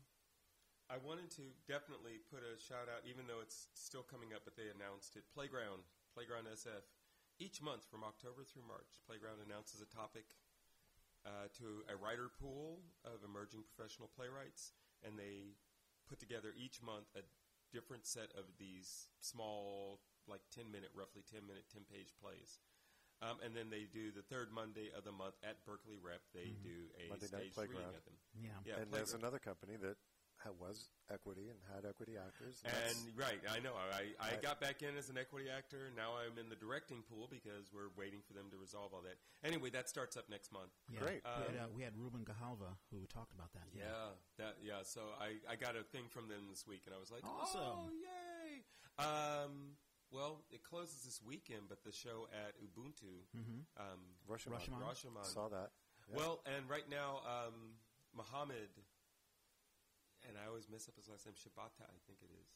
I 0.86 1.02
wanted 1.02 1.34
to 1.42 1.50
definitely 1.66 2.22
put 2.30 2.46
a 2.46 2.62
shout 2.62 2.86
out, 2.86 3.02
even 3.10 3.26
though 3.26 3.42
it's 3.42 3.74
still 3.74 4.06
coming 4.06 4.38
up, 4.38 4.46
but 4.46 4.54
they 4.54 4.70
announced 4.70 5.18
it. 5.18 5.26
Playground, 5.34 5.82
Playground 6.14 6.46
SF, 6.46 6.86
each 7.42 7.58
month 7.58 7.90
from 7.90 8.06
October 8.06 8.46
through 8.46 8.70
March, 8.70 9.02
Playground 9.10 9.42
announces 9.42 9.82
a 9.82 9.90
topic 9.90 10.38
uh, 11.26 11.50
to 11.58 11.82
a 11.90 11.98
writer 11.98 12.30
pool 12.30 12.86
of 13.02 13.26
emerging 13.26 13.66
professional 13.66 14.14
playwrights, 14.14 14.78
and 15.02 15.18
they 15.18 15.58
put 16.06 16.22
together 16.22 16.54
each 16.54 16.86
month 16.86 17.10
a 17.18 17.26
different 17.74 18.06
set 18.06 18.30
of 18.38 18.46
these 18.62 19.10
small, 19.26 20.06
like 20.30 20.46
ten 20.54 20.70
minute, 20.70 20.94
roughly 20.94 21.26
ten 21.26 21.50
minute, 21.50 21.66
ten 21.74 21.82
page 21.90 22.14
plays. 22.22 22.62
Um, 23.22 23.36
and 23.44 23.52
then 23.56 23.70
they 23.70 23.84
do 23.92 24.12
the 24.16 24.24
third 24.24 24.48
Monday 24.52 24.92
of 24.96 25.04
the 25.04 25.12
month 25.12 25.36
at 25.44 25.60
Berkeley 25.66 26.00
Rep. 26.00 26.22
They 26.34 26.56
do 26.64 26.88
a 26.96 27.10
Monday 27.12 27.28
Night 27.28 27.52
stage 27.52 27.58
reading 27.60 27.76
Playground. 27.84 27.96
of 28.00 28.06
them. 28.08 28.16
Yeah. 28.40 28.50
Yeah, 28.66 28.80
and 28.82 28.88
there's 28.96 29.12
another 29.14 29.40
company 29.44 29.76
that 29.76 30.00
ha- 30.40 30.56
was 30.56 30.88
equity 31.12 31.52
and 31.52 31.60
had 31.68 31.84
equity 31.84 32.16
actors. 32.16 32.64
And 32.64 32.72
that's- 32.72 33.04
right, 33.20 33.44
I 33.52 33.60
know. 33.60 33.76
I, 33.76 34.16
I 34.24 34.40
I- 34.40 34.40
got 34.40 34.64
back 34.64 34.84
in 34.88 34.96
as 34.96 35.10
an 35.12 35.18
equity 35.20 35.52
actor. 35.52 35.92
Now 36.00 36.16
I'm 36.16 36.40
in 36.40 36.48
the 36.48 36.56
directing 36.56 37.04
pool 37.12 37.28
because 37.28 37.68
we're 37.76 37.92
waiting 38.00 38.24
for 38.24 38.32
them 38.32 38.48
to 38.52 38.58
resolve 38.58 38.96
all 38.96 39.04
that. 39.04 39.20
Anyway, 39.44 39.68
that 39.76 39.90
starts 39.92 40.16
up 40.16 40.30
next 40.32 40.54
month. 40.56 40.72
Yeah. 40.88 41.04
Great. 41.04 41.20
we, 41.28 41.44
had, 41.44 41.60
Um, 41.60 41.60
uh, 41.60 41.76
we 41.76 41.84
had 41.84 41.98
Ruben 42.00 42.24
Gahalva 42.24 42.80
who 42.88 43.04
talked 43.12 43.36
about 43.36 43.52
that. 43.52 43.68
Yeah, 43.76 44.16
that 44.40 44.64
yeah. 44.64 44.80
So 44.88 45.12
I, 45.20 45.44
I 45.44 45.58
got 45.60 45.76
a 45.76 45.84
thing 45.84 46.08
from 46.08 46.30
them 46.32 46.48
this 46.50 46.64
week, 46.66 46.84
and 46.88 46.96
I 46.96 47.00
was 47.04 47.12
like, 47.12 47.28
Awesome. 47.28 47.60
oh 47.60 47.92
yay! 47.92 48.64
Um, 48.96 49.76
well, 50.12 50.42
it 50.52 50.64
closes 50.64 51.04
this 51.04 51.22
weekend, 51.26 51.70
but 51.70 51.84
the 51.84 51.92
show 51.92 52.28
at 52.34 52.56
Ubuntu, 52.62 53.24
um, 53.78 54.00
Rashomon. 54.30 54.58
Rashomon. 54.60 54.82
Rashomon. 54.82 55.26
Saw 55.26 55.50
that. 55.50 55.72
Yeah. 56.10 56.18
Well, 56.18 56.42
and 56.46 56.70
right 56.70 56.90
now, 56.90 57.22
um, 57.26 57.78
Muhammad, 58.16 58.70
and 60.28 60.38
I 60.42 60.48
always 60.48 60.68
mess 60.70 60.88
up 60.90 60.96
his 60.96 61.08
last 61.10 61.26
name, 61.26 61.36
Shabata, 61.36 61.86
I 61.86 61.98
think 62.08 62.20
it 62.22 62.32
is. 62.34 62.50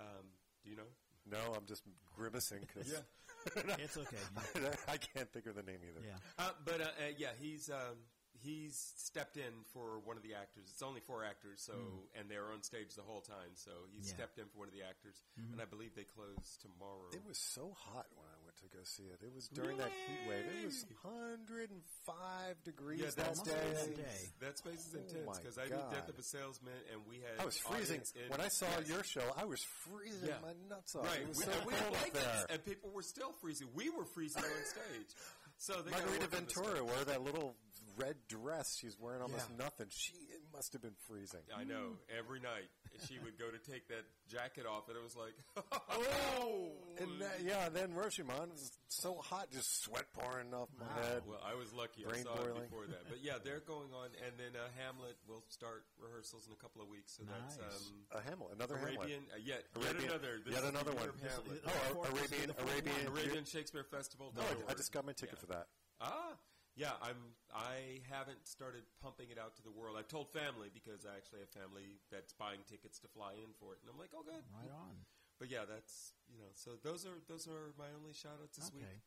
Um, 0.00 0.26
do 0.62 0.70
you 0.70 0.76
know? 0.76 0.90
no, 1.28 1.54
I'm 1.56 1.66
just 1.66 1.82
grimacing 2.14 2.60
because 2.60 3.02
It's 3.78 3.96
okay. 3.96 4.16
I 4.88 4.96
can't 4.96 5.30
think 5.32 5.46
of 5.46 5.54
the 5.54 5.62
name 5.62 5.78
either. 5.88 6.04
yeah. 6.04 6.18
Uh, 6.38 6.50
but 6.64 6.80
uh, 6.80 6.84
uh, 6.84 7.12
yeah, 7.16 7.30
he's 7.40 7.70
um, 7.70 7.96
he's 8.42 8.76
stepped 8.96 9.36
in 9.36 9.64
for 9.72 9.98
one 10.04 10.16
of 10.16 10.22
the 10.22 10.34
actors. 10.34 10.68
It's 10.72 10.82
only 10.82 11.00
four 11.00 11.24
actors, 11.24 11.62
so 11.64 11.72
hmm. 11.74 12.18
and 12.18 12.30
they're 12.30 12.52
on 12.52 12.62
stage 12.62 12.94
the 12.94 13.02
whole 13.02 13.20
time. 13.20 13.54
So 13.54 13.70
he 13.92 14.02
Yeah. 14.06 14.14
stepped 14.14 14.38
in 14.38 14.46
for 14.52 14.58
one 14.60 14.68
of 14.68 14.74
the 14.74 14.82
actors, 14.82 15.16
mm-hmm. 15.38 15.52
and 15.54 15.62
I 15.62 15.64
believe 15.64 15.94
they 15.94 16.04
close 16.04 16.58
tomorrow. 16.60 17.08
It 17.12 17.24
was 17.24 17.38
so 17.38 17.72
hot 17.76 18.06
when 18.14 18.26
I 18.28 18.38
went 18.44 18.56
to 18.58 18.68
go 18.68 18.82
see 18.84 19.04
it. 19.04 19.20
It 19.22 19.32
was 19.34 19.48
during 19.48 19.76
that 19.78 19.90
heat 19.90 20.28
wave. 20.28 20.44
It 20.62 20.64
was 20.66 20.84
105 21.02 22.64
degrees 22.64 23.00
yeah, 23.00 23.06
that 23.06 23.16
that's 23.16 23.38
must 23.38 23.50
day. 23.50 23.72
that 23.74 23.96
day. 23.96 24.20
That 24.40 24.58
space 24.58 24.86
is 24.86 24.94
Oh 24.94 25.00
intense 25.00 25.38
because 25.38 25.58
I 25.58 25.68
did 25.68 25.82
Death 25.90 26.08
of 26.08 26.18
a 26.18 26.22
Salesman, 26.22 26.72
and 26.92 27.00
we 27.08 27.16
had 27.20 27.40
I 27.40 27.44
was 27.44 27.58
freezing 27.58 28.00
audience 28.00 28.12
when 28.28 28.40
I 28.40 28.48
saw 28.48 28.66
Yes. 28.78 28.88
your 28.88 29.02
show. 29.04 29.26
I 29.36 29.44
was 29.44 29.60
freezing 29.84 30.28
Yeah. 30.28 30.38
my 30.42 30.52
nuts 30.68 30.94
off. 30.96 31.04
Right, 31.06 31.20
It 31.20 31.28
was 31.28 31.38
we, 31.38 31.44
so 31.44 31.50
we 31.66 31.74
cold 31.74 31.96
had 31.96 32.12
there. 32.12 32.46
and 32.50 32.64
people 32.64 32.90
were 32.90 33.02
still 33.02 33.32
freezing. 33.40 33.68
We 33.74 33.90
were 33.90 34.04
freezing 34.04 34.42
on 34.44 34.64
stage. 34.66 35.10
So 35.58 35.80
they 35.82 35.90
gotta 35.90 36.02
Margarita 36.04 36.24
work 36.26 36.34
on 36.36 36.44
this 36.44 36.54
Ventura 36.54 36.76
stuff. 36.76 36.88
wore 36.96 37.04
that 37.04 37.22
little 37.22 37.56
red 37.96 38.16
dress. 38.28 38.76
She's 38.78 38.96
wearing 39.00 39.22
almost 39.22 39.48
Yeah. 39.50 39.64
nothing. 39.64 39.86
She 39.90 40.12
it 40.30 40.40
must 40.52 40.72
have 40.72 40.82
been 40.82 40.96
freezing. 41.08 41.42
I 41.54 41.64
know. 41.64 41.96
Every 42.16 42.40
night 42.40 42.68
she 43.08 43.18
would 43.18 43.38
go 43.38 43.50
to 43.50 43.58
take 43.70 43.88
that 43.88 44.04
jacket 44.28 44.64
off, 44.66 44.88
and 44.88 44.96
it 44.96 45.02
was 45.02 45.16
like, 45.16 45.34
oh. 45.90 46.72
And 46.98 47.20
that, 47.20 47.40
yeah, 47.44 47.68
then 47.68 47.92
Rashomon 47.92 48.52
was 48.52 48.72
so 48.88 49.16
hot, 49.20 49.50
just 49.52 49.82
sweat 49.84 50.06
pouring 50.14 50.54
off 50.54 50.68
my 50.78 50.88
head. 51.04 51.22
Well, 51.28 51.40
I 51.44 51.54
was 51.54 51.72
lucky. 51.72 52.04
I 52.06 52.08
Brain 52.08 52.24
saw 52.24 52.36
boiling. 52.36 52.56
it 52.56 52.70
before 52.70 52.86
that. 52.86 53.04
But 53.08 53.18
yeah, 53.22 53.34
they're 53.42 53.60
going 53.60 53.92
on, 53.92 54.08
and 54.24 54.32
then 54.40 54.56
uh, 54.56 54.64
Hamlet 54.80 55.16
will 55.28 55.44
start 55.48 55.84
rehearsals 56.00 56.46
in 56.46 56.52
a 56.52 56.60
couple 56.60 56.80
of 56.80 56.88
weeks. 56.88 57.16
So 57.16 57.24
that's 57.28 57.56
Nice. 57.58 57.92
um, 57.92 58.16
A 58.16 58.20
Hamlet, 58.24 58.56
another 58.56 58.76
Arabian. 58.76 59.28
Hamlet. 59.28 59.36
Uh, 59.36 59.44
yet, 59.44 59.62
Arabian- 59.76 60.02
yet 60.02 60.10
another. 60.12 60.34
Yet 60.48 60.64
another 60.64 60.92
one. 60.96 61.10
Hamlet. 61.20 61.60
Oh, 61.66 61.70
fourth- 61.92 62.12
Arabian, 62.16 62.48
Arabian. 62.56 63.06
Arabian 63.12 63.44
Shakespeare 63.44 63.84
Festival. 63.84 64.32
No, 64.34 64.42
I, 64.42 64.72
I 64.72 64.74
just 64.74 64.92
got 64.92 65.04
my 65.04 65.12
ticket 65.12 65.36
Yeah. 65.36 65.40
for 65.40 65.46
that. 65.52 65.66
Ah, 66.00 66.32
yeah. 66.76 66.92
I'm. 67.02 67.16
I 67.54 68.04
haven't 68.10 68.46
started 68.46 68.82
pumping 69.02 69.28
it 69.32 69.38
out 69.38 69.56
to 69.56 69.62
the 69.62 69.70
world. 69.70 69.96
I've 69.98 70.08
told 70.08 70.28
family 70.30 70.68
because 70.72 71.06
I 71.08 71.16
actually 71.16 71.40
have 71.40 71.50
family 71.50 71.96
that's 72.12 72.32
buying 72.34 72.60
tickets 72.68 72.98
to 73.00 73.08
fly 73.08 73.32
in 73.34 73.50
for 73.58 73.72
it, 73.72 73.80
and 73.82 73.88
I'm 73.90 73.98
like, 73.98 74.10
oh, 74.14 74.22
good. 74.22 74.44
Right 74.52 74.70
on. 74.72 74.94
But 75.40 75.50
yeah, 75.50 75.64
that's 75.68 76.12
you 76.28 76.38
know. 76.38 76.52
So 76.54 76.72
those 76.82 77.04
are 77.06 77.16
those 77.28 77.46
are 77.48 77.72
my 77.78 77.88
only 77.96 78.12
shout 78.12 78.38
outs 78.42 78.56
this 78.56 78.68
Okay. 78.68 78.84
week. 78.84 79.02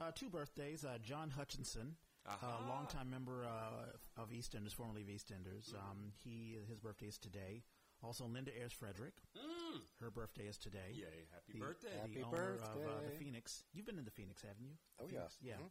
Uh, 0.00 0.10
two 0.14 0.28
birthdays. 0.28 0.84
Uh, 0.84 0.98
John 1.02 1.30
Hutchinson, 1.30 1.96
a 2.26 2.30
Aha. 2.36 2.64
longtime 2.68 3.08
member 3.08 3.44
uh, 3.44 4.20
of 4.20 4.28
EastEnders, 4.30 4.74
formerly 4.74 5.00
of 5.02 5.08
EastEnders. 5.08 5.72
Um, 5.72 6.12
he 6.22 6.58
his 6.68 6.80
birthday 6.80 7.06
is 7.06 7.18
today. 7.18 7.62
Also, 8.04 8.26
Linda 8.26 8.52
Ayers 8.52 8.74
Frederick. 8.74 9.14
Mm. 9.34 9.80
Her 10.00 10.10
birthday 10.10 10.44
is 10.44 10.58
today. 10.58 10.92
Yay! 10.92 11.24
Happy 11.32 11.52
The, 11.54 11.58
birthday. 11.64 11.88
the 11.94 12.00
Happy 12.00 12.22
owner 12.28 12.60
of 12.60 12.76
uh, 12.76 13.00
the. 13.08 13.16
Phoenix. 13.16 13.64
You've 13.72 13.86
been 13.86 13.96
in 13.98 14.04
the 14.04 14.10
Phoenix, 14.10 14.42
haven't 14.42 14.66
you? 14.66 14.76
Oh, 15.00 15.06
Phoenix? 15.08 15.36
yeah. 15.40 15.54
Yeah. 15.56 15.64
Mhm. 15.64 15.70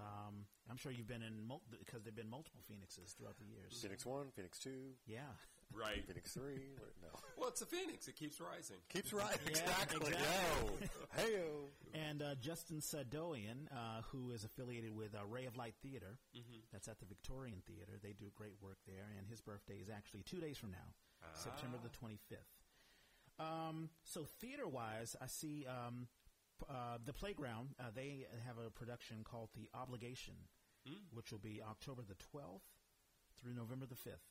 Um, 0.00 0.46
I'm 0.70 0.76
sure 0.76 0.90
you've 0.92 1.06
been 1.08 1.22
in 1.22 1.46
mul- 1.46 1.62
because 1.70 2.02
there've 2.02 2.16
been 2.16 2.30
multiple 2.30 2.60
Phoenixes 2.66 3.12
throughout 3.16 3.36
the 3.38 3.44
years. 3.46 3.78
Phoenix 3.80 4.04
1, 4.04 4.26
Phoenix 4.34 4.58
2, 4.58 4.70
Yeah. 5.06 5.20
Right. 5.72 6.04
Phoenix 6.06 6.32
3. 6.32 6.42
Wait, 6.54 6.94
no. 7.02 7.08
Well, 7.38 7.48
it's 7.48 7.60
a 7.62 7.66
phoenix. 7.66 8.06
It 8.06 8.14
keeps 8.16 8.40
rising. 8.40 8.76
Keeps 8.90 9.12
right. 9.12 9.36
Yeah, 9.44 9.50
exactly. 9.50 9.96
exactly. 10.12 10.88
Hey, 11.16 11.36
And 11.94 12.22
uh, 12.22 12.34
Justin 12.40 12.78
Sadoian, 12.80 13.66
uh, 13.72 14.02
who 14.12 14.30
is 14.32 14.44
affiliated 14.44 14.94
with 14.94 15.14
uh, 15.14 15.24
Ray 15.26 15.46
of 15.46 15.56
Light 15.56 15.74
Theater, 15.82 16.18
that's 16.72 16.86
at 16.88 16.98
the 17.00 17.06
Victorian 17.06 17.62
Theater. 17.66 17.92
They 18.02 18.12
do 18.12 18.26
great 18.36 18.54
work 18.60 18.78
there, 18.86 19.06
and 19.18 19.26
his 19.28 19.40
birthday 19.40 19.74
is 19.82 19.88
actually 19.88 20.22
two 20.22 20.38
days 20.40 20.58
from 20.58 20.70
now, 20.70 21.28
September 21.34 21.78
the 21.82 21.90
25th. 21.90 23.42
Um, 23.44 23.90
so 24.04 24.24
theater-wise, 24.40 25.16
I 25.20 25.26
see 25.26 25.66
um, 25.66 26.06
p- 26.23 26.23
uh, 26.68 26.98
the 27.04 27.12
Playground. 27.12 27.74
Uh, 27.78 27.84
they 27.94 28.26
have 28.46 28.56
a 28.58 28.70
production 28.70 29.24
called 29.24 29.50
The 29.54 29.68
Obligation, 29.74 30.34
which 31.12 31.30
will 31.32 31.38
be 31.38 31.60
October 31.62 32.02
the 32.06 32.14
12th 32.14 32.60
through 33.40 33.54
November 33.54 33.86
the 33.86 33.94
5th. 33.96 34.30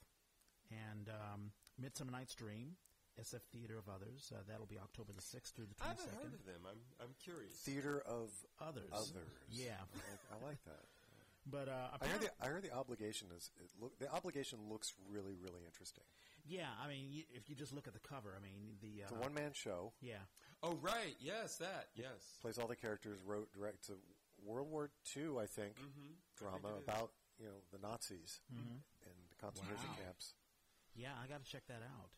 And 0.72 1.10
um, 1.10 1.52
Midsummer 1.80 2.12
Night's 2.12 2.36
Dream, 2.36 2.78
SF 3.22 3.42
Theater 3.52 3.78
of 3.78 3.90
Others, 3.90 4.32
uh, 4.34 4.40
that'll 4.48 4.66
be 4.66 4.80
October 4.80 5.12
the 5.14 5.22
6th 5.22 5.54
through 5.54 5.66
the 5.68 5.76
22nd. 5.76 5.84
I 5.84 5.88
haven't 5.90 6.16
heard 6.24 6.34
of 6.34 6.46
them. 6.46 6.62
I'm 6.66 6.82
I'm 7.02 7.14
curious. 7.24 7.54
theater 7.54 8.02
of 8.06 8.32
Others. 8.62 8.90
others. 8.94 9.30
Yeah. 9.52 9.78
I 9.78 9.98
like, 9.98 10.42
I 10.42 10.46
like 10.48 10.64
that. 10.66 10.84
But 11.46 11.68
uh, 11.68 11.92
I 12.02 12.08
heard 12.08 12.22
the 12.22 12.30
I 12.42 12.48
heard 12.48 12.64
the 12.64 12.72
obligation 12.72 13.28
is 13.36 13.52
it 13.60 13.68
look, 13.78 14.00
the 14.00 14.10
obligation 14.10 14.60
looks 14.72 14.94
really 15.12 15.36
really 15.44 15.60
interesting. 15.68 16.06
Yeah, 16.46 16.70
I 16.84 16.88
mean, 16.88 17.08
y 17.12 17.26
if 17.34 17.50
you 17.50 17.56
just 17.56 17.74
look 17.74 17.88
at 17.88 17.94
the 17.94 18.00
cover, 18.00 18.36
I 18.38 18.42
mean, 18.44 18.76
the 18.82 19.04
uh, 19.04 19.08
It's 19.08 19.12
a 19.12 19.16
one 19.16 19.34
man 19.34 19.52
show. 19.54 19.94
yeah, 20.02 20.24
Oh 20.62 20.76
right, 20.82 21.16
yes, 21.20 21.58
that 21.58 21.90
yes. 21.96 22.38
Plays 22.42 22.58
all 22.58 22.68
the 22.68 22.76
characters. 22.76 23.20
Wrote 23.26 23.52
direct 23.54 23.86
to 23.88 23.94
World 24.46 24.70
War 24.72 24.90
II, 25.16 25.38
I 25.40 25.46
think, 25.46 25.76
Mm-hmm. 25.78 26.14
drama 26.38 26.76
it 26.76 26.82
is. 26.82 26.88
about 26.88 27.12
you 27.40 27.46
know 27.46 27.60
the 27.72 27.80
Nazis 27.80 28.42
and 28.50 29.16
the 29.30 29.36
concentration 29.42 29.90
Wow. 29.90 30.04
camps. 30.04 30.34
yeah, 30.96 31.14
I 31.22 31.28
got 31.28 31.44
to 31.44 31.50
check 31.52 31.64
that 31.68 31.82
out. 31.84 32.12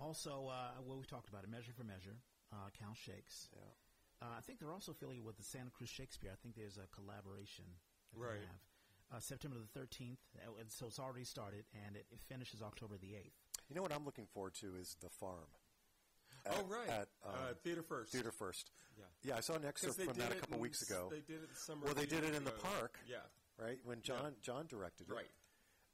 Also, 0.00 0.48
uh, 0.50 0.80
well, 0.84 0.98
we 0.98 1.04
talked 1.04 1.28
about 1.28 1.44
it, 1.44 1.50
Measure 1.50 1.72
for 1.72 1.84
Measure, 1.84 2.16
uh, 2.52 2.70
Cal 2.76 2.94
Shakes. 2.94 3.48
Yeah. 3.54 4.26
Uh, 4.26 4.34
I 4.38 4.40
think 4.40 4.58
they're 4.58 4.72
also 4.72 4.92
affiliated 4.92 5.24
with 5.24 5.36
the 5.36 5.42
Santa 5.42 5.70
Cruz 5.70 5.90
Shakespeare. 5.90 6.30
I 6.32 6.36
think 6.42 6.54
there's 6.56 6.78
a 6.78 6.86
collaboration. 6.94 7.64
That 8.12 8.18
they 8.18 8.26
Right. 8.26 8.40
have. 8.40 9.16
Uh, 9.18 9.20
September 9.20 9.58
the 9.58 9.78
13th, 9.78 10.18
uh, 10.40 10.54
and 10.58 10.70
so 10.72 10.86
it's 10.86 10.98
already 10.98 11.24
started, 11.24 11.66
and 11.86 11.96
it, 11.96 12.06
it 12.10 12.20
finishes 12.22 12.62
October 12.62 12.96
the 12.96 13.12
8th. 13.14 13.41
You 13.68 13.76
know 13.76 13.82
what 13.82 13.92
I'm 13.92 14.04
looking 14.04 14.26
forward 14.32 14.54
to 14.60 14.76
is 14.80 14.96
the 15.00 15.08
farm. 15.08 15.48
oh 16.50 16.64
right, 16.68 16.88
At 16.88 17.08
um, 17.24 17.32
uh, 17.34 17.54
theater 17.62 17.82
first. 17.82 18.12
Theater 18.12 18.32
First. 18.32 18.70
Yeah. 18.98 19.04
Yeah, 19.22 19.36
I 19.36 19.40
saw 19.40 19.54
an 19.54 19.64
excerpt 19.64 20.00
from 20.00 20.14
that 20.18 20.32
a 20.32 20.34
couple 20.36 20.56
in 20.56 20.60
weeks 20.62 20.82
s- 20.82 20.90
ago. 20.90 21.08
They 21.10 21.20
did 21.20 21.42
it 21.42 21.48
the 21.48 21.56
summer. 21.58 21.84
Well, 21.86 21.94
they 21.94 22.04
did 22.06 22.18
it 22.24 22.24
years 22.24 22.36
in 22.36 22.44
the 22.44 22.50
park. 22.50 22.98
Yeah, 23.08 23.16
right? 23.58 23.78
When 23.84 24.02
John 24.02 24.34
John 24.42 24.66
directed 24.68 25.08
it, 25.08 25.14
right. 25.14 25.30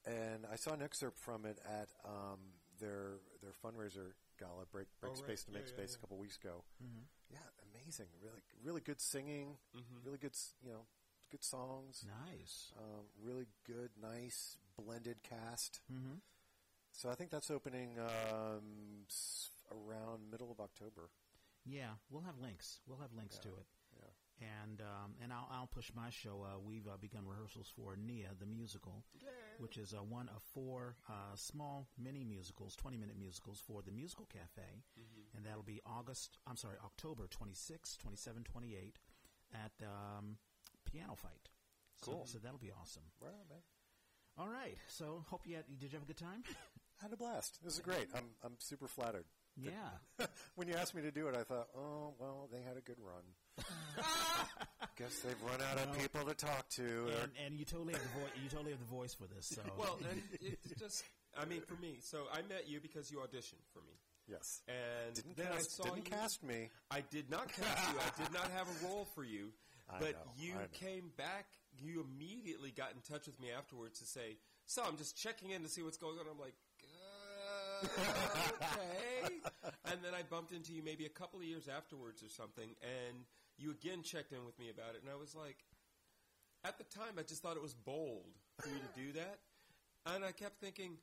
And 0.06 0.46
I 0.50 0.56
saw 0.56 0.72
an 0.72 0.82
excerpt 0.82 1.18
from 1.18 1.44
it 1.44 1.58
at 1.66 1.88
um, 2.04 2.38
their 2.80 3.18
their 3.42 3.52
fundraiser 3.64 4.12
gala, 4.38 4.64
Break 4.72 4.86
Break 5.00 5.12
Oh, 5.12 5.14
right. 5.20 5.24
Space 5.24 5.44
to 5.44 5.52
Yeah, 5.52 5.58
Make 5.58 5.66
yeah, 5.68 5.74
Space, 5.76 5.90
yeah. 5.92 5.96
a 5.98 6.00
couple 6.00 6.16
weeks 6.18 6.36
ago. 6.42 6.64
Mm-hmm. 6.82 7.04
Yeah, 7.30 7.46
amazing. 7.74 8.06
Really, 8.22 8.42
really 8.64 8.80
good 8.80 9.00
singing. 9.00 9.56
Mm-hmm. 9.76 10.06
Really 10.06 10.18
good, 10.18 10.34
you 10.64 10.70
know, 10.72 10.86
good 11.30 11.44
songs. 11.44 12.04
Nice. 12.26 12.72
Um, 12.78 13.04
really 13.22 13.46
good, 13.66 13.90
nice 14.00 14.56
blended 14.78 15.22
cast. 15.22 15.80
Mm-hmm. 15.92 16.18
So 16.98 17.08
I 17.08 17.14
think 17.14 17.30
that's 17.30 17.48
opening 17.48 17.90
um, 18.00 19.06
s- 19.08 19.50
around 19.70 20.28
middle 20.32 20.50
of 20.50 20.58
October. 20.58 21.10
Yeah, 21.64 21.94
we'll 22.10 22.22
have 22.24 22.38
links. 22.42 22.80
We'll 22.88 22.98
have 22.98 23.12
links 23.16 23.38
to 23.38 23.48
it. 23.50 23.66
Yeah. 23.94 24.48
And 24.62 24.80
um, 24.80 25.14
and 25.22 25.32
I'll, 25.32 25.48
I'll 25.50 25.66
push 25.68 25.90
my 25.94 26.10
show. 26.10 26.42
Uh, 26.44 26.58
we've 26.58 26.88
uh, 26.88 26.96
begun 27.00 27.22
rehearsals 27.24 27.70
for 27.76 27.96
Nia 27.96 28.30
the 28.40 28.46
musical, 28.46 29.04
which 29.58 29.76
is 29.78 29.94
uh, 29.94 30.02
one 30.02 30.28
of 30.34 30.42
four 30.54 30.96
uh, 31.08 31.36
small 31.36 31.86
mini 31.96 32.24
musicals, 32.24 32.74
twenty 32.74 32.96
minute 32.96 33.16
musicals 33.16 33.62
for 33.64 33.80
the 33.82 33.92
Musical 33.92 34.26
Cafe, 34.26 34.82
and 35.36 35.46
that'll 35.46 35.62
be 35.62 35.80
August. 35.86 36.38
I'm 36.48 36.56
sorry, 36.56 36.76
October 36.84 37.28
26, 37.30 37.96
27, 37.96 38.42
28 38.44 38.98
at 39.54 39.72
um, 39.86 40.36
PianoFight. 40.90 41.46
So- 42.02 42.10
Cool. 42.12 42.26
So, 42.26 42.38
that'll 42.38 42.58
be 42.58 42.72
awesome. 42.80 43.02
Right 43.20 43.34
on, 43.34 43.48
man. 43.48 43.58
All 44.36 44.48
right. 44.48 44.76
So 44.86 45.24
hope 45.28 45.46
you 45.46 45.56
had. 45.56 45.64
Did 45.80 45.92
you 45.92 45.96
have 45.98 46.02
a 46.04 46.06
good 46.06 46.16
time? 46.16 46.44
Had 47.00 47.12
a 47.12 47.16
blast. 47.16 47.58
This 47.64 47.74
is 47.74 47.80
great. 47.80 48.08
I'm 48.14 48.24
I'm 48.44 48.54
super 48.58 48.88
flattered. 48.88 49.24
yeah. 49.56 50.26
when 50.56 50.66
you 50.68 50.74
asked 50.74 50.94
me 50.94 51.02
to 51.02 51.10
do 51.12 51.28
it, 51.28 51.36
I 51.36 51.42
thought, 51.44 51.68
oh 51.76 52.14
well, 52.18 52.48
they 52.52 52.60
had 52.62 52.76
a 52.76 52.80
good 52.80 52.98
run. 52.98 53.64
Guess 54.96 55.20
they've 55.20 55.42
run 55.42 55.60
out 55.62 55.78
of 55.78 55.96
people 55.98 56.24
to 56.24 56.34
talk 56.34 56.68
to. 56.70 56.82
And, 57.22 57.30
and 57.46 57.58
you 57.58 57.64
totally 57.64 57.92
have 57.92 58.02
the 58.02 58.20
voice. 58.20 58.30
You 58.42 58.48
totally 58.50 58.70
have 58.72 58.80
the 58.80 58.86
voice 58.94 59.14
for 59.14 59.26
this. 59.32 59.46
So 59.46 59.62
Well, 59.78 59.98
and 60.10 60.22
it's 60.40 60.80
just, 60.80 61.04
I 61.40 61.44
mean, 61.44 61.60
for 61.62 61.74
me, 61.80 61.98
so 62.02 62.24
I 62.32 62.38
met 62.42 62.68
you 62.68 62.80
because 62.80 63.10
you 63.10 63.18
auditioned 63.18 63.62
for 63.72 63.78
me. 63.80 63.94
yes, 64.28 64.60
And 64.66 65.14
didn't 65.14 65.36
then 65.36 65.46
cast, 65.46 65.80
I 65.80 65.84
saw 65.84 65.94
didn't 65.94 65.96
you. 66.10 66.16
cast 66.16 66.42
me. 66.42 66.68
I 66.90 67.02
did 67.10 67.30
not 67.30 67.46
cast 67.52 67.92
you. 67.92 67.98
I 68.00 68.22
did 68.24 68.32
not 68.32 68.50
have 68.50 68.66
a 68.66 68.86
role 68.88 69.06
for 69.14 69.22
you. 69.24 69.50
I 69.90 70.00
but 70.00 70.12
know, 70.12 70.32
you 70.36 70.52
I 70.54 70.62
know. 70.62 70.68
came 70.72 71.10
back. 71.16 71.46
You 71.80 72.04
immediately 72.04 72.72
got 72.76 72.90
in 72.92 73.00
touch 73.08 73.26
with 73.26 73.40
me 73.40 73.48
afterwards 73.56 74.00
to 74.00 74.04
say, 74.04 74.36
"So 74.66 74.82
I'm 74.84 74.98
just 74.98 75.16
checking 75.16 75.50
in 75.50 75.62
to 75.62 75.68
see 75.68 75.82
what's 75.82 75.96
going 75.96 76.18
on." 76.18 76.26
I'm 76.30 76.38
like, 76.38 76.52
"Okay." 77.84 79.40
and 79.84 80.02
then 80.02 80.14
I 80.14 80.22
bumped 80.22 80.52
into 80.52 80.72
you 80.72 80.82
maybe 80.82 81.06
a 81.06 81.10
couple 81.10 81.38
of 81.38 81.44
years 81.44 81.68
afterwards 81.68 82.22
or 82.22 82.28
something, 82.28 82.68
and 82.82 83.24
you 83.56 83.70
again 83.70 84.02
checked 84.02 84.32
in 84.32 84.44
with 84.44 84.58
me 84.58 84.70
about 84.70 84.94
it, 84.94 85.02
and 85.02 85.10
I 85.10 85.16
was 85.16 85.34
like, 85.34 85.58
at 86.64 86.78
the 86.78 86.84
time, 86.84 87.18
I 87.18 87.22
just 87.22 87.42
thought 87.42 87.56
it 87.56 87.62
was 87.62 87.74
bold 87.74 88.34
for 88.60 88.68
you 88.68 88.76
to 88.76 89.00
do 89.00 89.12
that, 89.12 89.38
and 90.06 90.24
I 90.24 90.32
kept 90.32 90.60
thinking. 90.60 90.98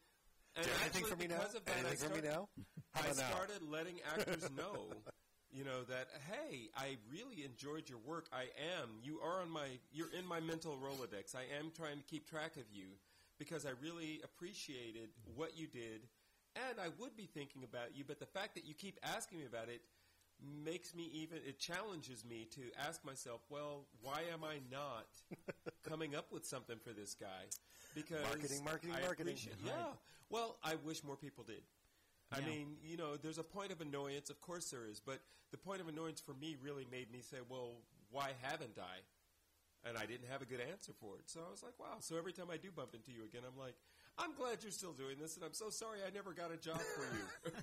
And 0.55 0.65
anything 0.65 1.03
actually, 1.03 1.09
for 1.11 1.17
me 1.17 1.27
now? 1.27 1.41
of 1.43 1.65
that, 1.65 1.75
I 1.75 1.87
Anything 1.87 2.09
for 2.09 2.15
me 2.15 2.21
now? 2.29 2.47
I 2.95 3.11
started 3.11 3.59
letting 3.69 3.99
actors 4.15 4.49
know, 4.57 4.87
you 5.51 5.65
know, 5.65 5.83
that 5.89 6.07
hey, 6.31 6.69
I 6.77 6.95
really 7.11 7.43
enjoyed 7.43 7.89
your 7.89 7.99
work. 7.99 8.27
I 8.31 8.43
am. 8.79 8.89
You 9.03 9.19
are 9.19 9.41
on 9.41 9.49
my. 9.49 9.67
You're 9.91 10.11
in 10.17 10.25
my 10.25 10.39
mental 10.39 10.77
rolodex. 10.77 11.35
I 11.35 11.43
am 11.59 11.71
trying 11.75 11.97
to 11.97 12.03
keep 12.03 12.29
track 12.29 12.55
of 12.55 12.63
you 12.71 12.95
because 13.37 13.65
I 13.65 13.71
really 13.81 14.21
appreciated 14.23 15.09
what 15.35 15.57
you 15.57 15.67
did, 15.67 16.07
and 16.55 16.79
I 16.79 16.87
would 16.99 17.15
be 17.15 17.25
thinking 17.33 17.63
about 17.63 17.95
you. 17.95 18.03
But 18.07 18.19
the 18.19 18.25
fact 18.25 18.55
that 18.55 18.65
you 18.65 18.73
keep 18.73 18.99
asking 19.03 19.39
me 19.39 19.45
about 19.45 19.69
it 19.69 19.81
makes 20.63 20.93
me 20.93 21.09
even. 21.13 21.37
It 21.47 21.59
challenges 21.59 22.25
me 22.25 22.47
to 22.55 22.61
ask 22.87 23.03
myself, 23.05 23.41
well, 23.49 23.85
why 24.01 24.21
am 24.33 24.43
I 24.43 24.59
not 24.71 25.07
coming 25.87 26.15
up 26.15 26.31
with 26.31 26.45
something 26.45 26.77
for 26.83 26.91
this 26.91 27.15
guy? 27.19 27.45
Because 27.93 28.21
Marketing, 28.23 28.63
marketing, 28.65 28.95
I 28.97 29.01
marketing. 29.01 29.27
appreciate- 29.33 29.55
Right. 29.63 29.73
Yeah. 29.77 29.93
Well, 30.29 30.57
I 30.63 30.75
wish 30.75 31.03
more 31.03 31.15
people 31.15 31.43
did. 31.43 31.61
I 32.31 32.41
mean, 32.41 32.75
you 32.83 32.97
know, 32.97 33.15
there's 33.15 33.37
a 33.37 33.43
point 33.43 33.71
of 33.71 33.79
annoyance. 33.79 34.29
Of 34.29 34.41
course 34.41 34.69
there 34.71 34.85
is. 34.85 34.99
But 34.99 35.19
the 35.51 35.57
point 35.57 35.79
of 35.79 35.87
annoyance 35.87 36.19
for 36.19 36.33
me 36.33 36.57
really 36.61 36.85
made 36.91 37.11
me 37.11 37.21
say, 37.21 37.37
well, 37.47 37.75
why 38.11 38.31
haven't 38.41 38.77
I? 38.77 39.87
And 39.87 39.97
I 39.97 40.05
didn't 40.07 40.27
have 40.29 40.41
a 40.41 40.45
good 40.45 40.59
answer 40.59 40.91
for 40.99 41.15
it. 41.17 41.29
So 41.29 41.41
I 41.47 41.51
was 41.51 41.61
like, 41.63 41.79
wow. 41.79 41.97
So 41.99 42.17
every 42.17 42.33
time 42.33 42.47
I 42.51 42.57
do 42.57 42.71
bump 42.75 42.95
into 42.95 43.11
you 43.11 43.23
again, 43.23 43.43
I'm 43.47 43.57
like, 43.57 43.75
I'm 44.17 44.33
glad 44.35 44.57
you're 44.63 44.71
still 44.71 44.93
doing 44.93 45.17
this. 45.19 45.35
And 45.35 45.43
I'm 45.45 45.53
so 45.53 45.69
sorry 45.69 45.99
I 46.05 46.09
never 46.13 46.33
got 46.33 46.51
a 46.51 46.57
job 46.57 46.79
for 46.79 47.03
you. 47.15 47.51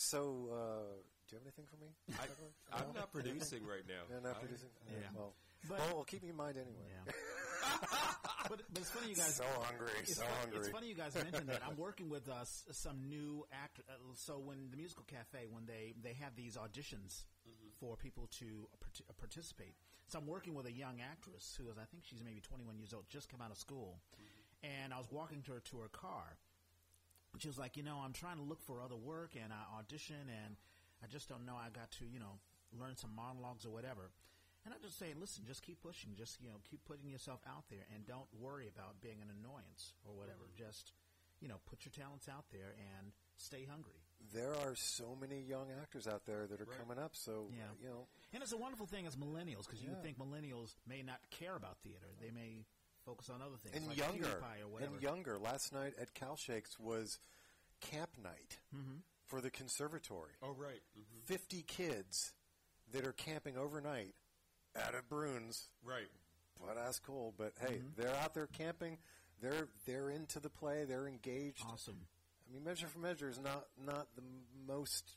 So, 0.00 0.46
uh, 0.52 0.94
do 1.26 1.34
you 1.34 1.38
have 1.38 1.42
anything 1.42 1.66
for 1.66 1.76
me? 1.82 1.90
I, 2.14 2.78
I'm 2.78 2.94
not 2.94 3.12
producing 3.12 3.66
right 3.66 3.82
now. 3.88 4.06
No, 4.14 4.20
not 4.28 4.36
I- 4.36 4.40
producing. 4.46 4.68
Yeah. 4.88 5.08
Well, 5.14 5.34
But- 5.68 5.78
well, 5.80 5.94
well, 5.96 6.04
keep 6.04 6.22
me 6.22 6.28
in 6.30 6.36
mind 6.36 6.56
anyway. 6.56 6.86
Yeah. 6.86 7.12
but, 8.48 8.62
but 8.72 8.78
it's 8.80 8.90
funny 8.90 9.08
you 9.10 9.16
guys. 9.16 9.34
So 9.34 9.44
hungry, 9.62 9.90
It's, 9.98 10.14
so 10.16 10.22
fu- 10.22 10.28
hungry. 10.40 10.58
it's 10.60 10.68
funny 10.68 10.86
you 10.86 10.94
guys 10.94 11.14
mentioned 11.16 11.48
that. 11.48 11.62
I'm 11.68 11.76
working 11.86 12.08
with 12.08 12.28
uh, 12.28 12.42
s- 12.42 12.62
some 12.70 13.08
new 13.08 13.44
actor. 13.52 13.82
Uh, 13.90 13.94
so 14.14 14.38
when 14.38 14.70
the 14.70 14.76
musical 14.76 15.02
cafe, 15.08 15.48
when 15.50 15.66
they 15.66 15.94
they 16.00 16.12
have 16.22 16.36
these 16.36 16.56
auditions 16.56 17.24
for 17.80 17.96
people 17.96 18.28
to 18.38 18.68
parti- 18.78 19.04
uh, 19.10 19.12
participate. 19.18 19.74
So 20.06 20.20
I'm 20.20 20.26
working 20.26 20.54
with 20.54 20.66
a 20.66 20.72
young 20.72 21.00
actress 21.02 21.58
who 21.58 21.68
is, 21.68 21.76
I 21.76 21.84
think 21.90 22.04
she's 22.06 22.22
maybe 22.24 22.40
21 22.40 22.78
years 22.78 22.94
old, 22.94 23.04
just 23.10 23.28
come 23.28 23.42
out 23.42 23.50
of 23.50 23.58
school, 23.58 23.98
and 24.62 24.92
I 24.92 24.98
was 24.98 25.06
walking 25.10 25.42
to 25.42 25.52
her 25.52 25.60
to 25.70 25.78
her 25.78 25.88
car. 25.88 26.36
And 27.32 27.42
she 27.42 27.48
was 27.48 27.58
like, 27.58 27.76
you 27.76 27.82
know, 27.82 28.00
I'm 28.04 28.12
trying 28.12 28.36
to 28.38 28.42
look 28.42 28.62
for 28.62 28.80
other 28.80 28.96
work 28.96 29.32
and 29.36 29.52
I 29.52 29.78
audition 29.78 30.16
and 30.44 30.56
I 31.02 31.06
just 31.06 31.28
don't 31.28 31.44
know. 31.46 31.54
I 31.54 31.68
got 31.70 31.90
to, 32.00 32.04
you 32.06 32.18
know, 32.18 32.40
learn 32.72 32.96
some 32.96 33.14
monologues 33.14 33.64
or 33.66 33.70
whatever. 33.70 34.10
And 34.64 34.74
I 34.74 34.78
just 34.82 34.98
say, 34.98 35.14
listen, 35.18 35.44
just 35.46 35.62
keep 35.62 35.80
pushing. 35.80 36.16
Just, 36.16 36.40
you 36.42 36.48
know, 36.48 36.56
keep 36.68 36.84
putting 36.84 37.08
yourself 37.08 37.40
out 37.46 37.64
there 37.70 37.86
and 37.94 38.04
don't 38.06 38.26
worry 38.40 38.66
about 38.68 39.00
being 39.00 39.20
an 39.22 39.28
annoyance 39.30 39.92
or 40.04 40.12
whatever. 40.16 40.44
Mm-hmm. 40.50 40.64
Just, 40.66 40.92
you 41.40 41.48
know, 41.48 41.60
put 41.68 41.84
your 41.84 41.92
talents 41.92 42.28
out 42.28 42.44
there 42.50 42.74
and 42.98 43.12
stay 43.36 43.64
hungry. 43.70 44.00
There 44.34 44.52
are 44.66 44.74
so 44.74 45.16
many 45.20 45.40
young 45.40 45.68
actors 45.80 46.08
out 46.08 46.26
there 46.26 46.46
that 46.48 46.60
are 46.60 46.64
Right. 46.64 46.78
coming 46.80 46.98
up. 46.98 47.14
So, 47.14 47.48
Yeah. 47.54 47.70
you 47.80 47.88
know, 47.88 48.08
And 48.32 48.42
it's 48.42 48.52
a 48.52 48.58
wonderful 48.58 48.86
thing 48.86 49.06
as 49.06 49.16
millennials 49.16 49.64
because 49.64 49.80
you 49.82 49.90
would 49.90 50.02
think 50.02 50.18
millennials 50.18 50.74
may 50.86 51.02
not 51.02 51.20
care 51.30 51.54
about 51.56 51.78
theater. 51.78 52.08
They 52.20 52.30
may 52.32 52.66
focus 53.08 53.30
on 53.30 53.40
other 53.40 53.56
things 53.62 53.74
and 53.76 53.88
like 53.88 53.96
younger, 53.96 54.24
PewDiePie 54.26 54.80
or 54.80 54.84
and 54.84 55.02
younger. 55.02 55.38
Last 55.38 55.72
night 55.72 55.94
at 56.00 56.14
Cal 56.14 56.36
Shakes 56.36 56.78
was 56.78 57.18
camp 57.80 58.10
night 58.22 58.58
Mm-hmm. 58.76 58.98
for 59.26 59.40
the 59.40 59.50
conservatory. 59.50 60.32
Oh, 60.42 60.54
right. 60.58 60.82
hmm 60.94 61.20
50 61.24 61.62
kids 61.62 62.32
that 62.92 63.06
are 63.06 63.12
camping 63.12 63.56
overnight 63.56 64.14
out 64.76 64.94
at 64.94 65.08
Bruns. 65.08 65.68
Right. 65.84 66.08
Butt 66.60 66.76
ass 66.78 66.98
cold, 66.98 67.34
but 67.38 67.52
hey, 67.60 67.74
Mm-hmm. 67.76 68.00
they're 68.00 68.14
out 68.16 68.34
there 68.34 68.46
camping. 68.48 68.98
They're 69.40 69.68
they're 69.86 70.10
into 70.10 70.40
the 70.40 70.50
play. 70.50 70.84
They're 70.84 71.06
engaged. 71.06 71.62
Awesome. 71.72 71.96
I 72.48 72.52
mean, 72.54 72.64
Measure 72.64 72.86
for 72.88 72.98
Measure 72.98 73.28
is 73.28 73.38
not 73.38 73.64
not 73.84 74.08
the 74.16 74.22
most 74.66 75.12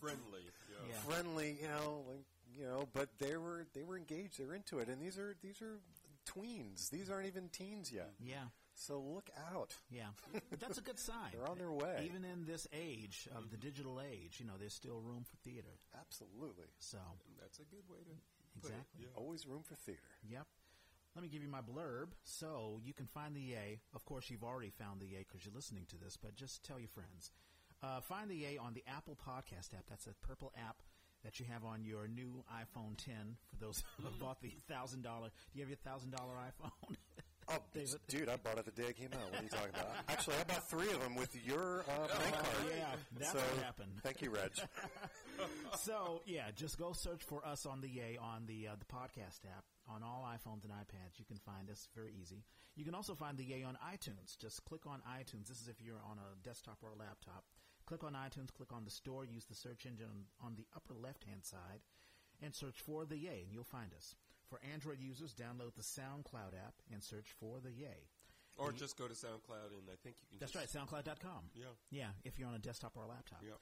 Friendly. 0.00 0.40
Yeah. 0.70 0.88
Yeah. 0.88 0.94
friendly, 1.06 1.58
you 1.60 1.68
know, 1.68 2.04
like 2.08 2.24
you 2.56 2.64
know, 2.64 2.88
but 2.94 3.10
they 3.18 3.36
were 3.36 3.66
they 3.74 3.82
were 3.84 3.96
engaged. 3.98 4.38
They're 4.38 4.54
into 4.54 4.78
it, 4.78 4.88
and 4.88 5.00
these 5.00 5.18
are 5.18 5.36
these 5.42 5.60
are 5.62 5.78
tweens. 6.30 6.90
These 6.90 7.10
aren't 7.10 7.26
even 7.26 7.48
teens 7.48 7.90
yet. 7.92 8.10
Yeah. 8.20 8.48
So 8.74 8.98
look 9.00 9.28
out. 9.54 9.76
Yeah, 9.90 10.06
but 10.32 10.42
that's 10.60 10.78
a 10.78 10.82
good 10.82 10.98
sign. 10.98 11.32
They're 11.32 11.48
on 11.48 11.58
their 11.58 11.72
way. 11.72 12.02
Even 12.04 12.24
in 12.24 12.46
this 12.46 12.66
age 12.72 13.28
of 13.36 13.50
the 13.50 13.56
digital 13.58 14.00
age, 14.00 14.36
you 14.40 14.46
know, 14.46 14.54
there's 14.58 14.72
still 14.72 15.00
room 15.00 15.24
for 15.28 15.36
theater. 15.48 15.76
Absolutely, 15.98 16.64
So, 16.78 16.98
That's 17.40 17.58
a 17.58 17.64
good 17.64 17.84
way 17.90 17.98
to 17.98 18.14
put 18.62 18.70
exactly. 18.70 19.04
it. 19.04 19.10
Yeah. 19.12 19.20
always 19.20 19.46
room 19.46 19.62
for 19.62 19.74
theater. 19.74 20.00
Yep. 20.28 20.46
Let 21.14 21.22
me 21.22 21.28
give 21.28 21.42
you 21.42 21.48
my 21.48 21.60
blurb. 21.60 22.12
So 22.24 22.80
you 22.82 22.94
can 22.94 23.06
find 23.06 23.34
the 23.34 23.40
Yay. 23.40 23.80
Of 23.94 24.04
course, 24.04 24.30
you've 24.30 24.44
already 24.44 24.70
found 24.70 25.00
the 25.00 25.06
Yay 25.06 25.26
because 25.28 25.44
you're 25.44 25.54
listening 25.54 25.84
to 25.90 25.96
this, 25.98 26.16
but 26.16 26.34
just 26.36 26.64
tell 26.64 26.78
your 26.78 26.88
friends. 26.88 27.32
Uh, 27.82 28.00
find 28.00 28.30
the 28.30 28.36
Yay 28.36 28.56
on 28.56 28.72
the 28.74 28.84
Apple 28.86 29.16
Podcast 29.16 29.74
app. 29.74 29.84
That's 29.88 30.06
a 30.06 30.14
purple 30.26 30.52
app 30.56 30.76
that 31.24 31.38
you 31.40 31.46
have 31.52 31.64
on 31.64 31.84
your 31.84 32.08
new 32.08 32.44
iPhone 32.52 32.96
10. 32.96 33.14
For 33.50 33.64
those 33.64 33.82
who 33.98 34.04
have 34.04 34.18
bought 34.18 34.40
the 34.40 34.52
thousand 34.68 35.02
dollar, 35.02 35.28
do 35.52 35.58
you 35.58 35.62
have 35.62 35.68
your 35.70 35.78
thousand 35.84 36.10
dollar 36.12 36.34
iPhone? 36.34 36.96
Oh, 37.48 37.58
David. 37.74 37.98
dude, 38.08 38.28
I 38.28 38.36
bought 38.36 38.58
it 38.58 38.64
the 38.64 38.70
day 38.70 38.88
it 38.90 38.96
came 38.96 39.08
out. 39.12 39.30
What 39.32 39.40
are 39.40 39.42
you 39.42 39.48
talking 39.48 39.70
about? 39.74 39.90
Actually, 40.08 40.36
I 40.36 40.44
bought 40.44 40.68
three 40.70 40.90
of 40.92 41.00
them 41.00 41.16
with 41.16 41.34
your 41.44 41.80
uh, 41.88 42.06
bank 42.06 42.34
Oh, 42.38 42.42
card. 42.42 42.72
yeah, 42.76 42.86
that's 43.18 43.32
so, 43.32 43.38
happened. 43.62 43.90
Thank 44.02 44.22
you, 44.22 44.30
Reg. 44.30 44.52
so 45.80 46.22
yeah, 46.26 46.50
just 46.54 46.78
go 46.78 46.92
search 46.92 47.22
for 47.22 47.44
us 47.46 47.66
on 47.66 47.80
the 47.80 47.88
Yay 47.88 48.18
on 48.20 48.44
the 48.46 48.68
uh, 48.68 48.72
the 48.78 48.84
podcast 48.86 49.44
app 49.56 49.64
on 49.88 50.02
all 50.02 50.26
iPhones 50.30 50.64
and 50.64 50.72
iPads. 50.72 51.18
You 51.18 51.24
can 51.24 51.38
find 51.38 51.68
us 51.70 51.88
very 51.94 52.12
easy. 52.20 52.44
You 52.76 52.84
can 52.84 52.94
also 52.94 53.14
find 53.14 53.36
the 53.36 53.44
Yay 53.44 53.62
on 53.64 53.76
iTunes. 53.92 54.38
Just 54.38 54.64
click 54.64 54.86
on 54.86 55.00
iTunes. 55.18 55.48
This 55.48 55.60
is 55.60 55.68
if 55.68 55.80
you're 55.80 56.00
on 56.08 56.18
a 56.18 56.46
desktop 56.46 56.78
or 56.82 56.90
a 56.90 56.96
laptop. 56.98 57.44
Click 57.90 58.06
on 58.06 58.14
iTunes. 58.14 58.54
Click 58.54 58.70
on 58.70 58.86
the 58.86 58.90
store. 58.94 59.26
Use 59.26 59.50
the 59.50 59.58
search 59.58 59.82
engine 59.82 60.06
on, 60.06 60.46
on 60.46 60.54
the 60.54 60.62
upper 60.78 60.94
left 60.94 61.26
hand 61.26 61.42
side, 61.42 61.82
and 62.38 62.54
search 62.54 62.78
for 62.78 63.02
the 63.02 63.18
Yay, 63.18 63.42
and 63.42 63.50
you'll 63.50 63.66
find 63.66 63.90
us. 63.98 64.14
For 64.46 64.62
Android 64.62 65.02
users, 65.02 65.34
download 65.34 65.74
the 65.74 65.82
SoundCloud 65.82 66.54
app 66.54 66.78
and 66.94 67.02
search 67.02 67.34
for 67.34 67.58
the 67.58 67.74
Yay. 67.74 68.06
Or 68.54 68.70
just 68.70 68.94
go 68.94 69.10
to 69.10 69.14
SoundCloud 69.14 69.74
and 69.74 69.90
I 69.90 69.98
think 70.06 70.22
you 70.30 70.38
can. 70.38 70.38
That's 70.38 70.54
right, 70.54 70.70
just, 70.70 70.78
SoundCloud.com. 70.78 71.50
Yeah. 71.50 71.74
Yeah, 71.90 72.14
if 72.22 72.38
you're 72.38 72.46
on 72.46 72.54
a 72.54 72.62
desktop 72.62 72.94
or 72.94 73.02
a 73.02 73.10
laptop. 73.10 73.42
Yeah. 73.42 73.58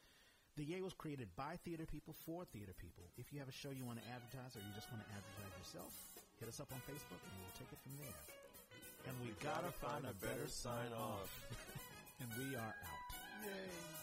The 0.60 0.64
Yay 0.64 0.84
was 0.84 0.92
created 0.92 1.32
by 1.32 1.56
theater 1.64 1.86
people 1.88 2.12
for 2.12 2.44
theater 2.44 2.76
people. 2.76 3.08
If 3.16 3.32
you 3.32 3.38
have 3.40 3.48
a 3.48 3.56
show 3.56 3.72
you 3.72 3.88
want 3.88 3.96
to 3.96 4.06
advertise 4.12 4.56
or 4.56 4.60
you 4.60 4.72
just 4.76 4.92
want 4.92 5.08
to 5.08 5.10
advertise 5.16 5.56
yourself, 5.56 5.96
hit 6.36 6.52
us 6.52 6.60
up 6.60 6.68
on 6.68 6.84
Facebook 6.84 7.20
and 7.24 7.32
we'll 7.40 7.56
take 7.56 7.72
it 7.72 7.80
from 7.80 7.96
there. 7.96 8.20
And 9.08 9.16
we 9.24 9.32
gotta 9.40 9.72
find 9.72 10.04
a 10.04 10.12
better 10.20 10.52
sign 10.52 10.92
off. 10.92 11.32
and 12.20 12.28
we 12.36 12.56
are 12.56 12.76
out. 12.76 13.08
Yay. 13.48 13.97